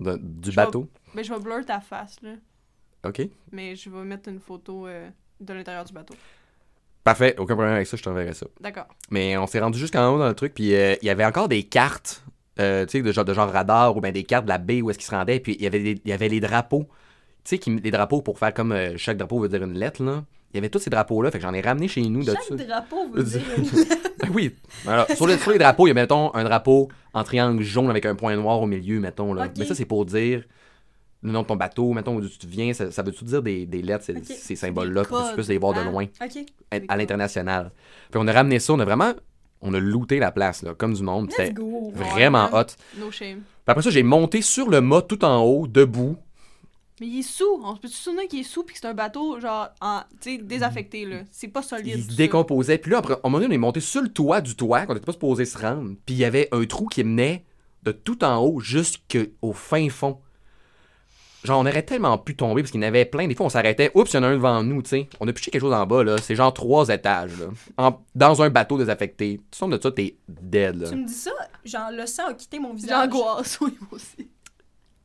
De- 0.00 0.16
du 0.20 0.50
Je 0.50 0.56
bateau? 0.56 0.88
Ben, 1.14 1.24
je 1.24 1.32
vais 1.32 1.40
blur 1.40 1.64
ta 1.64 1.80
face, 1.80 2.16
là. 2.22 2.32
OK. 3.04 3.22
Mais 3.52 3.76
je 3.76 3.88
vais 3.90 4.04
mettre 4.04 4.28
une 4.28 4.40
photo 4.40 4.86
euh, 4.86 5.08
de 5.40 5.52
l'intérieur 5.54 5.84
du 5.84 5.92
bateau. 5.92 6.14
Parfait, 7.04 7.34
aucun 7.38 7.54
problème 7.54 7.74
avec 7.74 7.86
ça, 7.86 7.96
je 7.96 8.02
t'enverrai 8.02 8.34
ça. 8.34 8.46
D'accord. 8.60 8.88
Mais 9.10 9.36
on 9.38 9.46
s'est 9.46 9.60
rendu 9.60 9.78
jusqu'en 9.78 10.12
haut 10.12 10.18
dans 10.18 10.28
le 10.28 10.34
truc, 10.34 10.52
puis 10.52 10.64
il 10.72 10.98
y 11.02 11.08
avait 11.08 11.24
encore 11.24 11.48
des 11.48 11.62
cartes, 11.62 12.22
tu 12.58 12.62
sais, 12.62 13.00
de 13.00 13.12
genre, 13.12 13.24
de 13.24 13.32
genre 13.32 13.50
radar 13.50 13.96
ou 13.96 14.00
bien 14.02 14.12
des 14.12 14.24
cartes 14.24 14.44
de 14.44 14.50
la 14.50 14.58
baie 14.58 14.82
où 14.82 14.90
est-ce 14.90 14.98
qu'ils 14.98 15.06
se 15.06 15.14
rendaient, 15.14 15.40
puis 15.40 15.56
il 15.58 15.62
y 16.04 16.12
avait 16.12 16.28
les 16.28 16.40
drapeaux, 16.40 16.86
tu 17.44 17.50
sais, 17.50 17.58
qui- 17.58 17.80
des 17.80 17.90
drapeaux 17.90 18.22
pour 18.22 18.38
faire 18.38 18.52
comme 18.54 18.72
euh, 18.72 18.96
chaque 18.96 19.16
drapeau 19.16 19.40
veut 19.40 19.48
dire 19.48 19.62
une 19.62 19.78
lettre, 19.78 20.02
là. 20.04 20.24
Il 20.52 20.56
y 20.56 20.58
avait 20.58 20.70
tous 20.70 20.78
ces 20.78 20.88
drapeaux-là, 20.88 21.30
fait 21.30 21.38
que 21.38 21.42
j'en 21.42 21.52
ai 21.52 21.60
ramené 21.60 21.88
chez 21.88 22.00
nous 22.02 22.24
de. 22.24 22.32
Chaque 22.48 22.66
drapeau 22.66 23.08
veut 23.12 23.22
dire 23.24 23.42
une 23.58 23.64
Ben 23.64 24.30
oui. 24.32 24.54
Alors, 24.86 25.06
sur, 25.10 25.26
les, 25.26 25.36
sur 25.36 25.50
les 25.50 25.58
drapeaux, 25.58 25.86
il 25.86 25.90
y 25.90 25.92
a, 25.92 25.94
mettons, 25.94 26.34
un 26.34 26.42
drapeau 26.44 26.88
en 27.12 27.22
triangle 27.22 27.62
jaune 27.62 27.90
avec 27.90 28.06
un 28.06 28.14
point 28.14 28.34
noir 28.34 28.60
au 28.62 28.66
milieu, 28.66 28.98
mettons, 28.98 29.34
là. 29.34 29.48
Mais 29.58 29.66
ça, 29.66 29.74
c'est 29.74 29.84
pour 29.84 30.06
dire 30.06 30.44
le 31.22 31.32
nom 31.32 31.42
de 31.42 31.46
ton 31.48 31.56
bateau, 31.56 31.92
mettons, 31.92 32.14
où 32.16 32.20
tu 32.26 32.46
viens, 32.46 32.72
ça, 32.72 32.90
ça 32.90 33.02
veut-tu 33.02 33.24
dire 33.24 33.42
des, 33.42 33.66
des 33.66 33.82
lettres, 33.82 34.04
ces, 34.24 34.54
symboles-là, 34.56 35.04
pour 35.04 35.18
que 35.22 35.28
tu 35.30 35.34
puisses 35.34 35.48
les 35.48 35.58
voir 35.58 35.74
de 35.74 35.80
Ah. 35.80 35.90
loin 35.90 36.04
OK. 36.04 36.38
à, 36.70 36.76
à 36.88 36.96
l'international. 36.96 37.70
Puis 38.10 38.20
on 38.22 38.26
a 38.28 38.32
ramené 38.32 38.58
ça, 38.60 38.72
on 38.72 38.78
a 38.78 38.84
vraiment, 38.84 39.12
on 39.60 39.74
a 39.74 39.80
looté 39.80 40.18
la 40.18 40.30
place, 40.30 40.62
là, 40.62 40.74
comme 40.74 40.94
du 40.94 41.02
monde. 41.02 41.30
C'était 41.30 41.52
vraiment 41.92 42.46
Ouais. 42.52 42.60
hot. 42.60 42.66
No 43.00 43.10
shame. 43.10 43.38
Puis 43.40 43.42
après 43.66 43.82
ça, 43.82 43.90
j'ai 43.90 44.02
monté 44.04 44.40
sur 44.42 44.70
le 44.70 44.80
mât 44.80 45.02
tout 45.02 45.24
en 45.24 45.42
haut, 45.42 45.66
debout. 45.66 46.16
Mais 47.00 47.06
il 47.06 47.18
est 47.20 47.22
sous. 47.22 47.44
On 47.62 47.76
se 47.76 47.80
peut-tu 47.80 47.94
se 47.94 48.02
souvenir 48.04 48.26
qu'il 48.28 48.40
est 48.40 48.42
sous 48.44 48.62
puis 48.64 48.74
que 48.74 48.80
c'est 48.80 48.88
un 48.88 48.94
bateau, 48.94 49.38
genre, 49.40 49.68
en, 49.80 50.00
tu 50.20 50.36
sais, 50.36 50.38
désaffecté, 50.42 51.04
là? 51.04 51.18
C'est 51.30 51.48
pas 51.48 51.62
solide. 51.62 51.94
Il 51.98 52.10
se 52.12 52.16
décomposait. 52.16 52.78
Puis 52.78 52.90
là, 52.90 52.98
après, 52.98 53.14
à 53.14 53.18
un 53.22 53.28
moment 53.28 53.38
donné, 53.38 53.52
on 53.52 53.54
est 53.54 53.58
monté 53.58 53.80
sur 53.80 54.02
le 54.02 54.08
toit 54.08 54.40
du 54.40 54.56
toit, 54.56 54.86
qu'on 54.86 54.94
n'était 54.94 55.06
pas 55.06 55.12
supposé 55.12 55.44
se 55.44 55.56
rendre. 55.58 55.94
Puis 56.06 56.14
il 56.16 56.18
y 56.18 56.24
avait 56.24 56.48
un 56.52 56.64
trou 56.64 56.86
qui 56.86 57.04
menait 57.04 57.44
de 57.84 57.92
tout 57.92 58.24
en 58.24 58.38
haut 58.38 58.58
jusqu'au 58.60 59.52
fin 59.52 59.88
fond. 59.88 60.18
genre, 61.44 61.60
on 61.60 61.66
aurait 61.66 61.84
tellement 61.84 62.18
pu 62.18 62.34
tomber 62.34 62.62
parce 62.62 62.72
qu'il 62.72 62.80
y 62.82 62.84
en 62.84 62.88
avait 62.88 63.04
plein. 63.04 63.28
Des 63.28 63.34
fois, 63.36 63.46
on 63.46 63.50
s'arrêtait. 63.50 63.92
Oups, 63.94 64.12
il 64.12 64.16
y 64.16 64.18
en 64.18 64.24
a 64.24 64.26
un 64.26 64.32
devant 64.34 64.62
nous, 64.64 64.82
tu 64.82 64.88
sais. 64.90 65.08
On 65.20 65.28
a 65.28 65.32
piché 65.32 65.50
quelque 65.52 65.62
chose 65.62 65.72
en 65.72 65.86
bas, 65.86 66.02
là. 66.02 66.16
C'est 66.18 66.34
genre 66.34 66.52
trois 66.52 66.88
étages, 66.88 67.38
là. 67.38 67.46
En- 67.76 68.04
dans 68.16 68.42
un 68.42 68.50
bateau 68.50 68.76
désaffecté. 68.76 69.40
Tu 69.50 69.56
sens 69.58 69.70
de 69.70 69.78
ça, 69.80 69.92
t'es 69.92 70.16
dead, 70.28 70.74
là. 70.82 70.88
Tu 70.90 70.96
me 70.96 71.06
dis 71.06 71.14
ça, 71.14 71.30
genre, 71.64 71.90
le 71.92 72.04
sang 72.06 72.26
a 72.26 72.34
quitté 72.34 72.58
mon 72.58 72.74
visage. 72.74 72.90
J'angoisse, 73.10 73.58
oui, 73.60 73.72
moi 73.80 73.90
aussi. 73.92 74.28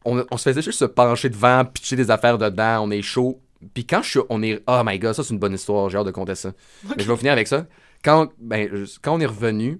On, 0.05 0.23
on 0.29 0.37
se 0.37 0.43
faisait 0.49 0.61
juste 0.61 0.79
se 0.79 0.85
pencher 0.85 1.29
devant, 1.29 1.63
pitcher 1.65 1.95
des 1.95 2.11
affaires 2.11 2.37
dedans. 2.37 2.83
On 2.83 2.91
est 2.91 3.01
chaud. 3.01 3.39
Puis 3.73 3.85
quand 3.85 4.01
je 4.01 4.09
suis. 4.09 4.19
On 4.29 4.41
est. 4.43 4.61
Oh 4.67 4.81
my 4.85 4.99
god, 4.99 5.13
ça, 5.13 5.23
c'est 5.23 5.33
une 5.33 5.39
bonne 5.39 5.53
histoire. 5.53 5.89
J'ai 5.89 5.97
hâte 5.97 6.05
de 6.05 6.11
compter 6.11 6.35
ça. 6.35 6.51
Mais 6.97 7.03
je 7.03 7.09
vais 7.11 7.17
finir 7.17 7.33
avec 7.33 7.47
ça. 7.47 7.65
Quand, 8.03 8.29
ben, 8.37 8.69
je- 8.73 8.99
quand 9.01 9.13
on 9.15 9.19
est 9.21 9.25
revenu, 9.25 9.79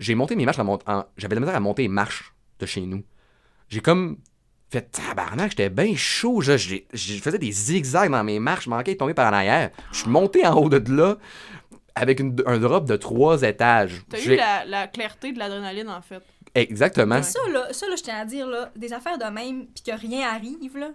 j'ai 0.00 0.14
monté 0.16 0.34
mes 0.34 0.44
marches 0.44 0.58
en 0.58 0.78
J'avais 1.16 1.34
de 1.36 1.40
la 1.40 1.40
misère 1.40 1.56
à 1.56 1.60
monter 1.60 1.82
les 1.82 1.88
marches 1.88 2.34
de 2.58 2.66
chez 2.66 2.80
nous. 2.80 3.02
J'ai 3.68 3.80
comme 3.80 4.16
fait 4.70 4.90
tabarnak, 4.90 5.50
j'étais 5.50 5.70
bien 5.70 5.94
chaud. 5.94 6.40
Je, 6.40 6.56
j'ai- 6.56 6.86
je 6.92 7.14
faisais 7.18 7.38
des 7.38 7.52
zigzags 7.52 8.10
dans 8.10 8.24
mes 8.24 8.40
marches, 8.40 8.64
je 8.64 8.70
manquais 8.70 8.94
de 8.94 8.98
tomber 8.98 9.14
par 9.14 9.30
en 9.30 9.36
arrière. 9.36 9.70
Je 9.92 9.98
suis 9.98 10.10
monté 10.10 10.44
en 10.46 10.54
haut 10.56 10.68
de 10.68 10.92
là 10.92 11.18
avec 11.94 12.20
une- 12.20 12.34
un 12.46 12.58
drop 12.58 12.86
de 12.88 12.96
trois 12.96 13.42
étages. 13.42 14.02
T'as 14.08 14.18
eu 14.18 14.36
la 14.66 14.86
clarté 14.88 15.32
de 15.32 15.38
l'adrénaline, 15.38 15.88
en 15.90 16.00
fait. 16.02 16.22
Exactement. 16.54 17.22
Ça, 17.22 17.38
là, 17.50 17.72
ça, 17.72 17.86
là, 17.88 17.96
je 17.96 18.02
tiens 18.02 18.18
à 18.18 18.24
dire, 18.24 18.46
là, 18.46 18.70
des 18.76 18.92
affaires 18.92 19.18
de 19.18 19.24
même, 19.24 19.66
puis 19.68 19.82
que 19.84 19.92
rien 19.98 20.28
arrive, 20.28 20.76
là, 20.76 20.90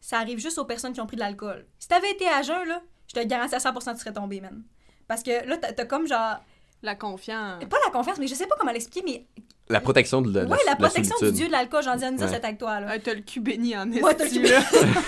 ça 0.00 0.18
arrive 0.18 0.38
juste 0.38 0.58
aux 0.58 0.64
personnes 0.64 0.92
qui 0.92 1.00
ont 1.00 1.06
pris 1.06 1.16
de 1.16 1.20
l'alcool. 1.22 1.66
Si 1.78 1.88
t'avais 1.88 2.10
été 2.12 2.28
à 2.28 2.42
jeun, 2.42 2.66
là, 2.68 2.82
je 3.08 3.20
te 3.20 3.24
garantis 3.26 3.54
à 3.54 3.58
100% 3.58 3.72
que 3.84 3.90
tu 3.92 3.98
serais 4.00 4.12
tombé, 4.12 4.40
man. 4.40 4.62
Parce 5.08 5.22
que 5.22 5.46
là, 5.46 5.56
t'as 5.58 5.84
comme 5.84 6.06
genre. 6.06 6.36
La 6.84 6.96
confiance. 6.96 7.62
Pas 7.64 7.76
la 7.86 7.92
confiance, 7.92 8.18
mais 8.18 8.26
je 8.26 8.34
sais 8.34 8.46
pas 8.48 8.56
comment 8.58 8.72
l'expliquer, 8.72 9.04
mais. 9.06 9.44
La 9.68 9.80
protection 9.80 10.20
de 10.20 10.32
la, 10.40 10.44
ouais, 10.46 10.58
la 10.66 10.74
protection 10.74 11.14
du 11.22 11.30
dieu 11.30 11.46
de 11.46 11.52
l'alcool, 11.52 11.82
j'en 11.84 11.94
dis 11.94 12.04
à 12.04 12.10
nous 12.10 12.16
dire, 12.16 12.26
Ouais. 12.26 12.32
c'est 12.34 12.44
avec 12.44 12.58
toi, 12.58 12.80
là. 12.80 12.92
Euh, 12.94 12.98
T'as 13.02 13.14
le 13.14 13.20
cul 13.20 13.38
béni 13.38 13.76
en 13.76 13.88
Ouais, 13.92 14.14
t'as 14.16 14.24
le 14.24 14.30
cul. 14.30 14.42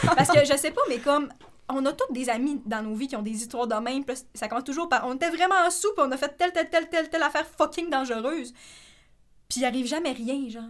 Parce 0.16 0.30
que 0.30 0.45
je 0.45 0.57
sais 0.57 0.70
pas, 0.70 0.82
mais 0.88 0.99
comme. 0.99 1.28
On 1.68 1.84
a 1.86 1.92
tous 1.95 2.12
des 2.12 2.28
amis 2.28 2.61
dans 2.66 2.82
nos 2.82 2.95
vies 2.95 3.09
qui 3.09 3.16
ont 3.16 3.22
des 3.22 3.30
histoires 3.32 3.66
de 3.66 3.74
même. 3.76 4.05
puis 4.05 4.14
ça 4.34 4.47
commence 4.49 4.64
toujours 4.64 4.88
par. 4.88 5.05
On 5.09 5.14
était 5.14 5.30
vraiment 5.30 5.55
en 5.66 5.70
sous, 5.70 5.88
puis 5.97 6.05
on 6.07 6.12
a 6.12 6.16
fait 6.18 6.36
telle, 6.36 6.53
telle, 6.53 6.68
telle, 6.68 6.88
telle, 6.90 7.09
telle 7.09 7.22
affaire 7.22 7.47
fucking 7.59 7.88
dangereuse. 7.90 8.53
Puis 9.55 9.61
il 9.61 9.67
arrive 9.67 9.87
jamais 9.87 10.11
rien, 10.11 10.49
genre. 10.49 10.65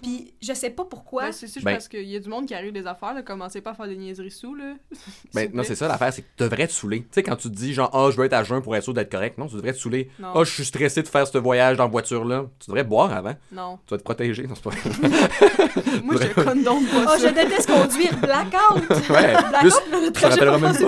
Puis 0.00 0.32
je 0.40 0.54
sais 0.54 0.70
pas 0.70 0.86
pourquoi. 0.86 1.24
Ben, 1.26 1.32
c'est 1.32 1.46
sûr, 1.46 1.60
Ben- 1.62 1.72
parce 1.72 1.88
qu'il 1.88 2.08
y 2.08 2.16
a 2.16 2.20
du 2.20 2.28
monde 2.30 2.46
qui 2.46 2.54
arrive 2.54 2.72
des 2.72 2.86
affaires, 2.86 3.12
là. 3.12 3.20
Commencez 3.20 3.60
pas 3.60 3.72
à 3.72 3.74
faire 3.74 3.86
des 3.86 3.98
niaiseries 3.98 4.30
sous, 4.30 4.54
là. 4.54 4.76
Ben, 5.34 5.50
non, 5.52 5.62
c'est 5.62 5.74
ça 5.74 5.88
l'affaire, 5.88 6.10
c'est 6.10 6.22
que 6.22 6.26
tu 6.38 6.42
devrais 6.42 6.66
te 6.66 6.72
saouler. 6.72 7.00
Tu 7.02 7.08
sais, 7.12 7.22
quand 7.22 7.36
tu 7.36 7.50
te 7.50 7.54
dis 7.54 7.74
genre, 7.74 7.90
ah, 7.92 8.08
je 8.10 8.16
veux 8.16 8.24
être 8.24 8.32
à 8.32 8.44
jeun 8.44 8.62
pour 8.62 8.74
être 8.74 8.82
sûr 8.82 8.94
d'être 8.94 9.12
correct, 9.12 9.36
non, 9.36 9.46
tu 9.46 9.56
devrais 9.56 9.74
te 9.74 9.78
saouler. 9.78 10.10
Non. 10.18 10.28
Ah, 10.34 10.42
je 10.42 10.50
suis 10.52 10.64
stressé 10.64 11.02
de 11.02 11.08
faire 11.08 11.26
ce 11.26 11.36
voyage 11.36 11.76
dans 11.76 11.84
la 11.84 11.90
voiture-là. 11.90 12.46
Tu 12.60 12.68
devrais 12.70 12.84
boire 12.84 13.12
avant. 13.12 13.34
Non. 13.52 13.78
Tu 13.86 13.90
vas 13.92 13.98
te 13.98 14.04
protéger, 14.04 14.46
non, 14.46 14.54
c'est 14.54 14.64
pas 14.64 14.70
Moi, 16.02 16.14
je 16.18 16.28
condamne 16.34 16.86
pas 16.86 17.14
Oh, 17.14 17.18
je 17.20 17.28
déteste 17.28 17.70
conduire. 17.70 18.16
Blackout! 18.16 18.88
Ouais, 19.10 19.32
Blackout, 19.34 19.60
juste, 19.62 19.82
je 20.16 20.26
rappellerai 20.26 20.60
même 20.60 20.76
pas. 20.78 20.86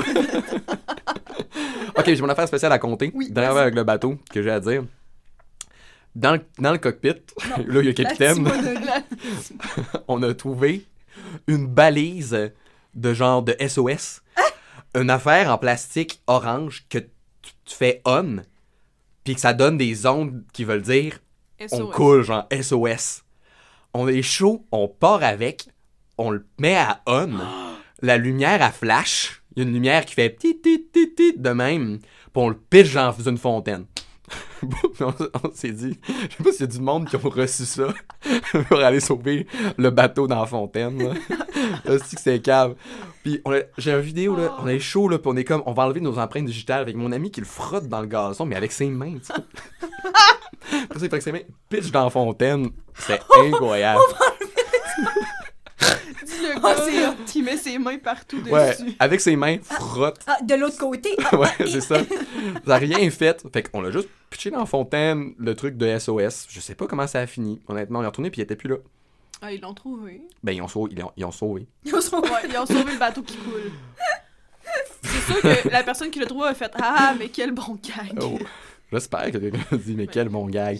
ok, 1.98 2.04
j'ai 2.06 2.22
mon 2.22 2.30
affaire 2.30 2.48
spéciale 2.48 2.72
à 2.72 2.78
compter. 2.78 3.12
Oui, 3.14 3.30
avec 3.36 3.74
le 3.74 3.84
bateau 3.84 4.16
que 4.32 4.42
j'ai 4.42 4.50
à 4.50 4.60
dire. 4.60 4.84
Dans 6.14 6.32
le, 6.32 6.40
dans 6.58 6.72
le 6.72 6.78
cockpit, 6.78 7.08
là, 7.48 7.56
il 7.66 7.74
y 7.74 7.78
a 7.78 7.82
le 7.82 7.92
capitaine, 7.92 8.48
on 10.08 10.22
a 10.22 10.32
trouvé 10.34 10.84
une 11.46 11.66
balise 11.66 12.52
de 12.94 13.14
genre 13.14 13.42
de 13.42 13.56
SOS. 13.66 14.22
Une 14.94 15.10
affaire 15.10 15.50
en 15.50 15.58
plastique 15.58 16.22
orange 16.28 16.86
que 16.88 16.98
tu, 16.98 17.52
tu 17.64 17.74
fais 17.74 18.00
on, 18.04 18.36
puis 19.24 19.34
que 19.34 19.40
ça 19.40 19.52
donne 19.52 19.76
des 19.76 20.06
ondes 20.06 20.44
qui 20.52 20.64
veulent 20.64 20.82
dire 20.82 21.18
on 21.72 21.86
coule, 21.86 22.22
genre 22.22 22.46
SOS. 22.52 23.24
On 23.92 24.08
est 24.08 24.22
chaud, 24.22 24.66
on 24.72 24.88
part 24.88 25.22
avec, 25.22 25.68
on 26.18 26.30
le 26.30 26.46
met 26.58 26.76
à 26.76 27.00
on, 27.06 27.30
la 28.02 28.16
lumière 28.16 28.62
à 28.62 28.70
flash, 28.70 29.42
il 29.54 29.62
y 29.62 29.66
a 29.66 29.68
une 29.68 29.74
lumière 29.74 30.04
qui 30.04 30.14
fait 30.14 30.34
tit 30.34 30.60
tit 30.60 30.88
tit 30.92 31.14
tit 31.14 31.38
de 31.38 31.50
même, 31.50 31.98
puis 31.98 32.08
on 32.34 32.48
le 32.48 32.56
pitch 32.56 32.92
dans 32.92 33.12
une 33.12 33.38
fontaine. 33.38 33.86
on 35.00 35.14
on 35.44 35.50
s'est 35.52 35.72
dit, 35.72 35.98
je 36.06 36.36
sais 36.36 36.42
pas 36.42 36.52
s'il 36.52 36.60
y 36.62 36.64
a 36.64 36.66
du 36.66 36.80
monde 36.80 37.08
qui 37.08 37.16
ont 37.16 37.28
reçu 37.28 37.64
ça 37.64 37.88
pour 38.68 38.78
aller 38.78 39.00
sauver 39.00 39.46
le 39.76 39.90
bateau 39.90 40.26
dans 40.26 40.40
la 40.40 40.46
fontaine. 40.46 41.14
C'est 41.84 42.16
que 42.16 42.20
c'est 42.20 42.40
cave. 42.40 42.74
Puis 43.22 43.42
j'ai 43.78 43.92
une 43.92 44.00
vidéo 44.00 44.36
là, 44.36 44.54
on 44.60 44.68
est 44.68 44.78
chaud 44.78 45.08
là, 45.08 45.18
puis 45.18 45.30
on 45.32 45.36
est 45.36 45.44
comme, 45.44 45.62
on 45.66 45.72
va 45.72 45.84
enlever 45.84 46.00
nos 46.00 46.18
empreintes 46.18 46.44
digitales 46.44 46.80
avec 46.80 46.94
mon 46.94 47.10
ami 47.12 47.30
qui 47.30 47.40
le 47.40 47.46
frotte 47.46 47.88
dans 47.88 48.00
le 48.00 48.06
gazon, 48.06 48.44
mais 48.44 48.56
avec 48.56 48.72
ses 48.72 48.88
mains. 48.88 49.14
tu 49.14 49.32
sais. 50.98 51.08
Que 51.08 51.20
ses 51.20 51.32
mains 51.32 51.40
pitch 51.68 51.90
dans 51.90 52.04
la 52.04 52.10
fontaine. 52.10 52.70
C'est 52.94 53.20
incroyable. 53.38 54.00
Dis 56.24 56.32
le 56.42 56.54
Ah, 56.62 56.74
gars 56.74 57.14
qui 57.26 57.42
met 57.42 57.56
ses 57.56 57.78
mains 57.78 57.98
partout 57.98 58.38
Ouais, 58.50 58.70
dessus. 58.70 58.94
avec 58.98 59.20
ses 59.20 59.36
mains, 59.36 59.58
frotte. 59.62 60.18
Ah, 60.26 60.38
de 60.42 60.54
l'autre 60.54 60.78
côté. 60.78 61.10
Ah, 61.30 61.36
Ouais, 61.38 61.48
ah, 61.58 61.64
c'est 61.66 61.80
ça. 61.80 61.96
Ça 62.66 62.74
a 62.74 62.78
rien 62.78 63.10
fait. 63.10 63.44
Fait 63.52 63.62
qu'on 63.62 63.80
l'a 63.80 63.90
juste 63.90 64.08
pitché 64.30 64.50
dans 64.50 64.60
la 64.60 64.66
fontaine, 64.66 65.34
le 65.38 65.54
truc 65.54 65.76
de 65.76 65.98
SOS. 65.98 66.46
Je 66.50 66.60
sais 66.60 66.74
pas 66.74 66.86
comment 66.86 67.06
ça 67.06 67.20
a 67.20 67.26
fini. 67.26 67.60
Honnêtement, 67.68 68.00
on 68.00 68.02
est 68.02 68.06
retourné 68.06 68.30
puis 68.30 68.40
il 68.40 68.44
était 68.44 68.56
plus 68.56 68.68
là. 68.68 68.76
Ah, 69.42 69.52
ils 69.52 69.60
l'ont 69.60 69.74
trouvé. 69.74 70.22
Ben, 70.42 70.52
ils 70.52 70.62
ont 70.62 70.68
sauvé. 70.68 70.92
Ils 70.96 71.02
ont, 71.04 71.12
ils 71.16 71.24
ont 71.24 71.30
sauvé. 71.32 71.66
Ils 71.84 71.90
sont- 72.02 72.20
Ouais, 72.20 72.30
ils 72.48 72.56
ont 72.56 72.66
sauvé 72.66 72.92
le 72.92 72.98
bateau 72.98 73.22
qui 73.22 73.36
coule. 73.36 73.72
C'est 75.02 75.32
sûr 75.32 75.62
que 75.62 75.68
la 75.68 75.82
personne 75.82 76.10
qui 76.10 76.18
l'a 76.18 76.26
trouvé 76.26 76.48
a 76.48 76.54
fait 76.54 76.70
Ah, 76.80 77.14
mais 77.18 77.28
quel 77.28 77.52
bon 77.52 77.78
gag. 77.82 78.18
Oh. 78.22 78.38
J'espère 78.92 79.30
que 79.30 79.38
quelqu'un 79.38 79.58
a 79.72 79.76
dit, 79.76 79.94
mais 79.94 80.06
quel 80.06 80.28
bon 80.28 80.46
gag. 80.46 80.78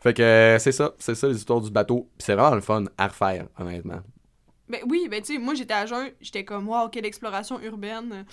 Fait 0.00 0.14
que 0.14 0.22
euh, 0.22 0.58
c'est 0.58 0.72
ça. 0.72 0.92
C'est 0.98 1.14
ça 1.14 1.28
les 1.28 1.36
histoires 1.36 1.60
du 1.60 1.70
bateau. 1.70 2.08
C'est 2.18 2.34
vraiment 2.34 2.54
le 2.54 2.60
fun 2.60 2.84
à 2.98 3.08
refaire, 3.08 3.46
honnêtement. 3.58 4.00
Ben 4.68 4.80
oui, 4.88 5.06
ben 5.10 5.20
tu 5.22 5.34
sais, 5.34 5.38
moi 5.38 5.54
j'étais 5.54 5.74
à 5.74 5.86
jeun, 5.86 6.10
j'étais 6.20 6.44
comme 6.44 6.68
Waouh, 6.68 6.88
quelle 6.88 7.06
exploration 7.06 7.60
urbaine. 7.60 8.24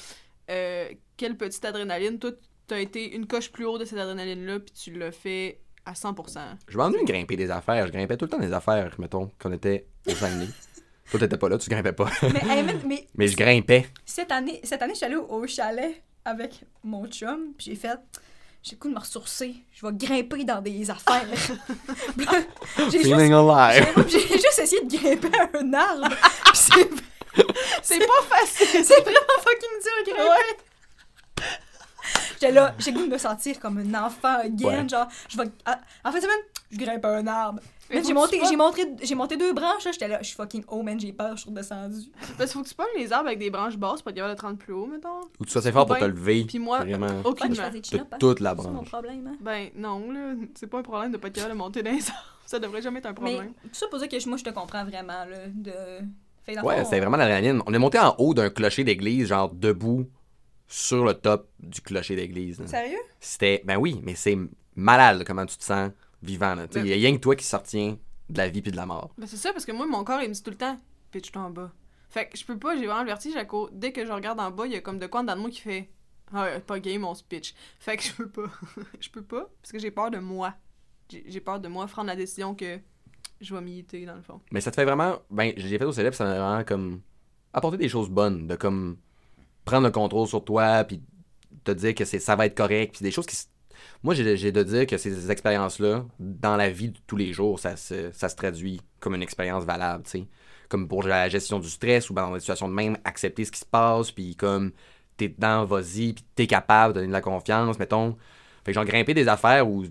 Euh, 0.50 0.90
quelle 1.16 1.38
petite 1.38 1.64
adrénaline. 1.64 2.20
Toi, 2.20 2.32
t'as 2.68 2.80
été 2.80 3.16
une 3.16 3.28
coche 3.28 3.52
plus 3.52 3.66
haut 3.66 3.78
de 3.78 3.86
cette 3.86 4.00
adrénaline-là, 4.00 4.60
puis 4.60 4.74
tu 4.74 4.92
l'as 4.94 5.12
fait 5.12 5.60
à 5.86 5.94
100%. 5.94 6.40
Je 6.68 6.78
m'ennuie 6.78 7.02
de 7.02 7.06
grimper 7.12 7.36
des 7.36 7.52
affaires. 7.52 7.86
Je 7.88 7.92
grimpais 7.92 8.18
tout 8.18 8.26
le 8.26 8.32
temps 8.32 8.40
des 8.40 8.52
affaires, 8.54 8.96
mettons, 9.00 9.30
qu'on 9.40 9.52
était 9.54 9.86
aux 10.08 10.24
années. 10.24 10.48
Toi, 11.12 11.20
t'étais 11.20 11.38
pas 11.38 11.50
là, 11.50 11.58
tu 11.58 11.70
grimpais 11.70 11.92
pas. 11.94 12.10
Mais, 12.24 12.42
hey, 12.50 12.64
mais 12.86 13.08
Mais 13.16 13.28
je 13.28 13.36
grimpais. 13.38 13.86
cette 14.06 14.32
année, 14.32 14.60
cette 14.64 14.82
année, 14.82 14.94
je 14.94 14.98
suis 14.98 15.06
allée 15.06 15.16
au- 15.18 15.28
au 15.28 15.46
chalet 15.48 16.02
avec 16.26 16.64
mon 16.84 17.06
chum, 17.08 17.54
puis 17.58 17.68
j'ai 17.68 17.76
fait. 17.76 17.98
J'ai 18.64 18.72
le 18.72 18.78
coup 18.78 18.88
de 18.88 18.94
me 18.94 19.00
ressourcer. 19.00 19.56
Je 19.74 19.86
vais 19.86 19.92
grimper 19.94 20.46
dans 20.46 20.62
des 20.62 20.90
affaires. 20.90 21.26
J'ai 22.90 23.04
juste, 23.04 23.04
j'ai- 24.56 24.64
essayé 24.64 24.82
de 24.86 24.98
grimper 24.98 25.38
à 25.38 25.50
un 25.60 25.74
arbre. 25.74 26.08
C'est 27.82 28.00
pas 28.00 28.22
facile! 28.30 28.86
c'est 28.86 29.02
vraiment 29.02 29.38
fucking 29.40 29.80
dur 29.82 29.92
à 30.00 30.04
grimper. 30.06 30.64
J'étais 32.34 32.52
là, 32.52 32.76
j'ai 32.78 32.92
goût 32.92 33.06
de 33.06 33.12
me 33.12 33.18
sentir 33.18 33.60
comme 33.60 33.78
un 33.80 34.06
enfant 34.06 34.38
again, 34.40 34.84
Ouais. 34.84 34.90
genre, 34.90 35.08
je 35.30 35.38
vais, 35.38 35.46
ah, 35.66 35.80
en 36.06 36.12
fait, 36.12 36.22
semaine, 36.22 36.40
je 36.72 36.78
grimpe 36.78 37.04
à 37.06 37.10
un 37.18 37.28
arbre. 37.28 37.60
Mais 37.90 38.04
J'ai 38.04 38.14
monté, 38.14 38.40
j'ai 38.48 38.56
monté, 38.56 38.86
j'ai 39.04 39.16
monté 39.16 39.38
deux 39.38 39.54
branches, 39.54 39.86
là, 39.86 39.92
j'étais 39.92 40.08
là, 40.08 40.20
je 40.22 40.28
suis 40.28 40.36
fucking 40.36 40.64
oh 40.70 40.82
man, 40.82 41.00
j'ai 41.00 41.12
peur, 41.14 41.36
je 41.36 41.42
suis 41.42 41.50
redescendue. 41.50 42.10
Parce 42.38 42.50
qu'il 42.52 42.60
faut 42.60 42.64
que 42.64 42.70
tu 42.70 42.76
pognes 42.76 42.88
les 42.98 43.12
arbres 43.12 43.28
avec 43.28 43.40
des 43.40 43.50
branches 43.50 43.78
basses 43.78 44.02
pour 44.02 44.10
être 44.10 44.16
capable 44.16 44.34
de 44.36 44.40
te 44.40 44.46
rendre 44.46 44.58
plus 44.58 44.74
haut, 44.74 44.88
mettons. 44.88 45.22
Ou 45.40 45.46
tu 45.46 45.52
sois 45.52 45.60
assez 45.60 45.72
fort 45.72 45.86
pour 45.86 45.98
te 45.98 46.06
lever. 46.06 46.46
Puis 46.46 46.60
moi, 46.60 46.80
Vraiment. 46.80 47.08
Aucunement. 47.24 47.70
De 47.70 47.98
hein. 47.98 48.18
toute 48.20 48.40
la 48.40 48.56
C'est 48.56 48.62
ça 48.64 48.68
mon 48.70 48.74
branche. 48.76 48.88
problème, 48.90 49.28
hein. 49.28 49.38
Ben 49.42 49.70
non, 49.76 50.12
là, 50.12 50.34
c'est 50.56 50.68
pas 50.68 50.80
un 50.80 50.84
problème 50.84 51.12
de 51.12 51.18
pas 51.18 51.28
être 51.28 51.36
capable 51.36 51.54
de 51.54 51.58
monter 51.58 51.84
dans 51.84 51.92
les 51.92 52.08
arbres. 52.10 52.40
Ça 52.46 52.60
devrait 52.60 52.82
jamais 52.82 53.00
être 53.00 53.06
un 53.06 53.10
Mais 53.10 53.16
problème. 53.16 53.54
tout 53.64 53.70
ça 53.74 53.88
pour 53.88 54.00
dire 54.00 54.10
que 54.10 54.30
moi, 54.30 54.38
je 54.38 54.44
te 54.44 54.50
comprends 54.50 54.84
vraiment, 54.84 55.26
là, 55.26 55.48
de... 55.48 55.72
Fait, 56.44 56.60
Ouais, 56.62 56.84
c'était 56.84 57.00
vraiment 57.00 57.16
l'adrénaline. 57.18 57.62
On 57.66 57.74
est 57.74 57.80
monté 57.80 57.98
en 58.00 58.16
haut 58.18 58.34
d'un 58.34 58.50
clocher 58.50 58.84
d'église, 58.84 59.30
genre 59.30 59.50
debout 59.54 60.06
sur 60.68 61.06
le 61.06 61.14
top 61.14 61.50
du 61.60 61.80
clocher 61.82 62.16
d'église. 62.16 62.62
Sérieux? 62.66 62.98
C'était. 63.20 63.62
Ben 63.66 63.78
oui, 63.78 64.02
mais 64.04 64.16
c'est 64.16 64.38
malade 64.76 65.24
comment 65.26 65.46
tu 65.46 65.58
te 65.58 65.64
sens 65.64 65.92
vivant. 66.24 66.56
là. 66.56 66.64
Sais, 66.72 66.80
Ben- 66.80 66.86
Il 66.86 66.90
y 66.90 66.94
a 66.94 66.96
rien 66.96 67.14
que 67.16 67.22
toi 67.22 67.36
qui 67.36 67.46
sortient 67.46 67.98
de 68.30 68.38
la 68.38 68.50
vie 68.50 68.62
puis 68.62 68.72
de 68.72 68.78
la 68.78 68.86
mort. 68.86 69.12
Ben 69.18 69.28
c'est 69.28 69.38
ça, 69.38 69.52
parce 69.54 69.66
que 69.66 69.72
moi, 69.72 69.86
mon 69.86 70.04
corps, 70.04 70.22
il 70.22 70.30
me 70.30 70.34
dit 70.34 70.42
tout 70.44 70.52
le 70.52 70.58
temps, 70.58 70.78
pitch-toi 71.12 71.42
en 71.42 71.50
bas. 71.50 71.72
Fait 72.10 72.28
que 72.30 72.38
je 72.38 72.46
peux 72.46 72.58
pas, 72.58 72.76
j'ai 72.78 72.86
vraiment 72.86 73.02
le 73.02 73.08
vertige 73.08 73.36
à 73.36 73.46
cause. 73.46 73.70
Dès 73.74 73.92
que 73.92 74.06
je 74.06 74.12
regarde 74.12 74.40
en 74.40 74.52
bas, 74.52 74.66
il 74.66 74.72
y 74.74 74.76
a 74.76 74.82
comme 74.82 75.00
de 75.00 75.08
quoi 75.08 75.22
en 75.22 75.24
dedans 75.24 75.36
de 75.36 75.42
moi 75.42 75.50
qui 75.50 75.62
fait 75.62 75.90
Ah, 76.34 76.48
pas 76.66 76.80
game, 76.80 77.04
on 77.04 77.14
se 77.16 77.24
pitch. 77.24 77.54
Fait 77.80 77.98
que 77.98 78.04
je 78.04 78.12
peux 78.14 78.30
pas. 78.30 78.46
je 79.00 79.10
peux 79.10 79.22
pas, 79.24 79.50
parce 79.62 79.72
que 79.72 79.80
j'ai 79.80 79.92
peur 79.92 80.10
de 80.12 80.20
moi. 80.20 80.54
J'ai 81.10 81.40
peur 81.42 81.60
de 81.60 81.68
moi 81.68 81.86
prendre 81.88 82.08
la 82.08 82.16
décision 82.16 82.56
que 82.56 82.80
je 83.42 83.54
vais 83.54 83.62
militer, 83.62 84.06
dans 84.06 84.16
le 84.16 84.22
fond. 84.22 84.40
Mais 84.52 84.62
ça 84.62 84.72
te 84.72 84.76
fait 84.76 84.86
vraiment. 84.86 85.20
Ben, 85.30 85.54
j'ai 85.58 85.78
fait 85.78 85.86
au 85.86 85.92
célèbre, 85.92 86.16
ça 86.16 86.24
m'a 86.24 86.40
vraiment 86.40 86.64
comme. 86.64 87.02
apporter 87.52 87.78
des 87.78 87.90
choses 87.90 88.10
bonnes, 88.10 88.48
de 88.48 88.56
comme. 88.56 88.98
prendre 89.66 89.86
le 89.86 89.92
contrôle 89.92 90.28
sur 90.28 90.44
toi, 90.44 90.84
puis 90.86 91.02
te 91.64 91.72
dire 91.72 91.94
que 91.96 92.06
ça 92.06 92.36
va 92.36 92.46
être 92.46 92.56
correct, 92.58 92.96
puis 92.96 93.04
des 93.04 93.12
choses 93.12 93.26
qui. 93.26 93.36
Moi, 94.04 94.14
j'ai 94.14 94.52
de 94.52 94.64
dire 94.64 94.86
que 94.86 94.98
ces 94.98 95.32
expériences-là, 95.32 96.06
dans 96.20 96.58
la 96.58 96.70
vie 96.70 96.90
de 96.90 96.98
tous 97.08 97.16
les 97.16 97.32
jours, 97.34 97.60
ça 97.60 97.76
se, 97.78 98.36
traduit 98.36 98.82
comme 99.00 99.16
une 99.16 99.24
expérience 99.24 99.64
valable, 99.64 100.04
tu 100.04 100.10
sais. 100.12 100.28
Comme 100.70 100.88
pour 100.88 101.04
la 101.04 101.30
gestion 101.30 101.60
du 101.60 101.70
stress 101.70 102.10
ou 102.10 102.14
ben, 102.14 102.24
dans 102.24 102.34
des 102.34 102.40
situations 102.40 102.68
de 102.68 102.74
même, 102.74 102.98
accepter 103.04 103.46
ce 103.46 103.52
qui 103.52 103.60
se 103.60 103.66
passe, 103.66 104.12
puis 104.12 104.36
comme 104.36 104.72
t'es 105.18 105.30
dedans, 105.30 105.66
vas-y, 105.66 106.14
puis 106.14 106.26
t'es 106.36 106.48
capable 106.48 106.94
de 106.94 107.00
donner 107.00 107.08
de 107.10 107.14
la 107.14 107.22
confiance, 107.22 107.78
mettons. 107.80 108.18
Fait 108.66 108.72
que 108.72 108.74
genre 108.74 108.86
grimper 108.86 109.14
des 109.14 109.28
affaires 109.28 109.68
où, 109.68 109.86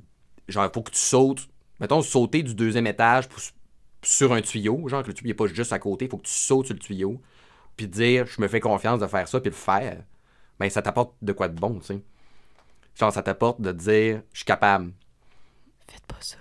genre, 0.49 0.71
faut 0.73 0.83
que 0.83 0.91
tu 0.91 0.99
sautes, 0.99 1.49
mettons, 1.81 2.03
sauter 2.03 2.43
du 2.43 2.55
deuxième 2.55 2.87
étage 2.87 3.29
sur 4.03 4.33
un 4.33 4.41
tuyau, 4.41 4.89
genre 4.89 5.03
que 5.03 5.09
le 5.09 5.15
tuyau 5.15 5.29
n'est 5.29 5.35
pas 5.35 5.47
juste 5.47 5.73
à 5.73 5.79
côté, 5.79 6.09
faut 6.09 6.19
que 6.19 6.27
tu 6.27 6.33
sautes 6.33 6.67
sur 6.67 6.75
le 6.75 6.81
tuyau, 6.81 7.21
puis 7.77 7.87
dire 7.87 8.27
je 8.27 8.41
me 8.41 8.49
fais 8.49 8.61
confiance 8.61 9.01
de 9.01 9.07
faire 9.07 9.29
ça, 9.29 9.41
puis 9.41 9.51
le 9.51 9.57
faire, 9.57 10.03
ben 10.59 10.69
ça 10.69 10.83
t'apporte 10.83 11.15
de 11.23 11.33
quoi 11.33 11.49
de 11.49 11.59
bon, 11.59 11.79
tu 11.79 11.87
sais. 11.87 12.03
Genre, 12.99 13.13
ça 13.13 13.23
t'apporte 13.23 13.61
de 13.61 13.73
dire 13.73 14.23
je 14.33 14.39
suis 14.39 14.45
capable. 14.45 14.93
Faites 15.89 16.05
pas 16.07 16.17
ça. 16.21 16.37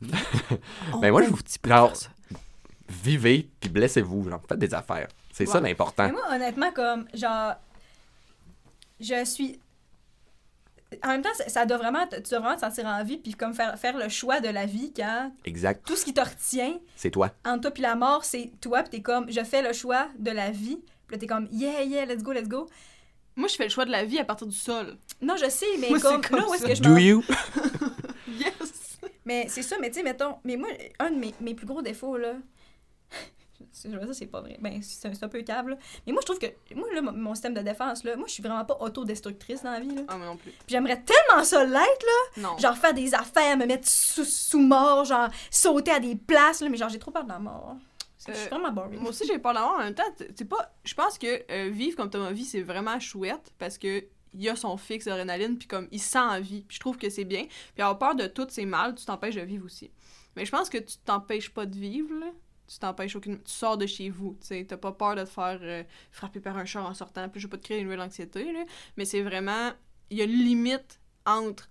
Ben 1.00 1.10
moi, 1.10 1.22
je 1.22 1.28
vous 1.28 1.42
dis 1.42 1.56
genre, 1.64 1.92
vivez, 2.88 3.48
puis 3.60 3.68
blessez-vous, 3.70 4.28
genre, 4.30 4.40
faites 4.48 4.58
des 4.58 4.72
affaires. 4.74 5.08
C'est 5.32 5.46
ça 5.46 5.60
l'important. 5.60 6.06
Mais 6.06 6.12
moi, 6.12 6.22
honnêtement, 6.32 6.70
comme, 6.72 7.06
genre, 7.14 7.54
je 9.00 9.24
suis. 9.24 9.60
En 11.04 11.08
même 11.08 11.22
temps, 11.22 11.34
ça, 11.36 11.48
ça 11.48 11.66
doit 11.66 11.78
vraiment, 11.78 12.06
te- 12.06 12.16
tu 12.16 12.30
dois 12.30 12.38
vraiment 12.38 12.54
te 12.54 12.60
sentir 12.60 12.86
en 12.86 13.02
vie, 13.04 13.18
puis 13.18 13.34
comme 13.34 13.52
faire, 13.52 13.76
faire 13.78 13.98
le 13.98 14.08
choix 14.08 14.40
de 14.40 14.48
la 14.48 14.66
vie 14.66 14.92
quand 14.94 15.32
Exact, 15.44 15.84
tout 15.84 15.96
ce 15.96 16.04
qui 16.04 16.14
te 16.14 16.20
retient 16.20 16.78
c'est 16.94 17.10
toi. 17.10 17.32
entre 17.44 17.62
toi 17.62 17.70
puis 17.72 17.82
la 17.82 17.96
mort, 17.96 18.24
c'est 18.24 18.52
toi, 18.60 18.82
puis 18.82 18.90
t'es 18.90 19.02
comme, 19.02 19.30
je 19.30 19.42
fais 19.42 19.62
le 19.62 19.72
choix 19.72 20.08
de 20.18 20.30
la 20.30 20.50
vie, 20.52 20.78
puis 21.06 21.16
là, 21.16 21.18
t'es 21.18 21.26
comme, 21.26 21.48
yeah, 21.50 21.82
yeah, 21.82 22.06
let's 22.06 22.22
go, 22.22 22.32
let's 22.32 22.48
go. 22.48 22.68
Moi, 23.36 23.48
je 23.48 23.54
fais 23.56 23.64
le 23.64 23.70
choix 23.70 23.84
de 23.84 23.90
la 23.90 24.04
vie 24.04 24.18
à 24.18 24.24
partir 24.24 24.46
du 24.46 24.56
sol. 24.56 24.96
Non, 25.20 25.36
je 25.36 25.48
sais, 25.50 25.66
mais 25.78 25.90
Moi, 25.90 25.98
c'est 25.98 26.06
comme, 26.08 26.20
comme 26.22 26.38
là 26.40 26.48
où 26.48 26.54
est-ce 26.54 26.62
ça. 26.62 26.68
que 26.70 26.74
je 26.74 26.82
Do 26.82 26.96
you? 26.96 27.22
Yes! 28.28 28.98
Mais 29.24 29.46
c'est 29.48 29.62
ça, 29.62 29.76
mais 29.80 29.88
tu 29.90 29.96
sais, 29.98 30.02
mettons, 30.02 30.36
mais 30.44 30.56
moi, 30.56 30.68
un 30.98 31.10
de 31.10 31.16
mes, 31.16 31.34
mes 31.40 31.54
plus 31.54 31.66
gros 31.66 31.82
défauts, 31.82 32.16
là, 32.16 32.34
je 33.84 33.88
veux 33.90 34.04
dire, 34.04 34.14
c'est 34.14 34.26
pas 34.26 34.40
vrai, 34.40 34.56
ben, 34.60 34.80
c'est 34.82 35.08
un, 35.08 35.14
c'est 35.14 35.24
un 35.24 35.28
peu 35.28 35.42
câble, 35.42 35.72
là. 35.72 35.76
mais 36.06 36.12
moi, 36.12 36.22
je 36.22 36.26
trouve 36.26 36.38
que, 36.38 36.46
moi, 36.74 36.88
là, 36.94 37.02
mon- 37.02 37.12
mon 37.12 37.34
système 37.34 37.54
de 37.54 37.60
défense, 37.60 38.04
là, 38.04 38.16
moi, 38.16 38.26
je 38.28 38.34
suis 38.34 38.42
vraiment 38.42 38.64
pas 38.64 38.76
autodestructrice 38.80 39.62
dans 39.62 39.72
la 39.72 39.80
vie, 39.80 39.94
là. 39.94 40.02
Ah, 40.08 40.16
moi 40.16 40.26
non 40.26 40.36
plus. 40.36 40.50
Puis 40.50 40.60
j'aimerais 40.68 41.02
tellement 41.02 41.44
ça 41.44 41.64
l'être, 41.64 42.06
Non. 42.36 42.56
genre 42.58 42.76
faire 42.76 42.94
des 42.94 43.14
affaires, 43.14 43.56
me 43.56 43.66
mettre 43.66 43.88
sous, 43.88 44.24
sous 44.24 44.60
mort, 44.60 45.04
genre 45.04 45.28
sauter 45.50 45.90
à 45.92 46.00
des 46.00 46.14
places, 46.16 46.60
là, 46.60 46.68
mais 46.68 46.76
genre, 46.76 46.88
j'ai 46.88 46.98
trop 46.98 47.10
peur 47.10 47.24
de 47.24 47.28
la 47.30 47.38
mort. 47.38 47.76
Je 48.28 48.32
suis 48.34 48.46
Euh, 48.46 48.48
vraiment 48.50 48.72
boring. 48.72 49.00
Moi 49.00 49.10
aussi, 49.10 49.26
j'ai 49.26 49.38
peur 49.38 49.54
d'avoir 49.54 49.74
en 49.74 49.78
même 49.78 49.94
temps. 49.94 50.02
C'est 50.34 50.44
pas. 50.48 50.74
Je 50.84 50.94
pense 50.94 51.18
que 51.18 51.44
euh, 51.50 51.70
vivre 51.70 51.96
comme 51.96 52.10
Thomas 52.10 52.30
vit, 52.32 52.44
c'est 52.44 52.62
vraiment 52.62 52.98
chouette 53.00 53.52
parce 53.58 53.78
que 53.78 54.04
il 54.38 54.48
a 54.50 54.56
son 54.56 54.76
fixe 54.76 55.06
d'adrénaline, 55.06 55.56
puis 55.56 55.66
comme 55.66 55.88
il 55.90 56.00
se 56.00 56.10
sent 56.10 56.18
en 56.18 56.40
vie. 56.40 56.62
Puis 56.62 56.74
je 56.76 56.80
trouve 56.80 56.98
que 56.98 57.08
c'est 57.08 57.24
bien. 57.24 57.44
Puis 57.74 57.82
avoir 57.82 57.98
peur 57.98 58.14
de 58.14 58.26
tout, 58.26 58.46
c'est 58.50 58.66
mal, 58.66 58.94
tu 58.94 59.04
t'empêches 59.06 59.36
de 59.36 59.40
vivre 59.40 59.64
aussi. 59.64 59.90
Mais 60.36 60.44
je 60.44 60.50
pense 60.50 60.68
que 60.68 60.76
tu 60.78 60.98
t'empêches 60.98 61.50
pas 61.50 61.64
de 61.64 61.74
vivre, 61.74 62.14
là. 62.18 62.26
Tu 62.68 62.78
t'empêches 62.78 63.16
aucune. 63.16 63.38
Tu 63.42 63.52
sors 63.52 63.78
de 63.78 63.86
chez 63.86 64.10
vous, 64.10 64.36
tu 64.40 64.48
sais. 64.48 64.66
T'as 64.68 64.76
pas 64.76 64.92
peur 64.92 65.14
de 65.14 65.22
te 65.22 65.28
faire 65.30 65.58
euh, 65.62 65.82
frapper 66.10 66.40
par 66.40 66.58
un 66.58 66.64
char 66.66 66.84
en 66.84 66.92
sortant. 66.94 67.28
Puis 67.28 67.40
je 67.40 67.46
veux 67.46 67.50
pas 67.50 67.56
te 67.58 67.62
créer 67.64 67.78
une 67.78 67.84
nouvelle 67.84 68.00
anxiété, 68.00 68.52
là. 68.52 68.64
Mais 68.96 69.04
c'est 69.04 69.22
vraiment. 69.22 69.70
Il 70.10 70.18
y 70.18 70.20
a 70.20 70.24
une 70.24 70.32
limite 70.32 71.00
entre 71.24 71.68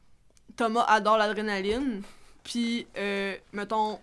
Thomas 0.55 0.85
adore 0.87 1.17
l'adrénaline, 1.17 2.01
puis, 2.43 2.87
euh, 2.97 3.35
mettons. 3.53 3.99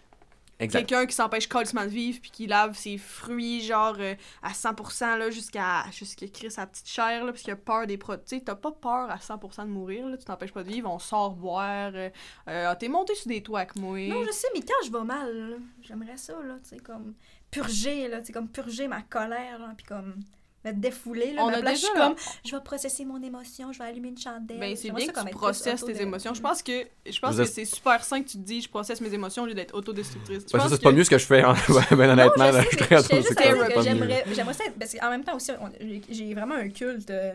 Quelqu'un 0.69 1.07
qui 1.07 1.15
s'empêche 1.15 1.49
complètement 1.49 1.85
de 1.85 1.91
vivre 1.91 2.21
puis 2.21 2.31
qui 2.31 2.47
lave 2.47 2.77
ses 2.77 2.99
fruits 2.99 3.63
genre 3.63 3.97
euh, 3.99 4.15
à 4.43 4.53
100% 4.53 5.19
là 5.19 5.31
jusqu'à 5.31 5.85
jusqu'à 5.91 6.29
créer 6.29 6.51
sa 6.51 6.67
petite 6.67 6.89
chair 6.89 7.25
là 7.25 7.33
parce 7.33 7.43
qu'il 7.43 7.53
a 7.53 7.57
peur 7.57 7.87
des 7.87 7.97
produits 7.97 8.25
tu 8.27 8.37
sais 8.37 8.43
t'as 8.43 8.55
pas 8.55 8.73
peur 8.73 9.11
à 9.11 9.17
100% 9.17 9.63
de 9.63 9.69
mourir 9.69 10.07
là 10.07 10.17
tu 10.17 10.25
t'empêches 10.25 10.53
pas 10.53 10.63
de 10.63 10.69
vivre 10.69 10.91
on 10.91 10.99
sort 10.99 11.35
boire 11.35 11.93
euh, 11.95 12.11
euh, 12.49 12.67
ah, 12.69 12.77
t'es 12.77 12.89
monté 12.89 13.15
sur 13.15 13.29
des 13.29 13.43
toits 13.43 13.61
avec 13.61 13.77
moi. 13.77 13.99
Non, 14.09 14.25
je 14.25 14.33
sais, 14.33 14.49
mais 14.55 14.61
quand 14.63 14.85
je 14.85 14.91
vais 14.91 15.05
mal, 15.05 15.59
j'aimerais 15.83 16.17
ça, 16.17 16.35
là, 16.43 16.57
tu 16.63 16.71
sais, 16.71 16.79
comme 16.79 17.15
purger, 17.51 18.09
là, 18.09 18.21
tu 18.21 18.27
sais, 18.27 18.33
comme 18.33 18.49
purger 18.49 18.89
ma 18.89 19.03
colère, 19.03 19.59
là, 19.59 19.73
puis 19.77 19.87
comme 19.87 20.17
me 20.65 20.73
défouler, 20.73 21.33
là. 21.33 21.43
On 21.45 21.51
ma 21.51 21.57
a 21.57 21.61
place, 21.61 21.75
je 21.81 21.85
suis 21.87 21.93
déjà- 21.95 22.07
comme, 22.09 22.17
je 22.45 22.55
vais 22.57 22.63
processer 22.63 23.05
mon 23.05 23.21
émotion, 23.23 23.73
je 23.73 23.79
vais 23.79 23.85
allumer 23.87 24.09
une 24.11 24.19
chandelle. 24.19 24.61
ben 24.61 24.77
c'est 24.77 24.91
bien 24.91 25.07
que 25.07 25.21
tu 25.21 25.31
processes 25.31 25.85
tes 25.85 26.01
émotions 26.03 26.35
je 26.35 26.41
pense 26.41 26.63
que 26.63 26.85
je 27.05 27.19
pense 27.19 27.35
Vous 27.35 27.43
que 27.43 27.49
c'est 27.49 27.65
super 27.65 28.05
sain 28.05 28.23
que 28.23 28.29
tu 28.29 28.39
te 28.39 28.43
dis 28.43 28.61
je 28.61 28.69
processe 28.69 29.01
mes 29.01 29.13
émotions 29.13 29.43
au 29.43 29.47
lieu 29.47 29.55
d'être 29.55 29.75
autodestructrice 29.75 30.45
ça, 30.47 30.69
c'est 30.69 30.79
que- 30.79 30.83
pas 30.83 30.93
mieux 30.93 31.05
ce 31.05 31.11
que 31.11 31.19
je 31.19 31.27
fais, 31.27 31.43
hein. 31.43 31.55
Ben, 31.91 32.11
honnêtement, 32.11 32.45
non, 32.53 32.61
je 32.61 32.69
sais, 32.71 32.77
très 32.77 33.03
j'aimerais 34.35 34.55
ça 34.55 34.65
être- 34.67 34.79
parce 34.79 34.95
qu'en 34.95 35.11
même 35.11 35.25
temps 35.25 35.37
aussi 35.37 35.53
j'ai 36.11 36.35
vraiment 36.35 36.55
un 36.55 36.69
culte 36.69 37.11
euh, 37.11 37.33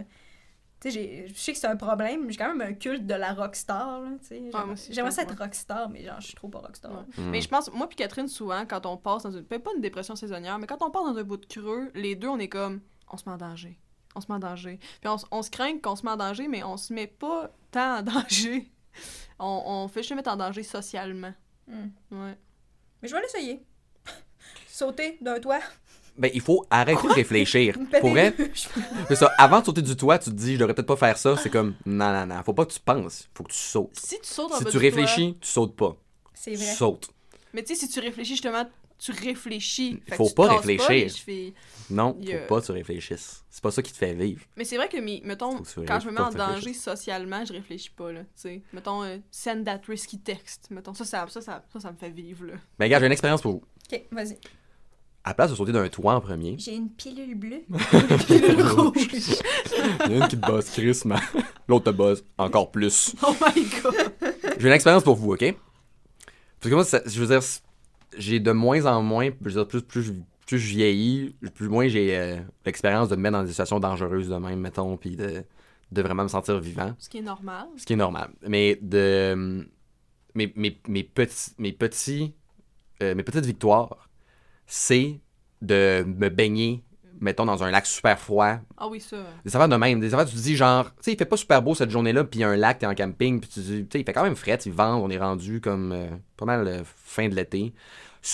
tu 0.79 0.91
sais 0.91 0.91
j'ai- 0.91 1.27
je 1.27 1.33
sais 1.39 1.53
que 1.53 1.57
c'est 1.59 1.67
un 1.67 1.75
problème 1.75 2.25
mais 2.25 2.31
j'ai 2.31 2.37
quand 2.37 2.53
même 2.53 2.61
un 2.61 2.73
culte 2.73 3.05
de 3.05 3.13
la 3.13 3.33
rockstar 3.33 4.01
moi 4.01 4.75
j'aimerais 4.89 5.11
ça 5.11 5.23
être 5.23 5.37
rockstar 5.37 5.89
mais 5.89 6.03
genre 6.05 6.19
je 6.21 6.27
suis 6.27 6.35
trop 6.35 6.47
pas 6.47 6.59
rockstar 6.59 6.91
Ouais. 6.91 7.23
Hmm. 7.23 7.29
Mais 7.31 7.41
je 7.41 7.47
pense, 7.49 7.71
moi 7.73 7.87
puis 7.87 7.95
Catherine, 7.95 8.27
souvent, 8.27 8.65
quand 8.65 8.85
on 8.85 8.95
passe 8.97 9.23
dans 9.23 9.31
une. 9.31 9.43
peut-être 9.43 9.63
pas 9.63 9.71
une 9.75 9.81
dépression 9.81 10.15
saisonnière, 10.15 10.57
mais 10.59 10.67
quand 10.67 10.81
on 10.81 10.89
passe 10.91 11.03
dans 11.03 11.17
un 11.17 11.23
bout 11.23 11.37
de 11.37 11.45
creux, 11.45 11.89
les 11.95 12.15
deux, 12.15 12.27
on 12.29 12.37
est 12.39 12.47
comme. 12.47 12.79
On 13.11 13.17
se 13.17 13.23
met 13.27 13.33
en 13.33 13.37
danger. 13.37 13.77
On 14.15 14.21
se 14.21 14.27
met 14.29 14.35
en 14.35 14.39
danger. 14.39 14.79
Puis 15.01 15.09
on, 15.31 15.41
se 15.43 15.49
craint 15.49 15.77
qu'on 15.79 15.95
se 15.95 16.03
met 16.03 16.11
en 16.11 16.17
danger, 16.17 16.47
mais 16.47 16.63
on 16.63 16.77
se 16.77 16.93
met 16.93 17.07
pas 17.07 17.51
tant 17.71 17.99
en 17.99 18.01
danger. 18.13 18.69
On, 19.39 19.61
on 19.65 19.87
fait 19.87 19.99
juste 20.01 20.09
se 20.09 20.13
mettre 20.15 20.31
en 20.31 20.37
danger 20.37 20.63
socialement. 20.63 21.33
Hmm. 21.67 21.89
Ouais. 22.11 22.37
mais 23.01 23.07
je 23.09 23.13
vais 23.15 23.21
l'essayer 23.21 23.61
sauter 24.67 25.17
d'un 25.21 25.39
toit 25.39 25.59
Ben, 26.17 26.31
il 26.33 26.41
faut 26.41 26.65
arrêter 26.69 27.07
de 27.07 27.13
réfléchir. 27.13 27.77
Pour 28.01 28.15
c'est 29.07 29.15
ça. 29.15 29.31
Avant 29.37 29.59
de 29.59 29.65
sauter 29.65 29.81
du 29.81 29.95
toit, 29.95 30.17
tu 30.17 30.29
te 30.31 30.35
dis, 30.35 30.53
je 30.53 30.59
devrais 30.59 30.73
peut-être 30.73 30.87
pas 30.87 30.95
faire 30.95 31.17
ça. 31.17 31.35
C'est 31.37 31.49
comme, 31.49 31.75
non, 31.85 32.11
non, 32.13 32.25
non. 32.25 32.41
Faut 32.43 32.53
pas 32.53 32.65
que 32.65 32.71
tu 32.73 32.79
penses. 32.79 33.27
Faut 33.35 33.43
que 33.43 33.51
tu 33.51 33.57
sautes. 33.59 33.95
Si 33.99 34.19
tu 34.19 34.27
sautes 34.27 34.53
en 34.53 34.57
Si 34.57 34.63
bas 34.63 34.71
tu 34.71 34.77
du 34.77 34.83
réfléchis, 34.83 35.37
tu 35.39 35.47
sautes 35.47 35.75
pas. 35.75 35.95
c'est 36.33 36.51
Tu 36.51 36.57
vrai 36.57 36.65
sautes. 36.73 37.01
toit- 37.07 37.13
Mais 37.53 37.63
tu 37.63 37.75
sais, 37.75 37.85
si 37.85 37.89
tu 37.89 37.99
réfléchis, 37.99 38.33
justement, 38.33 38.65
tu 38.99 39.11
réfléchis. 39.11 39.99
Que 40.05 40.15
Faut 40.15 40.29
pas 40.29 40.57
réfléchir. 40.57 41.11
Non, 41.89 42.17
Yeah. 42.19 42.41
faut 42.41 42.55
pas 42.55 42.61
que 42.61 42.65
tu 42.65 42.71
réfléchisses. 42.73 43.43
C'est 43.49 43.61
pas 43.63 43.71
ça 43.71 43.81
qui 43.81 43.91
te 43.91 43.97
fait 43.97 44.13
vivre. 44.13 44.41
Mais 44.55 44.63
c'est 44.65 44.75
vrai 44.77 44.89
que, 44.89 44.97
mettons, 45.25 45.61
quand 45.87 45.99
je 45.99 46.07
me 46.07 46.11
mets 46.13 46.19
en 46.21 46.29
danger 46.31 46.73
socialement, 46.73 47.45
je 47.45 47.53
réfléchis 47.53 47.89
pas, 47.91 48.11
là. 48.11 48.21
Tu 48.21 48.27
sais, 48.35 48.61
mettons, 48.73 49.03
euh, 49.03 49.17
send 49.31 49.63
that 49.65 49.81
risky 49.87 50.19
text. 50.19 50.67
Mettons, 50.71 50.93
ça, 50.93 51.05
ça, 51.05 51.25
ça, 51.29 51.41
ça, 51.41 51.63
ça, 51.71 51.79
ça 51.79 51.91
me 51.91 51.97
fait 51.97 52.09
vivre, 52.09 52.45
là. 52.45 52.53
Ben, 52.77 52.89
gars, 52.89 52.99
j'ai 52.99 53.05
une 53.05 53.11
expérience 53.11 53.41
pour 53.41 53.53
vous. 53.53 53.63
ok 53.91 54.01
vas-y 54.11 54.37
À 55.23 55.29
la 55.29 55.33
place 55.33 55.51
de 55.51 55.55
sauter 55.55 55.71
d'un 55.71 55.87
toit 55.89 56.13
en 56.15 56.21
premier, 56.21 56.55
j'ai 56.59 56.75
une 56.75 56.89
pilule 56.89 57.35
bleue 57.35 57.61
il 58.29 58.35
y 58.35 60.03
en 60.03 60.11
a 60.11 60.15
une 60.15 60.27
qui 60.27 60.37
te 60.39 60.45
bosse, 60.45 60.69
Chris, 60.71 60.99
mais 61.05 61.15
l'autre 61.67 61.85
te 61.91 61.95
bosse 61.95 62.23
encore 62.37 62.71
plus. 62.71 63.15
Oh 63.23 63.33
my 63.55 63.63
god! 63.81 64.11
J'ai 64.59 64.67
une 64.67 64.73
expérience 64.73 65.03
pour 65.03 65.15
vous, 65.15 65.33
ok? 65.33 65.53
Parce 66.59 66.69
que 66.69 66.75
moi, 66.75 66.83
ça- 66.83 67.01
je 67.05 67.19
veux 67.21 67.27
dire, 67.27 67.41
j'ai 68.17 68.39
de 68.39 68.51
moins 68.51 68.85
en 68.85 69.01
moins, 69.01 69.29
je 69.41 69.45
veux 69.49 69.51
dire, 69.51 69.67
plus, 69.67 69.81
plus, 69.81 70.03
je- 70.03 70.13
plus 70.45 70.59
je 70.59 70.67
vieillis, 70.69 71.35
plus 71.55 71.67
moins 71.67 71.87
j'ai 71.87 72.17
euh, 72.17 72.37
l'expérience 72.65 73.09
de 73.09 73.15
me 73.15 73.21
mettre 73.23 73.37
dans 73.37 73.43
des 73.43 73.49
situations 73.49 73.79
dangereuses 73.79 74.29
de 74.29 74.35
même, 74.35 74.59
mettons, 74.59 74.95
puis 74.97 75.15
de, 75.17 75.43
de 75.91 76.01
vraiment 76.01 76.23
me 76.23 76.27
sentir 76.29 76.57
vivant. 76.59 76.95
Ce 76.99 77.09
qui 77.09 77.17
est 77.17 77.21
normal. 77.21 77.67
Ce 77.75 77.85
qui 77.85 77.93
est 77.93 77.97
normal. 77.97 78.29
Mais 78.47 78.77
de. 78.81 79.67
Mes, 80.35 80.53
mes, 80.55 80.79
mes 80.87 81.03
petits. 81.03 81.51
Mes, 81.57 81.73
petits 81.73 82.33
euh, 83.03 83.13
mes 83.15 83.23
petites 83.23 83.45
victoires, 83.45 84.09
c'est 84.65 85.19
de 85.61 86.03
me 86.05 86.29
baigner, 86.29 86.83
mettons, 87.19 87.45
dans 87.45 87.63
un 87.63 87.71
lac 87.71 87.85
super 87.85 88.19
froid. 88.19 88.57
Ah 88.77 88.87
oui, 88.87 88.99
ça. 88.99 89.17
Des 89.45 89.55
affaires 89.55 89.69
de 89.69 89.75
même. 89.75 89.99
Des 89.99 90.13
affaires, 90.13 90.25
tu 90.25 90.35
te 90.35 90.41
dis, 90.41 90.55
genre, 90.55 90.85
tu 90.85 90.91
sais, 91.01 91.13
il 91.13 91.17
fait 91.17 91.25
pas 91.25 91.37
super 91.37 91.61
beau 91.61 91.75
cette 91.75 91.89
journée-là, 91.89 92.23
puis 92.23 92.39
il 92.39 92.41
y 92.41 92.45
a 92.45 92.49
un 92.49 92.55
lac, 92.55 92.79
t'es 92.79 92.85
en 92.85 92.95
camping, 92.95 93.39
puis 93.39 93.49
tu 93.49 93.59
dis, 93.59 93.83
tu 93.83 93.87
sais, 93.91 93.99
il 94.01 94.05
fait 94.05 94.13
quand 94.13 94.23
même 94.23 94.35
frais, 94.35 94.57
il 94.65 94.71
vente, 94.71 95.01
on 95.03 95.09
est 95.09 95.17
rendu 95.17 95.61
comme 95.61 95.91
euh, 95.91 96.07
pas 96.35 96.45
mal 96.45 96.67
euh, 96.67 96.81
fin 96.85 97.27
de 97.27 97.35
l'été. 97.35 97.73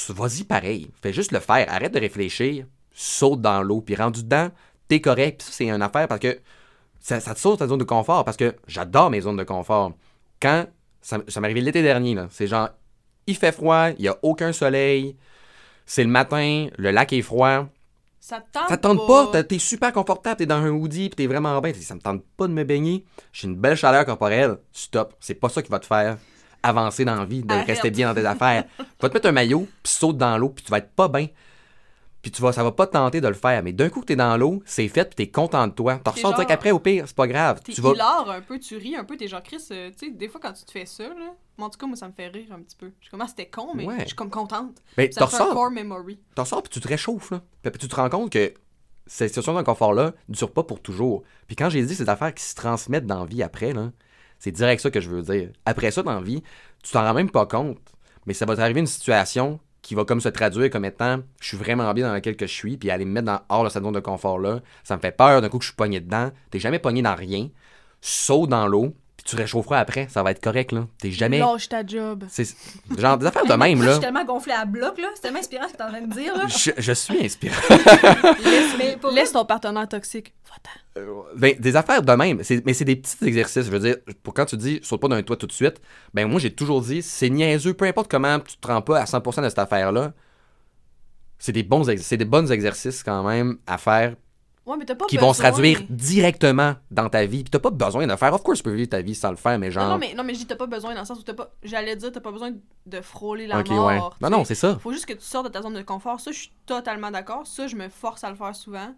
Vas-y 0.10 0.44
pareil. 0.44 0.92
Fais 1.02 1.14
juste 1.14 1.32
le 1.32 1.40
faire. 1.40 1.66
Arrête 1.70 1.94
de 1.94 2.00
réfléchir, 2.00 2.66
saute 2.94 3.42
dans 3.42 3.62
l'eau, 3.62 3.82
puis 3.82 3.96
rendu 3.96 4.24
dedans, 4.24 4.50
t'es 4.88 5.02
correct. 5.02 5.40
Puis 5.40 5.48
ça, 5.48 5.54
c'est 5.54 5.70
une 5.70 5.82
affaire 5.82 6.08
parce 6.08 6.22
que 6.22 6.40
ça, 7.00 7.20
ça 7.20 7.34
te 7.34 7.40
saute 7.40 7.60
ta 7.60 7.68
zone 7.68 7.80
de 7.80 7.84
confort, 7.84 8.24
parce 8.24 8.38
que 8.38 8.56
j'adore 8.68 9.10
mes 9.10 9.22
zones 9.22 9.38
de 9.38 9.44
confort. 9.44 9.94
Quand, 10.42 10.66
ça, 11.02 11.20
ça 11.28 11.42
m'est 11.42 11.48
arrivé 11.48 11.62
l'été 11.62 11.82
dernier, 11.82 12.16
là, 12.16 12.28
c'est 12.32 12.48
genre, 12.48 12.70
il 13.28 13.36
fait 13.36 13.52
froid, 13.52 13.90
il 13.98 14.04
y 14.04 14.08
a 14.08 14.18
aucun 14.22 14.52
soleil, 14.52 15.16
c'est 15.86 16.04
le 16.04 16.10
matin, 16.10 16.68
le 16.78 16.92
lac 16.92 17.14
est 17.14 17.22
froid. 17.22 17.68
Ça 18.26 18.40
te 18.40 18.54
tente 18.54 18.70
Ça 18.70 18.78
te 18.78 18.84
tente 18.84 19.06
pas, 19.06 19.44
t'es 19.44 19.60
super 19.60 19.92
confortable, 19.92 20.38
t'es 20.38 20.46
dans 20.46 20.56
un 20.56 20.70
hoodie, 20.70 21.10
pis 21.10 21.16
t'es 21.18 21.28
vraiment 21.28 21.60
bien. 21.60 21.74
Ça 21.74 21.94
me 21.94 22.00
tente 22.00 22.24
pas 22.38 22.48
de 22.48 22.54
me 22.54 22.64
baigner. 22.64 23.04
J'ai 23.34 23.50
une 23.50 23.58
belle 23.58 23.76
chaleur 23.76 24.06
corporelle. 24.06 24.60
Stop. 24.72 25.14
C'est 25.20 25.34
pas 25.34 25.50
ça 25.50 25.62
qui 25.62 25.70
va 25.70 25.80
te 25.80 25.86
faire 25.86 26.18
avancer 26.64 27.04
dans 27.04 27.16
la 27.16 27.26
vie, 27.26 27.44
de 27.44 27.52
Arrête. 27.52 27.68
rester 27.68 27.92
bien 27.92 28.08
dans 28.08 28.22
tes 28.22 28.26
affaires. 28.26 28.64
Va 29.02 29.10
te 29.10 29.14
mettre 29.14 29.28
un 29.28 29.34
maillot, 29.34 29.68
puis 29.84 29.92
saute 29.92 30.18
dans 30.18 30.38
l'eau, 30.38 30.48
puis 30.48 30.64
tu 30.64 30.72
vas 30.72 30.78
être 30.78 30.92
pas 30.92 31.10
bien. 31.10 31.28
Puis 32.22 32.32
tu 32.32 32.42
vas, 32.42 32.54
ça 32.54 32.64
va 32.64 32.72
pas 32.72 32.88
te 32.88 32.94
tenter 32.94 33.20
de 33.20 33.28
le 33.28 33.34
faire. 33.34 33.62
Mais 33.62 33.74
d'un 33.74 33.90
coup 33.90 34.00
que 34.00 34.06
t'es 34.06 34.16
dans 34.16 34.38
l'eau, 34.38 34.64
c'est 34.66 34.88
fait, 34.88 35.04
puis 35.04 35.16
t'es 35.16 35.30
content 35.30 35.68
de 35.68 35.74
toi. 35.74 35.98
T'en 35.98 36.12
ressors 36.12 36.32
direct 36.32 36.52
après, 36.52 36.72
au 36.72 36.80
pire, 36.80 37.04
c'est 37.06 37.18
pas 37.18 37.28
grave. 37.28 37.60
T'es 37.62 37.74
Tu 37.74 37.82
vas... 37.82 37.92
un 38.30 38.40
peu, 38.40 38.58
tu 38.58 38.78
ris 38.78 38.96
un 38.96 39.04
peu, 39.04 39.18
t'es 39.18 39.28
genre 39.28 39.44
Chris, 39.44 39.62
euh, 39.72 39.92
tu 40.00 40.08
sais, 40.08 40.12
des 40.14 40.30
fois 40.30 40.40
quand 40.42 40.54
tu 40.54 40.64
te 40.64 40.72
fais 40.72 40.86
ça, 40.86 41.10
là, 41.10 41.36
en 41.60 41.70
tout 41.70 41.78
cas, 41.78 41.86
moi 41.88 41.96
ça 41.96 42.08
me 42.08 42.14
fait 42.14 42.28
rire 42.28 42.52
un 42.52 42.62
petit 42.62 42.76
peu. 42.76 42.92
Je 43.00 43.06
suis 43.06 43.12
comme, 43.12 43.22
ah, 43.22 43.28
c'était 43.28 43.50
con, 43.50 43.74
mais 43.76 43.86
Ouais. 43.86 44.00
je 44.02 44.06
suis 44.08 44.16
comme 44.16 44.30
contente. 44.30 44.82
Ben, 44.98 45.12
Ça 45.12 45.28
fait 45.28 45.42
un 45.42 45.54
core 45.54 45.72
memory. 45.72 46.20
t'en 46.36 46.44
ressors, 46.44 46.64
puis 46.64 46.70
tu 46.72 46.80
te 46.80 46.88
réchauffes, 46.88 47.32
là. 47.32 47.42
Puis 47.62 47.72
puis 47.72 47.80
tu 47.80 47.88
te 47.88 47.96
rends 47.96 48.10
compte 48.10 48.32
que 48.32 48.54
cette 49.06 49.28
situation 49.30 49.54
d'inconfort-là 49.54 50.14
ne 50.30 50.34
dure 50.34 50.52
pas 50.52 50.64
pour 50.64 50.82
toujours. 50.82 51.24
Puis 51.48 51.56
quand 51.56 51.70
j'ai 51.70 51.84
dit 51.86 51.94
ces 51.96 52.10
affaires 52.10 52.34
qui 52.34 52.44
se 52.44 52.56
transmettent 52.56 53.06
dans 53.06 53.20
la 53.20 53.26
vie 53.26 53.44
après, 53.44 53.74
là, 53.74 53.92
c'est 54.40 54.52
direct 54.52 54.82
ça 54.82 54.90
que 54.92 55.00
je 55.02 55.10
veux 55.10 55.22
dire. 55.22 55.52
Après 55.66 55.92
ça, 55.92 56.04
dans 56.04 56.14
la 56.16 56.22
vie, 56.22 56.42
tu 56.84 56.92
t'en 56.92 57.04
rends 57.04 57.14
même 57.14 57.30
pas 57.30 57.46
compte, 57.46 57.80
mais 58.26 58.34
ça 58.34 58.46
va 58.46 58.56
t'arriver 58.56 58.80
une 58.80 58.88
situation 58.88 59.60
qui 59.82 59.96
va 59.96 60.06
comme 60.06 60.22
se 60.22 60.30
traduire 60.30 60.70
comme 60.70 60.86
étant 60.86 61.20
je 61.42 61.48
suis 61.50 61.58
vraiment 61.58 61.94
bien 61.94 62.08
dans 62.08 62.14
laquelle 62.14 62.38
que 62.38 62.48
je 62.48 62.54
suis, 62.54 62.78
puis 62.78 62.90
aller 62.90 63.04
me 63.04 63.12
mettre 63.12 63.26
dans, 63.26 63.42
hors 63.50 63.66
de 63.66 63.70
cette 63.70 63.84
zone 63.84 63.94
de 63.94 64.00
confort-là, 64.00 64.62
ça 64.86 64.96
me 64.96 65.02
fait 65.02 65.12
peur 65.12 65.42
d'un 65.42 65.50
coup 65.50 65.58
que 65.58 65.64
je 65.66 65.70
suis 65.70 65.76
pogné 65.76 66.00
dedans. 66.00 66.32
T'es 66.50 66.60
jamais 66.60 66.80
pogné 66.80 67.02
dans 67.02 67.16
rien, 67.16 67.50
saute 68.00 68.50
dans 68.50 68.68
l'eau, 68.68 68.96
puis 69.24 69.32
tu 69.32 69.36
réchaufferas 69.38 69.80
après, 69.80 70.08
ça 70.10 70.22
va 70.24 70.32
être 70.32 70.42
correct, 70.44 70.72
là. 70.74 70.86
T'es 71.00 71.12
jamais. 71.12 71.40
Lâche 71.40 71.70
ta 71.70 71.86
job. 71.86 72.26
C'est 72.30 72.46
genre 72.98 73.18
des 73.18 73.26
affaires 73.26 73.46
de 73.46 73.54
même, 73.54 73.80
Je 73.82 73.86
là. 73.86 73.92
suis 73.94 74.02
tellement 74.02 74.26
gonflée 74.26 74.54
à 74.54 74.66
bloc, 74.66 74.98
là. 74.98 75.08
C'est 75.16 75.22
tellement 75.22 75.40
inspirant 75.40 75.68
ce 75.68 75.74
que 75.74 75.78
t'es 75.78 75.84
en 75.84 75.90
train 75.90 76.02
de 76.02 76.14
dire, 76.14 76.36
là. 76.38 76.46
Je, 76.48 76.72
je 76.78 76.92
suis 76.94 77.24
inspiré. 77.26 77.56
Laisse, 78.44 78.76
Mais 78.78 78.98
pour 79.00 79.12
laisse 79.12 79.32
ton 79.32 79.46
partenaire 79.46 79.88
toxique. 79.88 80.34
Va-t'en. 80.50 81.02
Ben, 81.36 81.56
des 81.60 81.76
affaires 81.76 82.02
de 82.04 82.12
même. 82.14 82.44
C'est- 82.44 82.66
Mais 82.66 82.74
c'est 82.74 82.86
des 82.86 82.96
petits 82.98 83.16
exercices. 83.26 83.66
Je 83.66 83.72
veux 83.72 83.80
dire, 83.80 83.96
pour 84.24 84.34
quand 84.34 84.46
tu 84.46 84.58
dis 84.58 84.80
saute 84.84 85.00
pas 85.02 85.08
d'un 85.08 85.24
toit 85.24 85.38
tout 85.38 85.48
de 85.48 85.52
suite, 85.52 85.82
ben 86.14 86.28
moi 86.30 86.40
j'ai 86.40 86.52
toujours 86.54 86.82
dit 86.82 87.02
c'est 87.02 87.30
niaiseux, 87.30 87.74
peu 87.74 87.86
importe 87.86 88.12
comment 88.12 88.40
tu 88.40 88.58
te 88.58 88.68
rends 88.68 88.82
pas 88.82 89.00
à 89.00 89.06
100% 89.06 89.42
de 89.42 89.50
cette 89.50 89.58
affaire-là. 89.60 90.14
C'est 91.40 91.52
des 91.52 91.64
bons 91.64 91.90
ex- 91.90 92.04
c'est 92.04 92.18
des 92.18 92.26
bons 92.26 92.52
exercices 92.52 93.04
quand 93.04 93.24
même 93.24 93.58
à 93.68 93.78
faire 93.78 94.16
Ouais, 94.66 94.78
mais 94.78 94.86
pas 94.86 95.06
qui 95.08 95.18
vont 95.18 95.34
se 95.34 95.42
besoin- 95.42 95.52
traduire 95.52 95.82
directement 95.90 96.76
dans 96.90 97.10
ta 97.10 97.26
vie. 97.26 97.44
Puis 97.44 97.52
t'as 97.52 97.60
pas 97.60 97.70
besoin 97.70 98.08
de 98.08 98.16
faire. 98.16 98.34
Of 98.34 98.44
course, 98.44 98.60
tu 98.60 98.64
peux 98.64 98.72
vivre 98.74 98.90
ta 98.90 99.02
vie 99.02 99.14
sans 99.16 99.30
le 99.32 99.36
faire, 99.36 99.60
mais 99.60 99.72
genre. 99.72 99.90
non, 99.90 99.98
mais, 99.98 100.14
non, 100.14 100.24
mais 100.24 100.34
je 100.34 100.40
dis 100.40 100.46
t'as 100.48 100.56
pas 100.56 100.68
besoin 100.68 100.94
dans 100.94 101.02
le 101.02 101.06
sens 101.06 101.20
où 101.20 101.24
t'as 101.24 101.34
pas. 101.34 101.52
J'allais 101.64 101.96
dire, 101.98 102.12
t'as 102.12 102.22
pas 102.22 102.32
besoin 102.32 102.52
de 102.86 103.02
frôler 103.02 103.46
la 103.48 103.60
ok, 103.60 103.70
mort. 103.72 103.88
ouais. 103.88 104.00
Non, 104.22 104.30
non, 104.38 104.46
c'est 104.46 104.56
ça. 104.56 104.78
Faut 104.80 104.94
juste 104.94 105.06
que 105.06 105.14
tu 105.14 105.22
sortes 105.26 105.48
de 105.48 105.52
ta 105.52 105.62
zone 105.62 105.74
de 105.74 105.82
confort. 105.82 106.20
Ça, 106.22 106.32
je 106.32 106.38
suis 106.40 106.52
totalement 106.66 107.12
d'accord. 107.12 107.46
Ça, 107.46 107.68
je 107.68 107.76
me 107.76 107.90
force 107.90 108.24
à 108.24 108.30
le 108.30 108.36
faire 108.38 108.56
souvent. 108.56 108.94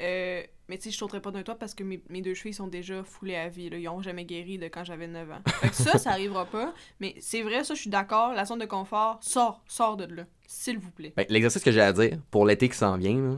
Euh, 0.00 0.42
mais 0.68 0.76
tu 0.78 0.84
sais, 0.84 0.90
je 0.90 0.96
sauterai 0.96 1.20
pas 1.20 1.30
d'un 1.30 1.44
toit 1.44 1.54
parce 1.54 1.72
que 1.74 1.84
mes, 1.84 2.02
mes 2.08 2.20
deux 2.20 2.34
chevilles 2.34 2.52
sont 2.54 2.66
déjà 2.66 3.04
foulées 3.04 3.36
à 3.36 3.48
vie. 3.48 3.70
Là. 3.70 3.76
Ils 3.78 3.88
ont 3.88 4.02
jamais 4.02 4.24
guéri 4.24 4.58
de 4.58 4.66
quand 4.66 4.82
j'avais 4.82 5.06
9 5.06 5.30
ans. 5.30 5.38
Fait 5.60 5.68
que 5.68 5.76
ça, 5.76 5.98
ça 5.98 6.10
arrivera 6.10 6.46
pas. 6.46 6.74
Mais 6.98 7.14
c'est 7.20 7.42
vrai, 7.42 7.62
ça, 7.62 7.74
je 7.74 7.80
suis 7.82 7.90
d'accord. 7.90 8.32
La 8.32 8.44
zone 8.44 8.58
de 8.58 8.64
confort, 8.64 9.18
sors, 9.20 9.62
sors 9.68 9.96
de 9.96 10.12
là. 10.12 10.24
S'il 10.48 10.78
vous 10.80 10.90
plaît. 10.90 11.12
Ben, 11.16 11.24
L'exercice 11.28 11.62
que 11.62 11.70
j'ai 11.70 11.80
à 11.80 11.92
dire 11.92 12.18
pour 12.32 12.44
l'été 12.46 12.68
qui 12.68 12.76
s'en 12.76 12.96
vient, 12.96 13.16
là, 13.20 13.36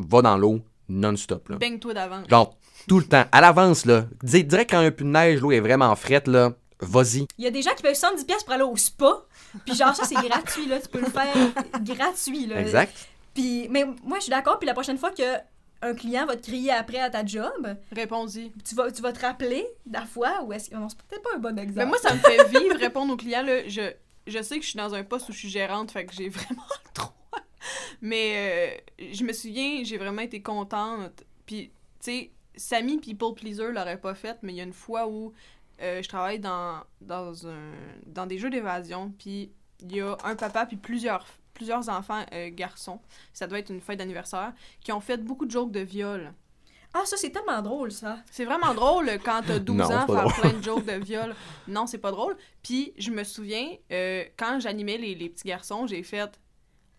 va 0.00 0.20
dans 0.20 0.36
l'eau 0.36 0.60
non-stop. 0.88 1.48
là. 1.50 1.56
Baigne-toi 1.56 1.94
d'avant. 1.94 2.22
Genre, 2.28 2.56
tout 2.86 2.98
le 2.98 3.04
temps. 3.04 3.24
À 3.32 3.40
l'avance, 3.40 3.84
là. 3.86 4.06
Dis- 4.22 4.44
Direct 4.44 4.70
quand 4.70 4.78
il 4.78 4.82
n'y 4.82 4.86
a 4.88 4.90
plus 4.92 5.04
de 5.04 5.10
neige, 5.10 5.40
l'eau 5.40 5.52
est 5.52 5.60
vraiment 5.60 5.94
frette, 5.96 6.28
là. 6.28 6.52
Vas-y. 6.80 7.26
Il 7.38 7.44
y 7.44 7.46
a 7.46 7.50
des 7.50 7.60
gens 7.62 7.72
qui 7.74 7.82
payent 7.82 7.94
70$ 7.94 8.24
piastres 8.24 8.44
pour 8.44 8.54
aller 8.54 8.62
au 8.62 8.76
spa. 8.76 9.22
Puis 9.66 9.74
genre, 9.74 9.94
ça, 9.96 10.04
c'est 10.04 10.14
gratuit, 10.14 10.66
là. 10.66 10.78
Tu 10.80 10.88
peux 10.88 11.00
le 11.00 11.06
faire 11.10 11.34
gratuit, 11.82 12.46
là. 12.46 12.60
Exact. 12.60 12.94
Puis, 13.34 13.68
mais 13.70 13.84
moi, 14.04 14.18
je 14.18 14.24
suis 14.24 14.30
d'accord. 14.30 14.58
Puis 14.58 14.66
la 14.66 14.74
prochaine 14.74 14.98
fois 14.98 15.10
que 15.10 15.22
un 15.80 15.94
client 15.94 16.26
va 16.26 16.34
te 16.36 16.42
crier 16.42 16.72
après 16.72 16.98
à 16.98 17.08
ta 17.08 17.24
job, 17.24 17.76
Réponds-y. 17.92 18.52
tu 18.68 18.74
vas, 18.74 18.90
tu 18.90 19.00
vas 19.00 19.12
te 19.12 19.20
rappeler 19.24 19.64
la 19.92 20.04
fois 20.06 20.42
ou 20.44 20.52
est-ce 20.52 20.70
que... 20.70 20.74
Non, 20.74 20.88
c'est 20.88 20.98
peut-être 21.02 21.22
pas 21.22 21.36
un 21.36 21.38
bon 21.38 21.56
exemple. 21.56 21.78
Mais 21.78 21.86
moi, 21.86 21.98
ça 21.98 22.14
me 22.14 22.18
fait 22.18 22.48
vivre 22.48 22.76
répondre 22.78 23.12
aux 23.12 23.16
clients. 23.16 23.42
Là. 23.44 23.68
Je, 23.68 23.92
je 24.26 24.42
sais 24.42 24.56
que 24.58 24.64
je 24.64 24.70
suis 24.70 24.76
dans 24.76 24.92
un 24.94 25.04
poste 25.04 25.28
où 25.28 25.32
je 25.32 25.38
suis 25.38 25.48
gérante, 25.48 25.92
fait 25.92 26.04
que 26.04 26.12
j'ai 26.14 26.28
vraiment 26.30 26.62
droit. 26.96 27.14
Mais 28.02 28.80
euh, 29.00 29.06
je 29.12 29.24
me 29.24 29.32
souviens, 29.32 29.82
j'ai 29.84 29.98
vraiment 29.98 30.22
été 30.22 30.42
contente. 30.42 31.24
Puis, 31.46 31.68
tu 31.68 31.72
sais, 32.00 32.30
Samy 32.56 32.98
People 32.98 33.34
Pleaser 33.34 33.72
l'aurait 33.72 34.00
pas 34.00 34.14
fait, 34.14 34.36
mais 34.42 34.52
il 34.52 34.56
y 34.56 34.60
a 34.60 34.64
une 34.64 34.72
fois 34.72 35.06
où 35.08 35.32
euh, 35.80 36.02
je 36.02 36.08
travaille 36.08 36.40
dans, 36.40 36.82
dans, 37.00 37.46
un, 37.46 37.72
dans 38.06 38.26
des 38.26 38.38
jeux 38.38 38.50
d'évasion, 38.50 39.12
puis 39.16 39.52
il 39.80 39.94
y 39.94 40.00
a 40.00 40.16
un 40.24 40.34
papa 40.34 40.66
puis 40.66 40.76
plusieurs, 40.76 41.24
plusieurs 41.54 41.88
enfants 41.88 42.24
euh, 42.32 42.50
garçons, 42.52 43.00
ça 43.32 43.46
doit 43.46 43.60
être 43.60 43.70
une 43.70 43.80
fête 43.80 43.98
d'anniversaire, 43.98 44.52
qui 44.80 44.90
ont 44.90 45.00
fait 45.00 45.18
beaucoup 45.18 45.46
de 45.46 45.50
jokes 45.52 45.70
de 45.70 45.80
viol. 45.80 46.32
Ah, 46.94 47.02
ça, 47.04 47.16
c'est 47.16 47.30
tellement 47.30 47.62
drôle, 47.62 47.92
ça. 47.92 48.18
C'est 48.30 48.44
vraiment 48.46 48.74
drôle 48.74 49.08
quand 49.24 49.42
t'as 49.46 49.58
12 49.60 49.76
Non, 49.76 49.84
ans 49.84 50.06
faire 50.06 50.06
drôle. 50.06 50.32
plein 50.32 50.52
de 50.54 50.62
jokes 50.64 50.84
de 50.86 50.92
viol. 51.04 51.34
Non, 51.68 51.86
c'est 51.86 51.98
pas 51.98 52.10
drôle. 52.10 52.36
Puis 52.62 52.92
je 52.98 53.10
me 53.10 53.22
souviens, 53.24 53.68
euh, 53.92 54.24
quand 54.36 54.58
j'animais 54.58 54.96
les, 54.96 55.14
les 55.14 55.28
petits 55.28 55.46
garçons, 55.46 55.86
j'ai 55.86 56.02
fait 56.02 56.40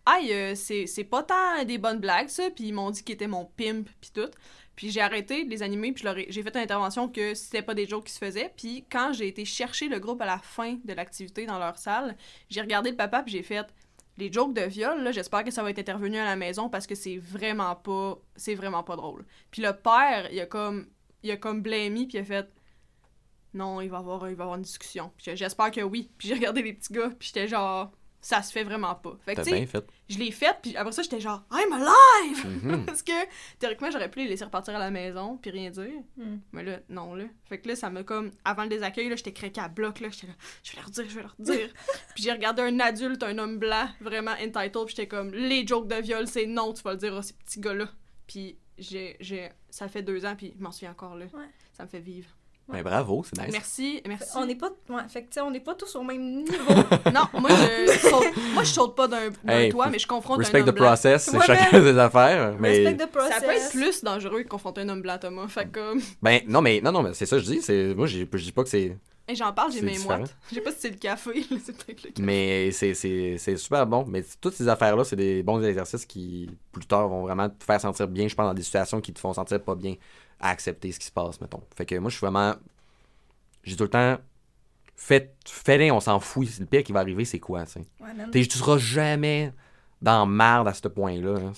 Aïe, 0.06 0.34
euh, 0.34 0.56
c'est 0.56 1.04
pas 1.04 1.24
tant 1.24 1.64
des 1.66 1.78
bonnes 1.78 2.00
blagues, 2.00 2.30
ça. 2.30 2.50
Puis 2.50 2.66
ils 2.66 2.74
m'ont 2.74 2.92
dit 2.92 3.04
qu'ils 3.04 3.16
étaient 3.16 3.28
mon 3.28 3.46
pimp, 3.46 3.88
puis 4.02 4.12
tout. 4.14 4.30
Puis 4.76 4.92
j'ai 4.92 5.02
arrêté 5.02 5.44
de 5.44 5.50
les 5.50 5.62
animer, 5.62 5.92
puis 5.92 6.06
j'ai 6.30 6.42
fait 6.42 6.56
une 6.56 6.62
intervention 6.62 7.10
que 7.10 7.34
c'était 7.34 7.62
pas 7.62 7.74
des 7.74 7.86
jokes 7.86 8.06
qui 8.06 8.14
se 8.14 8.20
faisaient. 8.20 8.54
Puis 8.56 8.86
quand 8.90 9.12
j'ai 9.12 9.28
été 9.28 9.44
chercher 9.44 9.90
le 9.90 10.00
groupe 10.00 10.22
à 10.22 10.26
la 10.26 10.38
fin 10.40 10.78
de 10.86 10.94
l'activité 10.94 11.46
dans 11.46 11.60
leur 11.60 11.78
salle, 11.78 12.16
j'ai 12.50 12.62
regardé 12.62 12.92
le 12.92 12.96
papa, 12.96 13.24
puis 13.24 13.34
j'ai 13.34 13.44
fait 13.44 13.68
les 14.20 14.32
jokes 14.32 14.54
de 14.54 14.62
viol, 14.62 15.02
là, 15.02 15.12
j'espère 15.12 15.44
que 15.44 15.52
ça 15.52 15.64
va 15.64 15.70
être 15.70 15.80
intervenu 15.80 16.18
à 16.18 16.26
la 16.26 16.36
maison 16.36 16.70
parce 16.70 16.86
que 16.86 16.94
c'est 16.94 17.18
vraiment 17.18 17.76
pas 17.76 18.20
c'est 18.36 18.56
vraiment 18.56 18.84
pas 18.84 18.96
drôle. 18.96 19.26
Puis 19.50 19.62
le 19.62 19.74
père, 19.74 20.30
il 20.32 20.40
a 20.40 20.46
comme 20.46 20.88
il 21.24 21.32
a 21.32 21.38
comme 21.38 21.62
blamé 21.62 22.06
puis 22.06 22.18
il 22.18 22.22
a 22.22 22.24
fait 22.26 22.48
non, 23.54 23.82
il 23.82 23.90
va 23.90 23.98
avoir 23.98 24.30
il 24.30 24.36
va 24.36 24.44
avoir 24.44 24.58
une 24.58 24.64
discussion. 24.64 25.12
J'espère 25.18 25.72
que 25.72 25.82
oui. 25.82 26.12
Puis 26.18 26.28
j'ai 26.28 26.36
regardé 26.36 26.62
les 26.62 26.74
petits 26.74 26.94
gars, 26.94 27.10
puis 27.10 27.28
j'étais 27.34 27.48
genre 27.48 27.92
ça 28.22 28.42
se 28.44 28.52
fait 28.52 28.64
vraiment 28.64 28.96
pas. 28.96 29.18
Fait 29.26 29.36
que 29.36 29.42
bien 29.44 29.66
fait. 29.66 29.86
je 30.10 30.18
l'ai 30.18 30.32
fait 30.32 30.58
puis 30.62 30.76
après 30.76 30.92
ça 30.92 31.02
j'étais 31.04 31.20
genre 31.22 31.44
I'm 31.52 31.72
alive 31.72 32.46
Mhm. 32.64 32.86
parce 32.86 33.02
que 33.02 33.12
théoriquement 33.60 33.90
j'aurais 33.92 34.12
pu 34.12 34.20
les 34.20 34.28
laisser 34.28 34.44
repartir 34.44 34.76
à 34.76 34.80
la 34.80 34.92
maison 34.92 35.38
puis 35.38 35.52
rien 35.52 35.70
dire. 35.70 36.02
Hmm. 36.18 36.38
Mais 36.52 36.64
là, 36.64 36.80
non, 36.90 37.16
là. 37.16 37.26
Fait 37.46 37.60
que 37.60 37.68
là, 37.70 37.76
ça 37.76 37.90
m'a 37.90 38.04
comme. 38.04 38.32
Avant 38.44 38.64
le 38.64 38.70
désaccueil, 38.70 39.08
là, 39.10 39.16
j'étais 39.16 39.32
craqué 39.34 39.62
à 39.62 39.68
bloc, 39.70 40.00
là. 40.02 40.10
J'étais 40.12 40.28
là, 40.28 40.34
je 40.64 40.72
vais 40.72 40.78
leur 40.82 40.90
dire, 40.90 41.06
je 41.10 41.16
vais 41.16 41.22
leur 41.22 41.36
dire. 41.40 41.70
puis 42.16 42.24
j'ai 42.24 42.32
regardé 42.32 42.62
un 42.62 42.80
adulte, 42.80 43.24
un 43.24 43.38
homme 43.38 43.58
blanc, 43.58 43.88
vraiment 44.02 44.32
entitled, 44.32 44.86
puis 44.86 44.96
j'étais 44.96 45.08
comme, 45.08 45.32
les 45.34 45.66
jokes 45.66 45.88
de 45.88 45.96
viol, 45.96 46.28
c'est 46.28 46.46
non, 46.46 46.74
tu 46.74 46.82
vas 46.84 46.92
le 46.92 46.98
dire 46.98 47.16
à 47.16 47.22
ces 47.22 47.34
petits 47.34 47.60
gars-là. 47.60 47.88
Puis 48.28 48.58
j'ai. 48.78 49.16
j'ai 49.20 49.50
ça 49.70 49.88
fait 49.88 50.02
deux 50.04 50.26
ans, 50.26 50.36
puis 50.36 50.54
je 50.58 50.64
m'en 50.64 50.72
souviens 50.72 50.92
encore, 50.92 51.16
là. 51.16 51.26
Ouais. 51.34 51.46
Ça 51.74 51.84
me 51.84 51.90
fait 51.90 52.00
vivre. 52.00 52.28
Ben 52.72 52.84
bravo, 52.84 53.24
c'est 53.24 53.42
nice. 53.42 53.52
Merci, 53.52 54.02
merci. 54.08 54.30
On 54.36 54.46
n'est 54.46 54.56
pas... 54.56 54.70
Ouais, 54.90 55.02
fait 55.10 55.22
que, 55.24 55.28
tu 55.30 55.34
sais, 55.34 55.42
on 55.42 55.50
n'est 55.52 55.60
pas 55.60 55.74
tous 55.76 55.96
au 55.96 56.04
même 56.04 56.22
niveau. 56.44 56.52
Non, 57.14 57.24
moi, 57.40 57.50
je 57.50 57.92
saute, 58.10 58.28
moi, 58.54 58.64
je 58.64 58.70
saute 58.70 58.96
pas 58.96 59.08
d'un 59.08 59.30
Hey, 59.48 59.70
toit, 59.72 59.88
mais 59.90 59.98
je 60.00 60.06
confronte 60.08 60.38
Respect 60.40 60.60
un 60.60 60.66
the 60.66 60.68
homme 60.70 60.76
blanc. 60.76 60.86
process, 60.86 61.24
c'est 61.26 61.38
Ouais, 61.38 61.46
chacun 61.46 61.80
des 61.82 61.98
affaires. 61.98 62.56
Mais 62.60 62.84
Respect 62.84 63.06
the 63.06 63.10
process. 63.12 63.34
Ça 63.34 63.42
peut 63.42 63.52
être 63.52 63.70
plus 63.72 64.04
dangereux 64.04 64.44
que 64.44 64.48
confronter 64.48 64.82
un 64.82 64.90
homme 64.90 65.02
blanc, 65.02 65.18
Thomas. 65.20 65.48
Fait 65.48 65.66
que, 65.66 65.80
comme. 65.92 66.02
ben 66.22 66.42
non 66.48 66.62
mais 66.62 66.80
non 66.82 66.92
non 66.92 67.02
mais 67.02 67.14
c'est 67.14 67.26
ça 67.26 67.38
que 67.38 67.42
je 67.44 67.48
dis, 67.52 67.62
c'est 67.62 67.94
moi 67.96 68.06
j'ai- 68.06 68.28
je 68.32 68.44
dis 68.44 68.52
pas 68.52 68.64
que 68.64 68.70
c'est 68.70 68.96
Et 69.28 69.36
j'en 69.36 69.52
parle, 69.54 69.72
j'ai 69.72 69.82
mes 69.82 69.94
différent. 69.94 70.20
moites. 70.20 70.36
Je 70.50 70.56
sais 70.56 70.62
pas 70.62 70.72
si 70.72 70.78
c'est 70.80 70.90
le 70.92 70.98
café, 70.98 71.44
c'est 71.64 71.76
peut-être 71.76 72.04
le 72.04 72.10
café. 72.12 72.22
mais 72.22 72.72
c'est 72.72 72.94
c'est 72.94 73.36
c'est 73.40 73.58
super 73.58 73.88
bon, 73.88 74.06
mais 74.08 74.24
toutes 74.40 74.54
ces 74.54 74.68
affaires 74.68 74.96
là, 74.96 75.04
c'est 75.04 75.16
des 75.16 75.42
bons 75.44 75.62
exercices 75.64 76.06
qui 76.06 76.50
plus 76.72 76.86
tard 76.86 77.08
vont 77.08 77.22
vraiment 77.24 77.50
te 77.50 77.64
faire 77.64 77.82
sentir 77.82 78.08
bien, 78.08 78.28
je 78.28 78.36
pense 78.36 78.46
dans 78.46 78.54
des 78.54 78.62
situations 78.64 79.02
qui 79.02 79.12
te 79.14 79.20
font 79.20 79.34
sentir 79.34 79.60
pas 79.62 79.76
bien 79.76 79.96
à 80.40 80.50
accepter 80.50 80.92
ce 80.92 81.00
qui 81.00 81.06
se 81.08 81.12
passe 81.12 81.40
mettons. 81.42 81.64
Fait 81.76 81.86
que 81.86 81.96
moi 81.96 82.10
je 82.10 82.16
suis 82.18 82.26
vraiment 82.26 82.56
j'ai 83.64 83.76
tout 83.76 83.84
le 83.84 83.90
temps 83.90 84.18
fait 84.96 85.36
fais-les, 85.46 85.92
on 85.92 86.00
s'en 86.00 86.20
fout, 86.20 86.48
le 86.60 86.66
pire 86.66 86.84
qui 86.84 86.92
va 86.92 87.00
arriver 87.00 87.26
c'est 87.26 87.40
quoi, 87.40 87.66
tu 87.66 87.74
sais? 87.74 87.86
Tu 88.32 88.58
seras 88.58 88.78
jamais 88.78 89.54
dans 90.02 90.26
marde 90.26 90.68
à 90.68 90.74
ce 90.74 90.88
point-là. 90.88 91.36
hein. 91.40 91.54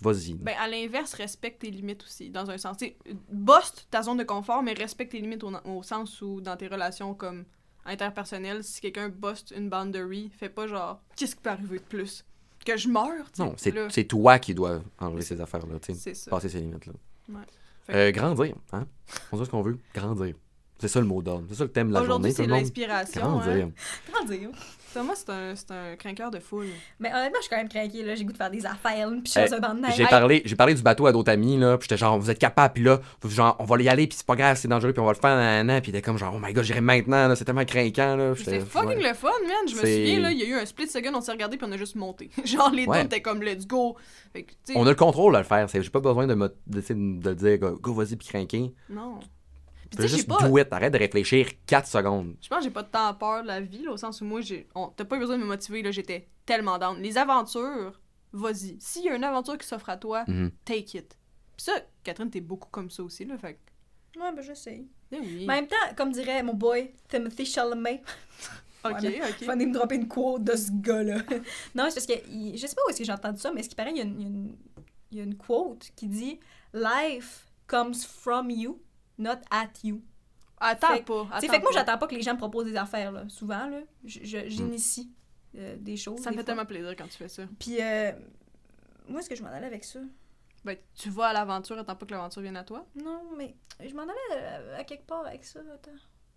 Vas-y. 0.00 0.34
Ben, 0.34 0.54
à 0.58 0.68
l'inverse, 0.68 1.12
respecte 1.14 1.60
tes 1.60 1.70
limites 1.70 2.02
aussi, 2.02 2.30
dans 2.30 2.50
un 2.50 2.56
sens. 2.56 2.78
Tu 2.78 2.86
sais, 2.86 2.96
bosse 3.30 3.86
ta 3.90 4.02
zone 4.02 4.18
de 4.18 4.24
confort, 4.24 4.62
mais 4.62 4.72
respecte 4.72 5.12
tes 5.12 5.20
limites 5.20 5.44
au, 5.44 5.52
au 5.66 5.82
sens 5.82 6.22
où, 6.22 6.40
dans 6.40 6.56
tes 6.56 6.66
relations 6.66 7.14
comme 7.14 7.44
interpersonnelles, 7.84 8.64
si 8.64 8.80
quelqu'un 8.80 9.08
bosse 9.10 9.44
une 9.54 9.68
boundary, 9.68 10.30
fais 10.38 10.48
pas 10.48 10.66
genre, 10.66 11.00
qu'est-ce 11.16 11.36
qui 11.36 11.42
peut 11.42 11.50
arriver 11.50 11.78
de 11.78 11.84
plus? 11.84 12.24
Que 12.64 12.76
je 12.76 12.88
sais. 12.88 12.92
non, 13.38 13.54
c'est 13.90 14.04
toi 14.04 14.38
qui 14.38 14.54
dois 14.54 14.82
enlever 14.98 15.22
ces 15.22 15.40
affaires-là, 15.40 15.78
tu 15.80 15.94
sais. 15.94 16.30
Passer 16.30 16.48
ces 16.48 16.60
limites-là. 16.60 16.92
Ouais. 17.28 17.44
Euh, 17.92 18.10
grandir, 18.10 18.54
hein? 18.72 18.86
On 19.32 19.38
dit 19.38 19.44
ce 19.44 19.50
qu'on 19.50 19.62
veut, 19.62 19.78
grandir. 19.94 20.34
C'est 20.78 20.88
ça 20.88 21.00
le 21.00 21.06
mot 21.06 21.22
d'ordre. 21.22 21.44
C'est 21.48 21.56
ça 21.56 21.64
le 21.64 21.70
thème 21.70 21.88
de 21.88 21.92
la 21.92 22.00
journée. 22.04 22.30
Aujourd'hui, 22.30 22.32
c'est 22.32 22.46
l'inspiration. 22.46 23.20
Grandir. 23.20 23.66
Hein. 23.66 23.72
Comment 24.12 24.28
moi, 25.00 25.14
c'est 25.16 25.30
un, 25.30 25.54
c'est 25.54 25.70
un 25.72 26.30
de 26.30 26.38
foule. 26.40 26.66
Mais 27.00 27.08
honnêtement, 27.10 27.38
je 27.38 27.42
suis 27.42 27.50
quand 27.50 27.56
même 27.56 27.68
craquée, 27.68 28.02
là. 28.02 28.14
J'ai 28.14 28.24
goût 28.24 28.32
de 28.32 28.36
faire 28.36 28.50
des 28.50 28.66
affaires, 28.66 29.08
là, 29.10 29.16
puis 29.22 29.32
je 29.32 29.40
suis 29.40 29.50
dans 29.50 29.56
un 29.56 29.60
banc 29.60 29.74
de 29.74 29.80
neige. 29.80 29.94
J'ai 29.96 30.06
parlé, 30.06 30.42
j'ai 30.44 30.56
parlé 30.56 30.74
du 30.74 30.82
bateau 30.82 31.06
à 31.06 31.12
d'autres 31.12 31.30
amis, 31.32 31.56
là, 31.56 31.78
puis 31.78 31.86
j'étais 31.88 31.98
genre, 31.98 32.18
vous 32.18 32.30
êtes 32.30 32.38
capable, 32.38 32.74
puis 32.74 32.84
là, 32.84 33.00
genre, 33.26 33.56
on 33.58 33.64
va 33.64 33.80
y 33.80 33.88
aller, 33.88 34.06
puis 34.06 34.16
c'est 34.18 34.26
pas 34.26 34.36
grave, 34.36 34.56
c'est 34.56 34.68
dangereux, 34.68 34.92
puis 34.92 35.00
on 35.00 35.06
va 35.06 35.12
le 35.12 35.18
faire, 35.18 35.34
nanana, 35.36 35.80
puis 35.80 35.90
il 35.90 35.96
était 35.96 36.02
comme 36.04 36.18
genre, 36.18 36.34
oh 36.36 36.40
my 36.40 36.52
god, 36.52 36.64
j'irai 36.64 36.80
maintenant, 36.80 37.28
là, 37.28 37.36
c'est 37.36 37.44
tellement 37.44 37.64
craquant, 37.64 38.16
là. 38.16 38.34
C'est 38.36 38.44
J'étais- 38.44 38.60
fucking 38.60 38.88
ouais. 38.98 39.08
le 39.08 39.14
fun, 39.14 39.28
man. 39.46 39.68
Je 39.68 39.74
me 39.76 39.80
C'est- 39.80 39.96
souviens, 39.98 40.20
là, 40.20 40.30
il 40.32 40.38
y 40.38 40.42
a 40.42 40.46
eu 40.46 40.54
un 40.54 40.66
split 40.66 40.88
second, 40.88 41.12
on 41.14 41.20
s'est 41.20 41.32
regardé, 41.32 41.56
puis 41.56 41.66
on 41.68 41.72
a 41.72 41.76
juste 41.76 41.96
monté. 41.96 42.30
genre, 42.44 42.70
les 42.70 42.86
Ouais. 42.86 42.98
deux 43.00 43.06
étaient 43.06 43.22
comme, 43.22 43.42
let's 43.42 43.66
go. 43.66 43.96
Fait 44.32 44.42
que, 44.44 44.50
tu 44.52 44.72
sais, 44.72 44.72
On 44.76 44.86
a 44.86 44.90
le 44.90 44.94
contrôle 44.94 45.32
de 45.34 45.38
le 45.38 45.44
faire, 45.44 45.68
c'est- 45.70 45.82
j'ai 45.82 45.90
pas 45.90 46.00
besoin 46.00 46.26
de, 46.26 46.34
me, 46.34 46.48
de, 46.66 46.80
tu 46.80 46.86
sais, 46.86 46.94
de 46.94 47.34
dire, 47.34 47.58
go, 47.58 47.78
go, 47.80 47.92
vas-y, 47.94 48.16
puis 48.16 48.28
craquer. 48.28 48.72
non. 48.88 49.20
Puis, 49.92 49.96
Tu 49.98 50.02
tu 50.02 50.02
sais, 50.02 50.08
j'ai 50.08 50.16
juste 50.16 50.28
pas. 50.28 50.48
do 50.48 50.56
it, 50.58 50.72
arrête 50.72 50.92
de 50.92 50.98
réfléchir 50.98 51.48
4 51.66 51.86
secondes. 51.86 52.34
Je 52.40 52.48
pense 52.48 52.58
que 52.58 52.64
j'ai 52.64 52.70
pas 52.70 52.82
de 52.82 52.88
temps 52.88 53.12
peur 53.14 53.42
de 53.42 53.48
la 53.48 53.60
vie, 53.60 53.82
là, 53.82 53.92
au 53.92 53.96
sens 53.98 54.20
où 54.20 54.24
moi, 54.24 54.40
j'ai. 54.40 54.66
on- 54.74 54.88
T'as 54.88 55.04
pas 55.04 55.16
eu 55.16 55.18
besoin 55.18 55.36
de 55.36 55.42
me 55.42 55.48
motiver, 55.48 55.82
là, 55.82 55.90
j'étais 55.90 56.28
tellement 56.46 56.78
down. 56.78 56.98
Les 57.00 57.18
aventures, 57.18 58.00
vas-y. 58.32 58.76
S'il 58.80 59.04
y 59.04 59.08
a 59.10 59.14
une 59.14 59.24
aventure 59.24 59.58
qui 59.58 59.66
s'offre 59.66 59.90
à 59.90 59.96
toi, 59.96 60.24
Mhm. 60.26 60.50
take 60.64 60.96
it. 60.98 61.16
Pis 61.56 61.64
ça, 61.64 61.72
Catherine, 62.02 62.30
t'es 62.30 62.40
beaucoup 62.40 62.68
comme 62.70 62.90
ça 62.90 63.02
aussi, 63.02 63.24
là, 63.26 63.36
fait. 63.36 63.58
Ouais, 64.18 64.32
ben 64.34 64.42
je 64.42 64.54
sais. 64.54 64.84
eh 65.12 65.18
oui. 65.18 65.44
Mais 65.46 65.52
en 65.52 65.56
même 65.56 65.66
temps, 65.66 65.76
comme 65.96 66.10
dirait 66.12 66.42
mon 66.42 66.54
boy 66.54 66.90
Timothy 67.08 67.44
Chalamet, 67.46 68.02
Ok, 68.84 68.90
voilà. 69.00 69.08
ok. 69.28 69.40
vais 69.46 69.56
me 69.56 69.72
dropper 69.72 69.94
une 69.96 70.08
quote 70.08 70.42
de 70.44 70.56
ce 70.56 70.70
gars-là. 70.72 71.18
non, 71.74 71.84
c'est 71.90 71.94
parce 71.94 72.06
que, 72.06 72.28
il- 72.30 72.56
je 72.58 72.66
sais 72.66 72.74
pas 72.74 72.82
où 72.86 72.90
est-ce 72.90 72.98
que 72.98 73.04
j'ai 73.04 73.12
entendu 73.12 73.38
ça, 73.40 73.52
mais 73.52 73.62
ce 73.62 73.68
qui 73.68 73.74
paraît, 73.74 73.90
il 73.92 73.98
y, 73.98 74.00
a 74.00 74.04
une, 74.04 74.18
il 74.18 74.22
y 74.22 74.24
a 74.24 74.28
une- 74.28 74.56
il 75.12 75.18
y 75.18 75.20
a 75.20 75.24
une 75.24 75.36
quote 75.36 75.90
qui 75.94 76.08
dit 76.08 76.40
«Life 76.74 77.46
comes 77.66 77.94
from 77.94 78.50
you, 78.50 78.80
not 79.18 79.38
at 79.50 79.70
you». 79.84 80.02
Attends 80.58 80.94
Fait- 80.94 81.02
pas. 81.02 81.26
Attends 81.32 81.40
fait 81.48 81.58
que 81.58 81.62
moi, 81.62 81.72
j'attends 81.72 81.98
pas 81.98 82.06
que 82.06 82.14
les 82.14 82.22
gens 82.22 82.34
me 82.34 82.38
proposent 82.38 82.66
des 82.66 82.76
affaires, 82.76 83.10
là. 83.10 83.24
Souvent, 83.28 83.66
là. 83.66 83.80
J'initie 84.04 85.12
euh, 85.56 85.76
des 85.76 85.96
choses. 85.96 86.20
Ça 86.20 86.30
me 86.30 86.34
fait 86.36 86.40
fois. 86.42 86.46
tellement 86.46 86.66
plaisir 86.66 86.94
quand 86.96 87.08
tu 87.08 87.16
fais 87.16 87.28
ça. 87.28 87.42
Puis, 87.58 87.82
euh, 87.82 88.12
moi, 89.08 89.20
est-ce 89.20 89.28
que 89.28 89.34
je 89.34 89.42
m'en 89.42 89.48
allais 89.50 89.66
avec 89.66 89.84
ça? 89.84 89.98
Ben, 90.64 90.76
tu 90.94 91.10
vas 91.10 91.26
à 91.26 91.32
l'aventure, 91.32 91.76
attends 91.76 91.96
pas 91.96 92.06
que 92.06 92.12
l'aventure 92.12 92.40
vienne 92.42 92.56
à 92.56 92.62
toi. 92.62 92.86
Non, 92.94 93.22
mais 93.36 93.56
je 93.84 93.92
m'en 93.94 94.02
allais 94.04 94.12
euh, 94.36 94.78
à 94.78 94.84
quelque 94.84 95.04
part 95.06 95.26
avec 95.26 95.44
ça. 95.44 95.58
Attends. 95.74 95.90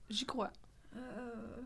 J'y 0.10 0.26
crois. 0.26 0.52
Euh, 0.96 1.62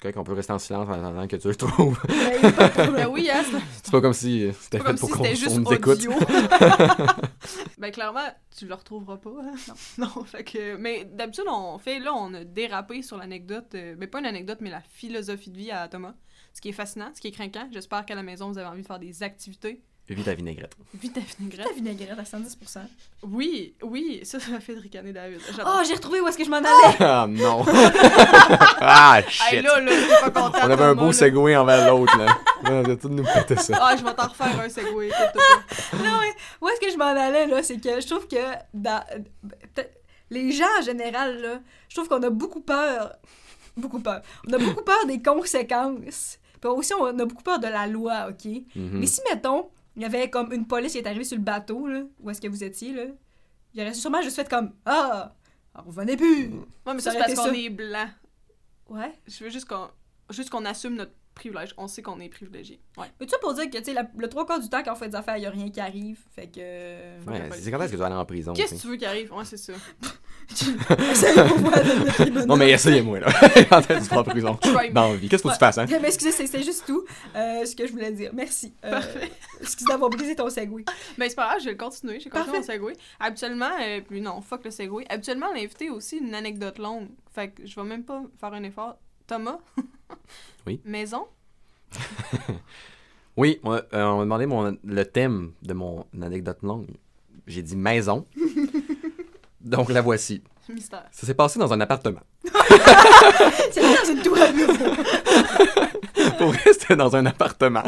Correct 0.00 0.14
qu'on 0.14 0.22
peut 0.22 0.32
rester 0.32 0.52
en 0.52 0.60
silence 0.60 0.88
en 0.88 0.92
attendant 0.92 1.26
que 1.26 1.34
tu 1.34 1.48
le 1.48 1.56
trouves. 1.56 2.00
ben, 2.08 2.52
pas. 2.52 2.86
Ben 2.86 3.08
oui, 3.08 3.28
hein, 3.32 3.42
c'est 3.82 3.90
pas 3.90 4.00
comme 4.00 4.12
si 4.12 4.48
c'était 4.60 4.78
fait 4.78 4.84
comme 4.84 4.98
pour 4.98 5.08
si 5.08 5.14
qu'on 5.14 5.24
c'était 5.24 5.36
juste 5.36 5.56
on 5.56 5.60
nous 5.60 5.72
écoute. 5.72 5.98
audio. 5.98 6.12
ben 7.78 7.90
clairement, 7.90 8.28
tu 8.56 8.66
le 8.66 8.74
retrouveras 8.74 9.16
pas. 9.16 9.30
Hein? 9.30 9.54
Non. 9.98 10.06
non, 10.06 10.24
fait 10.24 10.44
que... 10.44 10.76
Mais 10.76 11.04
d'habitude, 11.04 11.44
on 11.48 11.78
fait... 11.78 11.98
Là, 11.98 12.14
on 12.14 12.32
a 12.34 12.44
dérapé 12.44 13.02
sur 13.02 13.16
l'anecdote... 13.16 13.74
euh, 13.74 13.96
mais 13.98 14.06
pas 14.06 14.20
une 14.20 14.26
anecdote, 14.26 14.58
mais 14.60 14.70
la 14.70 14.82
philosophie 14.82 15.50
de 15.50 15.56
vie 15.56 15.72
à 15.72 15.88
Thomas. 15.88 16.14
Ce 16.54 16.60
qui 16.60 16.68
est 16.68 16.72
fascinant, 16.72 17.10
ce 17.12 17.20
qui 17.20 17.28
est 17.28 17.32
craquant. 17.32 17.68
J'espère 17.72 18.06
qu'à 18.06 18.14
la 18.14 18.22
maison, 18.22 18.50
vous 18.52 18.58
avez 18.58 18.68
envie 18.68 18.82
de 18.82 18.86
faire 18.86 19.00
des 19.00 19.24
activités. 19.24 19.82
Vite 20.08 20.28
à 20.28 20.34
vinaigrette. 20.34 20.74
Vite 20.94 21.18
à 21.18 21.20
vinaigrette. 21.20 21.66
Ta 21.66 21.72
vinaigrette 21.74 22.18
à 22.18 22.22
110%. 22.22 22.78
Oui, 23.24 23.74
oui, 23.82 24.20
ça, 24.24 24.40
ça 24.40 24.58
fait 24.58 24.74
de 24.74 24.80
ricaner 24.80 25.12
David. 25.12 25.40
Oh, 25.66 25.80
j'ai 25.86 25.94
retrouvé 25.94 26.20
où 26.22 26.28
est-ce 26.28 26.38
que 26.38 26.44
je 26.44 26.50
m'en 26.50 26.56
allais. 26.56 26.96
Ah 27.00 27.26
non! 27.28 27.62
ah 28.80 29.18
Hey, 29.20 29.24
shit! 29.28 29.62
là, 29.62 29.80
là, 29.80 29.90
t'es 29.92 30.30
pas 30.30 30.40
content, 30.40 30.58
On 30.64 30.70
avait 30.70 30.84
un 30.84 30.94
beau 30.94 31.06
là. 31.08 31.12
segway 31.12 31.56
envers 31.56 31.92
l'autre, 31.92 32.16
là. 32.16 32.38
On 32.64 32.84
a 32.90 32.96
tout 32.96 33.08
nous 33.10 33.22
péter 33.24 33.56
ça. 33.56 33.78
Ah, 33.80 33.96
je 33.98 34.02
vais 34.04 34.14
t'en 34.14 34.28
refaire 34.28 34.58
un 34.60 34.68
segway. 34.68 35.08
non, 35.08 36.18
mais 36.20 36.32
où 36.60 36.68
est-ce 36.68 36.80
que 36.80 36.90
je 36.90 36.96
m'en 36.96 37.04
allais, 37.06 37.46
là? 37.46 37.62
C'est 37.62 37.78
que 37.78 38.00
je 38.00 38.06
trouve 38.06 38.26
que 38.26 38.36
dans. 38.72 39.04
Les 40.30 40.52
gens 40.52 40.66
en 40.78 40.82
général, 40.82 41.40
là, 41.40 41.60
je 41.88 41.94
trouve 41.96 42.08
qu'on 42.08 42.22
a 42.22 42.30
beaucoup 42.30 42.60
peur. 42.60 43.14
Beaucoup 43.76 44.00
peur. 44.00 44.20
On 44.48 44.52
a 44.52 44.58
beaucoup 44.58 44.84
peur 44.84 45.06
des 45.06 45.22
conséquences. 45.22 46.38
Puis 46.60 46.70
aussi, 46.70 46.92
on 46.94 47.06
a 47.06 47.24
beaucoup 47.24 47.42
peur 47.42 47.58
de 47.60 47.68
la 47.68 47.86
loi, 47.86 48.28
OK? 48.30 48.44
Mhm. 48.74 48.98
Mais 48.98 49.06
si, 49.06 49.20
mettons, 49.30 49.68
il 49.98 50.02
y 50.02 50.04
avait 50.04 50.30
comme 50.30 50.52
une 50.52 50.64
police 50.64 50.92
qui 50.92 50.98
est 50.98 51.06
arrivée 51.08 51.24
sur 51.24 51.36
le 51.36 51.42
bateau, 51.42 51.88
là, 51.88 52.02
où 52.20 52.30
est-ce 52.30 52.40
que 52.40 52.46
vous 52.46 52.62
étiez, 52.62 52.92
là, 52.92 53.02
il 53.74 53.80
aurait 53.82 53.94
sûrement 53.94 54.22
juste 54.22 54.36
fait 54.36 54.48
comme 54.48 54.72
Ah, 54.86 55.34
revenez 55.74 56.16
plus. 56.16 56.50
Ouais, 56.86 56.94
mais 56.94 57.00
Ça 57.00 57.10
c'est 57.10 57.18
parce 57.18 57.34
qu'on 57.34 57.52
est 57.52 57.68
blanc. 57.68 58.06
Ouais. 58.88 59.12
Je 59.26 59.42
veux 59.42 59.50
juste 59.50 59.68
qu'on 59.68 59.88
juste 60.30 60.50
qu'on 60.50 60.64
assume 60.66 60.94
notre 60.94 61.12
privilège. 61.38 61.74
On 61.78 61.88
sait 61.88 62.02
qu'on 62.02 62.20
est 62.20 62.28
privilégié. 62.28 62.80
Ouais. 62.96 63.06
Mais 63.20 63.28
ça 63.28 63.38
pour 63.38 63.54
dire 63.54 63.70
que, 63.70 63.78
tu 63.78 63.84
sais, 63.84 63.94
le 64.16 64.28
trois 64.28 64.46
quarts 64.46 64.60
du 64.60 64.68
temps, 64.68 64.82
quand 64.82 64.92
on 64.92 64.96
fait 64.96 65.08
des 65.08 65.16
affaires, 65.16 65.36
il 65.36 65.40
n'y 65.40 65.46
a 65.46 65.50
rien 65.50 65.70
qui 65.70 65.80
arrive. 65.80 66.18
Fait 66.34 66.46
que. 66.48 66.60
Ouais, 66.60 67.48
c'est 67.52 67.70
quand 67.70 67.80
est-ce 67.80 67.86
que 67.92 67.96
tu 67.96 67.96
vas 67.96 68.06
aller 68.06 68.14
en 68.14 68.24
prison? 68.24 68.52
Qu'est-ce 68.52 68.74
que 68.74 68.76
tu 68.76 68.82
tu 68.82 68.88
veux 68.88 68.96
qui 68.96 69.06
arrive? 69.06 69.32
Ouais, 69.32 69.44
c'est 69.44 69.56
ça. 69.56 69.72
Non, 72.46 72.56
mais 72.56 72.70
essayez-moi, 72.70 73.20
là. 73.20 73.26
Que 73.30 73.98
tu 73.98 74.08
vas 74.08 74.18
en 74.20 74.24
prison? 74.24 74.58
Dans 74.92 75.08
la 75.08 75.16
vie. 75.16 75.28
Qu'est-ce 75.28 75.42
qu'il 75.42 75.50
que 75.50 75.56
tu 75.56 75.60
fasses, 75.60 75.78
hein? 75.78 75.86
Mais 75.88 76.08
excusez, 76.08 76.32
c'est- 76.46 76.62
juste 76.62 76.84
tout 76.86 77.04
euh, 77.36 77.64
ce 77.64 77.76
que 77.76 77.86
je 77.86 77.92
voulais 77.92 78.12
dire. 78.12 78.30
Merci. 78.34 78.72
Euh, 78.84 78.90
Parfait. 78.92 79.30
Excusez 79.60 79.88
d'avoir 79.88 80.10
brisé 80.10 80.34
ton 80.34 80.48
segway. 80.50 80.84
Ben, 81.18 81.28
c'est 81.28 81.34
pas 81.34 81.46
grave, 81.48 81.58
je 81.60 81.64
vais 81.66 81.72
le 81.72 81.76
continuer. 81.76 82.20
J'ai 82.20 82.30
continué 82.30 82.58
mon 82.58 82.64
segway. 82.64 82.92
Habituellement, 83.20 83.70
euh, 83.80 84.00
puis 84.06 84.20
non, 84.20 84.40
fuck 84.40 84.64
le 84.64 84.70
segway. 84.70 85.04
Habituellement, 85.08 85.52
l'invité 85.52 85.90
aussi 85.90 86.18
une 86.18 86.34
anecdote 86.34 86.78
longue. 86.78 87.08
Fait 87.34 87.50
que 87.50 87.66
je 87.66 87.74
vais 87.76 87.86
même 87.86 88.04
pas 88.04 88.22
faire 88.40 88.52
un 88.52 88.62
effort. 88.62 88.96
Thomas? 89.28 89.58
Oui. 90.66 90.80
Maison? 90.84 91.26
Oui, 93.36 93.60
on, 93.62 93.74
euh, 93.74 93.82
on 93.92 94.16
m'a 94.16 94.24
demandé 94.24 94.46
mon, 94.46 94.76
le 94.82 95.04
thème 95.04 95.52
de 95.62 95.72
mon 95.72 96.04
anecdote 96.20 96.58
longue. 96.64 96.88
J'ai 97.46 97.62
dit 97.62 97.76
maison. 97.76 98.26
Donc 99.60 99.90
la 99.90 100.00
voici. 100.02 100.42
Mystère. 100.68 101.04
Ça 101.12 101.24
s'est 101.24 101.34
passé 101.34 101.60
dans 101.60 101.72
un 101.72 101.80
appartement. 101.80 102.18
C'est 103.70 103.80
dans 103.80 104.12
une 104.12 104.22
tour 104.22 104.36
à 104.38 104.50
bureau. 104.50 104.74
Pour 106.36 106.52
c'était 106.72 106.96
dans 106.96 107.14
un 107.14 107.26
appartement. 107.26 107.84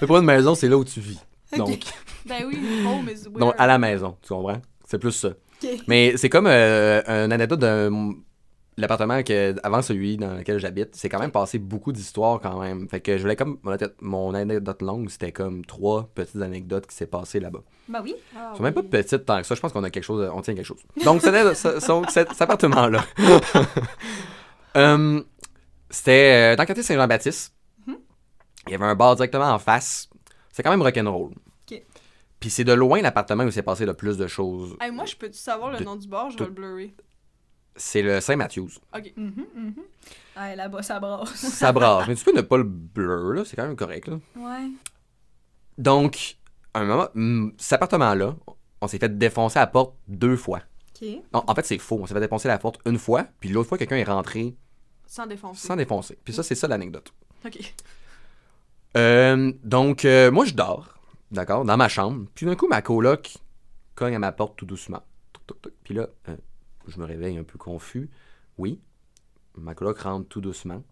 Mais 0.00 0.06
pour 0.06 0.16
une 0.16 0.24
maison, 0.24 0.54
c'est 0.54 0.68
là 0.68 0.78
où 0.78 0.84
tu 0.84 1.00
vis. 1.00 1.20
Donc, 1.56 1.84
Ben 2.24 2.44
oui, 2.46 2.58
home 2.86 3.08
is 3.10 3.24
weird. 3.26 3.38
donc, 3.38 3.54
à 3.58 3.66
la 3.66 3.76
maison, 3.78 4.16
tu 4.22 4.28
comprends? 4.30 4.62
C'est 4.86 4.98
plus 4.98 5.12
ça. 5.12 5.28
Mais 5.86 6.16
c'est 6.16 6.30
comme 6.30 6.46
euh, 6.46 7.02
une 7.26 7.32
anecdote 7.32 7.60
de 7.60 7.90
l'appartement 8.80 9.22
que 9.22 9.54
avant 9.62 9.82
celui 9.82 10.16
dans 10.16 10.34
lequel 10.34 10.58
j'habite. 10.58 10.94
C'est 10.94 11.08
quand 11.08 11.18
même 11.18 11.30
passé 11.30 11.58
beaucoup 11.58 11.92
d'histoires 11.92 12.40
quand 12.40 12.60
même. 12.60 12.88
Fait 12.88 13.00
que 13.00 13.16
je 13.16 13.22
voulais 13.22 13.36
comme 13.36 13.58
mon 13.62 13.72
anecdote- 13.72 13.96
mon 14.00 14.34
anecdote 14.34 14.82
longue, 14.82 15.10
c'était 15.10 15.32
comme 15.32 15.64
trois 15.64 16.08
petites 16.14 16.40
anecdotes 16.40 16.86
qui 16.86 16.94
s'est 16.96 17.06
passées 17.06 17.40
là-bas. 17.40 17.60
Ben 17.88 18.00
oui. 18.02 18.14
Ah, 18.36 18.52
sont 18.56 18.62
même 18.62 18.74
pas 18.74 18.82
petites 18.82 19.24
tant 19.26 19.40
que 19.40 19.46
ça. 19.46 19.54
Je 19.54 19.60
pense 19.60 19.72
qu'on 19.72 19.84
a 19.84 19.90
quelque 19.90 20.04
chose, 20.04 20.30
on 20.34 20.40
tient 20.42 20.54
quelque 20.54 20.64
chose. 20.64 20.80
Donc 21.04 21.20
c'était 21.22 21.54
cet, 22.08 22.40
appartement-là. 22.40 23.04
Hum, 24.74 25.24
c'était 25.90 26.52
euh, 26.52 26.56
dans 26.56 26.62
le 26.62 26.66
quartier 26.66 26.82
Saint-Jean-Baptiste. 26.84 27.54
Mhm. 27.86 27.96
Il 28.66 28.72
y 28.72 28.74
avait 28.74 28.84
un 28.84 28.94
bar 28.94 29.16
directement 29.16 29.50
en 29.50 29.58
face. 29.58 30.08
C'est 30.52 30.62
quand 30.62 30.70
même 30.70 30.82
rock'n'roll. 30.82 31.32
Ok. 31.70 31.82
Puis 32.38 32.50
c'est 32.50 32.64
de 32.64 32.72
loin 32.72 33.00
l'appartement 33.00 33.44
où 33.44 33.50
s'est 33.50 33.62
passé 33.62 33.86
le 33.86 33.94
plus 33.94 34.16
de 34.18 34.26
choses. 34.26 34.76
Hey, 34.80 34.90
moi, 34.92 35.06
je 35.06 35.16
peux-tu 35.16 35.38
savoir 35.38 35.72
le 35.72 35.78
De- 35.78 35.84
nom 35.84 35.96
du 35.96 36.06
bar? 36.06 36.30
Je 36.30 36.38
vais 36.38 36.44
le 36.44 36.50
blurrer. 36.52 36.94
C'est 37.78 38.02
le 38.02 38.20
Saint-Matthews. 38.20 38.70
Ok. 38.94 39.12
Mhm, 39.16 39.46
mhm. 39.54 39.74
Ouais, 40.36 40.54
là-bas, 40.56 40.82
ça 40.82 41.00
brasse. 41.00 41.34
Ça 41.34 41.72
brasse. 41.72 42.04
Mais 42.08 42.14
tu 42.14 42.24
peux 42.24 42.36
ne 42.36 42.42
pas 42.42 42.58
le 42.58 42.64
blur, 42.64 43.32
là. 43.34 43.44
C'est 43.44 43.56
quand 43.56 43.66
même 43.66 43.76
correct, 43.76 44.08
là. 44.08 44.18
Ouais. 44.36 44.68
Donc, 45.78 46.36
à 46.74 46.80
un 46.80 46.84
moment, 46.84 47.52
cet 47.56 47.74
appartement-là, 47.74 48.36
on 48.80 48.88
s'est 48.88 48.98
fait 48.98 49.16
défoncer 49.16 49.58
la 49.58 49.66
porte 49.66 49.96
deux 50.08 50.36
fois. 50.36 50.60
Ok. 51.00 51.08
Non, 51.32 51.42
en 51.46 51.54
fait, 51.54 51.64
c'est 51.64 51.78
faux. 51.78 51.98
On 52.02 52.06
s'est 52.06 52.14
fait 52.14 52.20
défoncer 52.20 52.48
la 52.48 52.58
porte 52.58 52.80
une 52.84 52.98
fois, 52.98 53.26
puis 53.40 53.48
l'autre 53.48 53.68
fois, 53.68 53.78
quelqu'un 53.78 53.96
est 53.96 54.04
rentré 54.04 54.54
Sans 55.06 55.26
défoncer. 55.26 55.66
sans 55.66 55.76
défoncer. 55.76 56.18
Puis 56.24 56.34
ça, 56.34 56.42
c'est 56.42 56.54
ça 56.56 56.68
l'anecdote. 56.68 57.12
Ok. 57.46 57.74
Euh, 58.96 59.52
donc, 59.62 60.04
euh, 60.04 60.30
moi, 60.30 60.44
je 60.44 60.54
dors, 60.54 60.94
d'accord, 61.30 61.64
dans 61.64 61.76
ma 61.76 61.88
chambre. 61.88 62.26
Puis 62.34 62.46
d'un 62.46 62.56
coup, 62.56 62.66
ma 62.68 62.82
coloc 62.82 63.34
cogne 63.94 64.14
à 64.16 64.18
ma 64.18 64.32
porte 64.32 64.56
tout 64.56 64.66
doucement. 64.66 65.02
Puis 65.84 65.94
là, 65.94 66.08
euh, 66.28 66.36
je 66.90 66.98
me 66.98 67.04
réveille 67.04 67.38
un 67.38 67.44
peu 67.44 67.58
confus. 67.58 68.10
Oui, 68.56 68.80
ma 69.56 69.74
coloc 69.74 69.98
rentre 70.00 70.28
tout 70.28 70.40
doucement. 70.40 70.82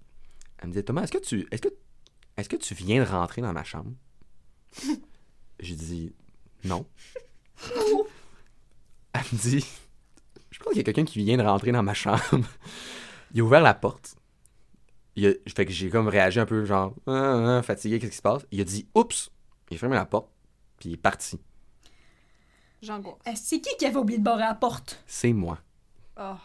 Elle 0.59 0.69
me 0.69 0.73
dit, 0.75 0.85
Thomas, 0.85 1.03
est-ce 1.03 1.13
que 1.13 1.19
tu, 1.19 1.47
est-ce 1.51 1.63
que, 1.63 1.69
est-ce 2.37 2.49
que 2.49 2.57
tu 2.57 2.75
viens 2.75 3.03
de 3.03 3.09
rentrer 3.09 3.43
dans 3.43 3.53
ma 3.53 3.65
chambre? 3.65 3.93
J'ai 5.61 5.75
dit, 5.75 6.15
non. 6.65 6.87
Elle 9.13 9.21
me 9.33 9.39
dit, 9.39 9.67
je 10.51 10.59
pense 10.59 10.69
qu'il 10.73 10.79
y 10.79 10.81
a 10.81 10.85
quelqu'un 10.85 11.05
qui 11.05 11.19
vient 11.19 11.37
de 11.37 11.43
rentrer 11.43 11.73
dans 11.73 11.83
ma 11.83 11.95
chambre. 11.95 12.23
Il 13.33 13.41
a 13.41 13.45
ouvert 13.45 13.61
la 13.61 13.75
porte. 13.75 14.17
Il 15.17 15.27
a, 15.27 15.33
fait 15.55 15.65
que 15.65 15.73
j'ai 15.73 15.89
comme 15.89 16.09
réagi 16.09 16.39
un 16.39 16.47
peu 16.47 16.65
genre 16.67 16.95
Ah, 17.07 17.59
ah, 17.59 17.63
fatigué, 17.63 17.99
qu'est-ce 17.99 18.11
qui 18.11 18.17
se 18.19 18.23
passe? 18.23 18.47
Il 18.51 18.61
a 18.61 18.65
dit 18.65 18.87
oups, 18.95 19.31
il 19.71 19.77
a 19.77 19.79
fermé 19.79 19.97
la 19.97 20.05
porte, 20.05 20.29
puis 20.79 20.91
il 20.91 20.93
est 20.93 20.99
parti. 20.99 21.41
J'angoisse. 22.83 23.17
Euh, 23.27 23.33
C'est 23.35 23.61
qui 23.61 23.75
qui 23.79 23.87
avait 23.87 23.97
oublié 23.97 24.19
de 24.19 24.25
barrer 24.25 24.43
la 24.43 24.55
porte? 24.55 25.03
C'est 25.07 25.33
moi. 25.33 25.59
Ah. 26.17 26.39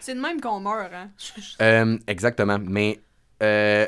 C'est 0.00 0.14
de 0.14 0.20
même 0.20 0.40
qu'on 0.40 0.60
meurt, 0.60 0.92
hein? 0.92 1.10
Euh, 1.62 1.98
exactement. 2.06 2.58
Mais 2.60 3.00
euh, 3.42 3.86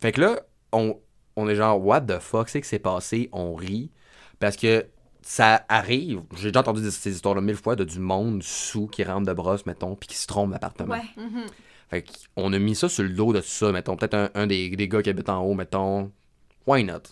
fait 0.00 0.12
que 0.12 0.20
là, 0.20 0.40
on, 0.72 0.98
on 1.36 1.48
est 1.48 1.54
genre 1.54 1.84
what 1.84 2.02
the 2.02 2.18
fuck, 2.18 2.48
c'est 2.48 2.60
que 2.60 2.66
c'est 2.66 2.78
passé? 2.78 3.28
On 3.32 3.54
rit 3.54 3.90
parce 4.38 4.56
que 4.56 4.86
ça 5.22 5.64
arrive. 5.68 6.22
J'ai 6.36 6.48
déjà 6.50 6.60
entendu 6.60 6.88
ces 6.90 7.10
histoires-là 7.10 7.40
mille 7.40 7.56
fois 7.56 7.76
de 7.76 7.84
du 7.84 7.98
monde 7.98 8.42
sous 8.42 8.86
qui 8.86 9.02
rentre 9.04 9.26
de 9.26 9.32
brosse, 9.32 9.66
mettons, 9.66 9.96
puis 9.96 10.08
qui 10.08 10.16
se 10.16 10.26
trompe 10.26 10.52
d'appartement. 10.52 10.94
Ouais. 10.94 11.02
Mhm. 11.16 11.46
Fait 11.88 12.04
qu'on 12.34 12.52
a 12.52 12.58
mis 12.58 12.74
ça 12.74 12.88
sur 12.88 13.04
le 13.04 13.10
dos 13.10 13.32
de 13.32 13.40
ça, 13.40 13.70
mettons. 13.72 13.96
Peut-être 13.96 14.14
un, 14.14 14.30
un 14.34 14.46
des, 14.46 14.70
des 14.70 14.88
gars 14.88 15.02
qui 15.02 15.10
habite 15.10 15.28
en 15.28 15.42
haut, 15.42 15.54
mettons. 15.54 16.10
Why 16.66 16.84
not? 16.84 17.02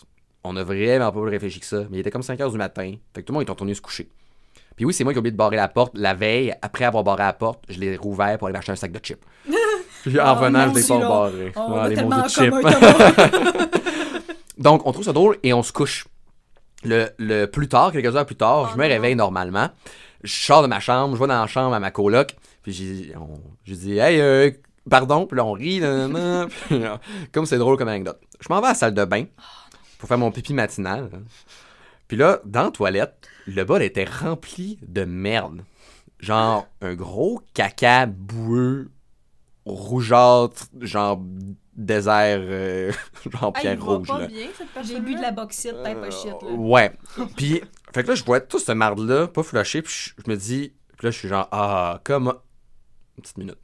On 0.42 0.56
a 0.56 0.64
vraiment 0.64 1.10
pas 1.12 1.20
réfléchi 1.22 1.60
que 1.60 1.66
ça. 1.66 1.84
Mais 1.90 1.98
il 1.98 2.00
était 2.00 2.10
comme 2.10 2.22
5 2.22 2.40
heures 2.40 2.50
du 2.50 2.58
matin. 2.58 2.94
Fait 3.14 3.22
que 3.22 3.26
tout 3.26 3.32
le 3.32 3.38
monde 3.38 3.46
est 3.46 3.50
retourné 3.50 3.74
se 3.74 3.80
coucher. 3.80 4.08
Puis 4.76 4.84
oui, 4.84 4.92
c'est 4.92 5.04
moi 5.04 5.12
qui 5.12 5.16
ai 5.16 5.20
oublié 5.20 5.32
de 5.32 5.36
barrer 5.36 5.56
la 5.56 5.68
porte. 5.68 5.92
La 5.96 6.14
veille, 6.14 6.54
après 6.62 6.84
avoir 6.84 7.04
barré 7.04 7.22
la 7.22 7.32
porte, 7.32 7.62
je 7.68 7.78
l'ai 7.78 7.96
rouvert 7.96 8.38
pour 8.38 8.48
aller 8.48 8.54
m'acheter 8.56 8.72
un 8.72 8.76
sac 8.76 8.90
de 8.92 8.98
chips. 8.98 9.20
Puis 10.02 10.20
en 10.20 10.32
Oh, 10.32 10.34
revenant, 10.40 10.68
je 10.74 10.80
l'ai 10.80 10.86
pas 10.86 10.98
barré. 11.08 11.52
Oh, 11.56 11.60
Ouais, 11.60 11.66
on 11.68 11.78
a 11.80 11.88
les 11.88 11.94
tellement 11.94 12.16
en 12.16 12.20
maudits 12.20 12.34
chips. 12.34 12.54
Donc, 14.58 14.86
on 14.86 14.92
trouve 14.92 15.04
ça 15.04 15.12
drôle 15.12 15.38
et 15.42 15.52
on 15.52 15.62
se 15.62 15.72
couche. 15.72 16.06
Le, 16.84 17.08
le 17.18 17.46
plus 17.46 17.68
tard, 17.68 17.92
quelques 17.92 18.14
heures 18.14 18.26
plus 18.26 18.36
tard, 18.36 18.66
Oh 18.66 18.68
je 18.72 18.78
me 18.78 18.82
non. 18.84 18.88
réveille 18.88 19.16
normalement. 19.16 19.68
Je 20.22 20.32
sors 20.32 20.62
de 20.62 20.66
ma 20.66 20.80
chambre, 20.80 21.14
je 21.16 21.20
vais 21.20 21.26
dans 21.26 21.40
la 21.40 21.46
chambre 21.46 21.74
à 21.74 21.80
ma 21.80 21.90
coloc. 21.90 22.36
Puis 22.62 22.72
j'ai 22.72 23.14
on- 23.16 23.40
j'ai 23.64 23.74
dit, 23.76 23.98
hey, 23.98 24.20
euh, 24.20 24.50
pardon. 24.88 25.26
Puis 25.26 25.36
là, 25.36 25.44
on 25.44 25.52
rit. 25.52 25.80
nanana. 25.80 26.46
Puis 26.68 26.78
là, 26.78 27.00
comme 27.32 27.46
c'est 27.46 27.58
drôle 27.58 27.76
comme 27.78 27.88
anecdote. 27.88 28.20
Je 28.40 28.46
m'en 28.50 28.60
vais 28.60 28.66
à 28.66 28.70
la 28.70 28.74
salle 28.74 28.94
de 28.94 29.04
bain 29.04 29.24
pour 29.98 30.08
faire 30.08 30.18
mon 30.18 30.30
pipi 30.30 30.54
matinal. 30.54 31.10
Puis 32.06 32.16
là, 32.16 32.40
dans 32.44 32.64
la 32.64 32.70
toilette, 32.70 33.14
le 33.46 33.64
bol 33.64 33.82
était 33.82 34.04
rempli 34.04 34.78
de 34.86 35.04
merde. 35.04 35.62
Genre 36.20 36.66
un 36.80 36.94
gros 36.94 37.42
caca 37.54 38.06
boueux, 38.06 38.90
rougeâtre, 39.66 40.66
genre 40.80 41.20
désert, 41.76 42.38
euh, 42.40 42.92
genre 43.32 43.52
Hey, 43.56 43.62
pierre 43.62 43.84
rouge. 43.84 44.06
pas 44.08 44.20
là. 44.20 44.26
bien, 44.26 44.46
cette 44.56 44.68
personne 44.68 44.94
J'ai 44.96 45.00
bu 45.00 45.14
de 45.16 45.20
la 45.20 45.32
bauxite, 45.32 45.74
t'es 45.84 45.94
pas 45.94 46.10
shit, 46.10 46.30
là. 46.30 46.48
Euh, 46.48 46.54
Ouais. 46.56 46.92
Puis, 47.36 47.60
fait 47.92 48.02
que 48.02 48.08
là, 48.08 48.14
je 48.14 48.24
vois 48.24 48.40
tout 48.40 48.58
ce 48.58 48.72
marde-là, 48.72 49.26
pas 49.26 49.42
flusher, 49.42 49.82
puis 49.82 49.92
je, 49.92 50.22
je 50.24 50.30
me 50.30 50.36
dis, 50.36 50.72
puis 50.96 51.06
là, 51.06 51.10
je 51.10 51.18
suis 51.18 51.28
genre, 51.28 51.48
ah, 51.52 52.00
comme. 52.04 52.28
Une 53.16 53.22
petite 53.22 53.38
minute. 53.38 53.58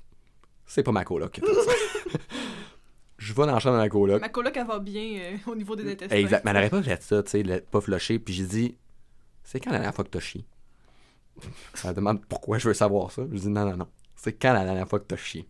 C'est 0.67 0.83
pas 0.83 0.93
ma 0.93 1.05
coloc. 1.05 1.41
je 3.19 3.33
vais 3.33 3.47
dans 3.47 3.53
la 3.53 3.59
chambre 3.59 3.77
de 3.77 3.83
ma 3.83 3.89
coloc. 3.89 4.21
Ma 4.21 4.29
coloc, 4.29 4.57
elle 4.57 4.67
va 4.67 4.79
bien 4.79 5.21
euh, 5.21 5.37
au 5.51 5.55
niveau 5.55 5.77
des 5.77 5.91
intestins. 5.91 6.17
Exact. 6.17 6.45
Mais 6.45 6.51
elle 6.51 6.57
n'aurait 6.57 6.71
pas 6.71 6.83
fait 6.83 7.03
ça, 7.03 7.23
tu 7.23 7.31
sais, 7.31 7.65
pas 7.71 7.81
flusher. 7.81 8.19
Puis 8.19 8.35
j'ai 8.35 8.45
dit, 8.45 8.77
c'est 9.51 9.59
quand 9.59 9.71
la 9.73 9.79
dernière 9.79 9.95
fois 9.97 10.05
que 10.05 10.11
t'as 10.11 10.21
chié? 10.21 10.45
Elle 11.85 11.95
demande 11.95 12.25
pourquoi 12.25 12.59
je 12.59 12.69
veux 12.69 12.75
savoir 12.75 13.11
ça. 13.11 13.23
Je 13.33 13.37
dis, 13.37 13.49
non, 13.49 13.69
non, 13.69 13.79
non. 13.79 13.89
c'est 14.15 14.33
quand 14.35 14.53
la 14.53 14.65
dernière 14.65 14.87
fois 14.87 15.01
que 15.01 15.07
t'as 15.07 15.17
chié? 15.17 15.43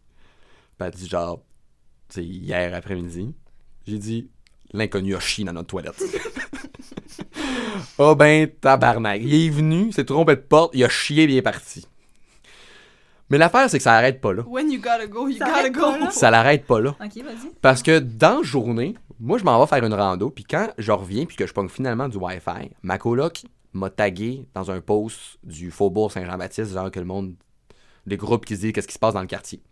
Puis 0.78 0.89
elle 0.89 0.94
dit 0.94 1.06
genre, 1.06 1.43
c'est 2.09 2.24
hier 2.24 2.74
après-midi. 2.74 3.35
J'ai 3.86 3.98
dit, 3.98 4.31
l'inconnu 4.72 5.14
a 5.14 5.20
chié 5.20 5.44
dans 5.44 5.52
notre 5.52 5.68
toilette. 5.68 6.02
oh 7.98 8.14
ben, 8.14 8.48
tabarnak. 8.48 9.20
Il 9.22 9.35
est 9.35 9.51
venu, 9.51 9.93
s'est 9.93 10.06
trompé 10.06 10.35
de 10.36 10.40
porte, 10.40 10.70
il 10.74 10.82
a 10.82 10.89
chié 10.89 11.24
et 11.24 11.27
il 11.27 11.36
est 11.36 11.43
parti. 11.43 11.86
Mais 13.28 13.36
l'affaire, 13.36 13.68
c'est 13.68 13.77
que 13.77 13.85
ça 13.85 13.93
arrête 13.93 14.22
pas 14.22 14.32
là. 14.32 14.44
When 14.47 14.70
you 14.72 14.78
gotta 14.81 15.06
go, 15.09 15.28
you 15.28 15.36
Ça 15.36 15.44
gotta 15.44 15.68
go. 15.68 15.81
pas 15.82 15.98
là. 15.98 16.10
Ça 16.10 16.31
l'arrête 16.31 16.64
pas 16.64 16.81
là. 16.81 16.97
Ok, 17.05 17.22
vas-y. 17.22 17.52
Parce 17.60 17.82
que 17.82 17.98
dans 17.98 18.39
la 18.39 18.43
journée, 18.44 18.94
moi, 19.18 19.36
je 19.36 19.44
m'en 19.44 19.60
vais 19.60 19.66
faire 19.66 19.85
une 19.85 19.93
rando, 19.93 20.31
puis 20.31 20.44
quand 20.44 20.70
je 20.78 20.90
reviens, 20.90 21.27
puis 21.27 21.36
que 21.36 21.47
je 21.47 21.52
pogne 21.52 21.68
finalement 21.68 22.09
du 22.09 22.16
Wi-Fi, 22.16 22.70
ma 22.82 22.97
coloc 22.97 23.44
m'a 23.72 23.90
tagué 23.90 24.47
dans 24.55 24.70
un 24.70 24.80
post 24.80 25.38
du 25.42 25.70
Faubourg 25.70 26.12
Saint-Jean-Baptiste, 26.12 26.72
genre 26.72 26.90
que 26.90 26.98
le 26.98 27.06
monde, 27.06 27.34
des 28.06 28.16
groupes 28.16 28.44
qui 28.44 28.56
se 28.56 28.60
disent 28.60 28.72
qu'est-ce 28.72 28.88
qui 28.88 28.94
se 28.94 28.98
passe 28.98 29.14
dans 29.14 29.20
le 29.20 29.26
quartier. 29.26 29.62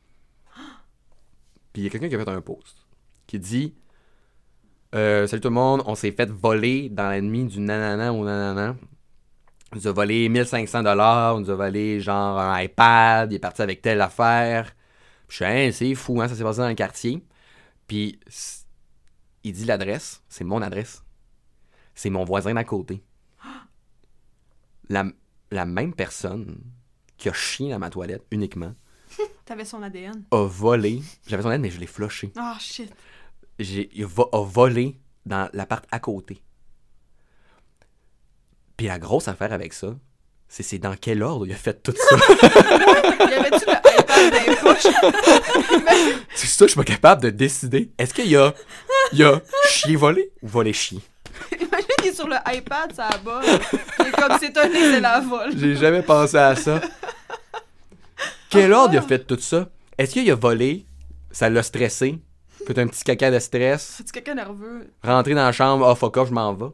Puis 1.72 1.82
il 1.82 1.84
y 1.84 1.86
a 1.86 1.90
quelqu'un 1.90 2.08
qui 2.08 2.14
a 2.14 2.24
fait 2.24 2.30
un 2.30 2.40
post 2.40 2.86
qui 3.26 3.38
dit 3.38 3.74
euh, 4.94 5.26
Salut 5.26 5.40
tout 5.40 5.48
le 5.48 5.54
monde, 5.54 5.82
on 5.86 5.94
s'est 5.94 6.12
fait 6.12 6.30
voler 6.30 6.88
dans 6.88 7.08
la 7.08 7.20
nuit 7.20 7.44
du 7.44 7.60
nanana 7.60 8.12
au 8.12 8.24
nanana. 8.24 8.76
On 9.72 9.76
nous 9.76 9.86
a 9.86 9.92
volé 9.92 10.28
1500 10.28 10.82
dollars, 10.82 11.36
on 11.36 11.40
nous 11.40 11.50
a 11.50 11.54
volé 11.54 12.00
genre 12.00 12.38
un 12.38 12.60
iPad, 12.62 13.30
il 13.30 13.36
est 13.36 13.38
parti 13.38 13.60
avec 13.62 13.82
telle 13.82 14.00
affaire. 14.00 14.74
Puis 15.28 15.38
je 15.40 15.44
suis 15.44 15.44
Hein, 15.44 15.70
c'est 15.72 15.94
fou, 15.94 16.20
hein, 16.22 16.28
ça 16.28 16.34
s'est 16.34 16.42
passé 16.42 16.60
dans 16.60 16.68
le 16.68 16.74
quartier. 16.74 17.22
Puis 17.86 18.18
il 19.44 19.52
dit 19.52 19.66
l'adresse, 19.66 20.22
c'est 20.28 20.44
mon 20.44 20.62
adresse. 20.62 21.04
C'est 21.94 22.10
mon 22.10 22.24
voisin 22.24 22.54
d'à 22.54 22.64
côté. 22.64 23.02
La, 24.88 25.04
la 25.50 25.64
même 25.64 25.94
personne 25.94 26.58
qui 27.16 27.28
a 27.28 27.32
chié 27.32 27.70
dans 27.70 27.78
ma 27.78 27.90
toilette 27.90 28.24
uniquement 28.30 28.74
T'avais 29.44 29.64
son 29.64 29.82
ADN. 29.82 30.24
a 30.30 30.44
volé. 30.46 31.02
J'avais 31.26 31.42
son 31.42 31.50
aide, 31.50 31.60
mais 31.60 31.70
je 31.70 31.80
l'ai 31.80 31.86
flushé. 31.86 32.30
Ah, 32.36 32.56
shit. 32.60 32.92
J'ai, 33.58 33.90
il 33.94 34.04
va- 34.06 34.28
a 34.32 34.42
volé 34.44 34.98
dans 35.26 35.48
l'appart 35.52 35.84
à 35.90 35.98
côté. 35.98 36.40
Puis 38.76 38.86
la 38.86 38.98
grosse 38.98 39.26
affaire 39.28 39.52
avec 39.52 39.72
ça, 39.72 39.96
c'est 40.48 40.62
c'est 40.62 40.78
dans 40.78 40.94
quel 40.94 41.22
ordre 41.22 41.46
il 41.46 41.52
a 41.52 41.56
fait 41.56 41.82
tout 41.82 41.92
ça? 41.96 42.16
Avait-tu 42.16 43.64
le 43.66 43.72
iPad 43.72 44.78
c'est 46.34 46.46
ça, 46.46 46.64
je 46.66 46.70
suis 46.70 46.76
pas 46.76 46.84
capable 46.84 47.22
de 47.22 47.30
décider. 47.30 47.90
Est-ce 47.98 48.14
qu'il 48.14 48.28
y 48.28 48.36
a, 48.36 48.54
il 49.12 49.18
y 49.18 49.24
a 49.24 49.40
chier 49.68 49.96
volé 49.96 50.30
ou 50.42 50.48
volé 50.48 50.72
chier? 50.72 51.00
Sur 52.18 52.26
le 52.28 52.36
iPad, 52.52 52.92
ça 52.92 53.08
bas. 53.24 53.40
Il 54.00 54.06
est 54.06 54.10
comme 54.10 54.36
c'est 54.40 54.56
un 54.58 54.68
c'est 54.72 55.00
la 55.00 55.20
vol. 55.20 55.52
J'ai 55.56 55.76
jamais 55.76 56.02
pensé 56.02 56.36
à 56.36 56.56
ça. 56.56 56.80
Quel 58.50 58.72
ordre 58.72 58.94
il 58.94 58.98
a 58.98 59.02
fait 59.02 59.20
tout 59.24 59.38
ça? 59.38 59.68
Est-ce 59.96 60.12
qu'il 60.14 60.30
a 60.30 60.34
volé, 60.34 60.84
ça 61.30 61.48
l'a 61.50 61.62
stressé, 61.62 62.18
fait 62.66 62.78
un 62.78 62.86
petit 62.88 63.04
caca 63.04 63.30
de 63.30 63.38
stress, 63.38 63.96
C'est 64.04 64.10
quelqu'un 64.10 64.34
nerveux. 64.34 64.90
rentré 65.04 65.34
dans 65.34 65.44
la 65.44 65.52
chambre, 65.52 65.86
oh 65.88 65.94
fuck 65.94 66.16
off, 66.16 66.28
je 66.28 66.34
m'en 66.34 66.54
vais. 66.54 66.66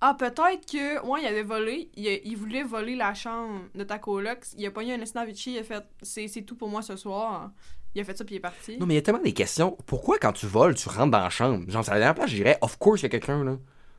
Ah, 0.00 0.14
peut-être 0.18 0.66
que, 0.70 1.04
ouais, 1.06 1.20
il 1.22 1.26
avait 1.26 1.42
volé. 1.42 1.90
Il, 1.96 2.06
a- 2.08 2.18
il 2.24 2.36
voulait 2.36 2.62
voler 2.62 2.96
la 2.96 3.14
chambre 3.14 3.60
de 3.74 3.82
ta 3.84 3.98
coloc. 3.98 4.38
Il 4.56 4.66
a 4.66 4.70
pogné 4.70 4.94
un 4.94 5.00
instant 5.00 5.24
Vichy, 5.24 5.52
il 5.54 5.58
a 5.58 5.62
fait 5.64 5.82
c'est 6.02 6.28
c'est 6.28 6.42
tout 6.42 6.54
pour 6.56 6.68
moi 6.68 6.82
ce 6.82 6.96
soir. 6.96 7.50
Il 7.94 8.00
a 8.00 8.04
fait 8.04 8.16
ça 8.16 8.24
puis 8.24 8.34
il 8.34 8.38
est 8.38 8.40
parti. 8.40 8.76
Non, 8.78 8.86
mais 8.86 8.94
il 8.94 8.96
y 8.96 9.00
a 9.00 9.02
tellement 9.02 9.22
des 9.22 9.32
questions. 9.32 9.76
Pourquoi, 9.86 10.18
quand 10.18 10.32
tu 10.32 10.46
voles, 10.46 10.74
tu 10.74 10.88
rentres 10.88 11.10
dans 11.12 11.20
la 11.20 11.30
chambre? 11.30 11.64
Genre, 11.70 11.82
c'est 11.84 11.92
la 11.92 11.98
dernière 11.98 12.14
place, 12.14 12.30
je 12.30 12.36
dirais, 12.36 12.58
of 12.60 12.76
course, 12.78 13.00
il 13.00 13.04
y 13.04 13.06
a 13.06 13.08
quelqu'un, 13.08 13.42
là. 13.42 13.56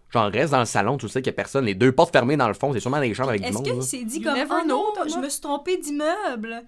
Genre, 0.09 0.31
reste 0.31 0.51
dans 0.53 0.59
le 0.59 0.65
salon, 0.65 0.97
tu 0.97 1.09
sais 1.09 1.21
qu'il 1.21 1.27
y 1.27 1.29
a 1.29 1.34
personne. 1.34 1.65
Les 1.65 1.75
deux 1.75 1.91
portes 1.91 2.13
fermées 2.13 2.38
dans 2.38 2.47
le 2.47 2.53
fond, 2.53 2.71
c'est 2.73 2.79
sûrement 2.79 2.99
des 3.01 3.13
chambres 3.13 3.29
avec 3.29 3.41
du 3.41 3.47
Est-ce 3.47 3.55
monde. 3.57 3.65
qu'il 3.65 3.75
là. 3.75 3.81
s'est 3.81 4.03
dit 4.05 4.21
comme 4.21 4.35
never 4.35 4.55
oh 4.61 4.63
know, 4.63 4.91
Thomas. 4.95 5.07
je 5.13 5.17
me 5.19 5.27
suis 5.29 5.41
trompé 5.41 5.77
d'immeuble. 5.77 6.63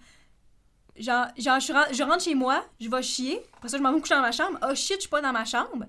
Genre, 0.98 1.28
genre 1.38 1.60
je, 1.62 1.72
rentre, 1.74 1.94
je 1.94 2.04
rentre 2.04 2.22
chez 2.24 2.36
moi, 2.36 2.62
je 2.82 2.90
vais 2.90 3.02
chier. 3.02 3.42
Après 3.58 3.70
ça, 3.70 3.78
je 3.78 3.82
m'en 3.84 3.90
vais 3.92 3.96
me 3.96 4.02
coucher 4.02 4.16
dans 4.16 4.22
ma 4.22 4.34
chambre. 4.34 4.60
Oh 4.70 4.76
shit, 4.76 4.96
je 4.96 5.02
suis 5.02 5.10
pas 5.10 5.22
dans 5.22 5.32
ma 5.32 5.46
chambre. 5.46 5.86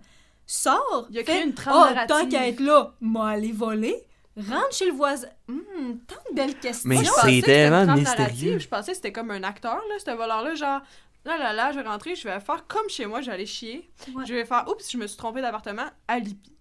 Sors. 0.47 1.07
Il 1.11 1.19
a 1.19 1.25
fais, 1.25 1.33
créé 1.33 1.43
une 1.45 1.55
trame 1.55 1.75
Oh, 1.77 1.93
narrative. 1.95 2.07
tant 2.09 2.29
qu'à 2.29 2.47
être 2.49 2.61
là, 2.61 2.93
m'a 3.01 3.31
aller 3.31 3.53
voler. 3.53 3.97
Rentre 4.37 4.73
chez 4.73 4.87
le 4.87 4.93
voisin. 4.93 5.27
Hum, 5.49 5.99
tant 6.07 6.15
de 6.31 6.35
belles 6.37 6.55
questions. 6.59 6.89
Mais 6.89 6.95
Moi, 6.97 7.05
je 7.05 7.09
c'est 7.09 7.15
pensais 7.17 7.27
que 7.29 7.35
c'était 7.35 7.47
tellement 7.53 7.81
une 7.81 7.87
trame 7.87 7.99
mystérieux. 7.99 8.23
narrative. 8.25 8.59
Je 8.61 8.69
pensais 8.69 8.91
que 8.93 8.97
c'était 8.97 9.13
comme 9.13 9.31
un 9.33 9.43
acteur, 9.43 9.75
là, 9.75 9.95
ce 9.99 10.11
voleur-là. 10.13 10.55
Genre, 10.55 10.81
là, 11.25 11.39
là, 11.39 11.53
là, 11.53 11.73
je 11.73 11.81
vais 11.81 11.89
rentrer, 11.89 12.15
je 12.15 12.29
vais 12.29 12.39
faire 12.39 12.65
comme 12.69 12.89
chez 12.89 13.07
moi, 13.07 13.21
je 13.21 13.27
vais 13.27 13.33
aller 13.33 13.47
chier. 13.47 13.91
Ouais. 14.15 14.25
Je 14.27 14.35
vais 14.35 14.45
faire, 14.45 14.65
oups, 14.69 14.89
je 14.91 14.97
me 14.97 15.07
suis 15.09 15.17
trompé 15.17 15.43
d'appartement, 15.43 15.87
alibi. 16.07 16.53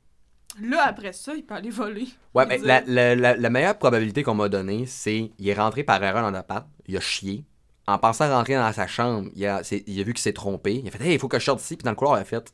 Là, 0.62 0.84
après 0.88 1.14
ça, 1.14 1.34
il 1.36 1.44
peut 1.46 1.56
aller 1.56 1.70
voler. 1.70 2.08
Ouais, 2.34 2.46
mais 2.46 2.58
la, 2.60 2.82
la, 2.86 3.16
la, 3.16 3.36
la 3.36 3.50
meilleure 3.50 3.78
probabilité 3.78 4.24
qu'on 4.24 4.36
m'a 4.36 4.50
donnée, 4.50 4.86
c'est 4.86 5.32
il 5.38 5.48
est 5.50 5.54
rentré 5.54 5.84
par 5.84 6.04
erreur 6.04 6.22
dans 6.24 6.32
l'appart, 6.32 6.68
il 6.88 6.98
a 6.98 7.00
chié. 7.00 7.44
En 7.88 7.98
pensant 7.98 8.30
rentrer 8.30 8.54
dans 8.56 8.72
sa 8.72 8.86
chambre, 8.88 9.30
il 9.36 9.46
a, 9.48 9.62
il 9.88 10.00
a 10.00 10.04
vu 10.04 10.14
qu'il 10.14 10.22
s'est 10.22 10.34
trompé. 10.34 10.76
Il 10.76 10.88
a 10.88 10.92
fait 10.92 11.04
Hey, 11.04 11.14
il 11.16 11.20
faut 11.20 11.28
que 11.28 11.40
je 11.40 11.46
sorte 11.46 11.60
d'ici. 11.60 11.76
Puis 11.76 11.84
dans 11.84 11.90
le 11.92 11.96
couloir, 11.96 12.18
il 12.20 12.22
a 12.22 12.26
fait 12.26 12.52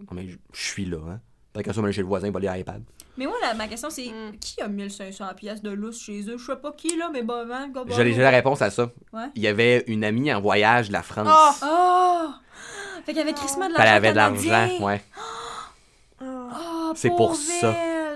Non, 0.00 0.06
mais 0.12 0.28
je 0.52 0.60
suis 0.66 0.84
là, 0.84 0.98
hein. 1.08 1.20
Ça, 1.74 1.80
m'aller 1.80 1.92
chez 1.92 2.02
le 2.02 2.06
voisin, 2.06 2.30
voler 2.30 2.48
l'iPad. 2.48 2.84
Mais 3.16 3.26
moi, 3.26 3.34
la- 3.42 3.52
ma 3.54 3.66
question, 3.66 3.90
c'est 3.90 4.06
Mm. 4.06 4.38
qui 4.38 4.60
a 4.60 4.68
1500 4.68 5.24
pièces 5.36 5.60
de 5.60 5.70
lousse 5.70 6.00
chez 6.00 6.20
eux? 6.30 6.38
Je 6.38 6.44
sais 6.46 6.54
pas 6.54 6.70
qui, 6.70 6.96
là, 6.96 7.10
mais 7.12 7.22
bon, 7.24 7.50
hein, 7.50 7.68
go, 7.74 7.84
go, 7.84 7.92
J'ai 7.96 8.14
la 8.14 8.30
réponse 8.30 8.62
à 8.62 8.70
ça. 8.70 8.84
Ouais. 9.12 9.24
Il 9.34 9.42
y 9.42 9.48
avait 9.48 9.82
une 9.88 10.04
amie 10.04 10.32
en 10.32 10.40
voyage 10.40 10.86
de 10.88 10.92
la 10.92 11.02
France. 11.02 11.26
Oh! 11.28 11.66
Oh! 11.66 12.28
Fait 13.04 13.12
qu'il 13.12 13.16
y 13.16 13.22
avait 13.22 13.32
Christmas 13.32 13.68
de 13.70 13.74
Puis 13.74 13.82
elle 13.82 13.86
l'argent 13.86 13.96
avait 13.96 14.10
de 14.12 14.16
l'argent, 14.16 14.84
ouais. 14.86 15.02
Oh, 15.18 15.20
C'est 16.94 17.10
pauvre 17.10 17.28
pour 17.28 17.36
ça. 17.36 17.74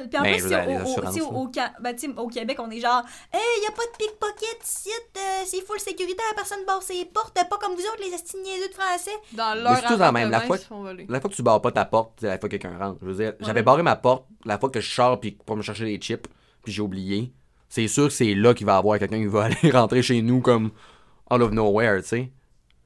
Puis 0.09 0.19
en 0.19 0.23
Ben, 0.23 0.33
plus, 0.33 0.49
c'est 0.49 1.21
au, 1.21 1.49
ben, 1.81 2.19
au 2.19 2.29
Québec, 2.29 2.59
on 2.61 2.71
est 2.71 2.81
genre, 2.81 3.03
hey, 3.33 3.41
y 3.63 3.67
a 3.67 3.71
pas 3.71 3.83
de 3.85 3.97
pickpocket 3.99 4.59
ici, 4.65 4.91
euh, 5.17 5.21
c'est 5.47 5.65
full 5.65 5.79
sécurité, 5.79 6.21
la 6.31 6.35
personne 6.37 6.65
barre 6.67 6.83
ses 6.83 7.05
portes, 7.05 7.35
pas 7.35 7.59
comme 7.59 7.75
vous 7.75 7.83
autres, 7.83 8.01
les 8.01 8.13
esti 8.13 8.37
niaiseux 8.39 8.69
de 8.69 8.75
français. 8.75 9.13
Dans 9.33 9.55
leur 9.55 9.77
c'est 9.77 9.87
tout 9.87 9.97
dans 9.97 10.07
la 10.07 10.13
même. 10.13 10.31
La 10.31 10.41
fois-. 10.41 10.59
La 11.09 11.21
fois 11.21 11.31
que 11.31 11.35
tu 11.35 11.43
barres 11.43 11.63
pas 11.63 11.71
ta 11.73 11.85
porte, 11.85 12.13
c'est 12.21 12.27
la 12.27 12.39
fois 12.39 12.49
que 12.49 12.57
quelqu'un 12.57 12.77
rentre. 12.79 12.99
Je 13.03 13.07
veux 13.07 13.15
dire, 13.15 13.35
j'avais 13.41 13.63
barré 13.63 13.83
ma 13.83 13.97
porte 13.97 14.27
la 14.45 14.59
fois 14.59 14.71
que 14.71 14.81
je 14.81 14.91
sors 14.91 15.21
puis 15.21 15.33
pour 15.33 15.57
me 15.57 15.63
chercher 15.63 15.85
des 15.85 15.99
chips, 15.99 16.27
puis 16.63 16.73
j'ai 16.73 16.83
oublié. 16.83 17.33
C'est 17.69 17.89
sûr 17.89 18.09
que 18.09 18.13
c'est 18.13 18.35
là 18.35 18.55
qu'il 18.55 18.67
va 18.67 18.75
y 18.75 18.79
avoir 18.79 18.99
quelqu'un 18.99 19.21
qui 19.21 19.27
va 19.27 19.45
aller 19.45 19.71
rentrer 19.71 20.03
chez 20.03 20.21
nous 20.21 20.41
comme 20.41 20.73
out 21.31 21.41
of 21.41 21.53
nowhere, 21.53 22.03
tu 22.03 22.09
sais. 22.09 22.33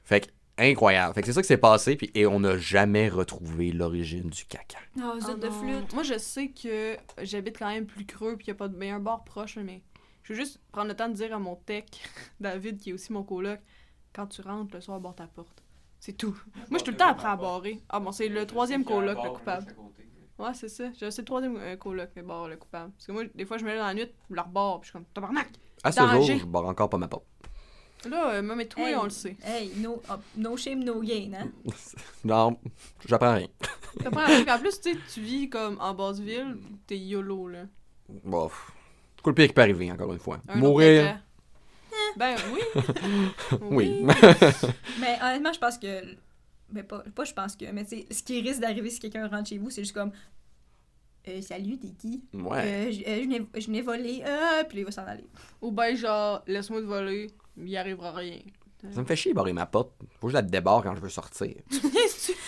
Fait 0.05 0.21
que 0.21 0.27
incroyable. 0.59 1.15
Fait 1.15 1.21
que 1.21 1.27
c'est 1.27 1.33
ça 1.33 1.43
qui 1.43 1.49
s'est 1.49 1.57
passé 1.59 1.97
puis 1.97 2.11
et 2.15 2.27
on 2.27 2.41
n'a 2.41 2.57
jamais 2.59 3.09
retrouvé 3.09 3.73
l'origine 3.73 4.31
du 4.31 4.45
caca. 4.47 4.79
Oh, 4.99 5.03
Ah 5.15 5.21
zut 5.21 5.39
de 5.41 5.47
non. 5.49 5.53
flûte. 5.53 5.93
Moi, 5.95 6.03
je 6.03 6.19
sais 6.19 6.49
que 6.49 6.97
j'habite 7.23 7.59
quand 7.59 7.69
même 7.69 7.87
plus 7.87 8.07
creux 8.07 8.37
puis 8.37 8.45
qu'il 8.47 8.53
n'y 8.55 8.57
a 8.57 8.59
pas 8.59 8.69
de 8.69 8.77
meilleur 8.77 9.01
bord 9.01 9.25
proche, 9.25 9.57
mais 9.59 9.83
je 10.23 10.33
veux 10.33 10.39
juste 10.39 10.61
prendre 10.73 10.89
le 10.89 10.95
temps 10.97 11.09
de 11.09 11.15
dire 11.15 11.35
à 11.35 11.39
mon 11.39 11.57
tech, 11.57 11.85
David, 12.41 12.79
qui 12.79 12.91
est 12.91 12.93
aussi 12.93 13.13
mon 13.13 13.23
coloc, 13.23 13.61
quand 14.15 14.27
tu 14.27 14.41
rentres 14.41 14.75
le 14.75 14.81
soir, 14.81 14.99
barre 15.01 15.15
ta 15.15 15.27
porte. 15.27 15.63
C'est 16.01 16.13
tout. 16.17 16.37
Moi, 16.55 16.65
je 16.73 16.77
suis 16.79 16.85
tout 16.85 16.91
le 16.93 16.97
temps 16.97 17.09
après 17.09 17.29
à 17.29 17.37
barrer. 17.37 17.81
Ah 17.89 18.01
bon, 18.01 18.13
c'est 18.13 18.29
le 18.29 18.47
troisième 18.47 18.85
coloc, 18.85 19.19
le 19.23 19.31
coupable. 19.31 19.75
Ouais, 20.39 20.53
c'est 20.55 20.69
ça. 20.69 20.85
C'est 20.99 21.19
le 21.19 21.25
troisième 21.25 21.57
euh, 21.57 21.77
coloc, 21.77 22.11
le 22.15 22.23
barre, 22.23 22.49
le 22.49 22.57
coupable. 22.57 22.93
Parce 22.93 23.07
que 23.07 23.13
moi, 23.13 23.23
des 23.35 23.45
fois, 23.47 23.57
je 23.59 23.65
me 23.65 23.71
lève 23.71 23.79
dans 23.79 23.87
la 23.87 23.95
nuit, 23.95 24.07
je 24.31 24.35
la 24.35 24.43
rebarre, 24.43 24.81
puis 24.81 24.89
je 24.89 24.91
suis 24.91 24.93
comme, 24.93 25.07
tabarnak! 25.15 25.49
À 25.83 25.93
ce 25.93 26.01
Danger. 26.01 26.33
jour, 26.33 26.41
je 26.41 26.45
barre 26.47 26.67
encore 26.67 26.91
pas 26.91 26.99
ma 26.99 27.09
porte. 27.09 27.25
Là, 28.09 28.31
euh, 28.35 28.43
même 28.43 28.65
toi, 28.67 28.89
Hey. 28.89 28.95
on 28.97 29.05
le 29.05 29.11
sait. 29.11 29.37
Hey, 29.45 29.71
no, 29.77 30.03
oh, 30.11 30.15
no 30.37 30.57
shame, 30.57 30.83
no 30.85 31.01
gain, 31.01 31.31
hein? 31.35 31.49
Non, 32.25 32.59
j'apprends 33.07 33.35
rien. 33.35 33.49
T'apprends 34.03 34.25
truc. 34.27 34.49
En 34.49 34.59
plus, 34.59 34.81
tu 34.81 34.93
sais, 34.93 34.99
tu 35.13 35.21
vis 35.21 35.49
comme 35.49 35.79
en 35.81 35.95
basse 35.95 36.19
ville, 36.21 36.57
t'es 36.87 36.99
YOLO, 36.99 37.49
là. 37.49 37.65
Bon, 38.25 38.49
pff, 38.49 38.71
c'est 39.17 39.27
le 39.27 39.35
pire 39.35 39.47
qui 39.49 39.53
peut 39.55 39.63
arriver 39.63 39.91
encore 39.91 40.13
une 40.13 40.19
fois 40.19 40.39
Un 40.49 40.57
Mourir. 40.57 41.05
caca. 41.05 41.21
Ben 42.17 42.37
oui. 42.55 42.83
Oui. 43.71 44.05
Mais 45.01 45.19
honnêtement, 45.23 45.53
je 45.53 45.59
pense 45.59 45.79
que. 45.79 46.03
Mais 46.73 46.83
pas, 46.83 47.03
pas 47.15 47.25
je 47.25 47.33
pense 47.33 47.57
que. 47.57 47.65
Mais 47.73 47.85
tu 47.85 47.97
sais, 47.99 48.07
ce 48.11 48.23
qui 48.23 48.41
risque 48.41 48.61
d'arriver 48.61 48.91
si 48.91 49.01
quelqu'un 49.01 49.27
rentre 49.29 49.49
chez 49.49 49.59
vous, 49.59 49.71
c'est 49.71 49.83
juste 49.83 49.95
comme. 49.95 50.13
Euh, 51.29 51.41
salut, 51.43 51.77
t'es 51.79 51.89
qui? 51.99 52.23
ouais. 52.35 52.59
Euh, 52.65 52.93
je, 52.93 53.01
euh, 53.01 53.17
je 53.19 53.25
venais- 53.25 53.47
je 53.57 53.67
venais 53.67 53.81
voler. 53.83 54.23
Euh, 54.25 54.63
puis 54.69 54.79
il 54.79 54.85
va 54.85 54.91
s'en 54.93 55.05
aller. 55.07 55.27
Ou 55.61 55.73
ben 55.73 55.97
genre, 55.97 56.43
laisse-moi 56.47 56.81
te 56.81 56.87
voler, 56.87 57.29
il 57.59 57.77
arrivera 57.77 58.13
rien. 58.13 58.39
Ça 58.93 59.01
me 59.01 59.07
fait 59.07 59.17
chier 59.17 59.33
barrer 59.35 59.53
ma 59.53 59.67
porte. 59.67 59.91
Faut 60.21 60.27
que 60.27 60.33
je 60.33 60.35
la 60.35 60.43
débarre 60.43 60.83
quand 60.83 60.95
je 60.95 61.01
veux 61.01 61.09
sortir. 61.09 61.55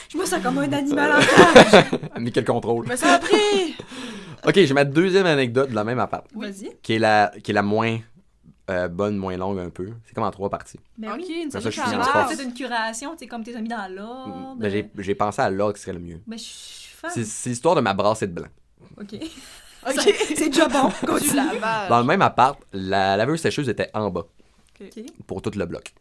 Je 0.08 0.16
me 0.16 0.24
sens 0.24 0.42
comme 0.42 0.58
un 0.58 0.72
animal 0.72 1.12
en 1.12 1.18
cage. 1.18 1.84
Nickel 2.18 2.44
contrôle. 2.44 2.86
Mais 2.88 2.96
ça 2.96 3.14
a 3.14 3.18
pris! 3.18 3.76
Ok, 4.46 4.54
j'ai 4.54 4.72
ma 4.72 4.84
deuxième 4.84 5.26
anecdote 5.26 5.68
de 5.70 5.74
la 5.74 5.84
même 5.84 5.98
appart. 5.98 6.24
Vas-y. 6.34 6.76
qui 6.82 6.94
est 6.94 6.98
la, 6.98 7.30
qui 7.42 7.50
est 7.50 7.54
la 7.54 7.62
moins 7.62 7.98
euh, 8.70 8.88
bonne, 8.88 9.16
moins 9.16 9.36
longue 9.36 9.58
un 9.58 9.68
peu. 9.70 9.90
C'est 10.06 10.14
comme 10.14 10.24
en 10.24 10.30
trois 10.30 10.48
parties. 10.48 10.80
Ben 10.96 11.12
ok, 11.12 11.28
une 11.28 11.50
Ça, 11.50 11.60
je 11.60 11.68
suis. 11.70 11.80
C'est 12.30 12.42
une 12.42 12.54
curation, 12.54 13.12
tu 13.12 13.18
sais, 13.18 13.26
comme 13.26 13.44
t'es 13.44 13.60
mis 13.60 13.68
dans 13.68 13.92
l'ordre. 13.92 14.56
Ben, 14.58 14.70
j'ai, 14.70 14.90
j'ai 14.98 15.14
pensé 15.14 15.42
à 15.42 15.50
l'ordre 15.50 15.74
qui 15.74 15.80
serait 15.82 15.92
le 15.94 15.98
mieux. 15.98 16.20
Ben, 16.26 16.38
je 16.38 16.44
suis 16.44 16.94
fan. 16.94 17.10
C'est, 17.12 17.24
c'est 17.24 17.50
l'histoire 17.50 17.74
de 17.74 17.80
ma 17.80 17.94
brassée 17.94 18.26
de 18.26 18.32
blanc. 18.32 18.48
Ok. 18.98 19.14
Ok. 19.86 20.14
C'est 20.36 20.48
déjà 20.48 20.68
bon. 20.68 20.90
Continue. 21.06 21.40
Dans 21.88 22.00
le 22.00 22.04
même 22.04 22.22
appart, 22.22 22.58
la 22.72 23.16
laveuse 23.16 23.40
sécheuse 23.40 23.68
était 23.68 23.90
en 23.94 24.10
bas 24.10 24.26
Pour 25.26 25.42
tout 25.42 25.50
le 25.56 25.64
bloc. 25.66 25.94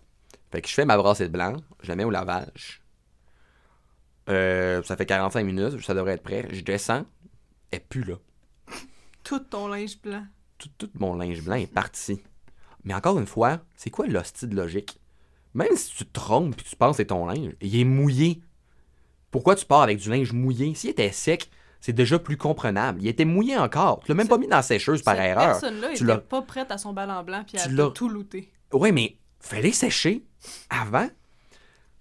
Fait 0.52 0.62
que 0.62 0.68
je 0.70 0.74
fais 0.74 0.86
ma 0.86 0.98
brassée 0.98 1.28
de 1.28 1.32
blanc, 1.34 1.56
je 1.82 1.88
la 1.90 1.96
mets 1.96 2.04
au 2.04 2.10
lavage. 2.10 2.82
Euh, 4.30 4.84
ça 4.84 4.98
fait 4.98 5.06
45 5.06 5.44
minutes, 5.44 5.82
ça 5.82 5.94
devrait 5.94 6.14
être 6.14 6.24
prêt. 6.24 6.48
Je 6.52 6.62
descends, 6.62 7.06
elle 7.72 7.82
pue 7.82 8.04
là. 8.04 8.16
Tout 9.24 9.40
ton 9.40 9.68
linge 9.68 10.00
blanc. 10.02 10.24
Tout, 10.58 10.70
tout 10.78 10.90
mon 10.96 11.16
linge 11.16 11.42
blanc 11.42 11.56
est 11.56 11.72
parti. 11.72 12.22
Mais 12.84 12.94
encore 12.94 13.20
une 13.20 13.28
fois, 13.28 13.60
c'est 13.76 13.90
quoi 13.90 14.08
l'hostie 14.08 14.48
de 14.48 14.56
logique? 14.56 15.00
Même 15.54 15.76
si 15.76 15.96
tu 15.96 16.06
te 16.06 16.12
trompes 16.14 16.54
et 16.54 16.64
que 16.64 16.70
tu 16.70 16.76
penses 16.76 16.92
que 16.98 16.98
c'est 17.04 17.08
ton 17.08 17.26
linge, 17.26 17.54
il 17.62 17.80
est 17.80 17.84
mouillé. 17.84 18.42
Pourquoi 19.32 19.56
tu 19.56 19.66
pars 19.66 19.82
avec 19.82 19.98
du 20.00 20.10
linge 20.10 20.32
mouillé? 20.34 20.74
S'il 20.76 20.90
était 20.90 21.12
sec, 21.12 21.50
c'est 21.82 21.94
déjà 21.94 22.20
plus 22.20 22.38
comprenable. 22.38 23.02
Il 23.02 23.08
était 23.08 23.26
mouillé 23.26 23.58
encore. 23.58 24.00
Tu 24.02 24.10
l'as 24.12 24.16
même 24.16 24.28
pas 24.28 24.38
mis 24.38 24.48
dans 24.48 24.58
la 24.58 24.62
sécheuse 24.62 25.02
par 25.02 25.16
Cette 25.16 25.26
erreur. 25.26 25.46
personne-là 25.60 25.88
Tu 25.90 25.96
était 25.96 26.06
l'as- 26.06 26.18
pas 26.20 26.42
prête 26.42 26.72
à 26.72 26.78
son 26.78 26.94
bal 26.94 27.12
en 27.12 27.24
blanc, 27.24 27.44
puis 27.46 27.58
elle 27.64 27.80
a 27.80 27.90
tout 27.92 28.10
looté. 28.10 28.52
Ouais, 28.74 28.92
mais 28.92 29.18
fallait 29.40 29.72
sécher 29.72 30.24
avant. 30.70 31.08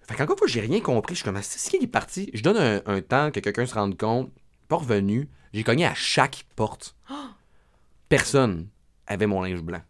Fait 0.01 0.15
qu'encore 0.15 0.35
une 0.35 0.37
fois, 0.39 0.47
j'ai 0.47 0.61
rien 0.61 0.79
compris. 0.79 1.15
Je 1.15 1.21
suis 1.21 1.25
comme, 1.25 1.41
c'est 1.41 1.69
qui 1.69 1.83
est 1.83 1.87
parti? 1.87 2.29
Je 2.33 2.41
donne 2.41 2.57
un, 2.57 2.81
un 2.85 3.01
temps 3.01 3.29
que 3.31 3.39
quelqu'un 3.39 3.65
se 3.65 3.73
rende 3.73 3.97
compte. 3.97 4.31
Pas 4.67 4.77
revenu. 4.77 5.29
J'ai 5.53 5.63
cogné 5.63 5.85
à 5.85 5.93
chaque 5.93 6.45
porte. 6.55 6.95
Personne 8.09 8.67
avait 9.05 9.27
mon 9.27 9.41
linge 9.41 9.61
blanc. 9.61 9.81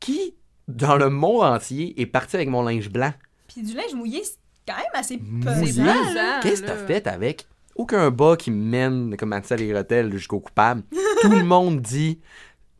Qui, 0.00 0.34
dans 0.66 0.96
le 0.96 1.10
monde 1.10 1.42
entier, 1.44 2.00
est 2.00 2.06
parti 2.06 2.36
avec 2.36 2.48
mon 2.48 2.62
linge 2.62 2.88
blanc? 2.88 3.12
Puis 3.48 3.62
du 3.62 3.74
linge 3.74 3.94
mouillé, 3.94 4.22
c'est 4.24 4.38
quand 4.66 4.76
même 4.76 4.86
assez 4.94 5.18
Mouillé? 5.18 5.66
pesant. 5.66 6.40
Qu'est-ce 6.42 6.62
que 6.62 6.66
t'as 6.66 6.86
fait 6.86 7.06
avec? 7.06 7.46
Aucun 7.76 8.10
bas 8.10 8.36
qui 8.36 8.50
me 8.50 8.64
mène, 8.64 9.16
comme 9.16 9.32
Ansel 9.32 9.62
et 9.62 9.68
Gretel, 9.68 10.12
jusqu'au 10.12 10.40
coupable. 10.40 10.82
Tout 11.22 11.30
le 11.30 11.44
monde 11.44 11.80
dit 11.80 12.20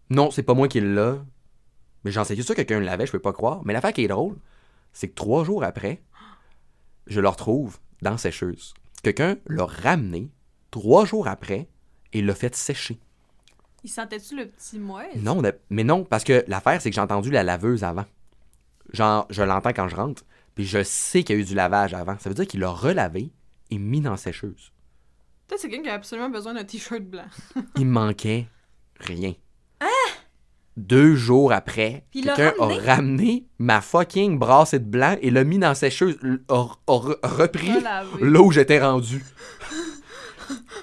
non, 0.09 0.31
c'est 0.31 0.43
pas 0.43 0.55
moi 0.55 0.67
qui 0.69 0.81
l'a. 0.81 1.19
Mais 2.05 2.11
j'en 2.11 2.25
sais 2.25 2.37
que 2.37 2.43
ça, 2.43 2.55
quelqu'un 2.55 2.81
l'avait, 2.81 3.07
je 3.07 3.13
peux 3.13 3.19
pas 3.19 3.33
croire. 3.33 3.61
Mais 3.65 3.73
l'affaire 3.73 3.93
qui 3.93 4.05
est 4.05 4.09
drôle, 4.09 4.37
c'est 4.93 5.09
que 5.09 5.15
trois 5.15 5.45
jours 5.45 5.65
après, 5.65 6.03
je 7.07 7.21
le 7.21 7.29
retrouve 7.29 7.79
dans 8.03 8.17
sécheuse. 8.17 8.75
Quelqu'un 9.03 9.37
l'a 9.47 9.67
ramené 9.67 10.31
trois 10.71 11.05
jours 11.05 11.29
après 11.29 11.69
et 12.13 12.23
l'a 12.23 12.35
fait 12.35 12.55
sécher. 12.55 12.99
Il 13.83 13.91
sentait-tu 13.91 14.37
le 14.37 14.47
petit 14.47 14.79
moelle? 14.79 15.23
Non, 15.23 15.43
mais 15.71 15.85
non, 15.85 16.05
parce 16.05 16.25
que 16.25 16.45
l'affaire, 16.49 16.83
c'est 16.83 16.91
que 16.91 16.95
j'ai 16.95 17.01
entendu 17.01 17.31
la 17.31 17.43
laveuse 17.43 17.83
avant. 17.85 18.05
Genre, 18.93 19.27
je 19.31 19.43
l'entends 19.43 19.73
quand 19.73 19.89
je 19.89 19.97
rentre, 19.97 20.25
puis 20.55 20.67
je 20.67 20.83
sais 20.83 21.23
qu'il 21.23 21.37
y 21.37 21.39
a 21.39 21.43
eu 21.43 21.45
du 21.45 21.55
lavage 21.55 21.95
avant. 21.95 22.19
Ça 22.19 22.29
veut 22.29 22.35
dire 22.35 22.47
qu'il 22.47 22.61
l'a 22.61 22.71
relavé 22.71 23.31
et 23.71 23.79
mis 23.79 24.01
dans 24.01 24.17
sécheuse. 24.17 24.73
Peut-être 25.47 25.61
c'est 25.61 25.69
quelqu'un 25.69 25.85
qui 25.85 25.91
a 25.91 25.95
absolument 25.95 26.29
besoin 26.29 26.55
d'un 26.55 26.65
t-shirt 26.65 27.03
blanc. 27.03 27.27
Il 27.77 27.87
manquait 27.87 28.47
rien. 28.99 29.33
Deux 30.77 31.15
jours 31.15 31.53
après, 31.53 32.05
quelqu'un 32.13 32.53
a 32.59 32.67
ramené? 32.95 33.47
ma 33.59 33.81
fucking 33.81 34.39
brassée 34.39 34.79
de 34.79 34.85
blanc 34.85 35.17
et 35.21 35.31
l'a 35.31 35.45
mis 35.45 35.59
dans 35.59 35.69
la 35.69 35.75
sécheuse, 35.75 36.17
a, 36.49 36.55
a 36.55 36.93
re- 36.97 37.19
repris 37.23 37.73
là 38.21 38.41
où 38.41 38.51
j'étais 38.53 38.81
rendu. 38.81 39.23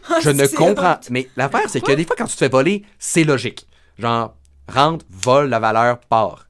Ah, 0.09 0.19
Je 0.21 0.29
ne 0.29 0.45
comprends. 0.47 0.93
hot. 0.93 1.07
Mais 1.09 1.29
l'affaire, 1.35 1.69
c'est 1.69 1.81
que 1.81 1.91
des 1.91 2.05
fois, 2.05 2.15
quand 2.17 2.25
tu 2.25 2.33
te 2.33 2.37
fais 2.37 2.49
voler, 2.49 2.85
c'est 2.99 3.23
logique. 3.23 3.67
Genre, 3.97 4.35
rentre, 4.67 5.05
vole 5.09 5.49
la 5.49 5.59
valeur, 5.59 5.99
part. 5.99 6.47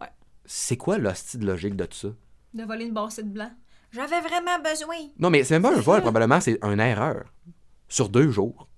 Ouais. 0.00 0.08
C'est 0.44 0.76
quoi 0.76 0.98
l'hostie 0.98 1.38
de 1.38 1.46
logique 1.46 1.76
de 1.76 1.84
tout 1.84 1.96
ça? 1.96 2.08
De 2.54 2.64
voler 2.64 2.86
une 2.86 2.94
bassette 2.94 3.28
de 3.28 3.32
blanc. 3.34 3.50
J'avais 3.92 4.20
vraiment 4.20 4.58
besoin. 4.62 4.96
Non, 5.18 5.30
mais 5.30 5.44
c'est 5.44 5.54
même 5.54 5.62
pas 5.62 5.76
un 5.76 5.80
vol, 5.80 6.00
probablement, 6.00 6.40
c'est 6.40 6.58
une 6.62 6.80
erreur. 6.80 7.24
Sur 7.88 8.08
deux 8.08 8.30
jours. 8.30 8.68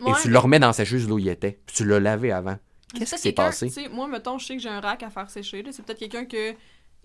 Ouais, 0.00 0.10
et 0.10 0.14
tu 0.22 0.28
le 0.28 0.38
remets 0.38 0.58
dans 0.58 0.66
la 0.68 0.72
sécheuse 0.74 1.08
là 1.08 1.14
où 1.14 1.18
il 1.18 1.28
était. 1.28 1.58
Puis 1.66 1.76
tu 1.76 1.84
l'as 1.86 2.00
lavé 2.00 2.30
avant. 2.32 2.58
Qu'est-ce 2.98 3.14
qui 3.16 3.20
s'est 3.20 3.32
passé? 3.32 3.88
Moi, 3.90 4.08
mettons, 4.08 4.38
je 4.38 4.46
sais 4.46 4.56
que 4.56 4.62
j'ai 4.62 4.68
un 4.68 4.80
rack 4.80 5.02
à 5.02 5.10
faire 5.10 5.30
sécher. 5.30 5.64
C'est 5.70 5.84
peut-être 5.84 5.98
quelqu'un 5.98 6.24
que 6.24 6.54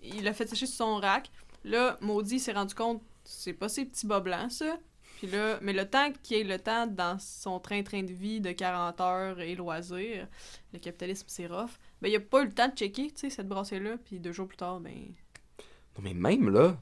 il 0.02 0.26
a 0.26 0.32
fait 0.32 0.48
sécher 0.48 0.66
sur 0.66 0.76
son 0.76 0.96
rack. 0.96 1.30
Là, 1.64 1.96
Maudit 2.00 2.40
s'est 2.40 2.52
rendu 2.52 2.74
compte, 2.74 3.02
c'est 3.24 3.52
pas 3.52 3.68
ces 3.68 3.84
petits 3.84 4.06
bas 4.06 4.20
blancs, 4.20 4.50
ça. 4.50 4.78
Puis 5.18 5.28
là, 5.28 5.58
mais 5.62 5.72
le 5.72 5.88
temps 5.88 6.10
qu'il 6.22 6.38
ait 6.38 6.44
le 6.44 6.58
temps 6.58 6.88
dans 6.88 7.16
son 7.20 7.60
train-train 7.60 8.02
de 8.02 8.12
vie 8.12 8.40
de 8.40 8.50
40 8.50 9.00
heures 9.00 9.40
et 9.40 9.54
loisirs, 9.54 10.26
le 10.72 10.78
capitalisme, 10.80 11.26
c'est 11.28 11.46
rough, 11.46 11.70
ben 12.00 12.08
il 12.08 12.16
a 12.16 12.20
pas 12.20 12.42
eu 12.42 12.46
le 12.46 12.52
temps 12.52 12.66
de 12.66 12.74
checker, 12.74 13.12
tu 13.12 13.20
sais, 13.20 13.30
cette 13.30 13.46
brassée-là. 13.46 13.98
Puis 14.04 14.18
deux 14.18 14.32
jours 14.32 14.48
plus 14.48 14.56
tard, 14.56 14.80
ben... 14.80 15.14
Non, 15.96 16.02
mais 16.02 16.14
même 16.14 16.48
là, 16.48 16.76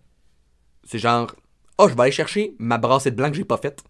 c'est 0.85 0.99
genre, 0.99 1.35
oh, 1.77 1.89
je 1.89 1.95
vais 1.95 2.03
aller 2.05 2.12
chercher 2.12 2.55
ma 2.59 2.78
brassée 2.78 3.11
de 3.11 3.16
blanc 3.16 3.31
que 3.31 3.37
j'ai 3.37 3.45
pas 3.45 3.59
faite. 3.59 3.85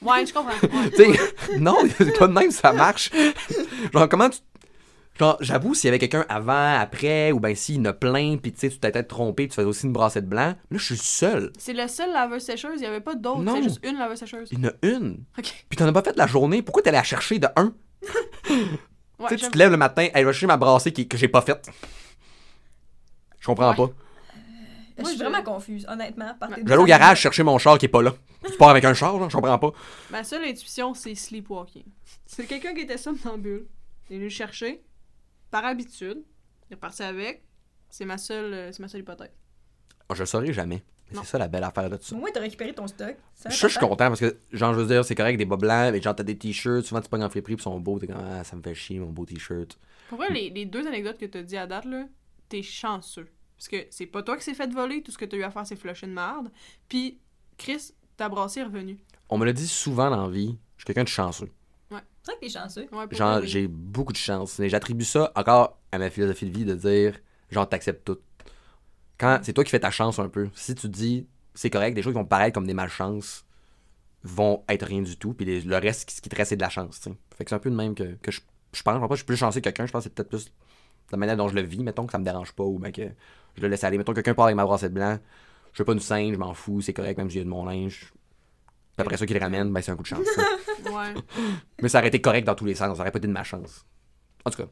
Ouais, 0.00 0.26
je 0.26 0.32
comprends. 0.32 0.52
ouais. 0.62 1.58
Non, 1.58 1.78
c'est 1.98 2.18
pas 2.18 2.26
de 2.28 2.32
même, 2.32 2.50
ça 2.50 2.72
marche. 2.72 3.10
Genre, 3.92 4.08
comment 4.08 4.28
tu. 4.30 4.38
Genre, 5.18 5.36
j'avoue, 5.40 5.74
s'il 5.74 5.86
y 5.86 5.88
avait 5.88 5.98
quelqu'un 5.98 6.24
avant, 6.28 6.74
après, 6.78 7.32
ou 7.32 7.40
ben 7.40 7.54
s'il 7.54 7.86
a 7.86 7.92
plein, 7.92 8.38
pis 8.38 8.50
tu 8.52 8.60
sais, 8.60 8.70
tu 8.70 8.78
t'es 8.78 8.90
peut-être 8.90 9.08
trompé, 9.08 9.46
tu 9.46 9.54
faisais 9.54 9.66
aussi 9.66 9.84
une 9.86 9.92
brassée 9.92 10.22
de 10.22 10.26
blanc, 10.26 10.54
là, 10.54 10.56
je 10.70 10.78
suis 10.78 10.96
seul. 10.96 11.52
C'est 11.58 11.74
le 11.74 11.86
seul 11.86 12.10
laveuse 12.12 12.42
sécheuse, 12.42 12.76
il 12.80 12.84
y 12.84 12.86
avait 12.86 13.00
pas 13.00 13.14
d'autres, 13.14 13.42
Non. 13.42 13.56
c'est 13.56 13.62
juste 13.64 13.80
une 13.86 13.98
laveuse 13.98 14.18
sécheuse. 14.18 14.48
Il 14.52 14.58
y 14.60 14.66
en 14.66 14.70
a 14.70 14.72
une. 14.82 15.18
Ok. 15.38 15.66
Pis 15.68 15.76
t'en 15.76 15.86
as 15.86 15.92
pas 15.92 16.02
fait 16.02 16.16
la 16.16 16.26
journée, 16.26 16.62
pourquoi 16.62 16.82
t'es 16.82 16.88
allé 16.88 16.96
la 16.98 17.02
chercher 17.04 17.38
de 17.38 17.48
un? 17.56 17.74
Ouais, 19.18 19.28
tu 19.28 19.38
sais, 19.38 19.44
tu 19.44 19.50
te 19.52 19.58
lèves 19.58 19.70
le 19.70 19.76
matin, 19.76 20.08
elle 20.14 20.24
va 20.24 20.32
chercher 20.32 20.46
ma 20.48 20.56
brassée 20.56 20.92
qui- 20.92 21.06
que 21.06 21.16
j'ai 21.16 21.28
pas 21.28 21.42
faite. 21.42 21.68
Je 23.38 23.46
comprends 23.46 23.70
Ouais. 23.70 23.76
pas. 23.76 23.90
Je 25.02 25.04
Moi, 25.04 25.10
suis 25.10 25.18
je- 25.18 25.24
vraiment 25.24 25.42
confuse, 25.44 25.86
honnêtement. 25.88 26.34
par 26.38 26.48
tes 26.50 26.62
deux 26.62 26.68
J'allais 26.68 26.82
au 26.82 26.86
garage 26.86 27.20
chercher 27.20 27.42
mon 27.42 27.58
char 27.58 27.78
qui 27.78 27.86
est 27.86 27.88
pas 27.88 28.02
là. 28.02 28.14
Tu 28.44 28.56
pars 28.56 28.70
avec 28.70 28.84
un 28.84 28.94
char, 28.94 29.18
genre, 29.18 29.28
je 29.30 29.36
comprends 29.36 29.58
pas. 29.58 29.72
Ma 30.10 30.24
seule 30.24 30.44
intuition, 30.44 30.94
c'est 30.94 31.14
sleepwalking. 31.14 31.84
C'est 32.26 32.46
quelqu'un 32.46 32.74
qui 32.74 32.80
était 32.80 32.96
somnambule. 32.98 33.66
Il 34.10 34.14
est 34.14 34.16
venu 34.18 34.24
le 34.24 34.30
chercher. 34.30 34.82
Par 35.50 35.64
habitude. 35.64 36.22
Il 36.68 36.72
est 36.72 36.74
reparti 36.76 37.02
avec. 37.02 37.44
C'est 37.90 38.04
ma 38.04 38.18
seule, 38.18 38.52
euh, 38.54 38.72
c'est 38.72 38.80
ma 38.80 38.88
seule 38.88 39.00
hypothèse. 39.02 39.30
Oh, 40.08 40.14
je 40.14 40.20
le 40.20 40.26
saurai 40.26 40.52
jamais. 40.52 40.82
Mais 41.10 41.16
Non. 41.16 41.22
c'est 41.24 41.32
ça 41.32 41.38
la 41.38 41.48
belle 41.48 41.62
affaire 41.64 41.90
de 41.90 41.96
tout 41.96 42.04
ça. 42.04 42.14
Au 42.16 42.18
moins, 42.18 42.30
t'as 42.32 42.40
récupéré 42.40 42.72
ton 42.74 42.86
stock. 42.86 43.14
Ça, 43.34 43.50
je 43.50 43.66
suis 43.68 43.78
content 43.78 44.08
parce 44.08 44.20
que, 44.20 44.38
genre, 44.52 44.72
je 44.72 44.80
veux 44.80 44.86
dire, 44.86 45.04
c'est 45.04 45.14
correct 45.14 45.36
des 45.36 45.44
bas 45.44 45.56
blancs, 45.56 45.92
mais 45.92 46.00
genre, 46.00 46.14
t'as 46.16 46.22
des 46.22 46.36
t-shirts, 46.38 46.86
souvent 46.86 47.02
tu 47.02 47.08
pognes 47.10 47.22
en 47.24 47.28
friperie 47.28 47.54
pis 47.56 47.60
ils 47.60 47.64
sont 47.64 47.78
beaux, 47.78 47.98
t'es 47.98 48.06
comme, 48.06 48.16
ah, 48.24 48.42
ça 48.44 48.56
me 48.56 48.62
fait 48.62 48.74
chier 48.74 48.98
mon 48.98 49.10
beau 49.10 49.26
t-shirt. 49.26 49.78
Pour 50.08 50.16
vrai, 50.18 50.30
les, 50.30 50.48
les 50.50 50.64
deux 50.64 50.86
anecdotes 50.86 51.18
que 51.18 51.26
t'as 51.26 51.42
dit 51.42 51.56
à 51.58 51.66
date, 51.66 51.84
là, 51.84 52.04
t'es 52.48 52.62
chanceux. 52.62 53.28
Parce 53.62 53.68
que 53.84 53.86
c'est 53.90 54.06
pas 54.06 54.24
toi 54.24 54.36
qui 54.36 54.42
s'est 54.42 54.54
fait 54.54 54.68
voler. 54.72 55.02
Tout 55.02 55.12
ce 55.12 55.18
que 55.18 55.24
t'as 55.24 55.36
eu 55.36 55.44
à 55.44 55.50
faire, 55.52 55.64
c'est 55.64 55.76
flusher 55.76 56.08
de 56.08 56.12
merde. 56.12 56.50
Puis, 56.88 57.18
Chris, 57.56 57.92
ta 58.16 58.28
brassée 58.28 58.58
est 58.60 58.64
revenue. 58.64 58.98
On 59.28 59.38
me 59.38 59.44
le 59.44 59.52
dit 59.52 59.68
souvent 59.68 60.10
dans 60.10 60.26
la 60.26 60.32
vie, 60.32 60.58
je 60.76 60.80
suis 60.82 60.86
quelqu'un 60.86 61.04
de 61.04 61.08
chanceux. 61.08 61.48
C'est 61.88 61.96
vrai 62.32 62.34
que 62.40 62.40
t'es 62.40 62.48
chanceux. 62.50 62.86
Ouais, 62.92 63.04
Genre, 63.12 63.38
oui. 63.40 63.46
j'ai 63.48 63.68
beaucoup 63.68 64.12
de 64.12 64.16
chance. 64.18 64.58
Mais 64.58 64.68
j'attribue 64.68 65.04
ça 65.04 65.30
encore 65.36 65.78
à 65.92 65.98
ma 65.98 66.10
philosophie 66.10 66.46
de 66.46 66.56
vie 66.56 66.64
de 66.64 66.74
dire, 66.74 67.18
genre, 67.50 67.68
t'acceptes 67.68 68.04
tout. 68.04 68.18
Quand 69.18 69.38
c'est 69.42 69.52
toi 69.52 69.62
qui 69.64 69.70
fais 69.70 69.80
ta 69.80 69.90
chance 69.92 70.18
un 70.18 70.28
peu, 70.28 70.48
si 70.54 70.74
tu 70.74 70.88
dis, 70.88 71.26
c'est 71.54 71.70
correct, 71.70 71.94
des 71.94 72.02
choses 72.02 72.12
qui 72.14 72.18
vont 72.18 72.24
paraître 72.24 72.54
comme 72.54 72.66
des 72.66 72.74
malchances 72.74 73.44
vont 74.24 74.64
être 74.68 74.86
rien 74.86 75.02
du 75.02 75.16
tout, 75.16 75.34
puis 75.34 75.44
les- 75.46 75.60
le 75.60 75.76
reste, 75.76 76.10
ce 76.10 76.20
qui 76.20 76.28
te 76.28 76.34
reste, 76.36 76.50
c'est 76.50 76.56
de 76.56 76.62
la 76.62 76.68
chance, 76.68 77.00
tu 77.00 77.10
sais. 77.10 77.16
Fait 77.36 77.44
que 77.44 77.50
c'est 77.50 77.56
un 77.56 77.60
peu 77.60 77.70
de 77.70 77.76
même 77.76 77.94
que, 77.94 78.14
que 78.22 78.30
je, 78.32 78.40
je 78.72 78.82
pense. 78.82 78.94
Je 78.94 78.98
pense 78.98 79.00
pas 79.00 79.08
que 79.08 79.14
je 79.14 79.18
suis 79.20 79.26
plus 79.26 79.36
chanceux 79.36 79.60
que 79.60 79.64
quelqu'un, 79.64 79.86
je 79.86 79.92
pense 79.92 80.00
que 80.04 80.10
c'est 80.10 80.14
peut-être 80.14 80.28
plus 80.28 80.52
la 81.10 81.18
manière 81.18 81.36
dont 81.36 81.48
je 81.48 81.54
le 81.54 81.62
vis, 81.62 81.82
mettons, 81.82 82.06
que 82.06 82.12
ça 82.12 82.18
me 82.18 82.24
dérange 82.24 82.52
pas, 82.52 82.64
ou 82.64 82.78
ben 82.78 82.90
que 82.92 83.02
je 83.56 83.62
le 83.62 83.68
laisse 83.68 83.84
aller. 83.84 83.98
Mettons, 83.98 84.12
quelqu'un 84.12 84.34
part 84.34 84.46
avec 84.46 84.56
ma 84.56 84.64
brassette 84.64 84.92
blanc, 84.92 85.18
je 85.72 85.78
veux 85.78 85.84
pas 85.84 85.92
une 85.92 86.00
scène, 86.00 86.32
je 86.32 86.38
m'en 86.38 86.54
fous, 86.54 86.80
c'est 86.80 86.92
correct, 86.92 87.18
même 87.18 87.28
si 87.28 87.38
j'ai 87.38 87.44
de 87.44 87.48
mon 87.48 87.64
linge. 87.64 88.12
Puis 88.96 89.00
après 89.06 89.16
ça 89.16 89.26
qu'il 89.26 89.36
le 89.36 89.42
ramène, 89.42 89.72
ben 89.72 89.80
c'est 89.80 89.90
un 89.90 89.96
coup 89.96 90.02
de 90.02 90.08
chance. 90.08 90.26
Ouais. 90.84 91.14
Mais 91.82 91.88
ça 91.88 91.98
aurait 91.98 92.08
été 92.08 92.20
correct 92.20 92.44
dans 92.44 92.54
tous 92.54 92.64
les 92.64 92.74
sens, 92.74 92.96
ça 92.96 93.02
aurait 93.02 93.10
pas 93.10 93.18
été 93.18 93.28
de 93.28 93.32
ma 93.32 93.44
chance. 93.44 93.86
En 94.44 94.50
tout 94.50 94.62
cas. 94.62 94.68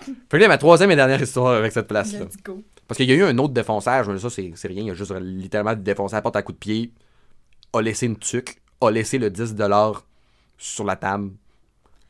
Fait 0.00 0.12
que 0.30 0.36
là, 0.36 0.48
ma 0.48 0.58
troisième 0.58 0.90
et 0.90 0.96
dernière 0.96 1.22
histoire 1.22 1.54
avec 1.54 1.72
cette 1.72 1.86
place-là. 1.86 2.24
Let's 2.24 2.42
go. 2.42 2.62
Parce 2.86 2.98
qu'il 2.98 3.08
y 3.08 3.12
a 3.12 3.14
eu 3.14 3.22
un 3.22 3.38
autre 3.38 3.54
défonçage, 3.54 4.08
mais 4.08 4.18
ça, 4.18 4.28
c'est 4.28 4.52
c'est 4.56 4.68
rien. 4.68 4.84
Il 4.84 4.90
a 4.90 4.94
juste 4.94 5.12
littéralement 5.12 5.74
défoncé 5.74 6.16
la 6.16 6.22
porte 6.22 6.36
à 6.36 6.42
coup 6.42 6.52
de 6.52 6.58
pied, 6.58 6.92
a 7.72 7.80
laissé 7.80 8.06
une 8.06 8.18
tuque, 8.18 8.60
a 8.80 8.90
laissé 8.90 9.18
le 9.18 9.30
10$ 9.30 10.02
sur 10.58 10.84
la 10.84 10.96
table, 10.96 11.30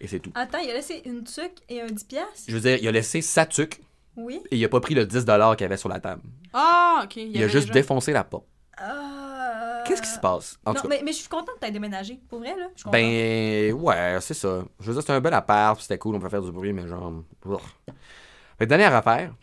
et 0.01 0.09
c'est 0.09 0.19
tout. 0.19 0.33
Attends, 0.35 0.59
il 0.59 0.71
a 0.71 0.75
laissé 0.75 1.03
une 1.05 1.25
tuque 1.25 1.61
et 1.69 1.81
un 1.81 1.87
10 1.87 2.05
piastres? 2.05 2.45
Je 2.49 2.55
veux 2.55 2.61
dire, 2.61 2.79
il 2.81 2.89
a 2.89 2.93
laissé 2.93 3.21
sa 3.21 3.47
tuque, 3.47 3.81
Oui. 4.17 4.41
et 4.51 4.57
il 4.57 4.65
a 4.65 4.69
pas 4.69 4.81
pris 4.81 4.95
le 4.95 5.05
10$ 5.07 5.57
qu'il 5.57 5.65
y 5.65 5.67
avait 5.67 5.77
sur 5.77 5.89
la 5.89 6.01
table. 6.01 6.23
Ah, 6.53 7.01
ok. 7.05 7.17
Il, 7.17 7.43
a 7.43 7.49
juste 7.49 7.67
déjà- 7.67 7.75
défoncé 7.75 8.13
la 8.13 8.25
porte. 8.25 8.47
Euh... 8.81 9.83
Qu'est-ce 9.87 10.03
qui 10.03 10.09
se 10.09 10.19
passe? 10.19 10.57
En 10.65 10.73
non, 10.73 10.77
tout 10.77 10.83
cas. 10.83 10.89
mais, 10.89 11.03
mais 11.05 11.13
je 11.13 11.19
suis 11.19 11.29
contente 11.29 11.55
que 11.57 11.61
t'aies 11.61 11.71
déménagé. 11.71 12.19
Pour 12.29 12.39
vrai, 12.41 12.55
là. 12.57 12.69
Ben, 12.91 13.73
ouais, 13.73 14.19
c'est 14.21 14.35
ça. 14.35 14.65
Je 14.81 14.87
veux 14.87 14.93
dire, 14.95 15.03
c'était 15.03 15.13
un 15.13 15.21
bel 15.21 15.35
appart, 15.35 15.81
c'était 15.81 15.99
cool, 15.99 16.15
on 16.17 16.21
peut 16.21 16.29
faire 16.29 16.43
du 16.43 16.51
bruit, 16.53 16.73
mais 16.73 16.87
genre. 16.89 17.13
Que 18.59 18.65
dernière 18.65 18.95
affaire, 18.95 19.35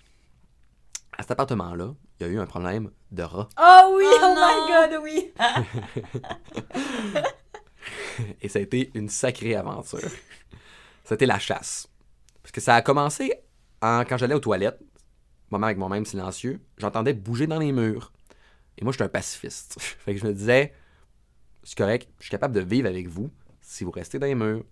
à 1.17 1.21
cet 1.21 1.31
appartement-là, 1.31 1.93
il 2.19 2.25
y 2.25 2.29
a 2.29 2.33
eu 2.33 2.39
un 2.39 2.45
problème 2.45 2.89
de 3.11 3.23
rat. 3.23 3.49
Oh 3.59 3.93
oui! 3.97 4.05
Oh 4.09 4.17
Oh, 4.23 4.35
my 4.35 4.89
god, 4.89 4.99
oui! 5.03 5.33
Et 8.41 8.49
ça 8.49 8.59
a 8.59 8.61
été 8.61 8.91
une 8.93 9.09
sacrée 9.09 9.55
aventure. 9.55 9.99
C'était 11.03 11.25
la 11.25 11.39
chasse. 11.39 11.87
Parce 12.41 12.51
que 12.51 12.61
ça 12.61 12.75
a 12.75 12.81
commencé 12.81 13.33
en- 13.81 14.03
quand 14.05 14.17
j'allais 14.17 14.35
aux 14.35 14.39
toilettes, 14.39 14.79
moi 15.49 15.63
avec 15.63 15.77
moi-même 15.77 16.05
silencieux, 16.05 16.59
j'entendais 16.77 17.13
bouger 17.13 17.47
dans 17.47 17.59
les 17.59 17.71
murs. 17.71 18.11
Et 18.77 18.83
moi, 18.83 18.91
je 18.93 18.97
suis 18.97 19.03
un 19.03 19.09
pacifiste. 19.09 19.77
fait 19.79 20.13
que 20.13 20.19
je 20.19 20.25
me 20.25 20.33
disais, 20.33 20.73
c'est 21.63 21.77
correct, 21.77 22.09
je 22.19 22.23
suis 22.25 22.31
capable 22.31 22.55
de 22.55 22.61
vivre 22.61 22.87
avec 22.87 23.07
vous 23.07 23.29
si 23.61 23.83
vous 23.83 23.91
restez 23.91 24.17
dans 24.19 24.27
les 24.27 24.35
murs. 24.35 24.63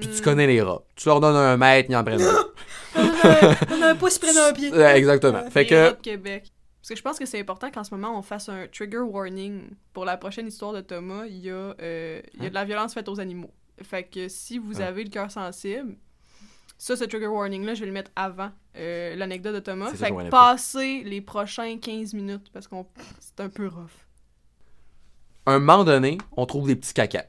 Puis 0.00 0.08
tu 0.08 0.20
Hmm. 0.20 0.24
connais 0.24 0.46
les 0.46 0.62
rats. 0.62 0.82
Tu 0.96 1.06
leur 1.08 1.20
donnes 1.20 1.36
un 1.36 1.56
mètre, 1.58 1.90
ils 1.90 1.96
en 1.96 2.02
prennent 2.04 2.18
deux. 2.18 2.52
On 2.94 3.82
a 3.82 3.90
un 3.90 3.94
pouce 3.94 4.18
près 4.18 4.32
d'un 4.32 4.52
pied. 4.52 4.68
Exactement. 4.74 5.48
Fait 5.50 5.64
Les 5.64 5.66
que. 5.68 5.74
rats 5.74 5.92
de 5.92 6.00
Québec. 6.00 6.50
Parce 6.80 6.88
que 6.88 6.96
je 6.96 7.02
pense 7.02 7.18
que 7.18 7.26
c'est 7.26 7.38
important 7.38 7.70
qu'en 7.70 7.84
ce 7.84 7.94
moment, 7.94 8.18
on 8.18 8.22
fasse 8.22 8.48
un 8.48 8.66
trigger 8.66 8.98
warning 9.00 9.68
pour 9.92 10.04
la 10.04 10.16
prochaine 10.16 10.48
histoire 10.48 10.72
de 10.72 10.80
Thomas. 10.80 11.26
Il 11.26 11.38
y 11.38 11.50
a, 11.50 11.74
euh, 11.80 12.20
il 12.34 12.42
y 12.42 12.46
a 12.46 12.48
de 12.48 12.54
la 12.54 12.64
violence 12.64 12.94
faite 12.94 13.08
aux 13.08 13.20
animaux. 13.20 13.52
Fait 13.82 14.02
que 14.04 14.28
si 14.28 14.58
vous 14.58 14.80
Ah. 14.80 14.86
avez 14.86 15.04
le 15.04 15.10
cœur 15.10 15.30
sensible, 15.30 15.94
ça, 16.82 16.96
ce 16.96 17.04
trigger 17.04 17.28
warning-là, 17.28 17.74
je 17.74 17.80
vais 17.80 17.86
le 17.86 17.92
mettre 17.92 18.10
avant 18.16 18.50
euh, 18.76 19.14
l'anecdote 19.14 19.54
de 19.54 19.60
Thomas. 19.60 19.92
Fait 19.94 20.08
que 20.08 20.14
m'en 20.14 20.28
passer 20.30 21.04
les 21.04 21.20
prochains 21.20 21.78
15 21.78 22.12
minutes 22.12 22.50
parce 22.52 22.66
qu'on 22.66 22.88
c'est 23.20 23.38
un 23.38 23.48
peu 23.48 23.68
rough. 23.68 24.08
Un 25.46 25.60
moment 25.60 25.84
donné, 25.84 26.18
on 26.36 26.44
trouve 26.44 26.66
des 26.66 26.74
petits 26.74 26.92
caca. 26.92 27.26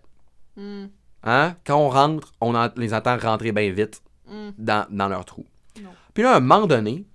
Hmm, 0.55 0.85
Hein? 1.21 1.55
Quand 1.67 1.77
on 1.77 1.89
rentre, 1.89 2.33
on 2.41 2.55
en- 2.55 2.71
les 2.77 2.95
entend 2.95 3.15
rentrer 3.15 3.51
bien 3.51 3.71
vite 3.71 4.01
hmm. 4.27 4.49
dans, 4.57 4.87
dans 4.89 5.07
leur 5.07 5.23
trou. 5.23 5.45
Non. 5.79 5.91
Puis 6.15 6.23
là, 6.23 6.35
un 6.35 6.39
moment 6.39 6.65
donné, 6.65 7.05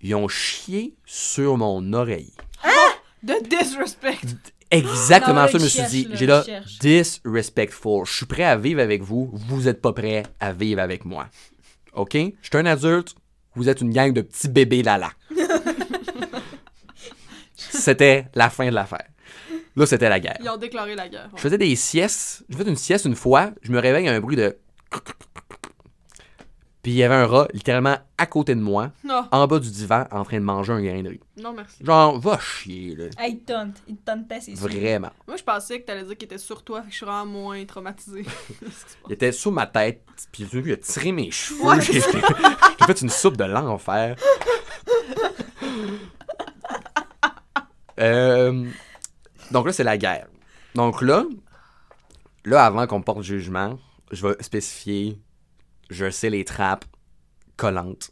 ils 0.00 0.14
ont 0.14 0.28
chié 0.28 0.94
sur 1.04 1.56
mon 1.56 1.92
oreille. 1.92 2.32
De 3.24 3.34
disrespect. 3.48 4.36
Exactement 4.70 5.42
Non, 5.42 5.48
ça, 5.48 5.58
je 5.58 5.64
me 5.64 5.68
suis 5.68 5.82
dit. 5.82 6.08
J'ai 6.12 6.26
là, 6.26 6.44
disrespectful. 6.78 8.06
Je 8.06 8.12
suis 8.12 8.26
prêt 8.26 8.44
à 8.44 8.56
vivre 8.56 8.80
avec 8.80 9.02
vous. 9.02 9.30
Vous 9.32 9.66
êtes 9.66 9.82
pas 9.82 9.92
prêt 9.92 10.22
à 10.38 10.52
vivre 10.52 10.80
avec 10.80 11.04
moi. 11.04 11.26
OK? 11.98 12.14
Je 12.14 12.48
suis 12.48 12.56
un 12.56 12.66
adulte. 12.66 13.14
Vous 13.54 13.68
êtes 13.68 13.80
une 13.80 13.90
gang 13.90 14.12
de 14.12 14.22
petits 14.22 14.48
bébés 14.48 14.82
lala. 14.82 15.10
c'était 17.56 18.26
la 18.34 18.50
fin 18.50 18.66
de 18.66 18.74
l'affaire. 18.74 19.06
Là, 19.76 19.86
c'était 19.86 20.08
la 20.08 20.20
guerre. 20.20 20.38
Ils 20.40 20.48
ont 20.48 20.56
déclaré 20.56 20.94
la 20.94 21.08
guerre. 21.08 21.28
Je 21.36 21.40
faisais 21.40 21.58
des 21.58 21.74
siestes. 21.76 22.44
J'ai 22.48 22.58
fait 22.58 22.68
une 22.68 22.76
sieste 22.76 23.04
une 23.04 23.14
fois. 23.14 23.52
Je 23.62 23.70
me 23.70 23.78
réveille 23.78 24.08
à 24.08 24.12
un 24.12 24.20
bruit 24.20 24.36
de. 24.36 24.56
Puis 26.88 26.94
il 26.94 27.00
y 27.00 27.02
avait 27.02 27.16
un 27.16 27.26
rat 27.26 27.48
littéralement 27.52 27.98
à 28.16 28.24
côté 28.24 28.54
de 28.54 28.62
moi, 28.62 28.92
Non, 29.04 29.28
en 29.30 29.46
bas 29.46 29.58
du 29.58 29.70
divan, 29.70 30.06
en 30.10 30.24
train 30.24 30.38
de 30.38 30.44
manger 30.44 30.72
un 30.72 30.80
grain 30.80 31.02
de 31.02 31.10
riz. 31.10 31.20
non 31.36 31.52
merci. 31.52 31.84
Genre, 31.84 32.18
va 32.18 32.38
chier, 32.38 32.96
là. 32.96 33.04
Hey, 33.18 33.32
il 33.34 33.40
tente. 33.40 33.74
Il 33.86 33.98
c'est 34.40 34.56
sûr. 34.56 34.66
Vraiment. 34.66 35.10
Moi, 35.26 35.36
je 35.36 35.42
pensais 35.42 35.82
que 35.82 35.84
t'allais 35.84 36.04
dire 36.04 36.16
qu'il 36.16 36.24
était 36.24 36.38
sur 36.38 36.62
toi, 36.62 36.80
fait 36.80 36.86
que 36.86 36.92
je 36.92 36.96
suis 36.96 37.04
vraiment 37.04 37.26
moins 37.26 37.62
traumatisée. 37.66 38.24
Il 39.06 39.12
était 39.12 39.32
sous 39.32 39.50
ma 39.50 39.66
tête, 39.66 40.02
puis 40.32 40.48
il 40.50 40.72
a 40.72 40.76
tiré 40.78 41.12
mes 41.12 41.30
cheveux. 41.30 41.62
Ouais, 41.62 41.78
J'ai 41.82 42.00
j'ai 42.00 42.86
fait 42.86 43.00
une 43.02 43.10
soupe 43.10 43.36
de 43.36 43.44
l'enfer. 43.44 44.16
Euh, 48.00 48.64
donc 49.50 49.66
là, 49.66 49.74
c'est 49.74 49.84
la 49.84 49.98
guerre. 49.98 50.28
Donc 50.74 51.02
là, 51.02 51.26
là, 52.46 52.64
avant 52.64 52.86
qu'on 52.86 53.02
porte 53.02 53.24
jugement, 53.24 53.78
je 54.10 54.26
vais 54.26 54.36
spécifier, 54.40 55.18
je 55.90 56.10
sais 56.10 56.30
les 56.30 56.44
trappes 56.44 56.84
collantes. 57.56 58.10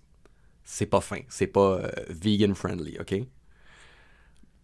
C'est 0.64 0.86
pas 0.86 1.00
fin, 1.00 1.20
c'est 1.28 1.46
pas 1.46 1.78
euh, 1.78 1.90
vegan 2.08 2.54
friendly, 2.54 2.98
ok? 2.98 3.14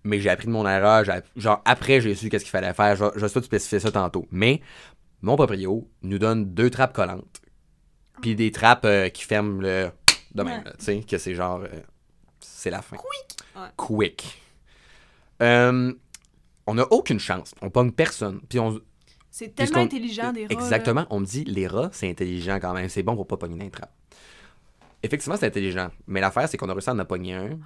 Mais 0.05 0.19
j'ai 0.19 0.31
appris 0.31 0.47
de 0.49 0.53
mon 0.53 0.67
erreur, 0.67 1.05
genre 1.37 1.63
après 1.65 2.01
j'ai 2.01 2.17
su 2.17 2.29
qu'est-ce 2.29 2.45
qu'il 2.45 2.51
fallait 2.51 2.75
faire, 2.75 2.97
je 2.97 3.27
tout 3.29 3.43
spécifier 3.43 3.79
ça 3.79 3.93
tantôt. 3.93 4.27
Mais 4.33 4.61
mon 5.21 5.37
proprio 5.37 5.89
nous 6.03 6.19
donne 6.19 6.53
deux 6.55 6.71
trappes 6.71 6.93
collantes, 6.93 7.41
puis 8.21 8.35
des 8.35 8.51
trappes 8.51 8.85
euh, 8.85 9.09
qui 9.11 9.23
ferment 9.23 9.61
le 9.61 9.91
de 10.35 10.43
même, 10.43 10.59
Ouais. 10.59 10.65
là, 10.65 10.73
tu 10.79 10.85
sais, 10.85 11.01
que 11.03 11.19
c'est 11.19 11.35
genre, 11.35 11.61
euh, 11.61 11.81
c'est 12.41 12.71
la 12.71 12.83
fin. 12.83 12.97
Quick! 12.97 13.39
Ouais. 13.55 13.69
Quick. 13.77 14.43
On 16.67 16.75
n'a 16.75 16.87
aucune 16.93 17.19
chance, 17.21 17.55
on 17.61 17.71
pogne 17.71 17.91
personne, 17.93 18.41
puis 18.49 18.59
on, 18.59 18.81
C'est 19.33 19.55
tellement 19.55 19.79
intelligent 19.79 20.31
des 20.31 20.43
rats. 20.43 20.55
là. 20.55 20.61
Exactement. 20.61 21.07
On 21.09 21.19
me 21.19 21.25
dit, 21.25 21.43
les 21.45 21.67
rats, 21.67 21.89
c'est 21.93 22.09
intelligent 22.09 22.59
quand 22.61 22.75
même. 22.75 22.91
C'est 22.91 23.03
bon 23.03 23.17
pour 23.17 23.27
pas 23.27 23.39
pogner 23.39 23.71
trappes. 23.71 23.91
Effectivement, 25.03 25.37
c'est 25.39 25.47
intelligent. 25.47 25.89
Mais 26.07 26.21
l'affaire, 26.21 26.49
c'est 26.49 26.59
qu'on 26.59 26.69
a 26.69 26.73
réussi 26.75 26.91
à 26.91 26.93
en 26.93 27.05
pogner 27.07 27.35
un 27.35 27.59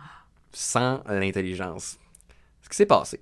sans 0.53 1.03
l'intelligence. 1.09 1.99
Ce 2.63 2.69
qui 2.69 2.77
s'est 2.77 2.87
passé. 2.87 3.21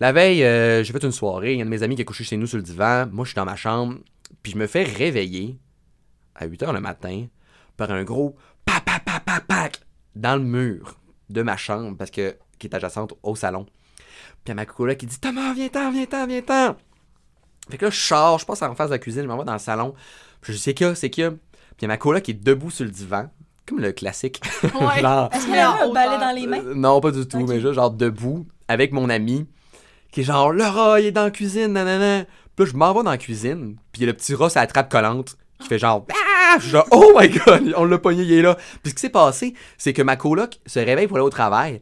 La 0.00 0.10
veille, 0.10 0.42
euh, 0.42 0.82
j'ai 0.82 0.92
fait 0.92 1.04
une 1.04 1.12
soirée. 1.12 1.52
Il 1.52 1.58
y 1.58 1.60
a 1.60 1.62
un 1.62 1.66
de 1.66 1.70
mes 1.70 1.84
amis 1.84 1.94
qui 1.94 2.02
est 2.02 2.04
couché 2.04 2.24
chez 2.24 2.36
nous 2.36 2.48
sur 2.48 2.56
le 2.56 2.64
divan. 2.64 3.06
Moi, 3.12 3.24
je 3.24 3.30
suis 3.30 3.36
dans 3.36 3.44
ma 3.44 3.54
chambre. 3.56 3.98
Puis 4.42 4.52
je 4.52 4.58
me 4.58 4.66
fais 4.66 4.82
réveiller 4.82 5.56
à 6.34 6.46
8 6.46 6.62
h 6.64 6.72
le 6.72 6.80
matin 6.80 7.26
par 7.76 7.92
un 7.92 8.02
gros 8.02 8.34
pa 8.64 8.80
pa 8.80 8.98
pa 8.98 9.20
pa 9.20 9.40
pac 9.40 9.80
dans 10.16 10.34
le 10.34 10.42
mur 10.42 10.98
de 11.30 11.42
ma 11.42 11.56
chambre 11.56 11.96
parce 11.96 12.10
que 12.10 12.36
qui 12.58 12.66
est 12.66 12.74
adjacente 12.74 13.14
au 13.22 13.36
salon. 13.36 13.64
Puis 13.64 14.46
il 14.46 14.48
y 14.48 14.52
a 14.52 14.54
ma 14.54 14.66
coloc 14.66 14.96
qui 14.96 15.06
dit 15.06 15.20
Thomas, 15.20 15.54
viens-t'en, 15.54 15.92
viens-t'en, 15.92 16.26
viens-t'en. 16.26 16.76
Fait 17.70 17.78
que 17.78 17.84
là, 17.86 17.90
je 17.90 18.00
sors, 18.00 18.38
je 18.38 18.46
passe 18.46 18.62
en 18.62 18.74
face 18.74 18.88
de 18.88 18.94
la 18.94 18.98
cuisine, 18.98 19.22
je 19.22 19.28
m'en 19.28 19.38
vais 19.38 19.44
dans 19.44 19.52
le 19.52 19.58
salon. 19.58 19.94
Puis 20.40 20.52
je 20.52 20.58
c'est 20.58 20.78
y 20.80 20.84
a, 20.84 20.94
c'est 20.94 21.06
a. 21.20 21.30
Puis 21.30 21.38
il 21.80 21.82
y 21.82 21.84
a 21.86 21.88
ma 21.88 21.96
coloc 21.96 22.22
qui 22.22 22.32
est 22.32 22.42
debout 22.42 22.70
sur 22.70 22.84
le 22.84 22.90
divan, 22.90 23.30
comme 23.66 23.80
le 23.80 23.92
classique. 23.92 24.40
Ouais. 24.62 24.70
Genre, 25.00 25.30
Est-ce 25.32 25.46
qu'elle 25.46 25.64
en 25.64 25.72
a 25.72 25.84
un 25.84 25.92
balai 25.92 26.18
dans 26.18 26.34
les 26.34 26.46
mains? 26.46 26.64
euh, 26.64 26.74
non, 26.74 27.00
pas 27.00 27.10
du 27.12 27.26
tout, 27.26 27.46
mais 27.46 27.60
juste 27.60 27.74
genre 27.74 27.90
debout, 27.90 28.46
avec 28.68 28.92
mon 28.92 29.08
ami, 29.08 29.46
qui 30.10 30.20
est 30.20 30.24
genre, 30.24 30.52
le 30.52 30.64
rat, 30.64 31.00
il 31.00 31.06
est 31.06 31.12
dans 31.12 31.24
la 31.24 31.30
cuisine, 31.30 31.72
nanana. 31.72 32.24
Puis 32.56 32.64
là, 32.66 32.70
je 32.70 32.76
m'en 32.76 32.92
vais 32.92 33.02
dans 33.02 33.10
la 33.10 33.18
cuisine, 33.18 33.76
puis 33.92 34.02
il 34.02 34.04
y 34.04 34.04
a 34.04 34.06
le 34.08 34.16
petit 34.16 34.34
rat, 34.34 34.50
ça 34.50 34.66
trappe 34.66 34.90
collante, 34.90 35.36
qui 35.58 35.68
fait 35.68 35.78
genre, 35.78 36.04
ah! 36.10 36.56
Je 36.58 36.62
suis 36.64 36.72
genre, 36.72 36.86
oh 36.90 37.14
my 37.18 37.30
god, 37.30 37.72
on 37.78 37.84
l'a 37.86 37.96
pogné, 37.98 38.24
il 38.24 38.32
est 38.32 38.42
là. 38.42 38.56
Puis 38.82 38.90
ce 38.90 38.94
qui 38.94 39.00
s'est 39.00 39.08
passé, 39.08 39.54
c'est 39.78 39.94
que 39.94 40.02
ma 40.02 40.16
coloc 40.16 40.60
se 40.66 40.78
réveille 40.80 41.06
pour 41.06 41.16
aller 41.16 41.24
au 41.24 41.30
travail, 41.30 41.80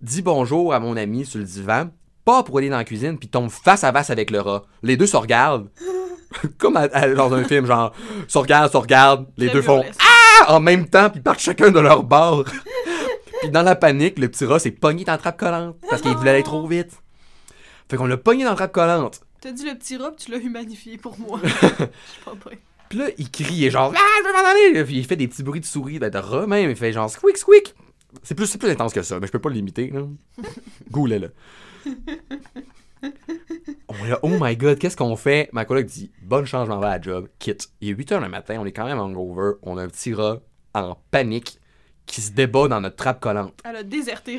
dit 0.00 0.22
bonjour 0.22 0.72
à 0.72 0.78
mon 0.78 0.96
ami 0.96 1.24
sur 1.26 1.40
le 1.40 1.44
divan, 1.44 1.88
pas 2.28 2.42
pour 2.42 2.58
aller 2.58 2.68
dans 2.68 2.76
la 2.76 2.84
cuisine, 2.84 3.18
puis 3.18 3.26
tombe 3.26 3.48
face 3.48 3.84
à 3.84 3.90
face 3.90 4.10
avec 4.10 4.30
le 4.30 4.42
rat. 4.42 4.66
Les 4.82 4.98
deux 4.98 5.06
se 5.06 5.16
regardent. 5.16 5.70
Comme 6.58 6.76
à- 6.76 6.90
à- 6.92 7.08
dans 7.08 7.32
un 7.32 7.42
film, 7.42 7.64
genre, 7.64 7.94
se 8.26 8.36
regardent, 8.36 8.70
se 8.70 8.76
regardent, 8.76 9.26
les 9.38 9.48
deux 9.48 9.62
font 9.62 9.82
ah! 9.98 10.52
en 10.52 10.60
même 10.60 10.86
temps, 10.90 11.08
puis 11.08 11.22
partent 11.22 11.40
chacun 11.40 11.70
de 11.70 11.80
leur 11.80 12.02
bord. 12.02 12.44
puis 13.40 13.50
dans 13.50 13.62
la 13.62 13.74
panique, 13.76 14.18
le 14.18 14.28
petit 14.28 14.44
rat 14.44 14.58
s'est 14.58 14.72
pogné 14.72 15.04
dans 15.04 15.12
la 15.12 15.18
trappe 15.18 15.38
collante 15.38 15.76
parce 15.88 16.02
qu'il 16.02 16.12
voulait 16.12 16.32
aller 16.32 16.42
trop 16.42 16.66
vite. 16.66 17.00
Fait 17.90 17.96
qu'on 17.96 18.04
l'a 18.04 18.18
pogné 18.18 18.44
dans 18.44 18.50
la 18.50 18.56
trappe 18.56 18.72
collante. 18.72 19.22
T'as 19.40 19.52
dit 19.52 19.64
le 19.64 19.74
petit 19.74 19.96
rat, 19.96 20.10
puis 20.10 20.26
tu 20.26 20.30
l'as 20.30 20.36
humanifié 20.36 20.98
pour 20.98 21.18
moi. 21.18 21.40
Je 21.44 21.48
suis 21.48 22.22
pas. 22.24 22.50
Puis 22.90 22.98
là, 22.98 23.06
il 23.16 23.30
crie, 23.30 23.64
est 23.64 23.70
genre 23.70 23.94
Ah, 23.96 24.00
je 24.18 24.26
vais 24.26 24.32
m'en 24.34 24.48
aller! 24.50 24.84
Puis 24.84 24.98
il 24.98 25.06
fait 25.06 25.16
des 25.16 25.28
petits 25.28 25.42
bruits 25.42 25.60
de 25.60 25.66
souris, 25.66 25.98
de 25.98 26.18
rat 26.18 26.46
même. 26.46 26.68
Il 26.68 26.76
fait 26.76 26.92
genre 26.92 27.08
squeak, 27.08 27.38
squeak. 27.38 27.74
C'est 28.22 28.34
plus, 28.34 28.54
plus 28.54 28.68
intense 28.68 28.92
que 28.92 29.00
ça, 29.00 29.18
mais 29.18 29.26
je 29.26 29.32
peux 29.32 29.38
pas 29.38 29.48
l'imiter. 29.48 29.90
là. 29.90 30.02
On 33.88 34.04
est 34.04 34.10
là, 34.10 34.18
oh 34.22 34.30
my 34.40 34.56
god, 34.56 34.78
qu'est-ce 34.78 34.96
qu'on 34.96 35.16
fait? 35.16 35.48
Ma 35.52 35.64
collègue 35.64 35.86
dit 35.86 36.10
Bonne 36.22 36.44
chance, 36.44 36.66
je 36.66 36.72
m'en 36.72 36.80
vais 36.80 36.86
à 36.86 36.98
la 36.98 37.00
job. 37.00 37.28
Quitte. 37.38 37.68
Il 37.80 37.90
est 37.90 37.92
8 37.92 38.12
h 38.12 38.20
le 38.20 38.28
matin, 38.28 38.56
on 38.60 38.66
est 38.66 38.72
quand 38.72 38.86
même 38.86 38.98
hangover. 38.98 39.52
On 39.62 39.78
a 39.78 39.82
un 39.82 39.88
petit 39.88 40.14
rat 40.14 40.40
en 40.74 40.96
panique 41.10 41.58
qui 42.06 42.20
se 42.20 42.32
débat 42.32 42.68
dans 42.68 42.80
notre 42.80 42.96
trappe 42.96 43.20
collante. 43.20 43.60
Elle 43.64 43.76
a 43.76 43.82
déserté 43.82 44.38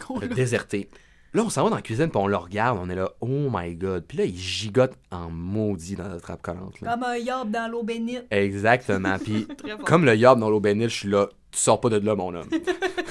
gros 0.00 0.20
l'a 0.20 0.26
là. 0.26 0.34
déserté. 0.34 0.88
Là, 1.36 1.42
on 1.44 1.50
s'en 1.50 1.64
va 1.64 1.68
dans 1.68 1.76
la 1.76 1.82
cuisine, 1.82 2.08
puis 2.08 2.16
on 2.16 2.28
le 2.28 2.36
regarde, 2.38 2.78
on 2.80 2.88
est 2.88 2.94
là, 2.94 3.10
oh 3.20 3.50
my 3.52 3.74
god. 3.74 4.06
Puis 4.08 4.16
là, 4.16 4.24
il 4.24 4.34
gigote 4.34 4.94
en 5.10 5.28
maudit 5.28 5.94
dans 5.94 6.08
notre 6.08 6.22
trappe 6.22 6.40
collante. 6.40 6.80
là. 6.80 6.92
Comme 6.92 7.02
un 7.02 7.18
yob 7.18 7.50
dans 7.50 7.70
l'eau 7.70 7.82
bénite. 7.82 8.24
Exactement. 8.30 9.18
Puis 9.18 9.46
comme 9.84 10.06
le 10.06 10.16
yob 10.16 10.40
dans 10.40 10.48
l'eau 10.48 10.60
bénite, 10.60 10.88
je 10.88 10.94
suis 10.94 11.10
là, 11.10 11.28
tu 11.50 11.58
sors 11.58 11.78
pas 11.78 11.90
de 11.90 11.98
là, 11.98 12.14
mon 12.14 12.34
homme. 12.34 12.48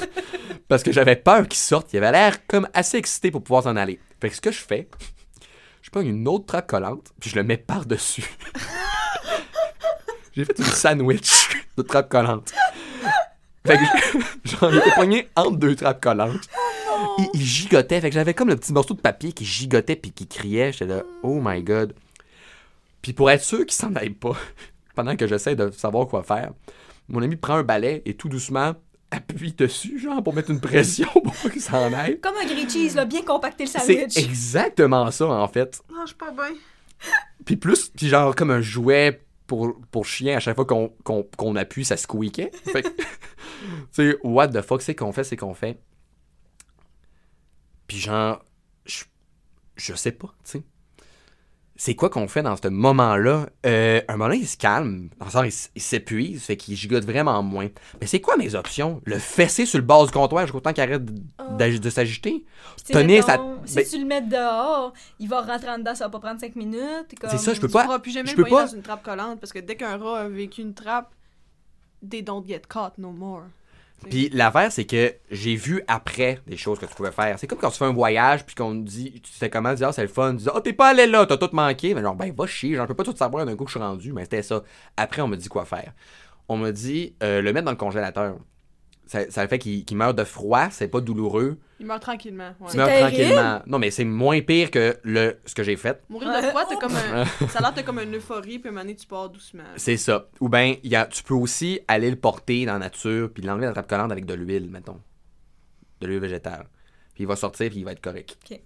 Parce 0.67 0.81
que 0.81 0.91
j'avais 0.91 1.17
peur 1.17 1.47
qu'il 1.47 1.59
sorte. 1.59 1.93
Il 1.93 1.97
avait 1.97 2.13
l'air 2.13 2.47
comme 2.47 2.67
assez 2.73 2.97
excité 2.97 3.29
pour 3.29 3.43
pouvoir 3.43 3.61
s'en 3.61 3.75
aller. 3.75 3.99
Fait 4.19 4.29
que 4.29 4.35
ce 4.35 4.41
que 4.41 4.51
je 4.51 4.63
fais, 4.63 4.89
je 5.83 5.91
prends 5.91 6.01
une 6.01 6.27
autre 6.27 6.47
trappe 6.47 6.65
collante, 6.65 7.13
puis 7.19 7.29
je 7.29 7.35
le 7.35 7.43
mets 7.43 7.57
par-dessus. 7.57 8.25
J'ai 10.35 10.45
fait 10.45 10.57
une 10.57 10.65
sandwich 10.65 11.47
de 11.77 11.83
trappe 11.83 12.09
collante. 12.09 12.51
Fait 13.67 13.77
que 13.77 13.83
j'en 14.45 14.71
étais 14.71 14.91
pogné 14.95 15.29
entre 15.35 15.57
deux 15.57 15.75
trappes 15.75 16.01
collantes. 16.01 16.49
Il, 17.17 17.27
il 17.33 17.41
gigotait. 17.41 18.01
Fait 18.01 18.09
que 18.09 18.13
j'avais 18.15 18.33
comme 18.33 18.49
le 18.49 18.55
petit 18.55 18.73
morceau 18.73 18.93
de 18.93 19.01
papier 19.01 19.31
qui 19.31 19.45
gigotait 19.45 19.95
puis 19.95 20.11
qui 20.11 20.27
criait. 20.27 20.71
J'étais 20.71 20.87
là, 20.87 21.03
oh 21.23 21.39
my 21.41 21.61
god. 21.63 21.93
Puis 23.01 23.13
pour 23.13 23.29
être 23.29 23.43
sûr 23.43 23.59
qu'il 23.59 23.71
s'en 23.73 23.93
aille 23.95 24.09
pas, 24.09 24.35
pendant 24.95 25.15
que 25.15 25.27
j'essaie 25.27 25.55
de 25.55 25.69
savoir 25.71 26.07
quoi 26.07 26.23
faire, 26.23 26.51
mon 27.07 27.21
ami 27.21 27.35
prend 27.35 27.55
un 27.55 27.63
balai 27.63 28.01
et 28.05 28.15
tout 28.15 28.29
doucement 28.29 28.73
appuie 29.11 29.53
dessus, 29.53 29.99
genre, 29.99 30.23
pour 30.23 30.33
mettre 30.33 30.49
une 30.49 30.59
pression 30.59 31.07
pour 31.23 31.51
qu'il 31.51 31.61
s'en 31.61 31.93
aille. 31.93 32.19
Comme 32.19 32.35
un 32.41 32.45
grilled 32.45 32.69
cheese, 32.69 32.95
là, 32.95 33.05
bien 33.05 33.21
compacté 33.21 33.65
le 33.65 33.69
C'est 33.69 33.79
sandwich. 33.79 34.17
exactement 34.17 35.09
ça, 35.11 35.27
en 35.27 35.47
fait. 35.47 35.79
Non, 35.91 36.01
je 36.01 36.07
suis 36.07 36.15
pas 36.15 36.31
bien. 36.31 36.55
Puis 37.45 37.55
plus, 37.57 37.89
puis 37.89 38.07
genre 38.07 38.35
comme 38.35 38.51
un 38.51 38.61
jouet 38.61 39.21
pour, 39.45 39.79
pour 39.91 40.05
chien, 40.05 40.37
à 40.37 40.39
chaque 40.39 40.55
fois 40.55 40.65
qu'on 40.65 41.55
appuie, 41.55 41.85
ça 41.85 41.97
squeakait. 41.97 42.51
Fait 42.65 42.81
tu 42.83 42.91
sais, 43.91 44.17
what 44.23 44.47
the 44.47 44.61
fuck, 44.61 44.81
c'est 44.81 44.95
qu'on 44.95 45.11
fait, 45.11 45.23
c'est 45.23 45.37
qu'on 45.37 45.53
fait. 45.53 45.79
Puis 47.87 47.97
genre, 47.97 48.43
je, 48.85 49.03
je 49.75 49.93
sais 49.93 50.11
pas, 50.11 50.27
tu 50.43 50.51
sais. 50.51 50.63
C'est 51.77 51.93
quoi 51.93 52.09
qu'on 52.09 52.29
fait 52.29 52.41
dans 52.41 52.55
ce 52.55 52.69
moment-là? 52.69 53.49
Euh, 53.65 53.99
un 54.07 54.15
moment, 54.15 54.31
il 54.31 54.47
se 54.47 54.55
calme. 54.55 55.09
Sens, 55.29 55.69
il 55.75 55.81
s'épuise, 55.81 56.41
fait 56.43 56.55
qu'il 56.55 56.73
gigote 56.77 57.03
vraiment 57.03 57.43
moins. 57.43 57.67
Mais 57.99 58.07
c'est 58.07 58.21
quoi 58.21 58.37
mes 58.37 58.55
options? 58.55 59.01
Le 59.03 59.19
fesser 59.19 59.65
sur 59.65 59.77
le 59.79 59.83
bas 59.83 60.05
du 60.05 60.11
comptoir 60.11 60.45
jusqu'au 60.45 60.61
temps 60.61 60.71
qu'il 60.71 60.83
arrête 60.83 61.03
d'ag- 61.57 61.79
de 61.79 61.89
s'agiter? 61.89 62.45
Tu 62.85 62.93
tenir 62.93 63.25
sa- 63.25 63.41
Si 63.65 63.75
ben- 63.75 63.85
tu 63.89 63.99
le 63.99 64.05
mets 64.05 64.21
dehors, 64.21 64.93
il 65.19 65.27
va 65.27 65.41
rentrer 65.41 65.69
en 65.69 65.77
dedans, 65.79 65.93
ça 65.95 66.05
va 66.05 66.11
pas 66.11 66.19
prendre 66.21 66.39
5 66.39 66.55
minutes. 66.55 67.13
C'est 67.29 67.37
ça, 67.39 67.53
je 67.53 67.59
peux 67.59 67.67
Tu 67.67 67.73
pas- 67.73 67.83
pourras 67.83 67.99
plus 67.99 68.11
jamais 68.11 68.29
je 68.31 68.37
le 68.37 68.43
peux 68.45 68.49
pas- 68.49 68.67
dans 68.67 68.73
une 68.73 68.81
trappe 68.81 69.03
collante 69.03 69.41
parce 69.41 69.51
que 69.51 69.59
dès 69.59 69.75
qu'un 69.75 69.97
rat 69.97 70.19
a 70.21 70.29
vécu 70.29 70.61
une 70.61 70.73
trappe, 70.73 71.13
they 72.09 72.21
don't 72.23 72.47
get 72.47 72.61
caught 72.69 72.97
no 72.97 73.11
more. 73.11 73.43
Puis 74.09 74.29
l'affaire, 74.29 74.71
c'est 74.71 74.85
que 74.85 75.13
j'ai 75.31 75.55
vu 75.55 75.83
après 75.87 76.39
des 76.47 76.57
choses 76.57 76.79
que 76.79 76.85
tu 76.85 76.95
pouvais 76.95 77.11
faire. 77.11 77.37
C'est 77.39 77.47
comme 77.47 77.59
quand 77.59 77.71
tu 77.71 77.77
fais 77.77 77.85
un 77.85 77.93
voyage, 77.93 78.45
puis 78.45 78.55
qu'on 78.55 78.75
dit, 78.75 79.21
tu 79.21 79.31
sais 79.31 79.49
comment, 79.49 79.73
dis, 79.73 79.83
ah, 79.83 79.91
c'est 79.91 80.01
le 80.01 80.07
fun. 80.07 80.31
Tu 80.31 80.43
dis, 80.43 80.49
ah, 80.53 80.61
t'es 80.61 80.73
pas 80.73 80.89
allé 80.89 81.07
là, 81.07 81.25
t'as 81.25 81.37
tout 81.37 81.49
manqué. 81.53 81.93
Mais 81.93 82.01
genre, 82.01 82.15
ben, 82.15 82.33
va 82.35 82.47
chier, 82.47 82.75
j'en 82.75 82.87
peux 82.87 82.93
pas 82.93 83.03
tout 83.03 83.15
savoir 83.15 83.45
d'un 83.45 83.55
coup 83.55 83.65
que 83.65 83.71
je 83.71 83.77
suis 83.77 83.83
rendu. 83.83 84.13
Mais 84.13 84.23
c'était 84.23 84.43
ça. 84.43 84.63
Après, 84.97 85.21
on 85.21 85.27
me 85.27 85.37
dit 85.37 85.49
quoi 85.49 85.65
faire. 85.65 85.93
On 86.47 86.57
m'a 86.57 86.71
dit 86.71 87.15
euh, 87.23 87.41
le 87.41 87.53
mettre 87.53 87.65
dans 87.65 87.71
le 87.71 87.77
congélateur. 87.77 88.37
Ça, 89.07 89.29
ça 89.29 89.47
fait 89.47 89.59
qu'il 89.59 89.85
meurt 89.97 90.15
de 90.17 90.23
froid, 90.23 90.69
c'est 90.71 90.87
pas 90.87 90.99
douloureux. 90.99 91.59
Il 91.79 91.85
meurt 91.85 92.01
tranquillement. 92.01 92.55
ouais. 92.59 92.75
Meurs 92.75 92.87
terrible. 92.87 93.15
tranquillement. 93.17 93.61
Non, 93.67 93.77
mais 93.77 93.91
c'est 93.91 94.03
moins 94.03 94.41
pire 94.41 94.71
que 94.71 94.97
le, 95.03 95.37
ce 95.45 95.53
que 95.53 95.61
j'ai 95.63 95.75
fait. 95.75 96.01
Mourir 96.09 96.29
de 96.41 96.47
froid, 96.47 96.63
t'as 96.67 96.77
comme 96.77 96.95
un... 96.95 97.25
ça 97.49 97.59
a 97.59 97.61
l'air 97.61 97.73
t'as 97.75 97.83
comme 97.83 97.99
une 97.99 98.15
euphorie, 98.15 98.57
puis 98.57 98.67
à 98.67 98.69
un 98.69 98.71
moment 98.71 98.81
donné, 98.81 98.95
tu 98.95 99.05
pars 99.05 99.29
doucement. 99.29 99.63
C'est 99.75 99.97
ça. 99.97 100.27
Ou 100.39 100.49
bien, 100.49 100.75
tu 101.11 101.23
peux 101.23 101.35
aussi 101.35 101.79
aller 101.87 102.09
le 102.09 102.15
porter 102.15 102.65
dans 102.65 102.73
la 102.73 102.79
nature, 102.79 103.29
puis 103.31 103.43
l'enlever 103.43 103.63
dans 103.65 103.69
la 103.69 103.73
trappe 103.73 103.89
collante 103.89 104.11
avec 104.11 104.25
de 104.25 104.33
l'huile, 104.33 104.69
mettons. 104.71 104.99
De 106.01 106.07
l'huile 106.07 106.19
végétale. 106.19 106.65
Puis 107.13 107.23
il 107.23 107.27
va 107.27 107.35
sortir, 107.35 107.69
puis 107.69 107.79
il 107.79 107.85
va 107.85 107.91
être 107.91 108.01
correct. 108.01 108.37
Ok. 108.49 108.59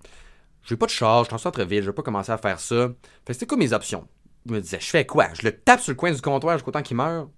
J'ai 0.64 0.76
pas 0.78 0.86
de 0.86 0.92
charge, 0.92 1.28
je 1.32 1.38
sors 1.38 1.52
très 1.52 1.66
vite, 1.66 1.82
je 1.82 1.88
vais 1.88 1.94
pas 1.94 2.02
commencer 2.04 2.32
à 2.32 2.38
faire 2.38 2.60
ça. 2.60 2.88
Fait 2.88 2.94
que 3.28 3.34
c'était 3.34 3.46
quoi 3.46 3.58
mes 3.58 3.74
options? 3.74 4.08
Je 4.46 4.54
me 4.54 4.62
disais, 4.62 4.80
je 4.80 4.90
fais 4.90 5.06
quoi? 5.06 5.28
Je 5.34 5.44
le 5.46 5.52
tape 5.52 5.80
sur 5.82 5.92
le 5.92 5.96
coin 5.98 6.12
du 6.12 6.22
comptoir 6.22 6.58
jusqu'au 6.58 6.72
temps 6.72 6.82
qu'il 6.82 6.96
meurt? 6.98 7.30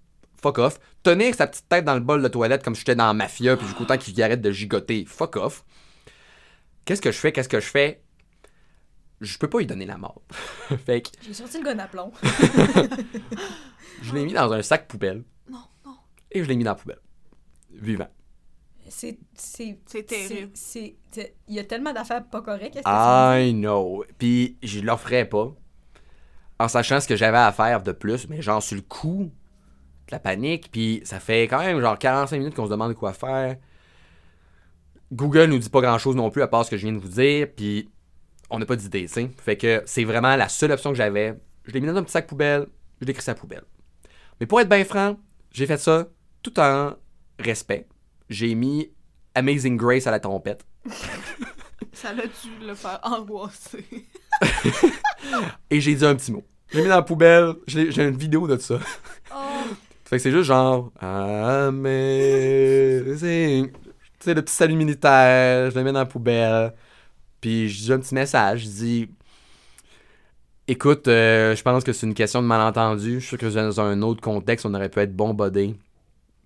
Fuck 0.41 0.57
off. 0.57 0.79
Tenir 1.03 1.35
sa 1.35 1.47
petite 1.47 1.69
tête 1.69 1.85
dans 1.85 1.93
le 1.93 1.99
bol 1.99 2.21
de 2.21 2.27
toilette 2.27 2.63
comme 2.63 2.75
si 2.75 2.79
j'étais 2.79 2.95
dans 2.95 3.07
la 3.07 3.13
mafia, 3.13 3.55
puis 3.55 3.67
jusqu'au 3.67 3.85
temps 3.85 3.97
qu'il 3.97 4.21
arrête 4.23 4.41
de 4.41 4.51
gigoter? 4.51 5.05
Fuck 5.05 5.35
off. 5.35 5.63
Qu'est-ce 6.85 7.01
que 7.01 7.11
je 7.11 7.17
fais? 7.17 7.31
Qu'est-ce 7.31 7.49
que 7.49 7.59
je 7.59 7.67
fais? 7.67 8.01
Je 9.21 9.37
peux 9.37 9.47
pas 9.47 9.59
lui 9.59 9.67
donner 9.67 9.85
la 9.85 9.97
mort. 9.97 10.21
fait 10.85 11.01
que 11.01 11.09
J'ai 11.21 11.33
sorti 11.33 11.59
le 11.59 11.63
gun 11.63 11.77
à 11.77 11.87
plomb. 11.87 12.11
je 14.01 14.13
l'ai 14.15 14.25
mis 14.25 14.33
dans 14.33 14.51
un 14.51 14.63
sac 14.63 14.87
poubelle. 14.87 15.23
Non, 15.47 15.59
non. 15.85 15.95
Et 16.31 16.43
je 16.43 16.49
l'ai 16.49 16.55
mis 16.55 16.63
dans 16.63 16.71
la 16.71 16.75
poubelle. 16.75 17.01
Vivant. 17.71 18.09
C'est. 18.89 19.19
C'est 19.35 19.79
C'est 19.85 20.03
terrible. 20.03 20.51
Il 21.47 21.55
y 21.55 21.59
a 21.59 21.63
tellement 21.63 21.93
d'affaires 21.93 22.25
pas 22.25 22.41
correctes. 22.41 22.81
I 22.85 23.53
know. 23.53 24.03
Puis 24.17 24.57
je 24.63 24.79
le 24.79 24.95
ferais 24.97 25.25
pas. 25.25 25.53
En 26.59 26.67
sachant 26.67 26.99
ce 26.99 27.07
que 27.07 27.15
j'avais 27.15 27.37
à 27.37 27.51
faire 27.51 27.81
de 27.83 27.91
plus, 27.91 28.27
mais 28.27 28.41
genre 28.41 28.61
sur 28.61 28.75
le 28.75 28.81
coup, 28.81 29.31
de 30.07 30.11
la 30.11 30.19
panique, 30.19 30.69
puis 30.71 31.01
ça 31.03 31.19
fait 31.19 31.43
quand 31.43 31.59
même 31.59 31.79
genre 31.79 31.97
45 31.97 32.37
minutes 32.37 32.55
qu'on 32.55 32.65
se 32.65 32.71
demande 32.71 32.93
quoi 32.95 33.13
faire. 33.13 33.57
Google 35.11 35.45
nous 35.45 35.59
dit 35.59 35.69
pas 35.69 35.81
grand 35.81 35.97
chose 35.97 36.15
non 36.15 36.29
plus 36.29 36.41
à 36.41 36.47
part 36.47 36.65
ce 36.65 36.71
que 36.71 36.77
je 36.77 36.83
viens 36.83 36.93
de 36.93 37.01
vous 37.01 37.09
dire, 37.09 37.47
puis 37.55 37.89
on 38.49 38.59
n'a 38.59 38.65
pas 38.65 38.75
d'idée, 38.75 39.05
tu 39.05 39.13
sais. 39.13 39.31
Fait 39.41 39.57
que 39.57 39.83
c'est 39.85 40.03
vraiment 40.03 40.35
la 40.35 40.49
seule 40.49 40.71
option 40.71 40.91
que 40.91 40.97
j'avais. 40.97 41.37
Je 41.65 41.71
l'ai 41.71 41.81
mis 41.81 41.87
dans 41.87 41.95
un 41.95 42.03
petit 42.03 42.11
sac 42.11 42.27
poubelle, 42.27 42.67
je 42.99 43.05
l'ai 43.05 43.13
à 43.13 43.21
la 43.27 43.35
poubelle. 43.35 43.63
Mais 44.39 44.45
pour 44.45 44.59
être 44.59 44.69
bien 44.69 44.83
franc, 44.83 45.17
j'ai 45.51 45.65
fait 45.65 45.77
ça 45.77 46.07
tout 46.41 46.59
en 46.59 46.93
respect. 47.39 47.87
J'ai 48.29 48.55
mis 48.55 48.91
Amazing 49.35 49.77
Grace 49.77 50.07
à 50.07 50.11
la 50.11 50.19
trompette. 50.19 50.65
Ça 51.93 52.09
a 52.09 52.13
dû 52.13 52.65
le 52.65 52.73
faire 52.73 52.99
angoisser. 53.03 53.85
Et 55.69 55.81
j'ai 55.81 55.93
dit 55.93 56.05
un 56.05 56.15
petit 56.15 56.31
mot. 56.31 56.43
Je 56.69 56.77
l'ai 56.77 56.83
mis 56.83 56.89
dans 56.89 56.95
la 56.95 57.01
poubelle. 57.03 57.53
J'ai 57.67 58.03
une 58.03 58.17
vidéo 58.17 58.47
de 58.47 58.57
ça. 58.57 58.79
Oh, 59.35 59.63
Fait 60.11 60.17
que 60.17 60.23
c'est 60.23 60.31
juste 60.31 60.43
genre. 60.45 60.91
Amazing. 60.99 61.71
Tu 63.71 63.79
sais, 64.19 64.33
le 64.33 64.41
petit 64.43 64.53
salut 64.53 64.75
militaire. 64.75 65.71
Je 65.71 65.75
le 65.77 65.83
mets 65.85 65.93
dans 65.93 65.99
la 65.99 66.05
poubelle. 66.05 66.73
Puis 67.41 67.69
je 67.69 67.83
dis 67.83 67.93
un 67.93 67.99
petit 67.99 68.15
message. 68.15 68.61
Je 68.65 68.69
dis. 68.69 69.09
Écoute, 70.67 71.07
euh, 71.07 71.55
je 71.55 71.61
pense 71.63 71.83
que 71.83 71.91
c'est 71.93 72.07
une 72.07 72.13
question 72.13 72.41
de 72.41 72.47
malentendu. 72.47 73.15
Je 73.15 73.19
suis 73.19 73.29
sûr 73.29 73.37
que 73.37 73.45
dans 73.47 73.81
un 73.81 74.01
autre 74.03 74.21
contexte, 74.21 74.65
on 74.65 74.73
aurait 74.73 74.89
pu 74.89 74.99
être 74.99 75.15
bon 75.15 75.33
bodé. 75.33 75.75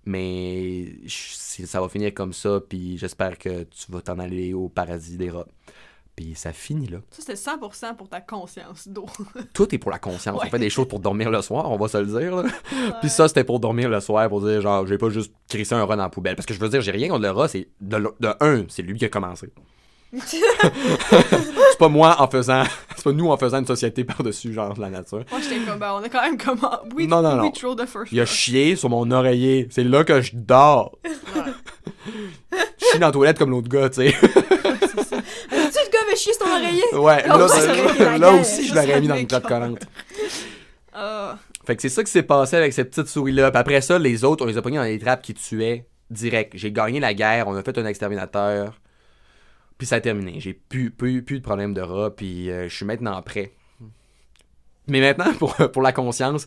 Mais 0.06 0.86
je- 1.08 1.66
ça 1.66 1.80
va 1.80 1.88
finir 1.88 2.14
comme 2.14 2.32
ça. 2.34 2.60
Puis 2.68 2.98
j'espère 2.98 3.38
que 3.38 3.64
tu 3.64 3.92
vas 3.92 4.02
t'en 4.02 4.18
aller 4.20 4.54
au 4.54 4.68
paradis 4.68 5.16
des 5.18 5.30
rats. 5.30 5.46
Puis 6.16 6.32
ça 6.34 6.52
finit 6.54 6.86
là. 6.86 6.98
Ça, 7.10 7.20
c'était 7.20 7.34
100% 7.34 7.94
pour 7.96 8.08
ta 8.08 8.22
conscience 8.22 8.88
d'eau. 8.88 9.04
Tout 9.52 9.74
est 9.74 9.78
pour 9.78 9.90
la 9.90 9.98
conscience. 9.98 10.40
Ouais. 10.40 10.46
On 10.46 10.50
fait 10.50 10.58
des 10.58 10.70
choses 10.70 10.88
pour 10.88 10.98
dormir 10.98 11.30
le 11.30 11.42
soir, 11.42 11.70
on 11.70 11.76
va 11.76 11.88
se 11.88 11.98
le 11.98 12.06
dire. 12.06 12.36
là. 12.36 12.44
Puis 13.02 13.10
ça, 13.10 13.28
c'était 13.28 13.44
pour 13.44 13.60
dormir 13.60 13.90
le 13.90 14.00
soir, 14.00 14.26
pour 14.30 14.40
dire, 14.40 14.62
genre, 14.62 14.86
j'ai 14.86 14.96
pas 14.96 15.10
juste 15.10 15.30
crissé 15.48 15.74
un 15.74 15.84
rat 15.84 15.94
dans 15.96 16.04
la 16.04 16.08
poubelle. 16.08 16.34
Parce 16.34 16.46
que 16.46 16.54
je 16.54 16.58
veux 16.58 16.70
dire, 16.70 16.80
j'ai 16.80 16.90
rien 16.90 17.08
contre 17.08 17.22
le 17.22 17.30
rat, 17.30 17.48
c'est 17.48 17.68
de, 17.82 18.02
un, 18.40 18.64
c'est 18.68 18.80
lui 18.82 18.98
qui 18.98 19.04
a 19.04 19.08
commencé. 19.10 19.52
c'est 20.24 21.78
pas 21.78 21.88
moi 21.88 22.16
en 22.22 22.28
faisant, 22.28 22.62
c'est 22.94 23.04
pas 23.04 23.12
nous 23.12 23.28
en 23.28 23.36
faisant 23.36 23.58
une 23.58 23.66
société 23.66 24.04
par-dessus, 24.04 24.54
genre, 24.54 24.72
la 24.80 24.88
nature. 24.88 25.24
Moi, 25.30 25.40
j'étais 25.42 25.58
comme, 25.66 25.78
ben, 25.78 25.92
on 26.00 26.02
a 26.02 26.08
quand 26.08 26.22
même 26.22 26.38
comment. 26.38 26.78
Oui, 26.94 27.06
Non, 27.06 27.20
non, 27.20 27.36
non. 27.36 27.50
throw 27.50 27.74
the 27.74 27.84
first 27.86 28.12
Il 28.12 28.20
a 28.20 28.24
chié 28.24 28.76
sur 28.76 28.88
mon 28.88 29.10
oreiller. 29.10 29.68
C'est 29.70 29.84
là 29.84 30.04
que 30.04 30.22
je 30.22 30.30
dors. 30.34 30.96
Ouais. 31.04 31.42
Je 32.78 32.84
chie 32.92 32.98
dans 33.00 33.06
la 33.08 33.12
toilette 33.12 33.38
comme 33.38 33.50
l'autre 33.50 33.68
gars, 33.68 33.90
tu 33.90 34.08
sais. 34.08 34.14
Le 36.16 36.20
chier 36.20 36.32
sur 36.32 36.46
ton 36.46 36.52
oreiller? 36.52 36.82
Ouais, 36.94 37.26
Là 37.26 37.36
là, 37.36 37.44
aussi, 37.44 38.68
ça 38.68 38.78
là 38.78 38.82
je 38.82 38.86
l'aurais 38.86 39.00
mis 39.02 39.08
dans 39.08 39.16
une 39.16 39.26
trappe 39.26 39.46
clair. 39.46 39.60
collante. 39.60 39.86
Ah. 40.94 41.38
Fait 41.66 41.76
que 41.76 41.82
c'est 41.82 41.90
ça 41.90 42.02
qui 42.02 42.10
s'est 42.10 42.22
passé 42.22 42.56
avec 42.56 42.72
cette 42.72 42.90
petite 42.90 43.08
souris-là. 43.08 43.50
Puis 43.50 43.60
après 43.60 43.80
ça, 43.82 43.98
les 43.98 44.24
autres, 44.24 44.44
on 44.44 44.48
les 44.48 44.56
a 44.56 44.62
pognés 44.62 44.78
dans 44.78 44.84
des 44.84 44.98
trappes 44.98 45.20
qui 45.20 45.34
tuaient 45.34 45.86
direct. 46.10 46.52
J'ai 46.56 46.72
gagné 46.72 47.00
la 47.00 47.12
guerre, 47.12 47.48
on 47.48 47.54
a 47.54 47.62
fait 47.62 47.76
un 47.76 47.84
exterminateur. 47.84 48.80
Puis 49.76 49.86
ça 49.86 49.96
a 49.96 50.00
terminé. 50.00 50.40
J'ai 50.40 50.54
plus, 50.54 50.90
plus, 50.90 51.22
plus 51.22 51.40
de 51.40 51.44
problème 51.44 51.74
de 51.74 51.82
rats, 51.82 52.14
puis 52.16 52.50
euh, 52.50 52.68
je 52.68 52.74
suis 52.74 52.86
maintenant 52.86 53.20
prêt. 53.20 53.52
Mais 54.88 55.00
maintenant, 55.00 55.34
pour, 55.34 55.54
pour 55.72 55.82
la 55.82 55.92
conscience, 55.92 56.46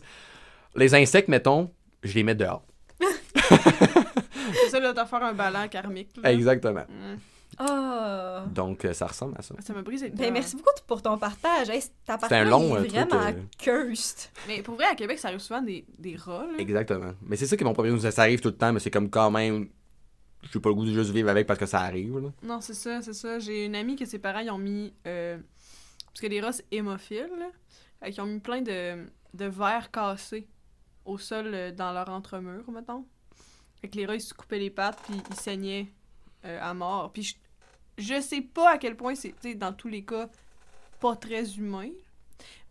les 0.74 0.94
insectes, 0.96 1.28
mettons, 1.28 1.70
je 2.02 2.14
les 2.14 2.24
mets 2.24 2.34
dehors. 2.34 2.64
C'est 3.48 4.70
ça, 4.70 4.80
là, 4.80 4.92
t'as 4.94 5.06
faire 5.06 5.22
un 5.22 5.32
ballon 5.32 5.68
karmique. 5.68 6.10
là. 6.20 6.32
Exactement. 6.32 6.84
Mm. 6.88 7.18
Ah. 7.58 8.44
Donc, 8.52 8.84
euh, 8.84 8.92
ça 8.92 9.06
ressemble 9.06 9.34
à 9.38 9.42
ça. 9.42 9.54
Ça 9.60 9.72
m'a 9.74 9.82
brisé 9.82 10.08
le 10.08 10.14
Ben, 10.16 10.32
merci 10.32 10.56
beaucoup 10.56 10.70
pour 10.86 11.02
ton 11.02 11.18
partage. 11.18 11.68
Hey, 11.70 11.80
ta 11.80 11.84
C'était 11.84 12.12
un 12.12 12.18
partage 12.18 12.48
long, 12.48 12.76
est 12.76 12.78
euh, 12.78 12.80
truc, 12.80 12.90
vraiment 12.92 13.26
euh. 13.26 13.32
cursed. 13.58 14.30
Mais 14.48 14.62
pour 14.62 14.74
vrai, 14.76 14.86
à 14.86 14.94
Québec, 14.94 15.18
ça 15.18 15.28
arrive 15.28 15.40
souvent 15.40 15.60
des, 15.62 15.84
des 15.98 16.16
rats, 16.16 16.46
là. 16.46 16.58
Exactement. 16.58 17.12
Mais 17.22 17.36
c'est 17.36 17.46
ça 17.46 17.56
qui 17.56 17.62
est 17.62 17.66
mon 17.66 17.72
problème. 17.74 17.98
Ça 17.98 18.22
arrive 18.22 18.40
tout 18.40 18.48
le 18.48 18.56
temps, 18.56 18.72
mais 18.72 18.80
c'est 18.80 18.90
comme 18.90 19.10
quand 19.10 19.30
même. 19.30 19.68
J'ai 20.52 20.58
pas 20.60 20.70
le 20.70 20.74
goût 20.74 20.86
de 20.86 20.92
juste 20.92 21.10
vivre 21.10 21.28
avec 21.28 21.46
parce 21.46 21.58
que 21.58 21.66
ça 21.66 21.80
arrive. 21.80 22.18
là. 22.18 22.30
Non, 22.42 22.60
c'est 22.62 22.74
ça, 22.74 23.02
c'est 23.02 23.12
ça. 23.12 23.38
J'ai 23.38 23.66
une 23.66 23.74
amie 23.76 23.96
que 23.96 24.06
ses 24.06 24.18
parents, 24.18 24.38
ils 24.40 24.50
ont 24.50 24.56
mis... 24.58 24.94
euh, 25.06 25.36
parce 26.06 26.20
que 26.20 26.26
les 26.28 26.40
rats, 26.40 26.52
c'est 26.52 26.64
hémophiles, 26.70 27.28
là. 27.38 28.10
Qu'ils 28.10 28.20
ont 28.22 28.26
mis 28.26 28.40
plein 28.40 28.62
de, 28.62 29.04
de 29.34 29.44
verres 29.44 29.90
cassés 29.90 30.48
au 31.04 31.18
sol 31.18 31.50
euh, 31.52 31.72
dans 31.72 31.92
leur 31.92 32.08
entremur, 32.08 32.62
mettons. 32.70 33.04
Fait 33.82 33.88
que 33.88 33.96
les 33.98 34.06
rats, 34.06 34.14
ils 34.14 34.20
se 34.22 34.32
coupaient 34.32 34.58
les 34.58 34.70
pattes, 34.70 34.98
puis 35.04 35.20
ils 35.30 35.36
saignaient 35.36 35.92
euh, 36.44 36.58
à 36.60 36.74
mort. 36.74 37.12
Puis 37.12 37.22
je, 37.22 37.34
je 37.98 38.20
sais 38.20 38.40
pas 38.40 38.72
à 38.72 38.78
quel 38.78 38.96
point 38.96 39.14
c'est, 39.14 39.30
tu 39.30 39.50
sais, 39.50 39.54
dans 39.54 39.72
tous 39.72 39.88
les 39.88 40.04
cas, 40.04 40.28
pas 41.00 41.16
très 41.16 41.54
humain. 41.56 41.90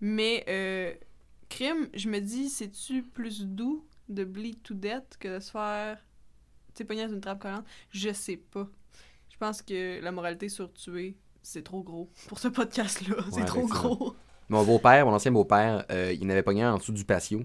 Mais, 0.02 0.44
euh, 0.48 0.94
crime, 1.50 1.90
je 1.94 2.10
me 2.10 2.20
dis, 2.20 2.50
c'est-tu 2.50 3.04
plus 3.04 3.44
doux 3.46 3.86
de 4.08 4.24
bleed 4.24 4.62
to 4.64 4.74
death 4.74 5.18
que 5.20 5.36
de 5.36 5.40
se 5.40 5.52
faire, 5.52 5.98
tu 6.74 6.86
sais, 6.88 6.96
dans 7.08 7.14
une 7.14 7.22
trappe 7.22 7.42
collante? 7.42 7.66
Je 7.92 8.12
sais 8.14 8.38
pas. 8.38 8.68
Je 9.30 9.38
pense 9.38 9.62
que 9.62 10.02
la 10.02 10.12
moralité 10.12 10.50
sur 10.50 10.72
tuer, 10.74 11.16
c'est 11.42 11.64
trop 11.64 11.82
gros 11.82 12.10
pour 12.28 12.40
ce 12.40 12.48
podcast-là. 12.48 13.16
c'est 13.32 13.46
trop 13.46 13.68
gros. 13.68 14.16
Mon 14.50 14.64
beau-père, 14.64 15.06
mon 15.06 15.14
ancien 15.14 15.32
beau-père, 15.32 15.86
euh, 15.92 16.12
il 16.12 16.26
n'avait 16.28 16.44
pogné 16.44 16.66
en 16.66 16.78
dessous 16.78 16.92
du 16.92 17.06
patio. 17.06 17.40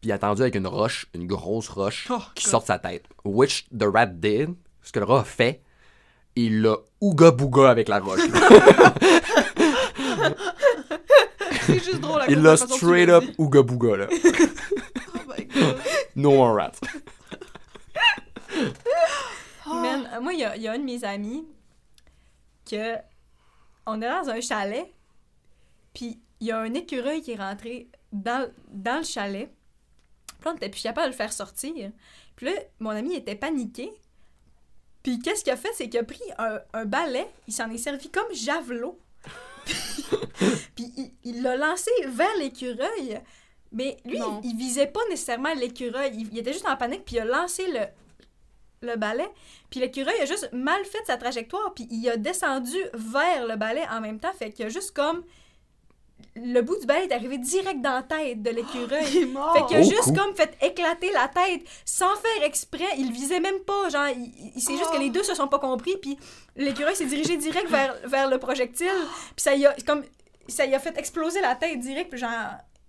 Puis 0.00 0.08
il 0.08 0.12
a 0.12 0.16
attendu 0.16 0.42
avec 0.42 0.54
une 0.54 0.66
roche, 0.66 1.06
une 1.14 1.26
grosse 1.26 1.68
roche, 1.68 2.08
Oh, 2.10 2.18
qui 2.34 2.44
God. 2.44 2.50
sort 2.50 2.60
de 2.62 2.66
sa 2.66 2.78
tête. 2.78 3.06
Which 3.24 3.66
the 3.70 3.84
rat 3.84 4.06
did, 4.06 4.54
ce 4.82 4.92
que 4.92 4.98
le 4.98 5.04
rat 5.04 5.20
a 5.20 5.24
fait, 5.24 5.62
il 6.36 6.62
l'a 6.62 6.76
ouga-bouga 7.00 7.70
avec 7.70 7.88
la 7.88 7.98
roche. 8.00 8.20
C'est 11.62 11.84
juste 11.84 12.00
drôle. 12.00 12.22
à 12.22 12.30
il 12.30 12.40
l'a 12.42 12.56
straight 12.56 13.08
up 13.08 13.24
dit. 13.24 13.34
ouga-bouga, 13.38 13.96
là. 13.96 14.06
Oh 15.14 15.18
my 15.28 15.44
God. 15.44 15.76
No 16.16 16.32
more 16.32 16.54
rats. 16.54 16.80
Oh. 19.66 19.74
Man, 19.74 20.08
euh, 20.12 20.20
moi, 20.20 20.32
il 20.32 20.40
y 20.40 20.44
a, 20.44 20.56
il 20.56 20.62
y 20.62 20.68
a 20.68 20.72
un 20.72 20.78
de 20.78 20.84
mes 20.84 21.04
amis 21.04 21.46
que 22.68 22.96
on 23.86 24.00
est 24.02 24.08
dans 24.08 24.28
un 24.30 24.40
chalet, 24.40 24.92
puis 25.94 26.20
il 26.40 26.48
y 26.48 26.52
a 26.52 26.58
un 26.58 26.74
écureuil 26.74 27.22
qui 27.22 27.32
est 27.32 27.36
rentré 27.36 27.88
dans, 28.12 28.50
dans 28.68 28.98
le 28.98 29.04
chalet. 29.04 29.52
Puis 30.38 30.44
là, 30.46 30.52
on 30.52 30.56
était 30.56 30.68
plus 30.70 30.82
capable 30.82 31.06
de 31.08 31.12
le 31.12 31.16
faire 31.16 31.32
sortir. 31.32 31.92
Puis 32.36 32.46
là, 32.46 32.52
mon 32.78 32.90
ami 32.90 33.14
était 33.14 33.34
paniqué. 33.34 33.92
Puis 35.02 35.18
qu'est-ce 35.18 35.42
qu'il 35.44 35.52
a 35.52 35.56
fait? 35.56 35.72
C'est 35.74 35.88
qu'il 35.88 35.98
a 36.00 36.04
pris 36.04 36.20
un, 36.38 36.60
un 36.74 36.84
balai, 36.84 37.26
il 37.48 37.54
s'en 37.54 37.70
est 37.70 37.78
servi 37.78 38.10
comme 38.10 38.32
javelot. 38.34 38.98
puis 40.74 41.12
il- 41.24 41.42
l'a 41.42 41.56
lancé 41.56 41.90
vers 42.06 42.34
l'écureuil. 42.38 43.20
Mais 43.72 43.96
lui, 44.04 44.18
Non. 44.18 44.40
il, 44.42 44.50
il 44.50 44.56
visait 44.56 44.86
pas 44.88 45.00
nécessairement 45.08 45.54
l'écureuil. 45.54 46.12
Il, 46.14 46.28
il 46.32 46.38
était 46.38 46.52
juste 46.52 46.66
en 46.68 46.76
panique, 46.76 47.04
puis 47.04 47.16
il 47.16 47.20
a 47.20 47.24
lancé 47.24 47.66
le, 47.70 47.86
le 48.88 48.96
balai. 48.96 49.28
Puis 49.70 49.80
l'écureuil 49.80 50.20
a 50.20 50.24
juste 50.26 50.50
mal 50.52 50.84
fait 50.84 51.04
sa 51.06 51.16
trajectoire, 51.16 51.72
puis 51.74 51.86
il 51.90 52.08
a 52.08 52.16
descendu 52.16 52.76
vers 52.94 53.46
le 53.46 53.56
balai 53.56 53.84
en 53.90 54.00
même 54.00 54.18
temps. 54.18 54.32
Fait 54.32 54.50
qu'il 54.50 54.66
a 54.66 54.68
juste 54.68 54.90
comme. 54.92 55.22
Le 56.42 56.60
bout 56.62 56.78
du 56.80 56.86
balai 56.86 57.04
est 57.06 57.12
arrivé 57.12 57.38
direct 57.38 57.80
dans 57.80 57.92
la 57.92 58.02
tête 58.02 58.42
de 58.42 58.50
l'écureuil. 58.50 59.04
Il 59.14 59.22
est 59.22 59.26
mort. 59.26 59.52
Fait 59.56 59.66
qu'il 59.66 59.76
a 59.76 59.80
Oh, 59.80 59.90
juste 59.90 60.04
cool. 60.04 60.16
comme 60.16 60.34
fait 60.34 60.56
éclater 60.62 61.10
la 61.12 61.28
tête 61.28 61.62
sans 61.84 62.14
faire 62.16 62.44
exprès. 62.44 62.84
Il 62.98 63.12
visait 63.12 63.40
même 63.40 63.58
pas, 63.60 63.88
genre, 63.88 64.08
il, 64.08 64.52
c'est 64.60 64.72
juste 64.76 64.90
Oh. 64.90 64.96
que 64.96 65.00
les 65.00 65.10
deux 65.10 65.22
se 65.22 65.34
sont 65.34 65.48
pas 65.48 65.58
compris, 65.58 65.96
puis 66.00 66.16
l'écureuil 66.56 66.96
s'est 66.96 67.06
dirigé 67.06 67.36
direct 67.36 67.68
vers, 67.70 67.94
vers 68.04 68.28
le 68.28 68.38
projectile, 68.38 68.86
puis 69.36 69.42
ça 69.42 69.54
y 69.54 69.66
a 69.66 69.74
comme 69.86 70.02
ça 70.48 70.66
y 70.66 70.74
a 70.74 70.78
fait 70.80 70.96
exploser 70.98 71.40
la 71.40 71.54
tête 71.54 71.78
direct, 71.80 72.10
puis 72.10 72.18
genre 72.18 72.30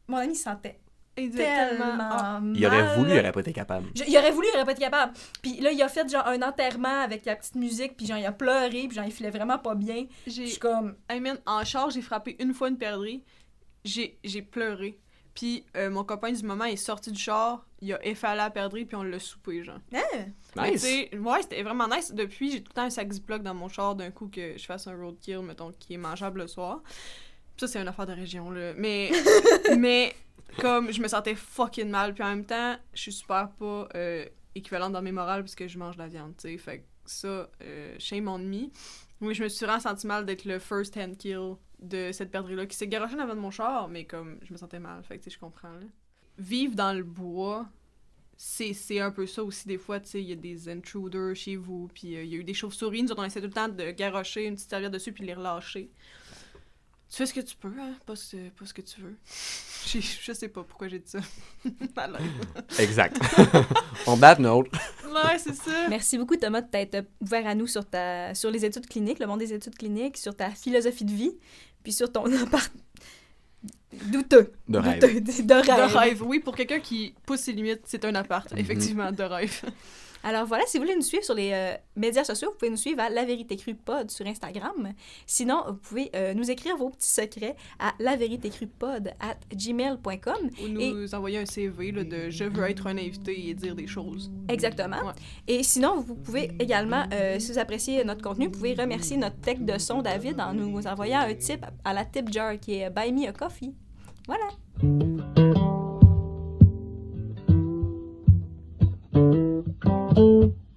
mon 0.08 0.18
ami 0.18 0.36
se 0.36 0.44
sentait 0.44 0.80
tellement. 1.16 1.98
Ah, 2.00 2.40
Il 2.56 2.66
aurait 2.66 2.96
voulu, 2.96 3.12
il 3.12 3.20
aurait 3.20 3.32
pas 3.32 3.42
été 3.42 3.54
capable. 3.54 3.88
Je- 3.96 4.04
il 4.08 4.18
aurait 4.18 4.32
voulu, 4.32 4.48
il 4.52 4.56
aurait 4.56 4.66
pas 4.66 4.72
été 4.72 4.82
capable. 4.82 5.14
Puis 5.42 5.60
là, 5.60 5.72
il 5.72 5.82
a 5.82 5.88
fait 5.88 6.10
genre 6.10 6.26
un 6.28 6.42
enterrement 6.42 7.02
avec 7.02 7.26
la 7.26 7.36
petite 7.36 7.56
musique, 7.56 7.98
puis 7.98 8.06
genre 8.06 8.18
il 8.18 8.26
a 8.26 8.32
pleuré, 8.32 8.70
puis 8.88 8.92
genre 8.92 9.06
il 9.06 9.12
filait 9.12 9.30
vraiment 9.30 9.58
pas 9.58 9.76
bien. 9.76 10.06
Je 10.26 10.32
j'ai. 10.32 10.48
suis 10.48 10.60
comme 10.60 10.96
Hey 11.10 11.20
man, 11.20 11.38
en 11.46 11.64
char, 11.66 11.90
j'ai 11.90 12.02
frappé 12.02 12.36
une 12.40 12.54
fois 12.54 12.70
une 12.70 12.78
perdrix. 12.78 13.24
J'ai 13.84 14.18
j'ai 14.24 14.42
pleuré. 14.42 14.98
Puis 15.34 15.64
euh, 15.78 15.90
mon 15.90 16.04
copain 16.04 16.32
du 16.32 16.44
moment 16.44 16.66
est 16.66 16.76
sorti 16.76 17.12
du 17.12 17.20
char, 17.20 17.66
il 17.82 17.94
a 17.94 18.06
effalé 18.06 18.38
la 18.38 18.50
perdrix, 18.50 18.86
puis 18.86 18.96
on 18.96 19.04
l'a 19.04 19.20
soupé, 19.20 19.64
genre. 19.64 19.80
Mais 19.92 20.04
tu 20.54 20.60
Nice. 20.60 20.86
ouais, 21.14 21.42
c'était 21.42 21.64
vraiment 21.64 21.88
nice. 21.88 22.14
Depuis, 22.14 22.52
j'ai 22.52 22.62
tout 22.62 22.72
le 22.72 22.76
temps 22.76 22.84
un 22.84 22.90
sac 22.90 23.12
Ziploc 23.12 23.42
dans 23.42 23.54
mon 23.54 23.70
char 23.70 23.96
d'un 23.96 24.12
coup 24.12 24.28
que 24.28 24.58
je 24.58 24.66
fasse 24.66 24.88
un 24.88 24.96
roadkill, 24.96 25.40
mettons, 25.40 25.72
qui 25.80 25.94
est 25.94 25.98
mangeable 25.98 26.42
le 26.42 26.48
soir. 26.48 26.82
Puis 26.84 27.62
ça, 27.62 27.68
c'est 27.68 27.82
une 27.82 27.88
affaire 27.88 28.08
de 28.08 28.14
région, 28.14 28.52
là. 28.52 28.74
Mais, 28.76 29.12
mais 29.78 30.14
comme 30.60 30.92
je 30.92 31.02
me 31.02 31.08
sentais 31.08 31.36
fucking 31.36 31.90
mal, 31.90 32.14
puis 32.14 32.24
en 32.24 32.30
même 32.30 32.46
temps, 32.46 32.76
je 32.94 33.02
suis 33.02 33.14
super 33.14 33.50
pas 33.52 33.88
euh, 33.96 34.26
équivalente 34.54 34.92
dans 34.92 35.02
mes 35.02 35.14
morales 35.14 35.44
parce 35.44 35.56
que 35.56 35.68
je 35.68 35.78
mange 35.78 35.96
de 35.96 36.02
la 36.02 36.08
viande, 36.10 36.34
tu 36.38 36.50
sais. 36.50 36.58
Fait 36.58 36.80
que 36.80 36.84
ça, 37.06 37.50
euh, 37.64 37.96
shame 38.00 38.28
on 38.28 38.38
me. 38.38 38.70
Oui, 39.22 39.34
je 39.34 39.44
me 39.44 39.50
suis 39.50 39.66
vraiment 39.66 39.80
senti 39.80 40.08
mal 40.08 40.26
d'être 40.26 40.46
le 40.46 40.60
first 40.60 40.98
hand 40.98 41.16
kill 41.18 41.56
de 41.82 42.12
cette 42.12 42.32
perdrix-là 42.32 42.66
qui 42.66 42.76
s'est 42.76 42.88
garochée 42.88 43.16
dans 43.16 43.28
de 43.28 43.34
mon 43.34 43.52
char, 43.52 43.88
mais 43.88 44.06
comme 44.06 44.40
je 44.44 44.54
me 44.54 44.58
sentais 44.58 44.80
mal, 44.80 45.04
fait 45.04 45.18
que 45.18 45.24
tu 45.24 45.30
sais, 45.30 45.36
je 45.36 45.40
comprends, 45.40 45.74
là. 45.74 45.88
Vivre 46.38 46.76
dans 46.76 46.94
le 46.94 47.04
bois, 47.04 47.68
c'est 48.44 48.74
c'est 48.74 49.00
un 49.00 49.12
peu 49.12 49.28
ça 49.28 49.44
aussi 49.44 49.68
des 49.68 49.78
fois 49.78 50.00
tu 50.00 50.10
sais. 50.10 50.22
Il 50.22 50.28
y 50.28 50.32
a 50.32 50.36
des 50.36 50.68
intruders 50.68 51.36
chez 51.36 51.56
vous 51.56 51.90
puis 51.94 52.16
euh, 52.16 52.24
il 52.24 52.30
y 52.30 52.36
a 52.36 52.38
eu 52.38 52.44
des 52.44 52.56
chauves-souris. 52.56 53.04
Nous 53.04 53.12
autres, 53.12 53.22
on 53.22 53.26
essaie 53.26 53.42
tout 53.42 53.48
le 53.48 53.54
temps 53.54 53.68
de 53.68 53.92
garocher 53.92 54.46
une 54.46 54.56
petite 54.56 54.70
serviette 54.70 54.92
dessus 54.92 55.12
puis 55.12 55.24
les 55.26 55.36
relâcher. 55.36 55.92
Tu 57.12 57.18
fais 57.18 57.26
ce 57.26 57.34
que 57.34 57.42
tu 57.42 57.56
peux 57.58 57.74
hein 57.80 57.94
pas 58.06 58.16
ce, 58.16 58.50
pas 58.50 58.66
ce 58.66 58.74
que 58.74 58.82
tu 58.82 59.02
veux. 59.02 59.16
Je, 59.86 60.00
je 60.00 60.32
sais 60.32 60.48
pas 60.48 60.64
pourquoi 60.64 60.88
j'ai 60.88 61.00
dit 61.00 61.10
ça. 61.10 61.20
Alors, 61.98 62.22
Exact. 62.78 63.20
On 64.08 64.16
that 64.18 64.38
note, 64.38 64.68
ouais 64.72 65.40
c'est 65.40 65.56
ça. 65.56 65.88
Merci 65.90 66.20
beaucoup, 66.20 66.38
Thomas, 66.38 66.62
de 66.62 66.70
t'être 66.70 67.08
ouvert 67.20 67.48
à 67.48 67.56
nous 67.56 67.66
sur, 67.66 67.90
ta, 67.90 68.36
sur 68.36 68.52
les 68.52 68.64
études 68.64 68.86
cliniques, 68.86 69.18
le 69.18 69.26
monde 69.26 69.40
des 69.40 69.54
études 69.54 69.76
cliniques, 69.76 70.18
sur 70.18 70.36
ta 70.36 70.52
philosophie 70.52 71.06
de 71.06 71.12
vie, 71.12 71.36
puis 71.84 71.92
sur 71.94 72.12
ton 72.12 72.26
appart... 72.44 72.72
douteux. 74.06 74.52
de 74.68 74.78
rêve. 74.78 75.00
Douteux, 75.02 75.44
de 75.44 75.54
rêve. 75.54 75.66
de 75.66 75.98
rêve 75.98 76.24
oui 76.24 76.40
pour 76.40 76.56
quelqu'un 76.56 76.80
qui 76.80 77.14
pousse 77.26 77.42
ses 77.42 77.52
limites 77.54 77.82
c'est 77.86 78.06
un 78.06 78.16
appart 78.16 78.52
Mhm. 78.52 78.58
effectivement 78.60 79.12
de 79.12 79.24
rêve 79.24 79.62
Alors 80.24 80.46
voilà, 80.46 80.66
si 80.68 80.78
vous 80.78 80.84
voulez 80.84 80.96
nous 80.96 81.02
suivre 81.02 81.24
sur 81.24 81.34
les 81.34 81.52
euh, 81.54 81.76
médias 81.96 82.24
sociaux, 82.24 82.50
vous 82.52 82.58
pouvez 82.58 82.70
nous 82.70 82.78
suivre 82.78 83.02
à 83.02 83.10
La 83.10 83.26
Vérité 83.26 83.58
Crue 83.58 83.76
Pod 83.76 84.12
sur 84.12 84.26
Instagram. 84.26 84.94
Sinon, 85.26 85.64
vous 85.68 85.76
pouvez 85.76 86.12
euh, 86.16 86.34
nous 86.34 86.50
écrire 86.52 86.78
vos 86.78 86.90
petits 86.90 87.10
secrets 87.10 87.56
à 87.80 87.94
lavéritécrupod 88.00 89.14
at 89.20 89.38
gmail.com. 89.56 90.50
ou 90.64 90.68
nous 90.68 91.16
envoyer 91.16 91.40
un 91.40 91.46
CV 91.46 91.92
là, 91.92 92.04
de 92.04 92.30
je 92.30 92.44
veux 92.44 92.70
être 92.70 92.88
un 92.88 92.98
invité 92.98 93.50
et 93.50 93.54
dire 93.54 93.76
des 93.76 93.88
choses 93.88 94.32
Exactement. 94.48 94.98
Ouais. 94.98 95.14
Et 95.48 95.64
sinon, 95.64 96.00
vous 96.00 96.16
pouvez 96.16 96.52
également, 96.60 97.06
euh, 97.14 97.40
si 97.40 97.52
vous 97.52 97.60
appréciez 97.60 98.04
notre 98.04 98.22
contenu, 98.22 98.46
vous 98.46 98.52
pouvez 98.52 98.74
remercier 98.74 99.18
notre 99.18 99.40
tech 99.40 99.60
de 99.60 99.78
son 99.78 100.02
David 100.02 100.40
en 100.40 100.54
nous 100.54 100.86
envoyant 100.88 101.22
un 101.22 101.34
tip 101.34 101.66
à 101.84 101.94
la 101.94 102.06
tip 102.06 102.32
jar 102.32 102.60
qui 102.60 102.76
est 102.76 102.90
Buy 102.90 103.12
Me 103.12 103.28
a 103.28 103.34
Coffee. 103.34 103.74
Voilà. 104.28 105.41
Thank 110.14 110.18
you. 110.18 110.71